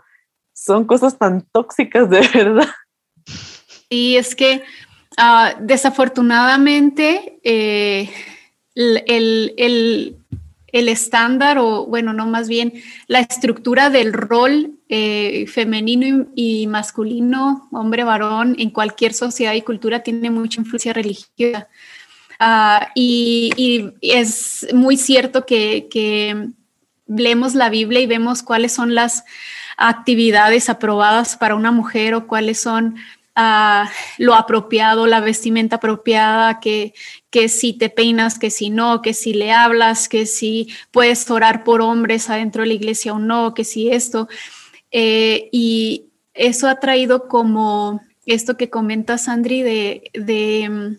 son 0.54 0.86
cosas 0.86 1.18
tan 1.18 1.42
tóxicas 1.52 2.10
de 2.10 2.22
verdad. 2.34 2.70
Y 3.90 4.16
es 4.16 4.36
que 4.36 4.64
ah, 5.18 5.56
desafortunadamente 5.60 7.40
eh, 7.44 8.10
el, 8.76 10.16
el 10.74 10.90
estándar 10.90 11.60
o, 11.60 11.86
bueno, 11.86 12.14
no 12.14 12.26
más 12.26 12.50
bien 12.50 12.74
la 13.08 13.20
estructura 13.20 13.92
del 13.92 14.12
rol 14.12 14.72
eh, 14.90 15.46
femenino 15.48 16.26
y, 16.36 16.66
masculino, 16.68 17.70
hombre, 17.72 18.04
varón, 18.04 18.56
en 18.58 18.72
cualquier 18.72 19.14
sociedad 19.14 19.54
y 19.54 19.62
cultura 19.62 20.02
tiene 20.02 20.32
mucha 20.32 20.60
influencia 20.60 20.92
religiosa. 20.92 21.68
Ah, 22.40 22.90
y, 22.96 23.94
es 24.02 24.68
muy 24.74 24.98
cierto 24.98 25.46
que, 25.46 25.88
que 25.92 26.50
leemos 27.08 27.54
la 27.54 27.70
Biblia 27.70 28.02
y 28.02 28.08
vemos 28.08 28.42
cuáles 28.42 28.74
son 28.74 28.96
las 28.96 29.24
actividades 29.78 30.70
aprobadas 30.70 31.38
para 31.38 31.56
una 31.56 31.72
mujer 31.72 32.14
o 32.14 32.28
cuáles 32.28 32.60
son 32.60 32.96
lo 34.20 34.36
apropiado, 34.36 35.08
la 35.08 35.20
vestimenta 35.20 35.78
apropiada, 35.78 36.60
que, 36.60 36.94
que 37.32 37.50
si 37.50 37.74
te 37.74 37.90
peinas, 37.90 38.38
que 38.38 38.52
si 38.52 38.70
no, 38.70 39.02
que 39.02 39.14
si 39.14 39.34
le 39.34 39.52
hablas, 39.52 40.08
que 40.08 40.26
si 40.26 40.70
puedes 40.92 41.30
orar 41.32 41.64
por 41.64 41.82
hombres 41.82 42.30
adentro 42.30 42.62
de 42.62 42.68
la 42.68 42.74
iglesia 42.76 43.14
o 43.14 43.20
no, 43.20 43.54
que 43.54 43.64
si 43.64 43.90
esto. 43.90 44.28
Eh, 44.92 45.50
y 45.52 46.10
eso 46.36 46.68
ha 46.68 46.80
traído 46.80 47.28
como 47.28 48.02
esto 48.26 48.56
que 48.56 48.70
comenta 48.70 49.18
Sandri 49.18 49.64
de, 49.64 50.12
de, 50.14 50.98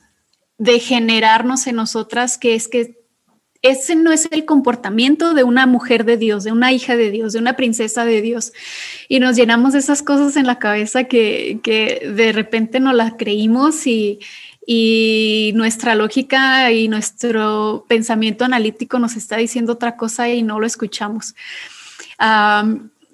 de 0.58 0.80
generarnos 0.80 1.66
en 1.68 1.76
nosotras, 1.76 2.36
que 2.36 2.56
es 2.56 2.66
que 2.66 3.03
ese 3.64 3.96
no 3.96 4.12
es 4.12 4.28
el 4.30 4.44
comportamiento 4.44 5.32
de 5.32 5.42
una 5.42 5.66
mujer 5.66 6.04
de 6.04 6.18
Dios, 6.18 6.44
de 6.44 6.52
una 6.52 6.70
hija 6.70 6.96
de 6.96 7.10
Dios, 7.10 7.32
de 7.32 7.38
una 7.38 7.56
princesa 7.56 8.04
de 8.04 8.20
Dios. 8.20 8.52
Y 9.08 9.20
nos 9.20 9.36
llenamos 9.36 9.72
de 9.72 9.78
esas 9.78 10.02
cosas 10.02 10.36
en 10.36 10.46
la 10.46 10.58
cabeza 10.58 11.04
que, 11.04 11.58
de 11.64 12.32
repente 12.32 12.78
no 12.78 12.92
las 12.92 13.14
creímos 13.14 13.86
y, 13.86 14.20
nuestra 15.54 15.94
lógica 15.94 16.72
y 16.72 16.88
nuestro 16.88 17.86
pensamiento 17.88 18.44
analítico 18.44 18.98
nos 18.98 19.16
está 19.16 19.38
diciendo 19.38 19.72
otra 19.72 19.96
cosa 19.96 20.28
y 20.28 20.42
no 20.42 20.60
lo 20.60 20.66
escuchamos. 20.66 21.34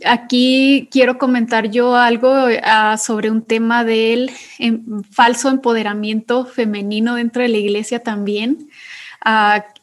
aquí 0.04 0.88
quiero 0.90 1.18
comentar 1.18 1.70
yo 1.70 1.94
algo 1.94 2.46
ah, 2.64 2.96
sobre 2.98 3.30
un 3.30 3.42
tema 3.42 3.84
del 3.84 4.30
em, 4.58 5.02
falso 5.12 5.48
empoderamiento 5.48 6.46
femenino 6.46 7.14
dentro 7.16 7.42
de 7.42 7.48
la 7.48 7.58
iglesia 7.58 8.00
también 8.00 8.70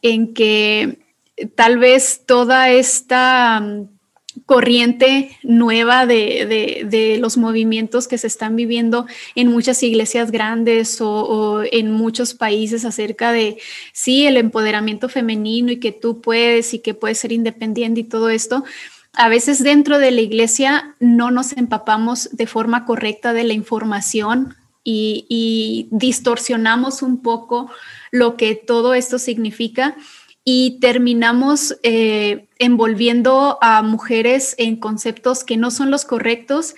en 0.02 0.34
que 0.34 0.98
tal 1.54 1.78
vez 1.78 2.22
toda 2.26 2.70
esta 2.70 3.60
mm, 3.60 3.88
corriente 4.46 5.36
nueva 5.42 6.06
de, 6.06 7.18
los 7.20 7.36
movimientos 7.36 8.08
que 8.08 8.18
se 8.18 8.26
están 8.26 8.56
viviendo 8.56 9.06
en 9.34 9.48
muchas 9.48 9.82
iglesias 9.82 10.30
grandes 10.30 11.00
o, 11.00 11.62
en 11.70 11.92
muchos 11.92 12.34
países 12.34 12.84
acerca 12.84 13.32
de, 13.32 13.58
sí, 13.92 14.26
el 14.26 14.36
empoderamiento 14.36 15.08
femenino 15.08 15.72
y 15.72 15.80
que 15.80 15.92
tú 15.92 16.20
puedes 16.20 16.74
y 16.74 16.78
que 16.78 16.94
puedes 16.94 17.18
ser 17.18 17.32
independiente 17.32 18.00
y 18.00 18.04
todo 18.04 18.30
esto. 18.30 18.64
A 19.12 19.28
veces 19.28 19.62
dentro 19.62 19.98
de 19.98 20.12
la 20.12 20.20
iglesia 20.20 20.94
no 21.00 21.30
nos 21.30 21.52
empapamos 21.56 22.30
de 22.32 22.46
forma 22.46 22.84
correcta 22.84 23.32
de 23.32 23.44
la 23.44 23.54
información 23.54 24.54
y 24.90 25.88
distorsionamos 25.90 27.02
un 27.02 27.20
poco 27.20 27.70
lo 28.10 28.36
que 28.36 28.54
todo 28.54 28.94
esto 28.94 29.18
significa 29.18 29.96
y 30.44 30.78
terminamos 30.80 31.76
eh, 31.82 32.48
envolviendo 32.58 33.58
a 33.60 33.82
mujeres 33.82 34.54
en 34.56 34.76
conceptos 34.76 35.44
que 35.44 35.58
no 35.58 35.70
son 35.70 35.90
los 35.90 36.04
correctos 36.06 36.74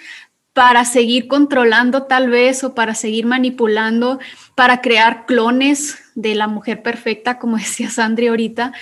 para 0.53 0.85
seguir 0.85 1.29
controlando 1.29 2.03
tal 2.05 2.31
vez 2.31 2.65
o 2.65 2.75
para 2.75 2.95
seguir 2.95 3.27
manipulando, 3.27 4.19
para 4.57 4.81
crear 4.81 5.25
clones 5.25 5.99
de 6.15 6.35
la 6.35 6.49
mujer 6.49 6.83
perfecta, 6.83 7.39
como 7.39 7.57
decía 7.59 7.91
Sandri 7.91 8.27
ahorita. 8.27 8.73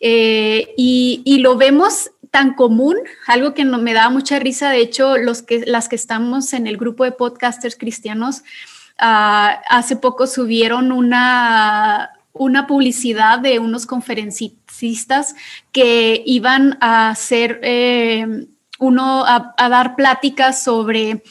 Eh, 0.00 0.74
y, 0.76 1.38
lo 1.38 1.56
vemos 1.56 2.10
tan 2.30 2.52
común, 2.54 2.96
algo 3.26 3.54
que 3.54 3.64
me 3.64 3.94
da 3.94 4.10
mucha 4.10 4.38
risa, 4.38 4.68
de 4.68 4.80
hecho, 4.80 5.16
los 5.16 5.42
que, 5.42 5.64
las 5.64 5.88
que 5.88 5.96
estamos 5.96 6.52
en 6.52 6.66
el 6.66 6.76
grupo 6.76 7.04
de 7.04 7.12
podcasters 7.12 7.76
cristianos, 7.76 8.42
Ah, 8.98 9.62
hace 9.68 9.96
poco 9.96 10.26
subieron 10.26 10.90
una, 10.90 12.10
una 12.32 12.66
publicidad 12.66 13.38
de 13.38 13.58
unos 13.58 13.86
conferencistas 13.86 15.34
que 15.72 16.22
iban 16.24 16.78
a 16.80 17.10
hacer 17.10 17.60
eh, 17.62 18.46
uno 18.78 19.24
a, 19.26 19.54
dar 19.68 19.96
pláticas 19.96 20.62
sobre 20.62 21.22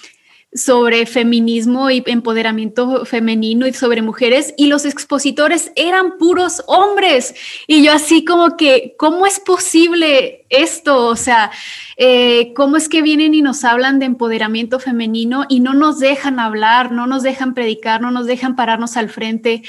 sobre 0.55 1.05
feminismo 1.05 1.91
y 1.91 2.01
empoderamiento 2.05 3.03
femenino 3.05 3.67
y 3.67 3.73
sobre 3.73 4.01
mujeres 4.01 4.53
y 4.57 4.67
los 4.67 4.85
expositores 4.85 5.73
eran 5.75 6.17
puros 6.17 6.63
hombres 6.67 7.35
y 7.67 7.83
yo 7.83 7.91
así 7.91 8.23
como 8.23 8.55
que, 8.55 8.95
¿cómo 8.97 9.25
es 9.25 9.41
posible 9.41 10.45
esto? 10.49 11.07
O 11.07 11.17
sea, 11.17 11.51
eh, 11.97 12.53
¿cómo 12.55 12.77
es 12.77 12.87
que 12.87 13.01
vienen 13.01 13.33
y 13.33 13.41
nos 13.41 13.65
hablan 13.65 13.99
de 13.99 14.05
empoderamiento 14.05 14.79
femenino 14.79 15.45
y 15.49 15.59
no 15.59 15.73
nos 15.73 15.99
dejan 15.99 16.39
hablar, 16.39 16.93
no 16.93 17.05
nos 17.05 17.23
dejan 17.23 17.53
predicar, 17.53 17.99
no 17.99 18.11
nos 18.11 18.25
dejan 18.25 18.55
pararnos 18.55 18.97
al 18.97 19.09
frente? 19.09 19.61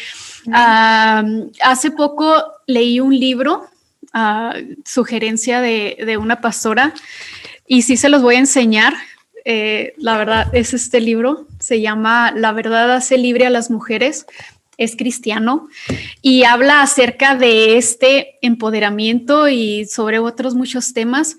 hace 0.48 1.90
poco 1.90 2.44
leí 2.68 3.00
un 3.00 3.18
libro, 3.18 3.66
uh, 4.14 4.74
sugerencia 4.84 5.60
de, 5.60 5.96
de 6.06 6.16
una 6.16 6.40
pastora, 6.40 6.94
y 7.66 7.82
sí 7.82 7.96
se 7.96 8.08
los 8.08 8.22
voy 8.22 8.36
a 8.36 8.38
enseñar 8.38 8.94
eh, 9.48 9.94
la 9.97 10.18
verdad, 10.18 10.52
es 10.52 10.74
este 10.74 11.01
libro, 11.01 11.47
se 11.60 11.81
llama 11.81 12.32
La 12.35 12.51
verdad 12.51 12.90
hace 12.90 13.16
libre 13.16 13.47
a 13.47 13.51
las 13.51 13.70
mujeres, 13.70 14.27
es 14.77 14.97
cristiano 14.97 15.68
y 16.20 16.43
habla 16.43 16.82
acerca 16.82 17.36
de 17.36 17.77
este 17.77 18.39
empoderamiento 18.43 19.47
y 19.47 19.86
sobre 19.86 20.18
otros 20.18 20.56
muchos 20.56 20.93
temas, 20.93 21.36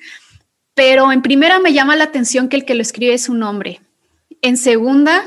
pero 0.73 1.11
en 1.11 1.21
primera 1.21 1.59
me 1.59 1.73
llama 1.73 1.97
la 1.97 2.05
atención 2.05 2.47
que 2.47 2.55
el 2.55 2.63
que 2.63 2.75
lo 2.75 2.81
escribe 2.81 3.13
es 3.13 3.27
un 3.27 3.43
hombre. 3.43 3.81
En 4.41 4.55
segunda, 4.55 5.21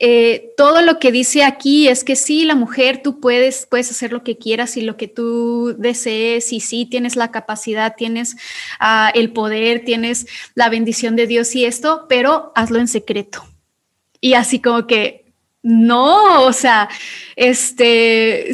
eh, 0.00 0.52
todo 0.56 0.82
lo 0.82 0.98
que 0.98 1.12
dice 1.12 1.44
aquí 1.44 1.88
es 1.88 2.02
que 2.02 2.16
sí, 2.16 2.44
la 2.44 2.56
mujer, 2.56 3.00
tú 3.02 3.20
puedes, 3.20 3.66
puedes 3.66 3.90
hacer 3.90 4.12
lo 4.12 4.24
que 4.24 4.36
quieras 4.36 4.76
y 4.76 4.80
lo 4.80 4.96
que 4.96 5.06
tú 5.06 5.74
desees 5.78 6.52
y 6.52 6.60
sí, 6.60 6.84
tienes 6.84 7.14
la 7.14 7.30
capacidad, 7.30 7.94
tienes 7.96 8.36
ah, 8.80 9.12
el 9.14 9.32
poder, 9.32 9.84
tienes 9.84 10.26
la 10.54 10.68
bendición 10.68 11.14
de 11.14 11.28
Dios 11.28 11.54
y 11.54 11.64
esto, 11.64 12.06
pero 12.08 12.52
hazlo 12.56 12.80
en 12.80 12.88
secreto. 12.88 13.44
Y 14.20 14.34
así 14.34 14.60
como 14.60 14.86
que, 14.86 15.32
no, 15.62 16.42
o 16.42 16.52
sea, 16.52 16.88
este 17.36 18.52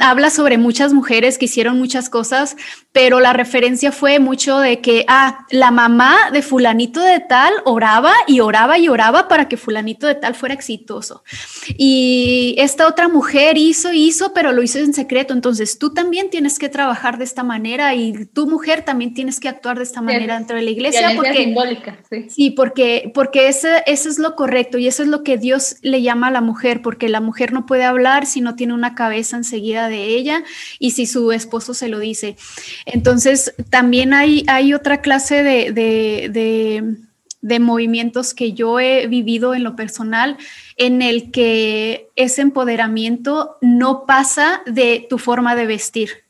habla 0.00 0.30
sobre 0.30 0.56
muchas 0.58 0.94
mujeres 0.94 1.36
que 1.36 1.44
hicieron 1.44 1.78
muchas 1.78 2.08
cosas, 2.08 2.56
pero 2.98 3.20
la 3.20 3.32
referencia 3.32 3.92
fue 3.92 4.18
mucho 4.18 4.58
de 4.58 4.80
que, 4.80 5.04
ah, 5.06 5.46
la 5.50 5.70
mamá 5.70 6.32
de 6.32 6.42
fulanito 6.42 7.00
de 7.00 7.20
tal 7.20 7.54
oraba 7.64 8.12
y 8.26 8.40
oraba 8.40 8.76
y 8.76 8.88
oraba 8.88 9.28
para 9.28 9.46
que 9.46 9.56
fulanito 9.56 10.08
de 10.08 10.16
tal 10.16 10.34
fuera 10.34 10.52
exitoso. 10.52 11.22
Y 11.76 12.56
esta 12.58 12.88
otra 12.88 13.06
mujer 13.06 13.56
hizo, 13.56 13.92
hizo, 13.92 14.34
pero 14.34 14.50
lo 14.50 14.64
hizo 14.64 14.80
en 14.80 14.94
secreto. 14.94 15.32
Entonces 15.32 15.78
tú 15.78 15.94
también 15.94 16.28
tienes 16.28 16.58
que 16.58 16.68
trabajar 16.68 17.18
de 17.18 17.24
esta 17.24 17.44
manera 17.44 17.94
y 17.94 18.26
tu 18.26 18.48
mujer 18.48 18.82
también 18.82 19.14
tienes 19.14 19.38
que 19.38 19.48
actuar 19.48 19.76
de 19.76 19.84
esta 19.84 20.02
manera 20.02 20.34
dentro 20.36 20.56
de 20.56 20.62
la 20.62 20.70
iglesia. 20.70 21.12
Porque, 21.14 21.44
simbólica, 21.44 21.98
sí. 22.10 22.26
sí, 22.28 22.50
porque, 22.50 23.12
porque 23.14 23.46
eso 23.46 23.68
es 23.86 24.18
lo 24.18 24.34
correcto 24.34 24.76
y 24.76 24.88
eso 24.88 25.04
es 25.04 25.08
lo 25.08 25.22
que 25.22 25.38
Dios 25.38 25.76
le 25.82 26.02
llama 26.02 26.26
a 26.26 26.30
la 26.32 26.40
mujer, 26.40 26.82
porque 26.82 27.08
la 27.08 27.20
mujer 27.20 27.52
no 27.52 27.64
puede 27.64 27.84
hablar 27.84 28.26
si 28.26 28.40
no 28.40 28.56
tiene 28.56 28.74
una 28.74 28.96
cabeza 28.96 29.36
enseguida 29.36 29.88
de 29.88 30.06
ella 30.16 30.42
y 30.80 30.90
si 30.90 31.06
su 31.06 31.30
esposo 31.30 31.74
se 31.74 31.86
lo 31.86 32.00
dice. 32.00 32.34
Entonces, 32.90 33.54
también 33.68 34.14
hay, 34.14 34.72
otra 34.72 35.02
clase 35.02 35.42
de, 35.42 36.96
movimientos 37.60 38.32
que 38.32 38.54
yo 38.54 38.80
he 38.80 39.06
vivido 39.06 39.54
en 39.54 39.62
lo 39.62 39.76
personal 39.76 40.38
en 40.76 41.02
el 41.02 41.30
que 41.30 42.08
ese 42.16 42.40
empoderamiento 42.40 43.58
no 43.60 44.06
pasa 44.06 44.62
de 44.66 45.06
tu 45.08 45.18
forma 45.18 45.54
de 45.54 45.66
vestir 45.66 46.27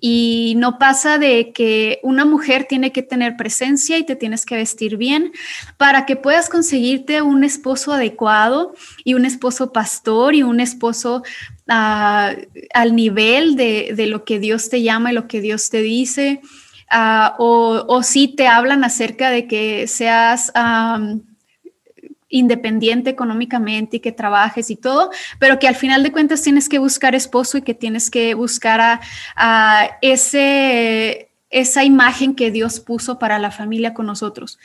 y 0.00 0.54
no 0.56 0.78
pasa 0.78 1.18
de 1.18 1.52
que 1.52 2.00
una 2.02 2.24
mujer 2.24 2.64
tiene 2.64 2.90
que 2.90 3.02
tener 3.02 3.36
presencia 3.36 3.98
y 3.98 4.04
te 4.04 4.16
tienes 4.16 4.46
que 4.46 4.56
vestir 4.56 4.96
bien 4.96 5.32
para 5.76 6.06
que 6.06 6.16
puedas 6.16 6.48
conseguirte 6.48 7.22
un 7.22 7.44
esposo 7.44 7.92
adecuado 7.92 8.74
y 9.04 9.14
un 9.14 9.26
esposo 9.26 9.72
pastor 9.72 10.34
y 10.34 10.42
un 10.42 10.60
esposo 10.60 11.22
ah, 11.68 12.32
al 12.72 12.96
nivel 12.96 13.56
de, 13.56 13.94
lo 14.08 14.24
que 14.24 14.38
Dios 14.38 14.70
te 14.70 14.82
llama 14.82 15.12
y 15.12 15.14
lo 15.14 15.28
que 15.28 15.40
Dios 15.40 15.68
te 15.70 15.82
dice. 15.82 16.40
Ah, 16.90 17.36
o, 17.38 18.02
si 18.02 18.28
te 18.28 18.48
hablan 18.48 18.82
acerca 18.82 19.30
de 19.30 19.46
que 19.46 19.86
seas 19.86 20.50
independiente 22.30 23.10
económicamente 23.10 23.98
y 23.98 24.00
que 24.00 24.12
trabajes 24.12 24.70
y 24.70 24.76
todo, 24.76 25.10
pero 25.38 25.58
que 25.58 25.68
al 25.68 25.74
final 25.74 26.02
de 26.02 26.12
cuentas 26.12 26.42
tienes 26.42 26.68
que 26.68 26.78
buscar 26.78 27.14
esposo 27.14 27.58
y 27.58 27.62
que 27.62 27.74
tienes 27.74 28.10
que 28.10 28.34
buscar 28.34 29.00
a, 29.36 29.90
ese, 30.00 31.30
esa 31.50 31.84
imagen 31.84 32.34
que 32.34 32.50
Dios 32.50 32.80
puso 32.80 33.18
para 33.18 33.38
la 33.38 33.50
familia 33.50 33.92
con 33.92 34.06
nosotros. 34.06 34.58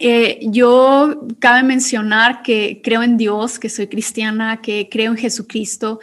Eh, 0.00 0.38
yo 0.42 1.26
cabe 1.40 1.64
mencionar 1.64 2.42
que 2.42 2.80
creo 2.84 3.02
en 3.02 3.16
Dios, 3.16 3.58
que 3.58 3.68
soy 3.68 3.88
cristiana, 3.88 4.60
que 4.62 4.88
creo 4.88 5.10
en 5.10 5.18
Jesucristo, 5.18 5.98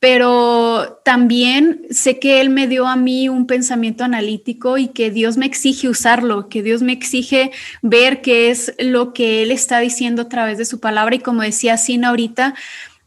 pero 0.00 1.00
también 1.04 1.82
sé 1.90 2.20
que 2.20 2.40
Él 2.40 2.50
me 2.50 2.68
dio 2.68 2.86
a 2.86 2.94
mí 2.94 3.28
un 3.28 3.46
pensamiento 3.46 4.04
analítico 4.04 4.78
y 4.78 4.88
que 4.88 5.10
Dios 5.10 5.36
me 5.36 5.46
exige 5.46 5.88
usarlo, 5.88 6.48
que 6.48 6.62
Dios 6.62 6.82
me 6.82 6.92
exige 6.92 7.50
ver 7.82 8.22
qué 8.22 8.50
es 8.50 8.74
lo 8.78 9.12
que 9.12 9.42
Él 9.42 9.50
está 9.50 9.80
diciendo 9.80 10.22
a 10.22 10.28
través 10.28 10.56
de 10.56 10.64
su 10.64 10.78
palabra. 10.78 11.16
Y 11.16 11.18
como 11.18 11.42
decía 11.42 11.76
Sina 11.76 12.10
ahorita, 12.10 12.54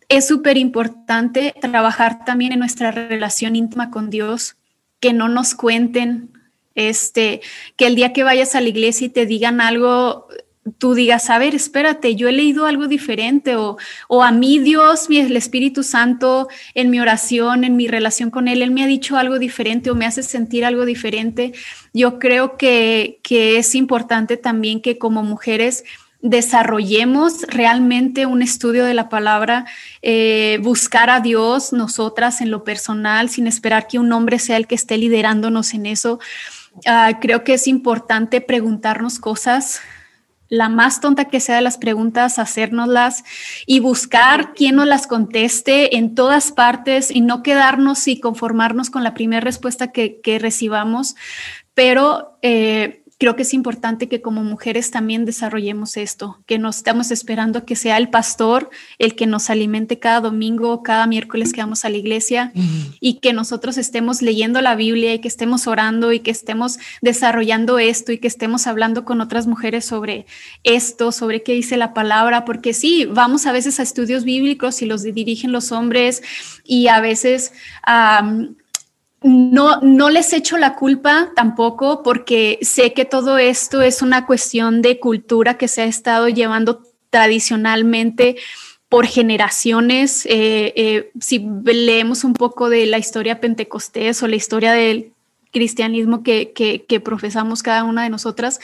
es 0.09 0.27
súper 0.27 0.57
importante 0.57 1.55
trabajar 1.61 2.25
también 2.25 2.51
en 2.51 2.59
nuestra 2.59 2.91
relación 2.91 3.55
íntima 3.55 3.89
con 3.89 4.09
Dios, 4.09 4.57
que 4.99 5.13
no 5.13 5.29
nos 5.29 5.55
cuenten, 5.55 6.29
este, 6.75 7.39
que 7.77 7.87
el 7.87 7.95
día 7.95 8.11
que 8.11 8.23
vayas 8.23 8.53
a 8.55 8.61
la 8.61 8.67
iglesia 8.67 9.07
y 9.07 9.09
te 9.09 9.25
digan 9.25 9.61
algo 9.61 10.27
tú 10.77 10.93
digas, 10.93 11.29
a 11.29 11.39
ver, 11.39 11.55
espérate, 11.55 12.15
yo 12.15 12.27
he 12.27 12.31
leído 12.31 12.65
algo 12.65 12.87
diferente 12.87 13.55
o, 13.55 13.77
o 14.07 14.23
a 14.23 14.31
mí 14.31 14.59
Dios, 14.59 15.09
mi, 15.09 15.17
el 15.17 15.35
Espíritu 15.35 15.83
Santo, 15.83 16.47
en 16.75 16.89
mi 16.91 16.99
oración, 16.99 17.63
en 17.63 17.75
mi 17.75 17.87
relación 17.87 18.29
con 18.29 18.47
Él, 18.47 18.61
Él 18.61 18.71
me 18.71 18.83
ha 18.83 18.87
dicho 18.87 19.17
algo 19.17 19.39
diferente 19.39 19.89
o 19.89 19.95
me 19.95 20.05
hace 20.05 20.21
sentir 20.21 20.63
algo 20.63 20.85
diferente. 20.85 21.53
Yo 21.93 22.19
creo 22.19 22.57
que, 22.57 23.19
que 23.23 23.57
es 23.57 23.73
importante 23.73 24.37
también 24.37 24.81
que 24.81 24.97
como 24.97 25.23
mujeres 25.23 25.83
desarrollemos 26.21 27.41
realmente 27.47 28.27
un 28.27 28.43
estudio 28.43 28.85
de 28.85 28.93
la 28.93 29.09
palabra, 29.09 29.65
eh, 30.03 30.59
buscar 30.61 31.09
a 31.09 31.19
Dios 31.19 31.73
nosotras 31.73 32.41
en 32.41 32.51
lo 32.51 32.63
personal, 32.63 33.29
sin 33.29 33.47
esperar 33.47 33.87
que 33.87 33.97
un 33.97 34.11
hombre 34.13 34.37
sea 34.37 34.57
el 34.57 34.67
que 34.67 34.75
esté 34.75 34.99
liderándonos 34.99 35.73
en 35.73 35.87
eso. 35.87 36.19
Ah, 36.85 37.17
creo 37.19 37.43
que 37.43 37.55
es 37.55 37.67
importante 37.67 38.39
preguntarnos 38.39 39.17
cosas 39.17 39.81
la 40.51 40.67
más 40.67 40.99
tonta 40.99 41.25
que 41.25 41.39
sea 41.39 41.55
de 41.55 41.61
las 41.61 41.77
preguntas, 41.77 42.37
hacérnoslas 42.37 43.23
y 43.65 43.79
buscar 43.79 44.53
quién 44.53 44.75
nos 44.75 44.85
las 44.85 45.07
conteste 45.07 45.95
en 45.95 46.13
todas 46.13 46.51
partes 46.51 47.09
y 47.09 47.21
no 47.21 47.41
quedarnos 47.41 48.05
y 48.09 48.19
conformarnos 48.19 48.89
con 48.89 49.05
la 49.05 49.13
primera 49.13 49.39
respuesta 49.39 49.93
que, 49.93 50.19
recibamos, 50.41 51.15
pero 51.73 52.37
eh, 52.41 53.00
creo 53.21 53.35
que 53.35 53.43
es 53.43 53.53
importante 53.53 54.07
que 54.07 54.19
como 54.19 54.43
mujeres 54.43 54.89
también 54.89 55.25
desarrollemos 55.25 55.95
esto, 55.95 56.39
que 56.47 56.57
no 56.57 56.71
estamos 56.71 57.11
esperando 57.11 57.65
que 57.65 57.75
sea 57.75 57.97
el 57.97 58.09
pastor 58.09 58.71
el 58.97 59.13
que 59.13 59.27
nos 59.27 59.51
alimente 59.51 59.99
cada 59.99 60.21
domingo, 60.21 60.81
cada 60.81 61.05
miércoles 61.05 61.53
que 61.53 61.61
vamos 61.61 61.85
a 61.85 61.89
la 61.91 61.97
iglesia 61.97 62.51
y 62.99 63.19
que 63.19 63.31
nosotros 63.31 63.77
estemos 63.77 64.23
leyendo 64.23 64.59
la 64.61 64.73
Biblia 64.73 65.13
y 65.13 65.19
que 65.19 65.27
estemos 65.27 65.67
orando 65.67 66.11
y 66.11 66.21
que 66.21 66.31
estemos 66.31 66.79
desarrollando 67.03 67.77
esto 67.77 68.11
y 68.11 68.17
que 68.17 68.27
estemos 68.27 68.65
hablando 68.65 69.05
con 69.05 69.21
otras 69.21 69.45
mujeres 69.45 69.85
sobre 69.85 70.25
esto, 70.63 71.11
sobre 71.11 71.43
qué 71.43 71.53
dice 71.53 71.77
la 71.77 71.93
palabra, 71.93 72.43
porque 72.43 72.73
sí, 72.73 73.05
vamos 73.05 73.45
a 73.45 73.51
veces 73.51 73.79
a 73.79 73.83
estudios 73.83 74.23
bíblicos 74.23 74.81
y 74.81 74.87
los 74.87 75.03
dirigen 75.03 75.51
los 75.51 75.71
hombres 75.71 76.23
y 76.65 76.87
a 76.87 76.99
veces 77.01 77.53
no, 79.23 79.79
no 79.81 80.09
les 80.09 80.33
echo 80.33 80.57
la 80.57 80.75
culpa 80.75 81.31
tampoco 81.35 82.01
porque 82.03 82.57
sé 82.61 82.93
que 82.93 83.05
todo 83.05 83.37
esto 83.37 83.81
es 83.81 84.01
una 84.01 84.25
cuestión 84.25 84.81
de 84.81 84.99
cultura 84.99 85.57
que 85.57 85.67
se 85.67 85.83
ha 85.83 85.85
estado 85.85 86.27
llevando 86.27 86.81
tradicionalmente 87.11 88.37
por 88.89 89.05
generaciones. 89.05 90.25
Eh, 90.25 90.73
eh, 90.75 91.11
si 91.19 91.47
leemos 91.63 92.23
un 92.23 92.33
poco 92.33 92.69
de 92.69 92.87
la 92.87 92.97
historia 92.97 93.39
pentecostés 93.39 94.23
o 94.23 94.27
la 94.27 94.35
historia 94.35 94.73
del 94.73 95.13
cristianismo 95.51 96.23
que, 96.23 96.51
que 96.53 96.99
profesamos 96.99 97.61
cada 97.61 97.83
una 97.83 98.03
de 98.03 98.09
nosotras, 98.09 98.59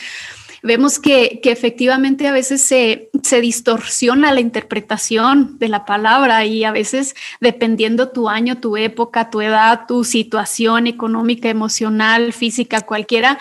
vemos 0.63 0.99
que, 0.99 1.39
efectivamente 1.43 2.27
a 2.27 2.31
veces 2.31 2.61
se, 2.61 3.09
distorsiona 3.41 4.33
la 4.33 4.39
interpretación 4.39 5.57
de 5.59 5.69
la 5.69 5.85
palabra 5.85 6.45
y 6.45 6.63
a 6.63 6.71
veces 6.71 7.15
dependiendo 7.39 8.09
tu 8.09 8.29
año, 8.29 8.59
tu 8.59 8.77
época, 8.77 9.29
tu 9.29 9.41
edad, 9.41 9.85
tu 9.87 10.03
situación 10.03 10.87
económica, 10.87 11.49
emocional, 11.49 12.33
física, 12.33 12.81
cualquiera, 12.81 13.37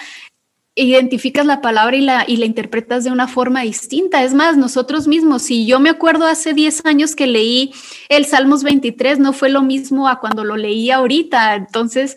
identificas 0.77 1.47
la 1.47 1.63
palabra 1.63 1.97
y 1.97 2.03
la, 2.03 2.25
y 2.29 2.37
la 2.37 2.45
interpretas 2.45 3.03
de 3.05 3.11
una 3.11 3.27
forma 3.27 3.63
distinta. 3.63 4.23
Es 4.23 4.35
más, 4.35 4.59
nosotros 4.59 5.09
mismos, 5.09 5.43
si 5.43 5.67
yo 5.67 5.81
me 5.81 5.89
acuerdo 5.89 6.27
hace 6.27 6.53
10 6.53 6.85
años 6.85 7.17
que 7.17 7.27
leí 7.27 7.73
el 8.11 8.27
Salmos 8.27 8.63
23, 8.63 9.19
no 9.19 9.33
fue 9.33 9.49
lo 9.49 9.63
mismo 9.63 10.07
a 10.07 10.21
cuando 10.21 10.45
lo 10.45 10.57
leí 10.57 10.91
ahorita. 10.91 11.55
Entonces, 11.55 12.17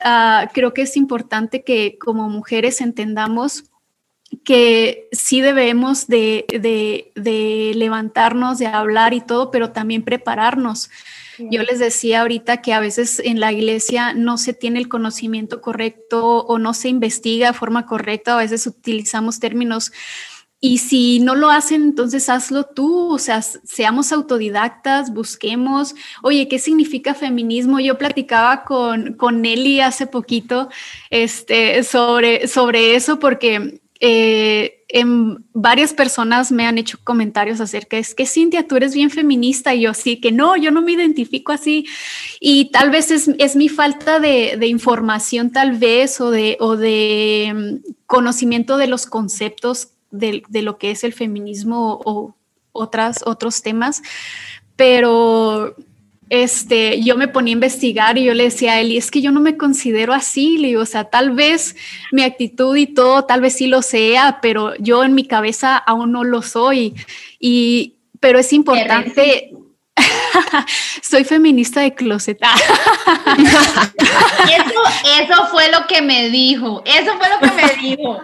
ah, 0.00 0.48
creo 0.54 0.72
que 0.72 0.82
es 0.82 0.96
importante 0.96 1.62
que 1.62 1.98
como 1.98 2.30
mujeres 2.30 2.80
entendamos 2.80 3.64
que 4.44 5.08
sí 5.12 5.40
debemos 5.40 6.06
de, 6.06 6.44
levantarnos, 7.74 8.58
de 8.58 8.66
hablar 8.66 9.14
y 9.14 9.20
todo, 9.20 9.50
pero 9.50 9.70
también 9.72 10.02
prepararnos. 10.02 10.90
Yo 11.38 11.62
les 11.62 11.78
decía 11.78 12.20
ahorita 12.20 12.60
que 12.60 12.74
a 12.74 12.80
veces 12.80 13.20
en 13.24 13.40
la 13.40 13.50
iglesia 13.50 14.12
no 14.12 14.36
se 14.36 14.52
tiene 14.52 14.78
el 14.78 14.88
conocimiento 14.88 15.62
correcto 15.62 16.44
o 16.44 16.58
no 16.58 16.74
se 16.74 16.90
investiga 16.90 17.48
de 17.48 17.58
forma 17.58 17.86
correcta, 17.86 18.34
a 18.34 18.42
veces 18.42 18.66
utilizamos 18.66 19.40
términos 19.40 19.90
y 20.62 20.78
si 20.78 21.20
no 21.20 21.34
lo 21.34 21.48
hacen, 21.48 21.82
entonces 21.82 22.28
hazlo 22.28 22.64
tú, 22.64 23.14
o 23.14 23.18
sea, 23.18 23.40
seamos 23.40 24.12
autodidactas, 24.12 25.14
busquemos, 25.14 25.94
oye, 26.22 26.48
¿qué 26.48 26.58
significa 26.58 27.14
feminismo? 27.14 27.80
Yo 27.80 27.96
platicaba 27.96 28.64
con, 28.64 29.14
con 29.14 29.40
Nelly 29.40 29.80
hace 29.80 30.06
poquito 30.06 30.68
este, 31.08 31.82
sobre, 31.82 32.46
sobre 32.46 32.94
eso 32.94 33.18
porque 33.18 33.80
eh, 34.00 34.82
en 34.88 35.44
varias 35.52 35.92
personas 35.92 36.50
me 36.50 36.66
han 36.66 36.78
hecho 36.78 36.98
comentarios 37.04 37.60
acerca 37.60 37.98
es 37.98 38.14
que 38.14 38.24
Cintia, 38.24 38.66
tú 38.66 38.76
eres 38.76 38.94
bien 38.94 39.10
feminista 39.10 39.74
y 39.74 39.82
yo 39.82 39.94
sí, 39.94 40.16
que 40.16 40.32
no, 40.32 40.56
yo 40.56 40.70
no 40.70 40.80
me 40.80 40.92
identifico 40.92 41.52
así 41.52 41.86
y 42.40 42.70
tal 42.70 42.90
vez 42.90 43.10
es, 43.10 43.56
mi 43.56 43.68
falta 43.68 44.18
de, 44.18 44.58
información 44.66 45.50
tal 45.50 45.72
vez 45.78 46.20
o 46.20 46.30
de, 46.30 46.56
o 46.60 46.76
de 46.76 47.52
mm, 47.54 47.92
conocimiento 48.06 48.78
de 48.78 48.86
los 48.86 49.06
conceptos 49.06 49.88
de, 50.10 50.42
de, 50.48 50.62
lo 50.62 50.78
que 50.78 50.90
es 50.90 51.04
el 51.04 51.12
feminismo 51.12 52.00
o, 52.04 52.34
otras, 52.72 53.22
otros 53.26 53.62
temas, 53.62 54.02
pero 54.76 55.74
este, 56.30 57.02
yo 57.02 57.16
me 57.16 57.28
ponía 57.28 57.52
a 57.52 57.58
investigar 57.58 58.16
y 58.16 58.24
yo 58.24 58.34
le 58.34 58.44
decía 58.44 58.72
a 58.72 58.80
él, 58.80 58.92
y 58.92 58.96
es 58.96 59.10
que 59.10 59.20
yo 59.20 59.32
no 59.32 59.40
me 59.40 59.56
considero 59.56 60.14
así, 60.14 60.58
le 60.58 60.68
digo, 60.68 60.82
o 60.82 60.86
sea, 60.86 61.04
tal 61.04 61.32
vez 61.32 61.76
mi 62.12 62.22
actitud 62.22 62.76
y 62.76 62.86
todo, 62.86 63.24
tal 63.24 63.40
vez 63.40 63.54
sí 63.54 63.66
lo 63.66 63.82
sea, 63.82 64.38
pero 64.40 64.74
yo 64.76 65.04
en 65.04 65.14
mi 65.14 65.26
cabeza 65.26 65.76
aún 65.76 66.12
no 66.12 66.24
lo 66.24 66.40
soy. 66.42 66.94
Y 67.38 67.96
pero 68.20 68.38
es 68.38 68.52
importante 68.52 69.52
Soy 71.02 71.24
feminista 71.24 71.80
de 71.80 71.94
closet. 71.94 72.38
eso, 75.20 75.46
fue 75.50 75.70
lo 75.70 75.86
que 75.86 76.02
me 76.02 76.30
dijo. 76.30 76.82
Eso 76.84 77.12
fue 77.18 77.28
lo 77.28 77.38
que 77.40 77.50
me 77.54 77.68
dijo. 77.82 78.20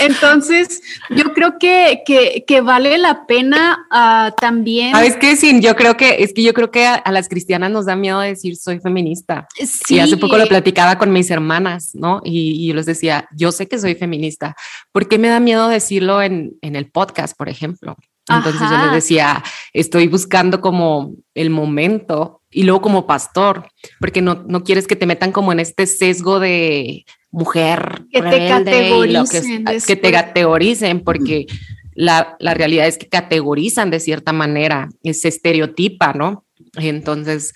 Entonces, 0.00 0.82
yo 1.10 1.32
creo 1.34 1.58
que, 1.58 2.02
que, 2.46 2.60
vale 2.60 2.98
la 2.98 3.26
pena 3.26 3.86
uh, 3.90 4.30
también. 4.40 4.92
¿Sabes 4.92 5.16
qué, 5.16 5.36
Sin? 5.36 5.60
Yo 5.60 5.76
creo 5.76 5.96
que 5.96 6.22
es 6.22 6.32
que 6.32 6.42
yo 6.42 6.54
creo 6.54 6.70
que 6.70 6.86
a, 6.86 7.02
las 7.10 7.28
cristianas 7.28 7.70
nos 7.70 7.86
da 7.86 7.96
miedo 7.96 8.20
decir 8.20 8.56
soy 8.56 8.80
feminista. 8.80 9.46
Sí. 9.54 9.96
Y 9.96 10.00
hace 10.00 10.16
poco 10.16 10.38
lo 10.38 10.46
platicaba 10.46 10.98
con 10.98 11.12
mis 11.12 11.30
hermanas, 11.30 11.90
¿no? 11.94 12.20
Y, 12.24 12.66
yo 12.66 12.74
les 12.74 12.86
decía, 12.86 13.28
yo 13.32 13.52
sé 13.52 13.68
que 13.68 13.78
soy 13.78 13.94
feminista. 13.94 14.56
¿Por 14.92 15.08
qué 15.08 15.18
me 15.18 15.28
da 15.28 15.40
miedo 15.40 15.68
decirlo 15.68 16.22
en, 16.22 16.54
en 16.62 16.76
el 16.76 16.90
podcast, 16.90 17.36
por 17.36 17.48
ejemplo? 17.48 17.96
Entonces 18.28 18.70
yo 18.70 18.78
les 18.78 18.92
decía, 18.92 19.42
estoy 19.72 20.06
buscando 20.08 20.60
como 20.60 21.12
el 21.34 21.50
momento 21.50 22.40
y 22.50 22.62
luego 22.62 22.80
como 22.80 23.06
pastor, 23.06 23.68
porque 24.00 24.22
no, 24.22 24.44
no 24.46 24.64
quieres 24.64 24.86
que 24.86 24.96
te 24.96 25.06
metan 25.06 25.32
como 25.32 25.52
en 25.52 25.60
este 25.60 25.86
sesgo 25.86 26.40
de 26.40 27.04
mujer 27.30 28.04
que 28.10 28.22
te 28.22 28.48
categoricen, 28.48 29.64
que, 29.86 29.96
te 29.96 30.12
categoricen, 30.12 31.00
porque 31.00 31.46
la, 31.94 32.36
la, 32.38 32.54
realidad 32.54 32.86
es 32.86 32.96
que 32.96 33.08
categorizan 33.08 33.90
de 33.90 34.00
cierta 34.00 34.32
manera, 34.32 34.88
se 35.02 35.28
estereotipa, 35.28 36.12
¿no? 36.12 36.44
Entonces, 36.76 37.52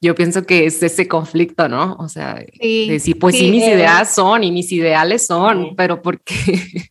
yo 0.00 0.14
pienso 0.14 0.44
que 0.44 0.66
es 0.66 0.82
ese 0.82 1.08
conflicto, 1.08 1.68
¿no? 1.68 1.96
O 1.98 2.08
sea, 2.08 2.38
decir, 2.60 3.18
pues 3.18 3.36
sí, 3.36 3.50
mis 3.50 3.64
ideas 3.64 4.14
son 4.14 4.44
y 4.44 4.52
mis 4.52 4.70
ideales 4.70 5.26
son, 5.26 5.74
pero 5.74 6.02
porque... 6.02 6.90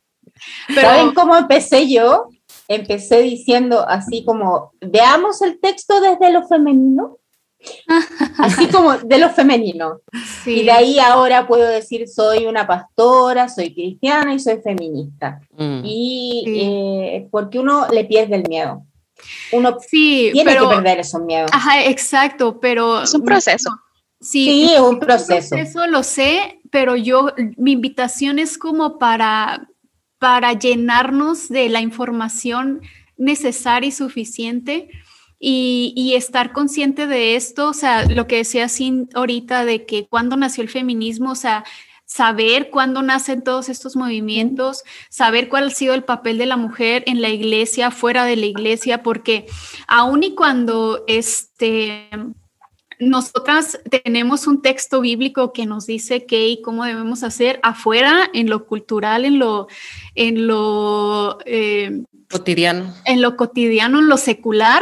¿Saben 0.74 1.14
cómo 1.14 1.38
empecé 1.38 1.90
yo? 1.90 2.30
Empecé 2.68 3.22
diciendo 3.22 3.86
así 3.88 4.24
como, 4.26 4.72
veamos 4.82 5.42
el 5.42 5.60
texto 5.60 6.00
desde 6.00 6.32
lo 6.32 6.48
femenino, 6.48 7.18
así 8.38 8.68
como 8.68 8.98
de 8.98 9.18
lo 9.18 9.30
femenino. 9.30 10.02
Y 10.46 10.64
de 10.64 10.72
ahí 10.72 11.00
ahora 11.00 11.48
puedo 11.48 11.68
decir, 11.68 12.08
soy 12.08 12.46
una 12.46 12.68
pastora, 12.68 13.48
soy 13.50 13.74
cristiana 13.74 14.34
y 14.34 14.40
soy 14.40 14.60
feminista. 14.62 15.40
Mm. 15.58 15.82
Y 15.84 16.44
eh, 16.48 17.28
porque 17.32 17.60
uno 17.60 17.88
le 17.90 18.06
pierde 18.06 18.36
el 18.36 18.48
miedo. 18.48 18.86
Uno 19.52 19.78
sí, 19.80 20.30
tiene 20.34 20.58
que 20.58 20.66
perder 20.66 21.00
esos 21.00 21.22
miedos. 21.22 21.50
Ajá, 21.54 21.86
exacto, 21.86 22.60
pero... 22.60 23.04
Es 23.04 23.14
un 23.14 23.24
proceso. 23.24 23.70
Sí, 24.20 24.70
es 24.74 24.80
un 24.80 25.00
proceso. 25.00 25.56
Eso 25.56 25.86
lo 25.88 26.04
sé, 26.04 26.62
pero 26.72 26.96
yo, 26.96 27.28
mi 27.58 27.74
invitación 27.74 28.40
es 28.40 28.58
como 28.58 28.98
para 28.98 29.68
para 30.24 30.54
llenarnos 30.54 31.50
de 31.50 31.68
la 31.68 31.82
información 31.82 32.80
necesaria 33.18 33.90
y 33.90 33.92
suficiente 33.92 34.88
y, 35.38 36.14
estar 36.16 36.54
consciente 36.54 37.08
de 37.08 37.36
esto, 37.36 37.68
o 37.68 37.74
sea, 37.74 38.06
lo 38.06 38.26
que 38.26 38.38
decía 38.38 38.70
Sin 38.70 39.10
ahorita 39.16 39.66
de 39.66 39.86
que 39.86 40.08
cuando 40.08 40.38
nació 40.38 40.64
el 40.64 40.70
feminismo, 40.70 41.32
o 41.32 41.36
sea, 41.36 41.66
saber 42.06 42.70
cuándo 42.70 43.02
nacen 43.02 43.44
todos 43.44 43.68
estos 43.68 43.98
movimientos, 43.98 44.84
saber 45.10 45.50
cuál 45.50 45.68
ha 45.68 45.72
sido 45.72 45.94
el 45.94 46.06
papel 46.06 46.38
de 46.38 46.46
la 46.46 46.56
mujer 46.56 47.04
en 47.06 47.22
la 47.22 47.28
iglesia, 47.28 47.92
fuera 47.92 48.24
de 48.24 48.38
la 48.38 48.46
iglesia, 48.46 49.04
porque 49.04 49.46
aun 49.90 50.24
y 50.24 50.36
cuando 50.36 51.04
este 51.06 52.08
nosotras 53.00 53.80
tenemos 54.04 54.48
un 54.48 54.62
texto 54.62 55.02
bíblico 55.02 55.54
que 55.54 55.66
nos 55.66 55.86
dice 55.86 56.26
qué 56.26 56.48
y 56.48 56.62
cómo 56.62 56.86
debemos 56.86 57.24
hacer 57.24 57.60
afuera, 57.64 58.30
en 58.34 58.50
lo 58.50 58.66
cultural, 58.66 59.26
en 59.26 59.40
lo, 59.40 59.68
en 60.16 60.48
lo 60.48 61.40
eh, 61.46 62.04
cotidiano. 62.30 62.94
En 63.06 63.22
lo 63.22 63.36
cotidiano, 63.36 64.00
en 64.00 64.08
lo 64.08 64.18
secular, 64.18 64.82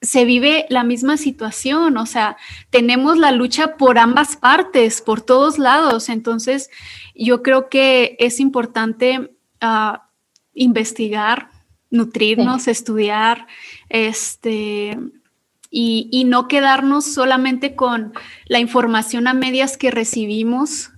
se 0.00 0.24
vive 0.24 0.66
la 0.68 0.84
misma 0.84 1.16
situación. 1.16 1.96
O 1.96 2.06
sea, 2.06 2.36
tenemos 2.70 3.18
la 3.18 3.32
lucha 3.32 3.76
por 3.76 3.98
ambas 3.98 4.36
partes, 4.36 5.02
por 5.02 5.20
todos 5.20 5.58
lados. 5.58 6.08
Entonces, 6.08 6.70
yo 7.14 7.42
creo 7.42 7.68
que 7.68 8.16
es 8.18 8.40
importante 8.40 9.36
ah, 9.60 10.08
investigar, 10.54 11.50
nutrirnos, 11.90 12.68
estudiar, 12.68 13.46
este 13.88 14.98
y, 15.70 16.24
no 16.26 16.48
quedarnos 16.48 17.04
solamente 17.04 17.74
con 17.74 18.12
la 18.46 18.58
información 18.58 19.26
a 19.26 19.34
medias 19.34 19.76
que 19.76 19.90
recibimos 19.90 20.90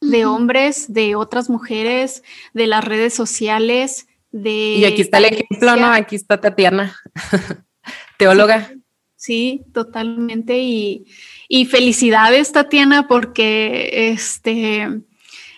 de 0.00 0.26
hombres, 0.26 0.92
de 0.92 1.16
otras 1.16 1.50
mujeres, 1.50 2.22
de 2.54 2.66
las 2.66 2.84
redes 2.84 3.14
sociales, 3.14 4.06
de... 4.30 4.76
Y 4.76 4.84
aquí 4.84 5.02
está 5.02 5.18
el 5.18 5.26
ejemplo, 5.26 5.76
¿no? 5.76 5.86
Aquí 5.86 6.16
está 6.16 6.40
Tatiana, 6.40 6.96
teóloga. 8.18 8.72
Sí, 9.16 9.64
totalmente. 9.72 10.58
Y, 10.58 11.64
felicidades, 11.66 12.52
Tatiana, 12.52 13.08
porque 13.08 14.10
este, 14.12 15.02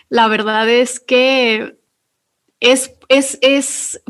la 0.09 0.27
verdad 0.27 0.67
es 0.69 0.99
que 0.99 1.77
es, 2.59 2.93
es, 3.09 3.37
es, 3.41 4.01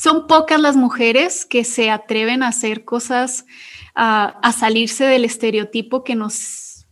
son 0.00 0.26
pocas 0.26 0.60
las 0.60 0.76
mujeres 0.76 1.44
que 1.44 1.64
se 1.64 1.90
atreven 1.90 2.42
a 2.42 2.48
hacer 2.48 2.84
cosas 2.84 3.46
a, 3.94 4.52
salirse 4.52 5.04
del 5.04 5.24
estereotipo 5.24 6.04
que 6.04 6.14
nos 6.14 6.86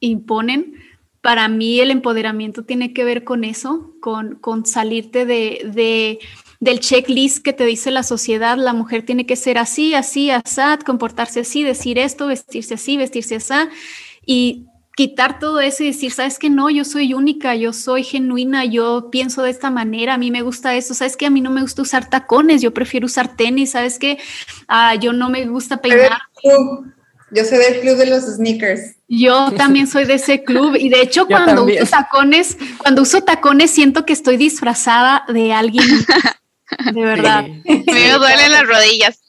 imponen. 0.00 0.74
Para 1.20 1.48
mí 1.48 1.78
el 1.78 1.92
empoderamiento 1.92 2.64
tiene 2.64 2.92
que 2.92 3.04
ver 3.04 3.22
con 3.22 3.44
eso, 3.44 3.94
con, 4.00 4.36
con 4.36 4.66
salirte 4.66 5.24
de, 5.24 6.18
del 6.58 6.80
checklist 6.80 7.44
que 7.44 7.52
te 7.52 7.64
dice 7.64 7.92
la 7.92 8.02
sociedad, 8.02 8.56
la 8.56 8.72
mujer 8.72 9.04
tiene 9.04 9.24
que 9.24 9.36
ser 9.36 9.56
así, 9.56 9.94
así, 9.94 10.30
así, 10.30 10.60
comportarse 10.84 11.40
así, 11.40 11.62
decir 11.62 11.96
esto, 11.98 12.26
vestirse 12.26 12.74
así, 12.74 12.96
vestirse 12.96 13.36
así, 13.36 13.54
y 14.26 14.66
quitar 14.98 15.38
todo 15.38 15.60
eso 15.60 15.84
y 15.84 15.86
decir, 15.86 16.10
sabes 16.10 16.40
que 16.40 16.50
no, 16.50 16.70
yo 16.70 16.84
soy 16.84 17.14
única, 17.14 17.54
yo 17.54 17.72
soy 17.72 18.02
genuina, 18.02 18.64
yo 18.64 19.10
pienso 19.12 19.44
de 19.44 19.50
esta 19.50 19.70
manera, 19.70 20.14
a 20.14 20.18
mí 20.18 20.32
me 20.32 20.42
gusta 20.42 20.74
eso, 20.74 20.92
sabes 20.92 21.16
que 21.16 21.24
a 21.24 21.30
mí 21.30 21.40
no 21.40 21.50
me 21.50 21.60
gusta 21.60 21.82
usar 21.82 22.10
tacones, 22.10 22.62
yo 22.62 22.74
prefiero 22.74 23.06
usar 23.06 23.36
tenis, 23.36 23.70
sabes 23.70 24.00
que 24.00 24.18
ah, 24.66 24.96
yo 24.96 25.12
no 25.12 25.28
me 25.30 25.46
gusta 25.46 25.80
peinar. 25.80 26.18
Yo 26.42 27.44
soy 27.44 27.58
del 27.58 27.80
club 27.80 27.96
de 27.96 28.06
los 28.06 28.24
sneakers. 28.24 28.96
Yo 29.06 29.52
también 29.52 29.86
soy 29.86 30.04
de 30.04 30.14
ese 30.14 30.42
club 30.42 30.74
y 30.74 30.88
de 30.88 31.00
hecho 31.00 31.28
cuando 31.28 31.62
uso 31.62 31.86
tacones, 31.88 32.58
cuando 32.78 33.02
uso 33.02 33.22
tacones 33.22 33.70
siento 33.70 34.04
que 34.04 34.12
estoy 34.12 34.36
disfrazada 34.36 35.22
de 35.28 35.52
alguien. 35.52 35.86
De 36.92 37.00
verdad. 37.04 37.44
Me 37.64 38.12
duelen 38.14 38.50
las 38.50 38.66
rodillas. 38.66 39.20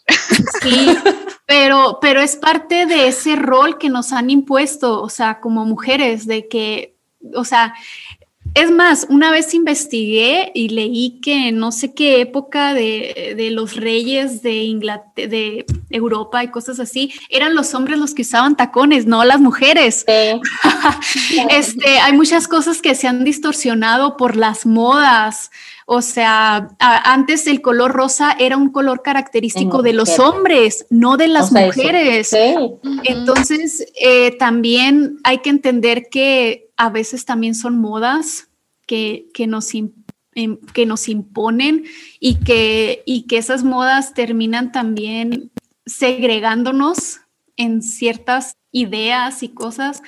Sí, 0.64 0.98
pero, 1.50 1.98
pero 2.00 2.22
es 2.22 2.36
parte 2.36 2.86
de 2.86 3.08
ese 3.08 3.36
rol 3.36 3.80
que 3.80 3.90
nos 3.90 4.14
han 4.14 4.30
impuesto, 4.30 5.02
o 5.02 5.10
sea, 5.10 5.40
como 5.40 5.66
mujeres, 5.66 6.28
de 6.28 6.48
que, 6.48 6.96
o 7.34 7.44
sea, 7.44 7.74
es 8.54 8.72
más, 8.72 9.06
una 9.10 9.32
vez 9.32 9.54
investigué 9.54 10.52
y 10.54 10.70
leí 10.70 11.20
que 11.22 11.50
en 11.50 11.58
no 11.58 11.72
sé 11.72 11.94
qué 11.94 12.22
época 12.22 12.74
de, 12.74 13.50
los 13.52 13.76
reyes 13.76 14.42
de, 14.42 14.96
de 15.16 15.66
Europa 15.90 16.44
y 16.44 16.50
cosas 16.50 16.80
así, 16.80 17.14
eran 17.30 17.56
los 17.56 17.74
hombres 17.74 18.00
los 18.00 18.14
que 18.14 18.24
usaban 18.24 18.56
tacones, 18.56 19.06
no 19.06 19.24
las 19.24 19.40
mujeres. 19.40 20.06
este, 21.50 22.00
hay 22.00 22.14
muchas 22.14 22.48
cosas 22.48 22.82
que 22.82 22.96
se 22.96 23.08
han 23.08 23.24
distorsionado 23.24 24.18
por 24.18 24.36
las 24.36 24.66
modas, 24.66 25.52
o 25.92 26.04
sea, 26.04 26.70
antes 26.80 27.48
el 27.48 27.62
color 27.62 27.92
rosa 27.92 28.36
era 28.38 28.58
un 28.58 28.70
color 28.70 29.02
característico 29.02 29.82
de 29.82 29.94
los 29.94 30.20
hombres, 30.20 30.86
no 30.92 31.18
de 31.18 31.28
las 31.28 31.52
mujeres. 31.52 32.32
Entonces, 33.04 33.92
eh, 34.00 34.38
también 34.38 35.18
hay 35.24 35.40
que 35.40 35.50
entender 35.50 36.10
que 36.12 36.69
a 36.80 36.90
veces 36.90 37.26
también 37.26 37.56
son 37.56 37.78
modas 37.78 38.48
que, 38.88 39.28
nos, 39.48 39.76
em, 39.76 39.92
que 40.74 40.86
nos 40.86 41.10
imponen 41.10 41.84
y 42.22 42.36
que, 42.36 43.04
y 43.06 43.28
que 43.28 43.38
esas 43.38 43.66
modas 43.66 44.14
terminan 44.14 44.72
también 44.72 45.52
segregándonos 45.86 47.20
en 47.58 47.82
ciertas 47.82 48.56
ideas 48.72 49.44
y 49.44 49.50
cosas, 49.50 50.02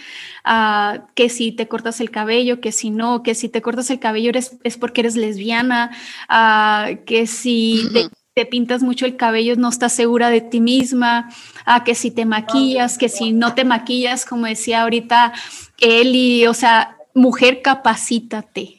uh, 0.46 1.02
que 1.14 1.28
si 1.28 1.52
te 1.52 1.68
cortas 1.68 2.00
el 2.00 2.10
cabello, 2.10 2.62
que 2.62 2.72
si 2.72 2.90
no, 2.90 3.22
que 3.22 3.36
si 3.36 3.50
te 3.50 3.62
cortas 3.62 3.90
el 3.90 4.00
cabello 4.00 4.30
eres, 4.30 4.58
es 4.64 4.78
porque 4.78 5.02
eres 5.02 5.18
lesbiana, 5.18 5.92
uh, 6.30 7.04
que 7.04 7.28
si 7.28 7.90
te, 7.92 8.08
te, 8.34 8.46
pintas 8.46 8.82
mucho 8.82 9.06
el 9.06 9.18
cabello 9.18 9.58
no 9.58 9.68
estás 9.68 9.92
segura 9.92 10.30
de 10.30 10.40
ti 10.40 10.62
misma, 10.62 11.30
uh, 11.68 11.84
que 11.84 11.96
si 11.96 12.12
te 12.12 12.26
maquillas, 12.26 12.98
que 12.98 13.10
si 13.10 13.34
no 13.34 13.56
te 13.56 13.66
maquillas, 13.66 14.26
como 14.26 14.46
decía 14.46 14.84
ahorita 14.84 15.34
Eli, 15.82 16.48
o 16.48 16.54
sea, 16.54 16.98
mujer 17.14 17.62
capacítate, 17.62 18.78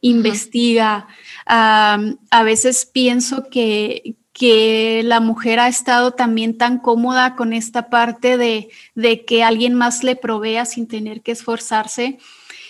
investiga. 0.00 1.06
a 1.46 2.42
veces 2.42 2.86
pienso 2.92 3.48
que, 3.50 4.16
que 4.36 5.00
la 5.02 5.20
mujer 5.20 5.58
ha 5.60 5.68
estado 5.68 6.10
también 6.10 6.58
tan 6.58 6.78
cómoda 6.78 7.36
con 7.36 7.54
esta 7.54 7.88
parte 7.88 8.36
de, 8.36 9.24
que 9.24 9.42
alguien 9.42 9.72
más 9.72 10.04
le 10.04 10.14
provea 10.14 10.66
sin 10.66 10.86
tener 10.86 11.22
que 11.22 11.32
esforzarse, 11.32 12.18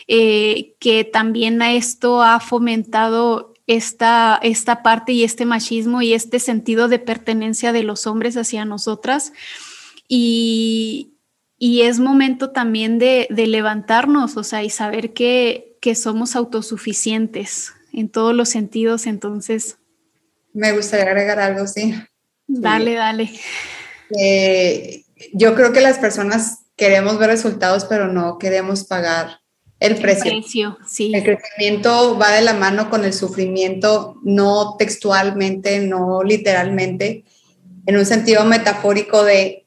eh, 0.07 0.77
que 0.79 1.03
también 1.03 1.61
esto 1.63 2.23
ha 2.23 2.39
fomentado 2.39 3.53
esta, 3.67 4.39
esta 4.43 4.85
parte 4.85 5.11
y 5.11 5.25
este 5.25 5.45
machismo 5.45 6.03
y 6.03 6.15
este 6.15 6.39
sentido 6.39 6.87
de 6.87 7.01
pertenencia 7.01 7.73
de 7.73 7.83
los 7.83 8.07
hombres 8.07 8.37
hacia 8.37 8.65
nosotras. 8.65 9.33
Y, 10.07 11.16
es 11.59 11.99
momento 11.99 12.51
también 12.51 12.99
de, 12.99 13.29
levantarnos, 13.31 14.37
o 14.37 14.45
sea, 14.45 14.63
y 14.63 14.71
saber 14.71 15.13
que, 15.13 15.77
que 15.81 15.95
somos 15.95 16.37
autosuficientes 16.37 17.73
en 17.93 18.09
todos 18.09 18.35
los 18.35 18.49
sentidos. 18.49 19.07
Entonces, 19.07 19.79
me 20.53 20.73
gustaría 20.73 21.07
agregar 21.07 21.39
algo, 21.39 21.67
sí. 21.67 21.95
Dale, 22.47 22.95
dale. 22.95 23.31
Eh, 24.19 25.05
yo 25.33 25.55
creo 25.55 25.73
que 25.73 25.81
las 25.81 25.99
personas 25.99 26.61
queremos 26.77 27.19
ver 27.19 27.31
resultados, 27.31 27.85
pero 27.85 28.09
no 28.09 28.39
queremos 28.39 28.85
pagar 28.85 29.41
el 29.81 29.97
precio. 29.97 30.31
El 30.31 30.41
precio, 30.41 30.79
sí. 30.87 31.13
El 31.15 31.25
crecimiento 31.25 32.19
va 32.19 32.33
de 32.33 32.43
la 32.43 32.55
mano 32.55 32.89
con 32.89 33.05
el 33.05 33.13
sufrimiento, 33.13 34.17
no 34.23 34.77
textualmente, 34.79 35.81
no 35.81 36.23
literalmente, 36.23 37.25
en 37.87 37.97
un 37.97 38.07
sentido 38.07 38.45
metafórico 38.45 39.25
de 39.25 39.66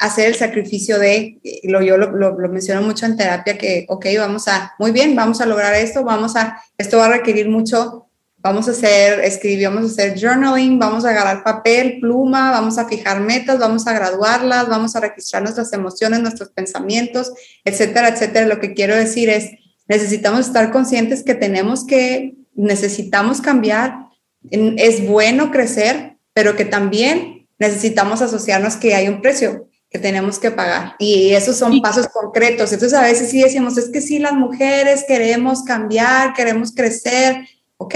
hacer 0.00 0.26
el 0.26 0.34
sacrificio 0.34 0.98
de, 0.98 1.38
lo, 1.64 1.82
yo 1.82 1.96
lo, 1.96 2.10
lo, 2.10 2.48
menciono 2.48 2.82
mucho 2.82 3.06
en 3.06 3.16
terapia, 3.16 3.56
que, 3.56 3.86
ok, 3.88 4.06
vamos 4.18 4.48
a, 4.48 4.74
muy 4.78 4.90
bien, 4.90 5.14
vamos 5.14 5.40
a 5.40 5.46
lograr 5.46 5.74
esto, 5.74 6.02
vamos 6.02 6.36
a, 6.36 6.60
esto 6.76 6.98
va 6.98 7.06
a 7.06 7.10
requerir 7.10 7.48
mucho 7.48 8.10
Vamos 8.42 8.68
a 8.68 8.70
hacer, 8.70 9.20
escribir, 9.20 9.68
vamos 9.68 9.82
a 9.82 9.86
hacer 9.92 10.18
journaling, 10.18 10.78
vamos 10.78 11.04
a 11.04 11.10
agarrar 11.10 11.44
papel, 11.44 12.00
pluma, 12.00 12.50
vamos 12.50 12.78
a 12.78 12.88
fijar 12.88 13.20
metas, 13.20 13.58
vamos 13.58 13.86
a 13.86 13.92
graduarlas, 13.92 14.66
vamos 14.66 14.96
a 14.96 15.00
registrar 15.00 15.42
nuestras 15.42 15.70
emociones, 15.74 16.20
nuestros 16.20 16.48
pensamientos, 16.48 17.32
etcétera, 17.66 18.08
etcétera. 18.08 18.46
Lo 18.46 18.58
que 18.58 18.72
quiero 18.72 18.96
decir 18.96 19.28
es, 19.28 19.50
necesitamos 19.88 20.46
estar 20.46 20.72
conscientes 20.72 21.22
que 21.22 21.34
tenemos 21.34 21.86
que, 21.86 22.34
necesitamos 22.54 23.42
cambiar. 23.42 24.06
Es 24.50 25.06
bueno 25.06 25.50
crecer, 25.50 26.16
pero 26.32 26.56
que 26.56 26.64
también 26.64 27.46
necesitamos 27.58 28.22
asociarnos 28.22 28.76
que 28.76 28.94
hay 28.94 29.08
un 29.08 29.20
precio 29.20 29.68
que 29.90 29.98
tenemos 29.98 30.38
que 30.38 30.52
pagar. 30.52 30.94
Y 30.98 31.30
esos 31.30 31.56
son 31.56 31.80
pasos 31.80 32.06
concretos. 32.08 32.72
Entonces 32.72 32.96
a 32.96 33.02
veces 33.02 33.30
sí 33.30 33.42
decimos, 33.42 33.76
es 33.76 33.90
que 33.90 34.00
sí, 34.00 34.20
las 34.20 34.32
mujeres 34.32 35.04
queremos 35.06 35.64
cambiar, 35.64 36.32
queremos 36.32 36.72
crecer, 36.72 37.48
¿ok? 37.76 37.94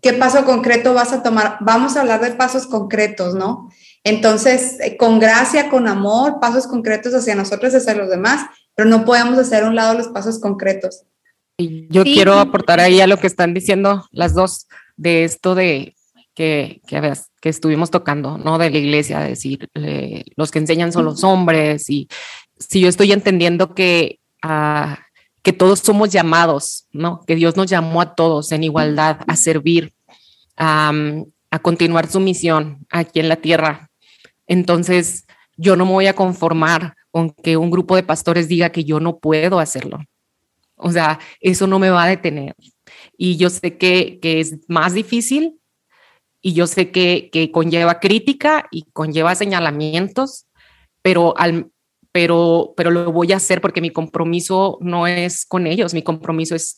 ¿Qué 0.00 0.12
paso 0.12 0.44
concreto 0.44 0.94
vas 0.94 1.12
a 1.12 1.24
tomar? 1.24 1.56
Vamos 1.60 1.96
a 1.96 2.02
hablar 2.02 2.20
de 2.20 2.30
pasos 2.30 2.68
concretos, 2.68 3.34
¿no? 3.34 3.68
Entonces, 4.04 4.78
eh, 4.80 4.96
con 4.96 5.18
gracia, 5.18 5.68
con 5.68 5.88
amor, 5.88 6.38
pasos 6.40 6.68
concretos 6.68 7.12
hacia 7.14 7.34
nosotros, 7.34 7.74
hacia 7.74 7.94
los 7.94 8.08
demás, 8.08 8.46
pero 8.76 8.88
no 8.88 9.04
podemos 9.04 9.36
hacer 9.38 9.64
a 9.64 9.68
un 9.68 9.74
lado 9.74 9.98
los 9.98 10.08
pasos 10.08 10.38
concretos. 10.38 11.02
Yo 11.58 12.04
quiero 12.04 12.38
aportar 12.38 12.78
ahí 12.78 13.00
a 13.00 13.08
lo 13.08 13.16
que 13.16 13.26
están 13.26 13.52
diciendo 13.52 14.06
las 14.12 14.34
dos 14.34 14.68
de 14.96 15.24
esto 15.24 15.56
de 15.56 15.96
que, 16.38 16.80
que, 16.86 17.12
que 17.40 17.48
estuvimos 17.48 17.90
tocando, 17.90 18.38
¿no? 18.38 18.58
De 18.58 18.70
la 18.70 18.78
iglesia, 18.78 19.18
decir, 19.18 19.68
los 20.36 20.52
que 20.52 20.60
enseñan 20.60 20.92
son 20.92 21.04
los 21.04 21.24
hombres 21.24 21.90
y 21.90 22.06
si 22.60 22.80
yo 22.80 22.88
estoy 22.88 23.10
entendiendo 23.10 23.74
que 23.74 24.20
uh, 24.44 24.94
que 25.42 25.52
todos 25.52 25.80
somos 25.80 26.10
llamados, 26.10 26.86
¿no? 26.92 27.22
Que 27.26 27.34
Dios 27.34 27.56
nos 27.56 27.66
llamó 27.66 28.02
a 28.02 28.14
todos 28.14 28.52
en 28.52 28.62
igualdad 28.62 29.18
a 29.26 29.34
servir, 29.34 29.94
a, 30.56 30.92
continuar 31.60 32.08
su 32.08 32.20
misión 32.20 32.86
aquí 32.88 33.18
en 33.18 33.28
la 33.28 33.36
tierra. 33.36 33.90
Entonces, 34.46 35.26
yo 35.56 35.74
no 35.74 35.86
me 35.86 35.92
voy 35.92 36.06
a 36.06 36.14
conformar 36.14 36.94
con 37.10 37.30
que 37.30 37.56
un 37.56 37.70
grupo 37.70 37.96
de 37.96 38.04
pastores 38.04 38.46
diga 38.46 38.70
que 38.70 38.84
yo 38.84 39.00
no 39.00 39.18
puedo 39.18 39.58
hacerlo. 39.58 40.04
O 40.76 40.92
sea, 40.92 41.18
eso 41.40 41.66
no 41.66 41.80
me 41.80 41.90
va 41.90 42.04
a 42.04 42.08
detener. 42.08 42.54
Y 43.16 43.38
yo 43.38 43.50
sé 43.50 43.76
que, 43.76 44.20
que 44.20 44.38
es 44.38 44.58
más 44.68 44.94
difícil 44.94 45.58
y 46.40 46.52
yo 46.52 46.66
sé 46.66 46.90
que, 46.90 47.30
que 47.32 47.50
conlleva 47.50 48.00
crítica 48.00 48.66
y 48.70 48.84
conlleva 48.92 49.34
señalamientos, 49.34 50.46
pero 51.02 51.36
al, 51.36 51.70
pero, 52.12 52.74
pero 52.76 52.90
lo 52.90 53.12
voy 53.12 53.32
a 53.32 53.36
hacer 53.36 53.60
porque 53.60 53.80
mi 53.80 53.90
compromiso 53.90 54.78
no 54.80 55.06
es 55.06 55.44
con 55.46 55.66
ellos, 55.66 55.94
mi 55.94 56.02
compromiso 56.02 56.54
es 56.54 56.76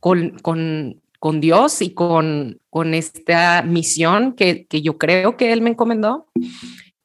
con, 0.00 0.38
con, 0.40 1.00
con 1.18 1.40
Dios 1.40 1.82
y 1.82 1.94
con, 1.94 2.60
con 2.70 2.94
esta 2.94 3.62
misión 3.62 4.34
que, 4.34 4.66
que, 4.66 4.82
yo 4.82 4.98
creo 4.98 5.36
que 5.36 5.52
Él 5.52 5.62
me 5.62 5.70
encomendó 5.70 6.26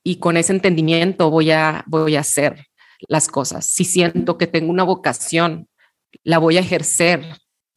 y 0.04 0.18
con 0.18 0.38
ese 0.38 0.54
entendimiento 0.54 1.30
voy 1.30 1.52
a, 1.52 1.84
voy 1.88 2.16
a 2.16 2.22
hacer 2.22 2.68
las 3.08 3.28
cosas. 3.28 3.66
Si 3.68 3.86
siento 3.86 4.38
que 4.38 4.48
tengo 4.48 4.72
una 4.72 4.84
vocación, 4.84 5.68
la 6.24 6.40
voy 6.40 6.58
a 6.58 6.62
ejercer, 6.62 7.24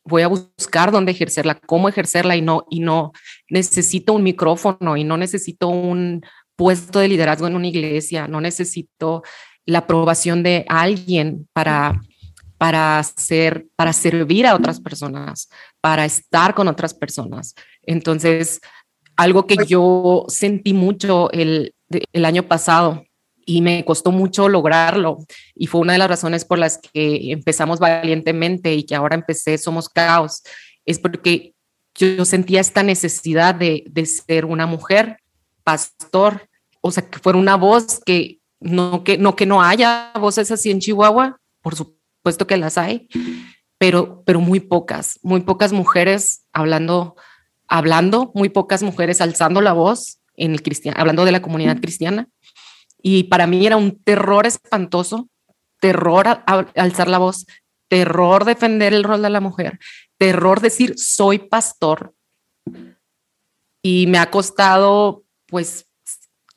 voy 0.05 0.23
a 0.23 0.29
buscar 0.29 0.93
dónde 0.93 1.13
ejercerla, 1.13 1.57
cómo 1.57 1.89
ejercerla 1.89 2.37
y 2.37 2.43
no, 2.43 2.65
y 2.71 2.81
no 2.81 3.13
necesito 3.51 4.13
un 4.13 4.23
micrófono 4.23 4.97
y 4.97 5.05
no 5.05 5.17
necesito 5.17 5.69
un 5.69 6.23
puesto 6.57 6.99
de 7.01 7.09
liderazgo 7.09 7.47
en 7.47 7.57
una 7.57 7.67
iglesia, 7.67 8.29
no 8.29 8.41
necesito 8.41 9.23
la 9.67 9.79
aprobación 9.81 10.43
de 10.43 10.65
alguien 10.69 11.49
para, 11.53 12.01
para, 12.59 12.99
hacer, 12.99 13.67
para 13.77 13.93
servir 13.93 14.47
a 14.47 14.55
otras 14.55 14.81
personas, 14.81 15.49
para 15.81 16.05
estar 16.05 16.55
con 16.55 16.69
otras 16.69 16.95
personas. 16.95 17.55
Entonces, 17.83 18.61
algo 19.17 19.47
que 19.47 19.57
yo 19.67 20.25
sentí 20.29 20.73
mucho 20.73 21.31
el, 21.33 21.75
el 22.13 22.25
año 22.25 22.45
pasado 22.45 23.05
y 23.47 23.63
me 23.63 23.85
costó 23.85 24.13
mucho 24.13 24.49
lograrlo 24.49 25.19
y 25.55 25.67
fue 25.67 25.81
una 25.81 25.95
de 25.95 25.99
las 25.99 26.09
razones 26.09 26.45
por 26.45 26.59
las 26.59 26.79
que 26.79 27.33
empezamos 27.33 27.79
valientemente 27.79 28.75
y 28.75 28.85
que 28.85 28.95
ahora 28.95 29.17
empecé 29.17 29.59
Somos 29.59 29.89
Caos, 29.89 30.43
es 30.85 30.99
porque 30.99 31.55
yo 32.01 32.25
sentía 32.25 32.61
esta 32.61 32.83
necesidad 32.83 33.55
de, 33.55 33.85
de 33.89 34.07
ser 34.07 34.45
una 34.45 34.67
mujer 34.67 35.19
pastor, 35.63 36.49
o 36.81 36.91
sea, 36.91 37.09
que 37.09 37.19
fuera 37.19 37.39
una 37.39 37.57
voz 37.57 38.01
que, 38.05 38.41
no 38.59 39.05
que, 39.05 39.19
no 39.19 39.37
que 39.37 39.47
no 39.47 39.63
haya 39.63 40.13
voces 40.19 40.51
así 40.51 40.71
en 40.71 40.81
Chihuahua, 40.81 41.39
por 41.63 41.77
supuesto 41.77 42.47
que 42.47 42.57
las 42.57 42.79
hay, 42.79 43.09
pero, 43.79 44.23
pero 44.25 44.41
muy 44.41 44.61
pocas, 44.61 45.19
muy 45.23 45.41
pocas 45.41 45.73
mujeres 45.73 46.47
hablando, 46.53 47.17
hablando, 47.69 48.33
muy 48.35 48.49
pocas 48.49 48.83
mujeres 48.83 49.21
alzando 49.21 49.61
la 49.61 49.73
voz 49.73 50.21
en 50.37 50.53
el 50.53 50.63
cristiano, 50.63 50.97
hablando 50.99 51.25
de 51.25 51.33
la 51.33 51.43
comunidad 51.43 51.81
cristiana. 51.81 52.29
Y 53.03 53.25
para 53.25 53.47
mí 53.47 53.67
era 53.67 53.77
un 53.77 54.03
terror 54.03 54.47
espantoso, 54.47 55.29
terror 55.81 56.43
alzar 56.75 57.09
la 57.09 57.19
voz, 57.19 57.47
terror 57.89 58.45
defender 58.45 58.93
el 58.93 59.05
rol 59.05 59.23
de 59.23 59.31
la 59.31 59.41
mujer, 59.41 59.79
terror 60.21 60.61
decir 60.61 60.99
soy 60.99 61.39
pastor. 61.39 62.15
Y 63.83 64.07
me 64.07 64.19
ha 64.19 64.31
costado 64.31 65.25
pues 65.47 65.89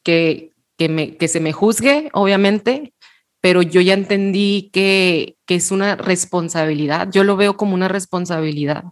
que 0.04 0.54
que, 0.78 1.18
que 1.18 1.28
se 1.28 1.40
me 1.40 1.54
juzgue, 1.54 2.10
obviamente, 2.14 2.94
pero 3.42 3.62
yo 3.62 3.82
ya 3.82 3.94
entendí 3.94 4.70
que, 4.74 5.38
que 5.46 5.56
es 5.56 5.72
una 5.72 5.96
responsabilidad, 5.96 7.10
yo 7.12 7.24
lo 7.24 7.36
veo 7.36 7.58
como 7.58 7.74
una 7.74 7.88
responsabilidad 7.88 8.86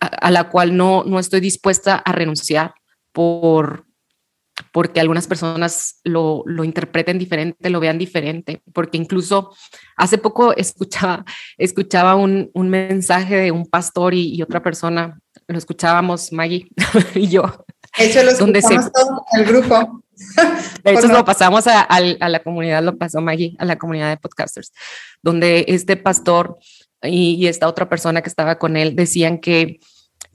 a, 0.00 0.30
la 0.30 0.48
cual 0.48 0.76
no, 0.76 1.04
no 1.04 1.18
estoy 1.18 1.40
dispuesta 1.40 1.96
a 1.96 2.12
renunciar 2.12 2.74
por, 3.12 3.84
porque 4.72 5.00
algunas 5.00 5.26
personas 5.26 6.00
lo, 6.04 6.42
lo, 6.46 6.64
interpreten 6.64 7.18
diferente, 7.18 7.70
lo 7.70 7.80
vean 7.80 7.98
diferente, 7.98 8.62
porque 8.72 8.98
incluso 8.98 9.54
hace 9.96 10.18
poco 10.18 10.54
escuchaba, 10.56 11.24
escuchaba 11.58 12.14
un, 12.14 12.50
un 12.54 12.68
mensaje 12.68 13.36
de 13.36 13.50
un 13.50 13.66
pastor 13.66 14.14
y, 14.14 14.34
y, 14.34 14.42
otra 14.42 14.62
persona, 14.62 15.18
lo 15.46 15.58
escuchábamos 15.58 16.32
Maggie 16.32 16.68
y 17.14 17.28
yo. 17.28 17.64
Eso 17.98 18.22
lo 18.22 18.32
donde 18.34 18.62
se, 18.62 18.76
todo 18.76 19.24
el 19.32 19.44
grupo. 19.44 20.02
De 20.84 20.92
hecho, 20.92 21.08
lo 21.08 21.24
pasamos 21.24 21.66
a, 21.66 21.86
la 22.00 22.42
comunidad, 22.42 22.82
lo 22.82 22.96
pasó 22.96 23.20
Maggie, 23.20 23.56
a 23.58 23.64
la 23.64 23.76
comunidad 23.76 24.10
de 24.10 24.16
podcasters, 24.16 24.72
donde 25.22 25.64
este 25.68 25.96
pastor 25.96 26.58
y, 27.02 27.46
esta 27.46 27.66
otra 27.66 27.88
persona 27.88 28.22
que 28.22 28.28
estaba 28.28 28.58
con 28.58 28.76
él 28.76 28.94
decían 28.94 29.38
que 29.38 29.80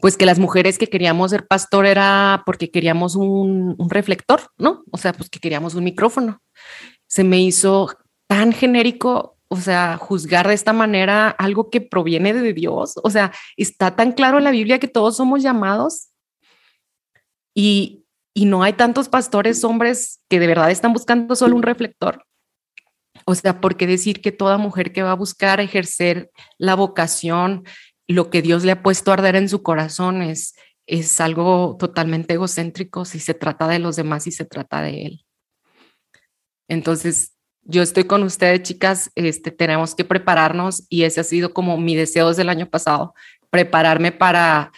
pues 0.05 0.17
que 0.17 0.27
las 0.27 0.37
mujeres 0.37 0.77
que 0.77 0.85
queríamos 0.85 1.31
ser 1.31 1.47
pastor 1.47 1.87
era 1.87 2.43
porque 2.45 2.69
queríamos 2.69 3.15
un, 3.15 3.75
reflector, 3.89 4.39
¿no? 4.55 4.83
O 4.91 4.99
sea, 4.99 5.13
pues 5.13 5.31
que 5.31 5.39
queríamos 5.39 5.73
un 5.73 5.83
micrófono. 5.83 6.43
Se 7.07 7.23
me 7.23 7.41
hizo 7.41 7.89
tan 8.27 8.51
genérico, 8.51 9.39
o 9.47 9.57
sea, 9.57 9.97
juzgar 9.97 10.47
de 10.47 10.53
esta 10.53 10.73
manera 10.73 11.29
algo 11.29 11.71
que 11.71 11.81
proviene 11.81 12.35
de 12.35 12.53
Dios. 12.53 12.99
O 13.03 13.09
sea, 13.09 13.31
está 13.57 13.95
tan 13.95 14.11
claro 14.11 14.37
en 14.37 14.43
la 14.43 14.51
Biblia 14.51 14.77
que 14.77 14.87
todos 14.87 15.17
somos 15.17 15.41
llamados. 15.41 16.09
Y, 17.55 18.05
y 18.35 18.45
no 18.45 18.61
hay 18.61 18.73
tantos 18.73 19.09
pastores 19.09 19.63
hombres 19.63 20.21
que 20.29 20.39
de 20.39 20.45
verdad 20.45 20.69
están 20.69 20.93
buscando 20.93 21.35
solo 21.35 21.55
un 21.55 21.63
reflector. 21.63 22.23
O 23.25 23.33
sea, 23.33 23.59
¿por 23.59 23.75
qué 23.75 23.87
decir 23.87 24.21
que 24.21 24.31
toda 24.31 24.59
mujer 24.59 24.93
que 24.93 25.01
va 25.01 25.13
a 25.13 25.15
buscar 25.15 25.59
ejercer 25.59 26.29
la 26.59 26.75
vocación, 26.75 27.63
lo 28.07 28.29
que 28.29 28.41
Dios 28.41 28.63
le 28.63 28.71
ha 28.71 28.83
puesto 28.83 29.11
a 29.11 29.15
arder 29.15 29.35
en 29.35 29.49
su 29.49 29.63
corazón 29.63 30.21
es, 30.21 30.55
es 30.87 31.19
algo 31.19 31.75
totalmente 31.79 32.33
egocéntrico 32.33 33.05
si 33.05 33.19
se 33.19 33.33
trata 33.33 33.67
de 33.67 33.79
los 33.79 33.95
demás 33.95 34.27
y 34.27 34.31
se 34.31 34.45
trata 34.45 34.81
de 34.81 35.05
Él? 35.05 35.25
Entonces, 36.67 37.33
yo 37.63 37.81
estoy 37.81 38.03
con 38.03 38.23
ustedes, 38.23 38.61
chicas, 38.61 39.11
este, 39.15 39.51
tenemos 39.51 39.95
que 39.95 40.05
prepararnos 40.05 40.85
y 40.89 41.03
ese 41.03 41.21
ha 41.21 41.23
sido 41.23 41.53
como 41.53 41.77
mi 41.77 41.95
deseo 41.95 42.29
desde 42.29 42.43
el 42.43 42.49
año 42.49 42.69
pasado, 42.69 43.15
prepararme 43.49 44.11
para 44.11 44.71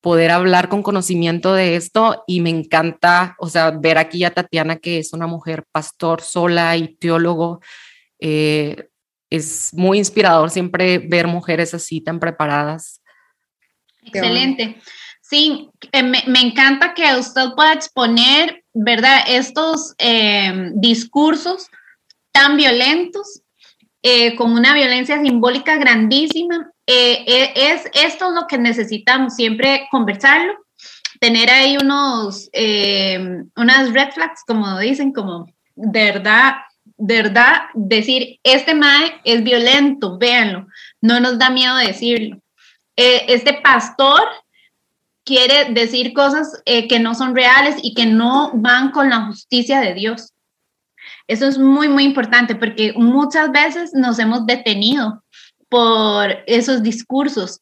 poder 0.00 0.30
hablar 0.30 0.68
con 0.68 0.82
conocimiento 0.82 1.54
de 1.54 1.76
esto 1.76 2.24
y 2.26 2.40
me 2.40 2.50
encanta, 2.50 3.36
o 3.38 3.48
sea, 3.48 3.70
ver 3.70 3.98
aquí 3.98 4.24
a 4.24 4.32
Tatiana 4.32 4.76
que 4.76 4.98
es 4.98 5.12
una 5.12 5.26
mujer 5.26 5.64
pastor 5.70 6.22
sola 6.22 6.76
y 6.76 6.96
teólogo. 6.96 7.60
Eh, 8.20 8.87
es 9.30 9.70
muy 9.72 9.98
inspirador 9.98 10.50
siempre 10.50 10.98
ver 10.98 11.26
mujeres 11.26 11.74
así 11.74 12.00
tan 12.00 12.20
preparadas. 12.20 13.02
Excelente. 14.02 14.80
Sí, 15.20 15.68
eh, 15.92 16.02
me, 16.02 16.40
encanta 16.40 16.94
que 16.94 17.04
usted 17.18 17.50
pueda 17.54 17.74
exponer, 17.74 18.64
¿verdad? 18.72 19.20
Estos 19.28 19.94
eh, 19.98 20.70
discursos 20.74 21.68
tan 22.32 22.56
violentos, 22.56 23.42
con 24.38 24.52
una 24.52 24.72
violencia 24.72 25.20
simbólica 25.20 25.76
grandísima 25.76 26.72
eh, 26.90 27.22
eh, 27.26 27.52
es 27.54 27.84
esto 27.92 28.30
lo 28.30 28.46
que 28.46 28.56
necesitamos, 28.56 29.34
siempre 29.34 29.86
conversarlo, 29.90 30.54
tener 31.20 31.50
ahí 31.50 31.76
unos, 31.76 32.48
eh, 32.54 33.42
unas 33.56 33.92
red 33.92 34.10
flags, 34.12 34.42
como 34.46 34.78
dicen, 34.78 35.12
como 35.12 35.44
de 35.74 36.04
verdad, 36.04 36.54
de 36.98 37.22
verdad, 37.22 37.62
decir, 37.74 38.38
este 38.42 38.74
MAE 38.74 39.20
es 39.24 39.42
violento, 39.42 40.18
véanlo, 40.18 40.66
no 41.00 41.20
nos 41.20 41.38
da 41.38 41.48
miedo 41.50 41.76
decirlo. 41.76 42.40
este 42.96 43.54
pastor 43.62 44.22
quiere 45.24 45.72
decir 45.72 46.12
cosas 46.12 46.60
que 46.64 46.98
no 46.98 47.14
son 47.14 47.34
reales 47.34 47.76
y 47.82 47.94
que 47.94 48.06
no 48.06 48.50
van 48.54 48.90
con 48.90 49.10
la 49.10 49.26
justicia 49.26 49.80
de 49.80 49.94
Dios. 49.94 50.32
Eso 51.28 51.46
es 51.46 51.58
muy, 51.58 51.88
muy 51.88 52.04
importante 52.04 52.54
porque 52.54 52.94
muchas 52.96 53.52
veces 53.52 53.92
nos 53.94 54.18
hemos 54.18 54.46
detenido 54.46 55.22
por 55.68 56.38
esos 56.46 56.82
discursos. 56.82 57.60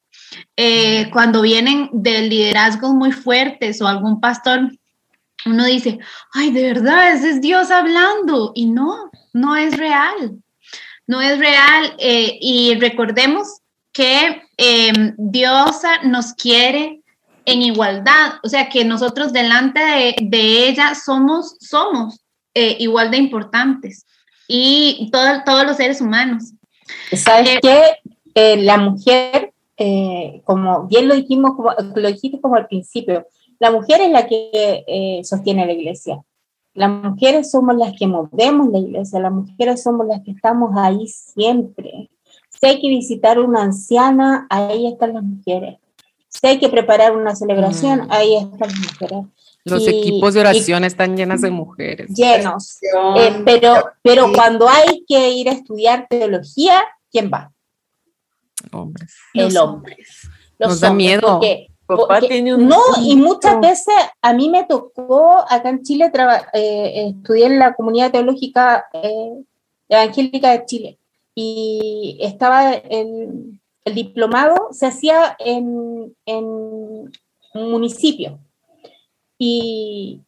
Eh, 0.57 1.11
cuando 1.13 1.43
vienen 1.43 1.91
de 1.93 2.23
liderazgos 2.23 2.93
muy 2.93 3.13
fuertes 3.13 3.83
o 3.83 3.89
algún 3.89 4.21
pastor, 4.21 4.71
uno 5.45 5.65
dice, 5.65 5.99
ay, 6.33 6.51
de 6.53 6.63
verdad, 6.63 7.13
ese 7.13 7.31
es 7.31 7.41
Dios 7.41 7.71
hablando. 7.71 8.53
Y 8.55 8.67
no, 8.67 9.11
no 9.37 9.57
es 9.57 9.77
real. 9.77 10.39
No 11.07 11.21
es 11.21 11.39
real. 11.39 11.95
Eh, 11.99 12.39
y 12.41 12.75
recordemos 12.81 13.61
que 13.93 14.43
em, 14.57 15.15
Dios 15.17 15.83
nos 16.05 16.33
quiere 16.35 17.01
en 17.45 17.63
igualdad, 17.63 18.35
o 18.43 18.49
sea 18.49 18.69
que 18.69 18.85
nosotros 18.85 19.33
delante 19.33 19.81
de, 20.21 20.69
ella 20.69 20.95
somos, 20.97 21.57
somos 21.61 22.21
eh, 22.55 22.77
igual 22.81 23.13
de 23.13 23.19
importantes 23.19 24.05
y 24.49 25.11
todos 25.13 25.65
los 25.65 25.77
seres 25.77 26.01
humanos. 26.01 26.53
¿Sabes 27.13 27.51
eh, 27.51 27.59
qué? 27.63 27.83
Eh, 28.35 28.57
la 28.59 28.79
mujer, 28.79 29.53
eh, 29.77 30.43
como 30.45 30.87
bien 30.87 31.09
lo 31.09 31.15
dijimos, 31.15 31.53
como, 31.57 31.71
lo 31.95 32.09
dijiste 32.09 32.41
como 32.41 32.57
al 32.57 32.67
principio, 32.67 33.27
la 33.59 33.71
mujer 33.71 34.01
es 34.01 34.11
la 34.11 34.27
que 34.27 35.23
sostiene 35.25 35.67
la 35.67 35.73
iglesia. 35.73 36.21
Las 36.77 36.91
mujeres 36.91 37.51
somos 37.51 37.75
las 37.77 37.95
que 37.99 38.07
movemos 38.07 38.69
la 38.71 38.79
iglesia, 38.79 39.19
las 39.19 39.33
mujeres 39.33 39.83
somos 39.83 40.07
las 40.07 40.21
que 40.23 40.33
estamos 40.33 40.77
ahí 40.77 41.09
siempre. 41.09 42.11
Si 42.51 42.67
hay 42.67 42.81
que 42.81 42.89
visitar 42.89 43.41
una 43.41 43.63
anciana, 43.63 44.47
ahí 44.51 44.87
están 44.87 45.15
las 45.15 45.23
mujeres. 45.23 45.79
Si 46.29 46.47
hay 46.47 46.59
que 46.59 46.69
preparar 46.69 47.17
una 47.17 47.35
celebración, 47.35 48.01
mm. 48.01 48.09
ahí 48.11 48.37
están 48.37 48.69
las 48.69 48.79
mujeres. 48.79 49.25
Los 49.65 49.89
equipos 49.89 50.35
de 50.35 50.41
oración 50.41 50.85
están 50.85 51.17
llenas 51.17 51.41
de 51.41 51.51
mujeres. 51.51 52.11
Llenos. 52.11 52.79
pero 53.45 53.87
pero 54.03 54.31
cuando 54.33 54.69
hay 54.69 55.03
que 55.09 55.31
ir 55.31 55.49
a 55.49 55.53
estudiar 55.53 56.07
teología, 56.11 56.85
¿quién 57.11 57.31
va? 57.33 57.53
Hombres. 58.71 59.17
El 59.33 59.57
hombre. 59.57 59.97
Nos 60.59 60.81
da 60.81 60.93
miedo. 60.93 61.41
No, 62.59 62.81
y 63.03 63.17
muchas 63.17 63.61
veces 63.61 63.95
a 64.21 64.33
mí 64.33 64.49
me 64.51 64.65
tocó 64.65 65.45
acá 65.49 65.69
en 65.69 65.83
Chile, 65.83 66.11
eh, 66.53 67.15
estudié 67.17 67.47
en 67.47 67.59
la 67.59 67.75
comunidad 67.75 68.11
teológica 68.11 68.87
eh, 68.93 69.45
evangélica 69.89 70.51
de 70.51 70.65
Chile 70.67 70.99
y 71.35 72.19
estaba 72.21 72.73
el, 72.73 73.61
el 73.85 73.95
diplomado, 73.95 74.69
se 74.73 74.87
hacía 74.87 75.37
en, 75.39 76.15
en 76.25 76.45
un 76.45 77.71
municipio 77.71 78.39
y, 79.39 80.21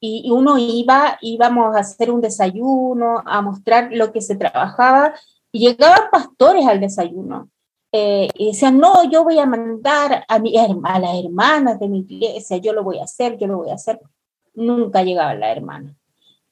y, 0.00 0.30
uno 0.30 0.58
iba, 0.58 1.18
íbamos 1.20 1.76
a 1.76 1.80
hacer 1.80 2.10
un 2.10 2.20
desayuno, 2.20 3.22
a 3.24 3.42
mostrar 3.42 3.90
lo 3.92 4.12
que 4.12 4.20
se 4.20 4.36
trabajaba, 4.36 5.14
y 5.52 5.68
llegaban 5.68 6.10
pastores 6.10 6.66
al 6.66 6.80
desayuno. 6.80 7.48
Eh, 7.96 8.28
y 8.34 8.46
decían, 8.48 8.78
no, 8.78 9.08
yo 9.08 9.22
voy 9.22 9.38
a 9.38 9.46
mandar 9.46 10.24
a, 10.26 10.38
mi, 10.40 10.58
a 10.58 10.98
las 10.98 11.14
hermanas 11.16 11.78
de 11.78 11.86
mi 11.86 12.00
iglesia, 12.00 12.56
yo 12.56 12.72
lo 12.72 12.82
voy 12.82 12.98
a 12.98 13.04
hacer, 13.04 13.38
yo 13.38 13.46
lo 13.46 13.58
voy 13.58 13.70
a 13.70 13.74
hacer. 13.74 14.00
Nunca 14.52 15.04
llegaba 15.04 15.32
la 15.34 15.52
hermana. 15.52 15.94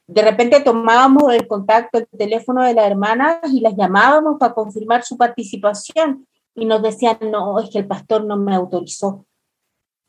De 0.07 0.23
repente 0.23 0.61
tomábamos 0.61 1.35
el 1.35 1.49
contacto, 1.49 1.99
el 1.99 2.07
teléfono 2.17 2.63
de 2.63 2.75
las 2.75 2.87
hermanas 2.87 3.39
y 3.53 3.59
las 3.59 3.75
llamábamos 3.77 4.37
para 4.39 4.55
confirmar 4.55 5.03
su 5.03 5.17
participación 5.17 6.29
y 6.55 6.65
nos 6.65 6.81
decían, 6.81 7.19
no, 7.23 7.59
es 7.59 7.71
que 7.71 7.81
el 7.81 7.89
pastor 7.89 8.25
no 8.25 8.37
me 8.37 8.55
autorizó. 8.55 9.27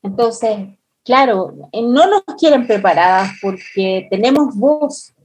Entonces, 0.03 0.77
claro, 1.03 1.51
eh, 1.71 1.81
no 1.81 2.05
nos 2.05 2.21
quieren 2.37 2.67
preparadas 2.67 3.31
porque 3.41 4.05
tenemos 4.11 4.55
voz, 4.55 5.15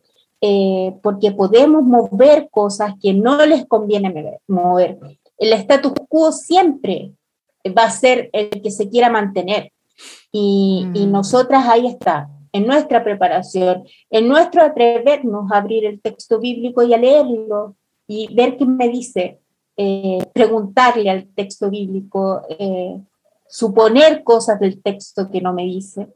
eh, 0.40 0.96
porque 1.02 1.32
podemos 1.32 1.82
mover 1.82 2.48
cosas 2.50 2.94
que 2.98 3.12
no 3.12 3.44
les 3.44 3.66
conviene 3.66 4.40
mover. 4.46 4.98
El 5.38 5.52
status 5.52 5.92
quo 6.08 6.32
siempre 6.32 7.12
va 7.66 7.84
a 7.84 7.90
ser 7.90 8.30
el 8.32 8.62
que 8.62 8.70
se 8.70 8.88
quiera 8.88 9.10
mantener. 9.10 9.72
Y, 10.32 10.86
y 10.94 11.06
mm. 11.06 11.10
nosotras 11.10 11.66
ahí 11.66 11.86
está, 11.86 12.28
en 12.52 12.66
nuestra 12.66 13.02
preparación, 13.04 13.84
en 14.10 14.28
nuestro 14.28 14.62
atrevernos 14.62 15.50
a 15.50 15.58
abrir 15.58 15.84
el 15.84 16.00
texto 16.00 16.38
bíblico 16.38 16.82
y 16.82 16.94
a 16.94 16.98
leerlo 16.98 17.76
y 18.06 18.34
ver 18.34 18.56
qué 18.56 18.64
me 18.64 18.88
dice, 18.88 19.40
eh, 19.76 20.18
preguntarle 20.32 21.10
al 21.10 21.28
texto 21.34 21.70
bíblico, 21.70 22.42
suponer 23.46 24.24
cosas 24.24 24.58
del 24.58 24.82
texto 24.82 25.30
que 25.30 25.40
no 25.40 25.52
me 25.52 25.64
dice, 25.64 26.08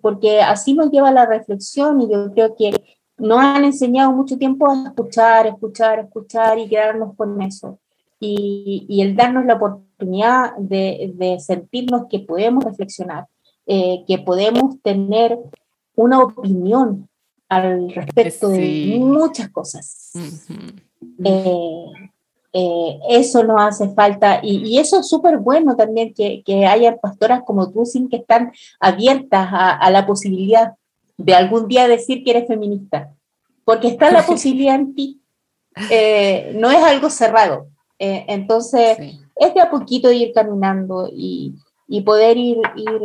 porque 0.00 0.40
así 0.40 0.74
nos 0.74 0.90
lleva 0.90 1.08
a 1.08 1.12
la 1.12 1.26
reflexión 1.26 2.00
y 2.00 2.10
yo 2.10 2.32
creo 2.32 2.56
que 2.56 2.70
nos 3.18 3.38
han 3.38 3.64
enseñado 3.64 4.12
mucho 4.12 4.38
tiempo 4.38 4.70
a 4.70 4.88
escuchar, 4.88 5.46
escuchar, 5.46 5.98
escuchar 5.98 6.58
y 6.58 6.68
quedarnos 6.68 7.14
con 7.16 7.40
eso. 7.42 7.78
Y, 8.26 8.86
y 8.88 9.02
el 9.02 9.16
darnos 9.16 9.44
la 9.44 9.54
oportunidad 9.54 10.56
de, 10.56 11.12
de 11.14 11.38
sentirnos 11.40 12.06
que 12.08 12.20
podemos 12.20 12.64
reflexionar, 12.64 13.26
eh, 13.66 14.04
que 14.06 14.18
podemos 14.18 14.80
tener 14.82 15.38
una 15.94 16.22
opinión 16.22 17.08
al 17.48 17.90
respecto 17.92 18.48
de 18.48 18.98
muchas 19.00 19.48
cosas. 19.50 20.12
Eh, 22.56 22.98
eso 23.08 23.42
nos 23.42 23.60
hace 23.60 23.88
falta 23.94 24.38
y, 24.42 24.78
eso 24.78 25.00
es 25.00 25.08
súper 25.08 25.38
bueno 25.38 25.74
también 25.74 26.14
que, 26.14 26.42
que, 26.44 26.66
haya 26.66 26.96
pastoras 26.98 27.42
como 27.44 27.72
tú, 27.72 27.84
sin 27.84 28.08
que 28.08 28.18
están 28.18 28.52
abiertas 28.78 29.48
a, 29.50 29.90
la 29.90 30.06
posibilidad 30.06 30.74
de 31.16 31.34
algún 31.34 31.66
día 31.66 31.88
decir 31.88 32.22
que 32.22 32.30
eres 32.30 32.46
feminista, 32.46 33.12
porque 33.64 33.88
está 33.88 34.12
la 34.12 34.22
posibilidad 34.26 34.76
en 34.76 34.94
ti, 34.94 35.20
eh, 35.90 36.52
no 36.54 36.70
es 36.70 36.82
algo 36.84 37.10
cerrado. 37.10 37.66
Eh, 38.04 38.24
entonces, 38.28 38.98
es 39.36 39.54
de 39.54 39.60
a 39.60 39.70
poquito 39.70 40.10
ir 40.10 40.32
caminando 40.32 41.08
y, 41.12 41.54
y 41.88 42.02
poder 42.02 42.36
ir, 42.36 42.58
ir, 42.76 43.00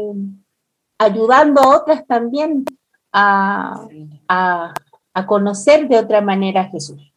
ayudando 0.98 1.62
a 1.62 1.78
otras 1.78 2.06
también 2.06 2.66
a, 3.14 3.88
a, 4.28 4.74
a 5.14 5.26
conocer 5.26 5.88
de 5.88 5.98
otra 5.98 6.22
manera 6.22 6.62
a 6.62 6.70
Jesús 6.70 7.10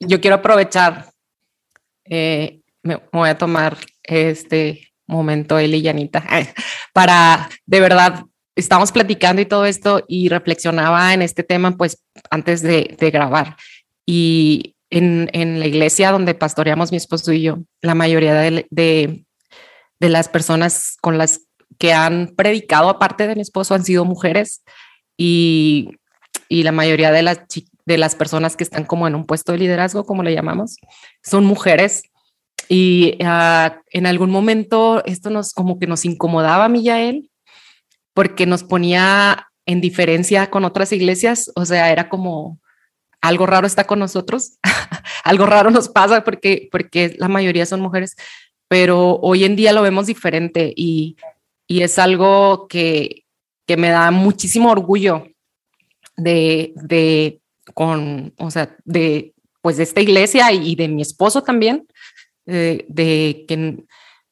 yo 0.00 0.20
quiero 0.20 0.36
aprovechar, 0.36 1.10
eh, 2.04 2.60
me 2.82 3.00
voy 3.12 3.28
a 3.28 3.38
tomar 3.38 3.76
este 4.02 4.92
momento, 5.06 5.58
Eli 5.58 5.78
y 5.78 5.88
Anita, 5.88 6.24
para 6.92 7.48
de 7.64 7.80
verdad, 7.80 8.24
estamos 8.54 8.92
platicando 8.92 9.42
y 9.42 9.46
todo 9.46 9.64
esto 9.66 10.04
y 10.08 10.28
reflexionaba 10.28 11.12
en 11.14 11.22
este 11.22 11.42
tema 11.42 11.76
pues 11.76 12.02
antes 12.30 12.62
de, 12.62 12.96
grabar. 13.12 13.56
Y 14.06 14.75
en, 14.90 15.28
en, 15.32 15.58
la 15.60 15.66
iglesia 15.66 16.12
donde 16.12 16.34
pastoreamos 16.34 16.90
mi 16.90 16.96
esposo 16.96 17.32
y 17.32 17.42
yo, 17.42 17.58
la 17.80 17.94
mayoría 17.94 18.34
de, 18.34 18.66
de, 18.70 19.24
de 19.98 20.08
las 20.08 20.28
personas 20.28 20.96
con 21.00 21.18
las 21.18 21.40
que 21.78 21.92
han 21.92 22.34
predicado, 22.36 22.88
aparte 22.88 23.26
de 23.26 23.34
mi 23.34 23.42
esposo, 23.42 23.74
han 23.74 23.84
sido 23.84 24.04
mujeres 24.04 24.62
y, 25.16 25.90
y 26.48 26.62
la 26.62 26.72
mayoría 26.72 27.10
de 27.12 27.22
las, 27.22 27.40
de 27.84 27.98
las 27.98 28.14
personas 28.14 28.56
que 28.56 28.64
están 28.64 28.84
como 28.84 29.06
en 29.06 29.14
un 29.14 29.26
puesto 29.26 29.52
de 29.52 29.58
liderazgo, 29.58 30.04
como 30.04 30.22
le 30.22 30.34
llamamos, 30.34 30.76
son 31.22 31.44
mujeres. 31.44 32.02
Y 32.68 33.16
ah, 33.24 33.80
en 33.90 34.06
algún 34.06 34.30
momento 34.30 35.04
esto 35.04 35.30
nos 35.30 35.52
como 35.52 35.78
que 35.78 35.86
nos 35.86 36.04
incomodaba 36.04 36.64
a 36.64 36.68
mí 36.68 36.80
y 36.80 36.90
a 36.90 37.00
él, 37.00 37.30
porque 38.12 38.46
nos 38.46 38.64
ponía 38.64 39.48
en 39.66 39.80
diferencia 39.80 40.50
con 40.50 40.64
otras 40.64 40.92
iglesias, 40.92 41.50
o 41.54 41.64
sea, 41.64 41.90
era 41.92 42.08
como 42.08 42.58
algo 43.26 43.46
raro 43.46 43.66
está 43.66 43.84
con 43.84 43.98
nosotros, 43.98 44.58
algo 45.24 45.46
raro 45.46 45.70
nos 45.70 45.88
pasa 45.88 46.24
porque, 46.24 46.68
porque 46.70 47.14
la 47.18 47.28
mayoría 47.28 47.66
son 47.66 47.80
mujeres, 47.80 48.16
pero 48.68 49.16
hoy 49.16 49.44
en 49.44 49.56
día 49.56 49.72
lo 49.72 49.82
vemos 49.82 50.06
diferente 50.06 50.72
y, 50.76 51.16
y 51.66 51.82
es 51.82 51.98
algo 51.98 52.66
que, 52.68 53.24
que, 53.66 53.76
me 53.76 53.88
da 53.88 54.10
muchísimo 54.10 54.70
orgullo 54.70 55.28
de, 56.16 56.72
de, 56.76 57.40
con, 57.74 58.32
o 58.38 58.50
sea, 58.50 58.76
de, 58.84 59.34
pues 59.60 59.76
de 59.76 59.82
esta 59.82 60.00
iglesia 60.00 60.52
y 60.52 60.74
de 60.74 60.88
mi 60.88 61.02
esposo 61.02 61.42
también, 61.42 61.86
de, 62.44 62.84
de 62.88 63.44
que 63.48 63.84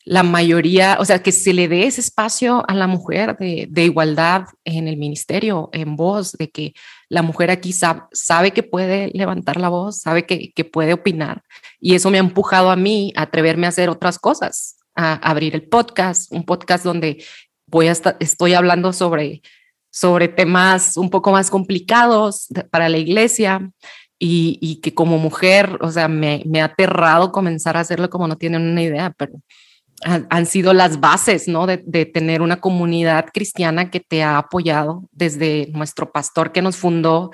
la 0.05 0.23
mayoría, 0.23 0.99
o 1.01 1.05
sea, 1.05 1.23
que 1.23 1.33
se 1.33 1.53
le 1.53 1.67
dé 1.67 1.87
ese 1.87 2.01
espacio 2.01 2.63
a 2.69 2.75
la 2.75 2.87
mujer 2.87 3.37
de, 3.39 3.67
de 3.71 3.85
igualdad 3.85 4.45
en 4.65 4.87
el 4.87 4.97
ministerio, 4.97 5.71
en 5.73 5.97
voz, 5.97 6.33
de 6.33 6.51
que 6.51 6.75
la 7.09 7.23
mujer 7.23 7.51
aquí 7.51 7.73
sabe, 7.73 8.03
sabe 8.13 8.53
que 8.53 8.63
puede 8.63 9.11
levantar 9.15 9.59
la 9.59 9.69
voz, 9.69 10.01
sabe 10.01 10.27
que, 10.27 10.53
que, 10.53 10.65
puede 10.65 10.93
opinar. 10.93 11.43
Y 11.81 11.95
eso 11.95 12.11
me 12.11 12.19
ha 12.19 12.21
empujado 12.21 12.71
a 12.71 12.77
mí 12.77 13.13
a 13.17 13.23
atreverme 13.23 13.67
a 13.67 13.71
hacer 13.71 13.89
otras 13.89 14.19
cosas, 14.19 14.77
a 14.95 15.15
abrir 15.15 15.55
el 15.55 15.69
podcast, 15.69 16.33
un 16.33 16.45
podcast 16.45 16.85
donde 16.85 17.25
voy 17.67 17.89
a 17.89 17.93
estar, 17.93 18.17
estoy 18.21 18.55
hablando 18.55 18.93
sobre, 18.93 19.43
sobre 19.91 20.29
temas 20.29 20.97
un 20.97 21.11
poco 21.11 21.33
más 21.33 21.51
complicados 21.51 22.49
para 22.71 22.89
la 22.89 22.99
iglesia. 22.99 23.71
Y, 24.17 24.59
y 24.63 24.81
que 24.81 24.95
como 24.95 25.19
mujer, 25.19 25.77
o 25.81 25.91
sea, 25.91 26.07
me, 26.07 26.45
me 26.47 26.63
ha 26.63 26.67
aterrado 26.67 27.33
comenzar 27.33 27.77
a 27.77 27.81
hacerlo 27.81 28.09
como 28.09 28.29
no 28.29 28.39
tienen 28.39 28.63
una 28.63 28.81
idea, 28.81 29.13
pero 29.19 29.33
han, 30.05 30.47
sido 30.47 30.75
las 30.75 31.01
bases, 31.01 31.49
¿no? 31.49 31.67
De, 31.67 32.07
tener 32.07 32.43
una 32.43 32.61
comunidad 32.61 33.27
cristiana 33.33 33.91
que 33.91 34.01
te 34.01 34.23
ha 34.23 34.39
apoyado 34.39 35.09
desde 35.11 35.69
nuestro 35.73 36.13
pastor 36.13 36.53
que 36.53 36.63
nos 36.63 36.77
fundó 36.77 37.31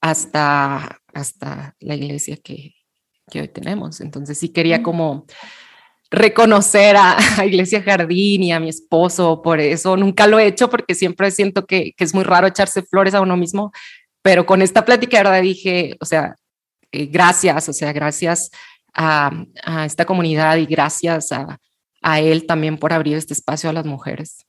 hasta, 0.00 0.98
hasta 1.12 1.74
la 1.80 1.94
iglesia 1.94 2.36
que, 2.42 2.74
que 3.30 3.42
hoy 3.42 3.48
tenemos. 3.48 4.00
Entonces 4.00 4.38
sí 4.38 4.48
quería 4.48 4.82
como 4.82 5.26
reconocer 6.10 6.96
a, 6.98 7.18
Iglesia 7.44 7.82
Jardín 7.82 8.42
y 8.42 8.52
a 8.52 8.60
mi 8.60 8.70
esposo, 8.70 9.42
por 9.42 9.60
eso 9.60 9.96
nunca 9.96 10.26
lo 10.26 10.38
he 10.38 10.46
hecho 10.46 10.70
porque 10.70 10.94
siempre 10.94 11.30
siento 11.30 11.66
que, 11.66 11.92
que 11.96 12.04
es 12.04 12.14
muy 12.14 12.24
raro 12.24 12.46
echarse 12.46 12.82
flores 12.82 13.14
a 13.14 13.20
uno 13.20 13.36
mismo, 13.36 13.72
pero 14.22 14.46
con 14.46 14.62
esta 14.62 14.84
plática, 14.84 15.18
verdad, 15.18 15.42
dije, 15.42 15.96
o 16.00 16.06
sea, 16.06 16.36
eh, 16.90 17.06
gracias, 17.06 17.68
o 17.68 17.72
sea, 17.72 17.92
gracias 17.92 18.50
a, 18.94 19.30
a 19.64 19.84
esta 19.84 20.06
comunidad 20.06 20.56
y 20.56 20.66
gracias 20.66 21.32
a, 21.32 21.58
a 22.04 22.20
él 22.20 22.46
también 22.46 22.76
por 22.76 22.92
abrir 22.92 23.16
este 23.16 23.32
espacio 23.32 23.70
a 23.70 23.72
las 23.72 23.86
mujeres. 23.86 24.46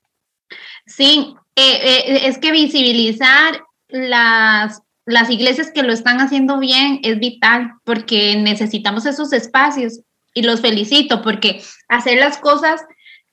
Sí, 0.86 1.34
eh, 1.56 1.80
eh, 1.84 2.28
es 2.28 2.38
que 2.38 2.52
visibilizar 2.52 3.64
las, 3.88 4.82
las 5.06 5.30
iglesias 5.30 5.72
que 5.74 5.82
lo 5.82 5.94
están 5.94 6.20
haciendo 6.20 6.60
bien 6.60 7.00
es 7.02 7.18
vital 7.18 7.72
porque 7.86 8.36
necesitamos 8.36 9.06
esos 9.06 9.32
espacios 9.32 10.02
y 10.34 10.44
los 10.44 10.60
felicito 10.60 11.22
porque 11.22 11.64
hacer 11.88 12.20
las 12.20 12.38
cosas 12.38 12.82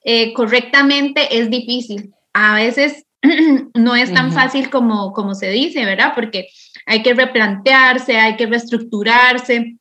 eh, 0.05 0.33
correctamente 0.33 1.37
es 1.37 1.49
difícil. 1.49 2.13
A 2.31 2.55
veces 2.55 3.03
no 3.73 3.93
es 3.93 4.13
tan 4.13 4.31
fácil 4.31 4.69
como, 4.69 5.11
como 5.11 5.35
se 5.35 5.49
dice, 5.49 5.83
¿verdad? 5.83 6.13
Porque 6.15 6.47
hay 6.85 7.03
que 7.03 7.13
replantearse, 7.13 8.17
hay 8.17 8.37
que 8.37 8.45
reestructurarse, 8.45 9.75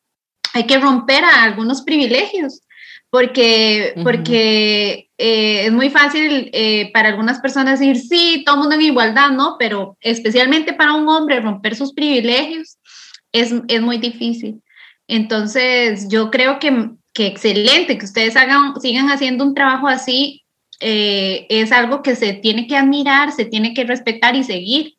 hay 0.52 0.66
que 0.66 0.78
romper 0.78 1.24
a 1.24 1.44
algunos 1.44 1.82
privilegios 1.82 2.62
porque, 3.12 3.92
porque 4.02 5.10
eh, 5.18 5.66
es 5.66 5.72
muy 5.72 5.90
fácil 5.90 6.48
eh, 6.54 6.90
para 6.94 7.10
algunas 7.10 7.40
personas 7.40 7.78
decir, 7.78 7.98
sí, 7.98 8.42
todo 8.46 8.56
mundo 8.56 8.74
en 8.74 8.80
igualdad, 8.80 9.32
¿no? 9.32 9.56
Pero 9.58 9.98
especialmente 10.00 10.72
para 10.72 10.94
un 10.94 11.06
hombre 11.06 11.38
romper 11.38 11.76
sus 11.76 11.92
privilegios 11.92 12.78
es, 13.30 13.52
es 13.68 13.82
muy 13.82 13.98
difícil. 13.98 14.62
Entonces, 15.06 16.08
yo 16.08 16.30
creo 16.30 16.58
que, 16.58 16.92
que, 17.12 17.26
excelente 17.26 17.98
que 17.98 18.06
ustedes 18.06 18.34
hagan, 18.34 18.80
sigan 18.80 19.10
haciendo 19.10 19.44
un 19.44 19.54
trabajo 19.54 19.88
así. 19.88 20.42
Eh, 20.80 21.46
es 21.50 21.70
algo 21.70 22.02
que 22.02 22.16
se 22.16 22.32
tiene 22.32 22.66
que 22.66 22.78
admirar, 22.78 23.30
se 23.32 23.44
tiene 23.44 23.74
que 23.74 23.84
respetar 23.84 24.36
y 24.36 24.42
seguir. 24.42 24.94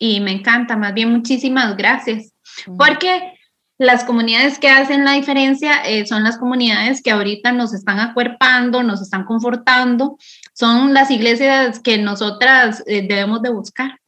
Y 0.00 0.18
me 0.18 0.32
encanta, 0.32 0.76
más 0.76 0.94
bien 0.94 1.12
muchísimas 1.12 1.76
gracias. 1.76 2.32
Porque 2.76 3.34
las 3.80 4.04
comunidades 4.04 4.58
que 4.58 4.68
hacen 4.68 5.06
la 5.06 5.12
diferencia 5.12 5.82
eh, 5.86 6.04
son 6.04 6.22
las 6.22 6.36
comunidades 6.36 7.02
que 7.02 7.12
ahorita 7.12 7.50
nos 7.52 7.72
están 7.72 7.98
acuerpando, 7.98 8.82
nos 8.82 9.00
están 9.00 9.24
confortando, 9.24 10.18
son 10.52 10.92
las 10.92 11.10
iglesias 11.10 11.80
que 11.80 11.96
nosotras 11.96 12.84
eh, 12.86 13.00
debemos 13.08 13.40
de 13.40 13.50
buscar. 13.50 13.98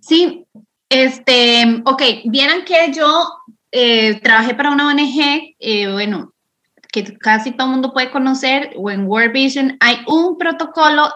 Sí, 0.00 0.44
este, 0.88 1.82
ok, 1.84 2.02
vieran 2.24 2.64
que 2.64 2.92
yo 2.92 3.28
eh, 3.70 4.18
trabajé 4.20 4.54
para 4.54 4.72
una 4.72 4.88
ONG, 4.88 5.54
bueno, 5.92 6.34
que 6.90 7.16
casi 7.18 7.52
todo 7.52 7.68
el 7.68 7.72
mundo 7.74 7.92
puede 7.92 8.10
conocer, 8.10 8.72
o 8.76 8.90
en 8.90 9.06
World 9.06 9.32
Vision, 9.32 9.76
hay 9.78 9.98
un 10.08 10.36
protocolo 10.36 11.08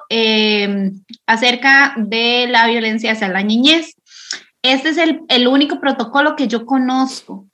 acerca 1.26 1.94
de 1.96 2.46
la 2.48 2.68
violencia 2.68 3.10
hacia 3.10 3.26
la 3.26 3.42
niñez. 3.42 3.95
Este 4.72 4.88
es 4.88 4.98
el, 4.98 5.48
único 5.48 5.80
protocolo 5.80 6.34
que 6.34 6.48
yo 6.48 6.66
conozco, 6.66 7.46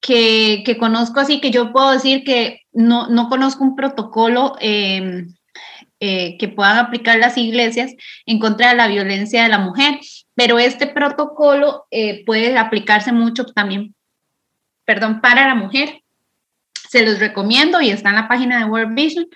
que, 0.00 0.76
conozco 0.78 1.20
así, 1.20 1.40
que 1.40 1.50
yo 1.50 1.72
puedo 1.72 1.92
decir 1.92 2.24
que 2.24 2.62
no, 2.72 3.08
no 3.08 3.28
conozco 3.28 3.62
un 3.62 3.76
protocolo 3.76 4.56
em, 4.60 5.34
eh, 6.00 6.36
que 6.38 6.48
puedan 6.48 6.78
aplicar 6.78 7.18
las 7.18 7.36
iglesias 7.38 7.92
en 8.26 8.38
contra 8.38 8.70
de 8.70 8.76
la 8.76 8.88
violencia 8.88 9.42
de 9.42 9.48
la 9.48 9.58
mujer, 9.58 10.00
pero 10.34 10.58
este 10.58 10.86
protocolo 10.86 11.86
eh, 11.90 12.24
puede 12.24 12.56
aplicarse 12.58 13.12
mucho 13.12 13.44
también, 13.44 13.94
perdón, 14.84 15.20
para 15.20 15.46
la 15.46 15.54
mujer. 15.54 16.02
Se 16.88 17.06
los 17.06 17.20
recomiendo 17.20 17.80
y 17.80 17.90
está 17.90 18.08
en 18.08 18.16
la 18.16 18.28
página 18.28 18.58
de 18.58 18.64
World 18.64 18.94
Vision. 18.94 19.26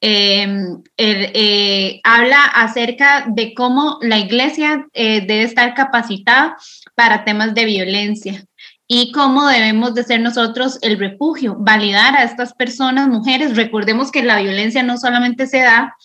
Em, 0.00 0.80
eh, 0.96 2.00
habla 2.04 2.44
acerca 2.44 3.26
de 3.28 3.52
cómo 3.52 3.98
la 4.00 4.18
iglesia 4.18 4.86
eh, 4.92 5.22
debe 5.26 5.42
estar 5.42 5.74
capacitada 5.74 6.56
para 6.94 7.24
temas 7.24 7.52
de 7.52 7.64
violencia 7.64 8.44
y 8.86 9.10
cómo 9.10 9.46
debemos 9.48 9.94
de 9.94 10.04
ser 10.04 10.20
nosotros 10.20 10.78
el 10.82 10.98
refugio, 10.98 11.56
validar 11.58 12.16
a 12.16 12.22
estas 12.22 12.54
personas, 12.54 13.08
mujeres. 13.08 13.56
Recordemos 13.56 14.12
que 14.12 14.22
la 14.22 14.40
violencia 14.40 14.84
no 14.84 14.98
solamente 14.98 15.48
se 15.48 15.62
da 15.62 15.96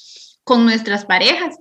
con 0.43 0.65
nuestras 0.65 1.05
parejas, 1.05 1.55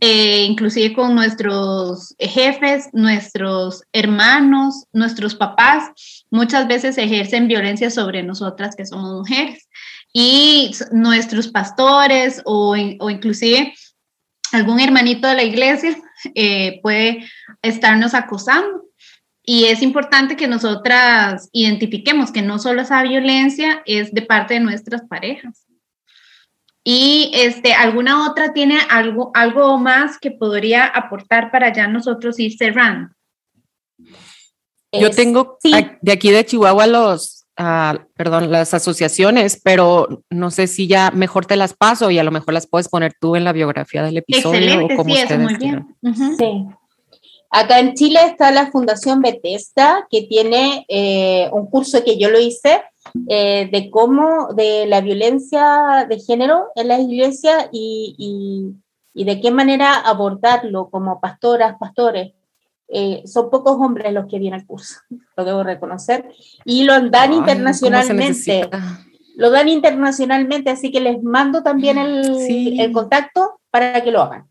eh, 0.00 0.44
inclusive 0.44 0.94
con 0.94 1.14
nuestros 1.14 2.14
jefes, 2.18 2.90
nuestros 2.92 3.82
hermanos, 3.94 4.84
nuestros 4.92 5.34
papás, 5.34 5.90
muchas 6.30 6.68
veces 6.68 6.98
ejercen 6.98 7.48
violencia 7.48 7.90
sobre 7.90 8.22
nosotras 8.22 8.76
que 8.76 8.84
somos 8.84 9.10
mujeres 9.10 9.67
y 10.12 10.72
nuestros 10.92 11.48
pastores 11.48 12.42
o, 12.44 12.76
o 13.00 13.10
inclusive 13.10 13.74
algún 14.52 14.80
hermanito 14.80 15.28
de 15.28 15.34
la 15.34 15.42
iglesia 15.42 15.96
eh, 16.34 16.80
puede 16.82 17.28
estarnos 17.62 18.14
acosando. 18.14 18.84
Y 19.42 19.64
es 19.64 19.80
importante 19.80 20.36
que 20.36 20.46
nosotras 20.46 21.48
identifiquemos 21.52 22.30
que 22.30 22.42
no 22.42 22.58
solo 22.58 22.82
esa 22.82 23.02
violencia 23.02 23.82
es 23.86 24.12
de 24.12 24.22
parte 24.22 24.54
de 24.54 24.60
nuestras 24.60 25.02
parejas. 25.08 25.64
Y 26.84 27.30
este, 27.34 27.72
alguna 27.74 28.30
otra 28.30 28.52
tiene 28.52 28.78
algo, 28.90 29.30
algo 29.34 29.78
más 29.78 30.18
que 30.18 30.30
podría 30.30 30.84
aportar 30.84 31.50
para 31.50 31.72
ya 31.72 31.86
nosotros 31.86 32.38
ir 32.38 32.56
cerrando. 32.56 33.14
Yo 34.92 35.10
tengo 35.10 35.58
de 35.62 36.12
aquí 36.12 36.30
de 36.30 36.44
Chihuahua 36.44 36.86
los 36.86 37.37
perdón, 38.14 38.52
las 38.52 38.72
asociaciones, 38.72 39.60
pero 39.62 40.22
no 40.30 40.50
sé 40.50 40.66
si 40.68 40.86
ya 40.86 41.10
mejor 41.10 41.46
te 41.46 41.56
las 41.56 41.74
paso 41.74 42.10
y 42.10 42.18
a 42.18 42.24
lo 42.24 42.30
mejor 42.30 42.54
las 42.54 42.68
puedes 42.68 42.88
poner 42.88 43.14
tú 43.20 43.34
en 43.34 43.44
la 43.44 43.52
biografía 43.52 44.02
del 44.02 44.18
episodio. 44.18 44.60
Excelente, 44.60 44.94
o 44.94 44.96
como 44.96 45.14
sí, 45.14 45.38
muy 45.38 45.56
bien. 45.56 45.96
Sí. 46.38 46.66
Acá 47.50 47.80
en 47.80 47.94
Chile 47.94 48.20
está 48.26 48.50
la 48.50 48.70
Fundación 48.70 49.22
Bethesda, 49.22 50.06
que 50.10 50.22
tiene 50.22 50.84
eh, 50.88 51.48
un 51.52 51.66
curso 51.66 52.04
que 52.04 52.18
yo 52.18 52.30
lo 52.30 52.38
hice 52.38 52.82
eh, 53.28 53.68
de 53.72 53.90
cómo, 53.90 54.52
de 54.54 54.86
la 54.86 55.00
violencia 55.00 56.06
de 56.08 56.20
género 56.20 56.66
en 56.76 56.88
la 56.88 57.00
iglesia 57.00 57.70
y, 57.72 58.14
y, 58.18 59.20
y 59.20 59.24
de 59.24 59.40
qué 59.40 59.50
manera 59.50 59.94
abordarlo 59.94 60.90
como 60.90 61.20
pastoras, 61.20 61.76
pastores. 61.80 62.34
Eh, 62.88 63.22
son 63.26 63.50
pocos 63.50 63.76
hombres 63.78 64.12
los 64.12 64.26
que 64.26 64.38
vienen 64.38 64.60
al 64.60 64.66
curso, 64.66 65.00
lo 65.36 65.44
debo 65.44 65.62
reconocer, 65.62 66.30
y 66.64 66.84
lo 66.84 67.08
dan 67.10 67.32
internacionalmente. 67.32 68.68
Lo 69.36 69.50
dan 69.50 69.68
internacionalmente, 69.68 70.70
así 70.70 70.90
que 70.90 71.00
les 71.00 71.22
mando 71.22 71.62
también 71.62 71.96
el, 71.96 72.80
el 72.80 72.90
contacto 72.90 73.60
para 73.70 74.02
que 74.02 74.10
lo 74.10 74.22
hagan. 74.22 74.48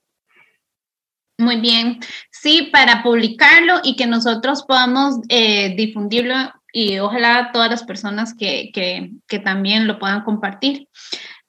Muy 1.40 1.58
bien, 1.58 2.00
sí, 2.32 2.70
para 2.72 3.04
publicarlo 3.04 3.82
y 3.84 3.96
que 3.96 4.08
nosotros 4.08 4.64
podamos 4.64 5.20
eh, 5.30 5.76
difundirlo 5.76 6.34
y 6.74 6.98
ojalá 7.00 7.52
todas 7.54 7.70
las 7.70 7.84
personas 7.84 8.34
que, 8.34 8.72
que, 8.74 9.12
que, 9.28 9.40
también 9.40 9.88
lo 9.88 10.00
puedan 10.00 10.24
compartir. 10.24 10.88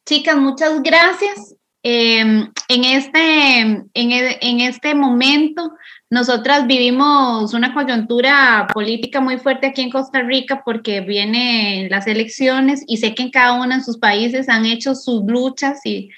Chicas, 0.05 0.37
muchas 0.37 0.83
gracias. 0.83 1.55
Em, 1.83 2.51
en, 2.69 2.85
este, 2.85 3.61
en, 3.61 3.85
en, 3.95 4.61
este 4.61 4.95
momento 4.95 5.73
nosotras 6.11 6.67
vivimos 6.67 7.53
una 7.53 7.75
coyuntura 7.75 8.67
política 8.73 9.21
muy 9.21 9.37
fuerte 9.37 9.67
aquí 9.67 9.83
en 9.83 9.91
Costa 9.91 10.23
Rica 10.23 10.63
porque 10.65 11.03
vienen 11.03 11.91
las 11.91 12.07
elecciones 12.07 12.83
y 12.87 12.97
sé 12.97 13.15
que 13.15 13.25
en 13.25 13.31
cada 13.31 13.53
uno 13.53 13.77
de 13.77 13.85
sus 13.85 13.99
países 13.99 14.49
han 14.49 14.65
hecho 14.65 14.95
sus 14.95 15.23
luchas 15.27 15.85
y, 15.85 16.09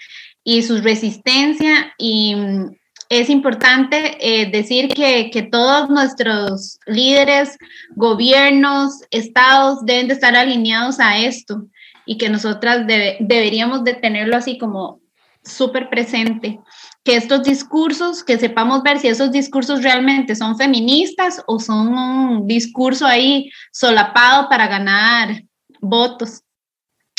y 0.44 0.62
su 0.62 0.80
resistencia. 0.80 1.92
Y 1.98 2.36
mm, 2.36 2.76
es 3.08 3.30
importante 3.30 4.16
eh, 4.20 4.48
decir 4.52 4.88
que, 4.94 5.28
que, 5.32 5.42
todos 5.42 5.90
nuestros 5.90 6.78
líderes, 6.86 7.58
gobiernos, 7.96 9.00
estados 9.10 9.84
deben 9.84 10.06
de 10.06 10.14
estar 10.14 10.36
alineados 10.36 11.00
a 11.00 11.18
esto 11.18 11.66
y 12.06 12.16
que 12.16 12.28
nosotras 12.28 12.86
deberíamos 12.86 13.82
de 13.82 13.94
tenerlo 13.94 14.36
así 14.36 14.56
como 14.56 15.00
súper 15.42 15.90
presente 15.90 16.60
que 17.04 17.16
estos 17.16 17.42
discursos, 17.44 18.22
que 18.22 18.38
sepamos 18.38 18.82
ver 18.82 18.98
si 18.98 19.08
esos 19.08 19.32
discursos 19.32 19.82
realmente 19.82 20.36
son 20.36 20.56
feministas 20.56 21.42
o 21.46 21.58
son 21.58 21.88
un 21.88 22.46
discurso 22.46 23.06
ahí 23.06 23.50
solapado 23.72 24.48
para 24.48 24.66
ganar 24.66 25.42
votos. 25.80 26.42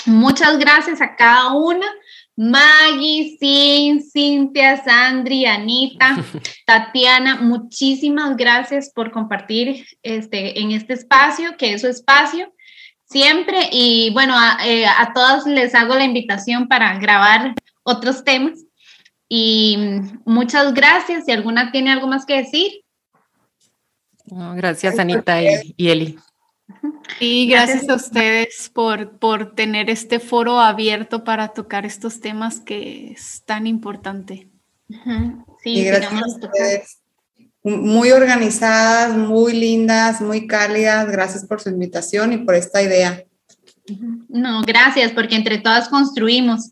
Muchas 0.05 0.57
gracias 0.57 1.01
a 1.01 1.15
cada 1.15 1.53
una. 1.53 1.85
Maggie, 2.35 3.37
Sin, 3.39 4.01
Cintia, 4.01 4.83
Sandri, 4.83 5.45
Anita, 5.45 6.17
Tatiana, 6.65 7.35
muchísimas 7.35 8.35
gracias 8.37 8.91
por 8.93 9.11
compartir 9.11 9.85
este, 10.01 10.59
en 10.59 10.71
este 10.71 10.93
espacio, 10.93 11.55
que 11.57 11.73
es 11.73 11.81
su 11.81 11.87
espacio 11.87 12.51
siempre. 13.05 13.69
Y 13.71 14.11
bueno, 14.13 14.33
a, 14.37 14.57
eh, 14.65 14.85
a 14.85 15.11
todas 15.13 15.45
les 15.45 15.75
hago 15.75 15.93
la 15.95 16.05
invitación 16.05 16.67
para 16.67 16.97
grabar 16.97 17.53
otros 17.83 18.23
temas. 18.23 18.63
Y 19.33 19.77
muchas 20.25 20.73
gracias. 20.73 21.23
Si 21.23 21.31
alguna 21.31 21.71
tiene 21.71 21.89
algo 21.89 22.05
más 22.05 22.25
que 22.25 22.35
decir. 22.35 22.83
gracias, 24.25 24.99
Anita 24.99 25.41
y, 25.41 25.89
Eli. 25.89 26.19
Y 27.17 27.47
gracias, 27.47 27.87
a 27.87 27.95
ustedes 27.95 28.69
por, 28.73 29.19
por 29.19 29.55
tener 29.55 29.89
este 29.89 30.19
foro 30.19 30.59
abierto 30.59 31.23
para 31.23 31.47
tocar 31.47 31.85
estos 31.85 32.19
temas 32.19 32.59
que 32.59 33.13
es 33.13 33.43
tan 33.45 33.67
importante. 33.67 34.49
Sí, 35.63 35.85
gracias 35.85 36.11
a 36.11 36.27
ustedes. 36.27 36.97
Muy 37.63 38.11
organizadas, 38.11 39.15
muy 39.15 39.53
lindas, 39.53 40.19
muy 40.19 40.45
cálidas. 40.45 41.09
Gracias 41.09 41.45
por 41.45 41.61
su 41.61 41.69
invitación 41.69 42.33
y 42.33 42.39
por 42.39 42.55
esta 42.55 42.81
idea. 42.81 43.23
No, 44.27 44.61
gracias, 44.63 45.13
porque 45.13 45.37
entre 45.37 45.59
todas 45.59 45.87
construimos. 45.87 46.71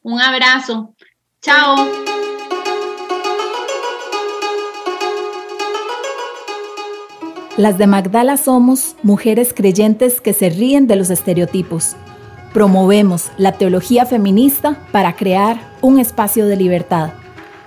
Un 0.00 0.20
abrazo. 0.20 0.94
Chao. 1.40 1.76
Las 7.56 7.78
de 7.78 7.86
Magdala 7.86 8.36
somos 8.36 8.96
mujeres 9.04 9.52
creyentes 9.54 10.20
que 10.20 10.32
se 10.32 10.50
ríen 10.50 10.88
de 10.88 10.96
los 10.96 11.10
estereotipos. 11.10 11.94
Promovemos 12.52 13.30
la 13.36 13.52
teología 13.52 14.04
feminista 14.04 14.78
para 14.90 15.14
crear 15.14 15.60
un 15.80 16.00
espacio 16.00 16.48
de 16.48 16.56
libertad. 16.56 17.12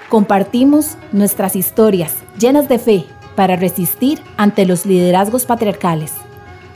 Compartimos 0.09 0.97
nuestras 1.13 1.55
historias 1.55 2.15
llenas 2.37 2.67
de 2.67 2.77
fe 2.77 3.05
para 3.37 3.55
resistir 3.55 4.19
ante 4.35 4.65
los 4.65 4.85
liderazgos 4.85 5.45
patriarcales. 5.45 6.11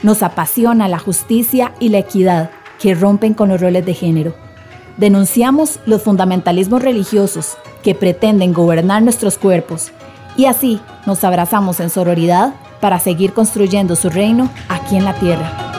Nos 0.02 0.22
apasiona 0.22 0.88
la 0.88 0.98
justicia 0.98 1.74
y 1.78 1.90
la 1.90 1.98
equidad 1.98 2.50
que 2.80 2.94
rompen 2.94 3.34
con 3.34 3.50
los 3.50 3.60
roles 3.60 3.84
de 3.84 3.92
género 3.92 4.45
Denunciamos 4.96 5.78
los 5.84 6.02
fundamentalismos 6.02 6.82
religiosos 6.82 7.58
que 7.82 7.94
pretenden 7.94 8.54
gobernar 8.54 9.02
nuestros 9.02 9.36
cuerpos 9.36 9.92
y 10.36 10.46
así 10.46 10.80
nos 11.04 11.22
abrazamos 11.22 11.80
en 11.80 11.90
sororidad 11.90 12.54
para 12.80 12.98
seguir 12.98 13.32
construyendo 13.32 13.94
su 13.94 14.08
reino 14.08 14.50
aquí 14.68 14.96
en 14.96 15.04
la 15.04 15.14
tierra. 15.14 15.75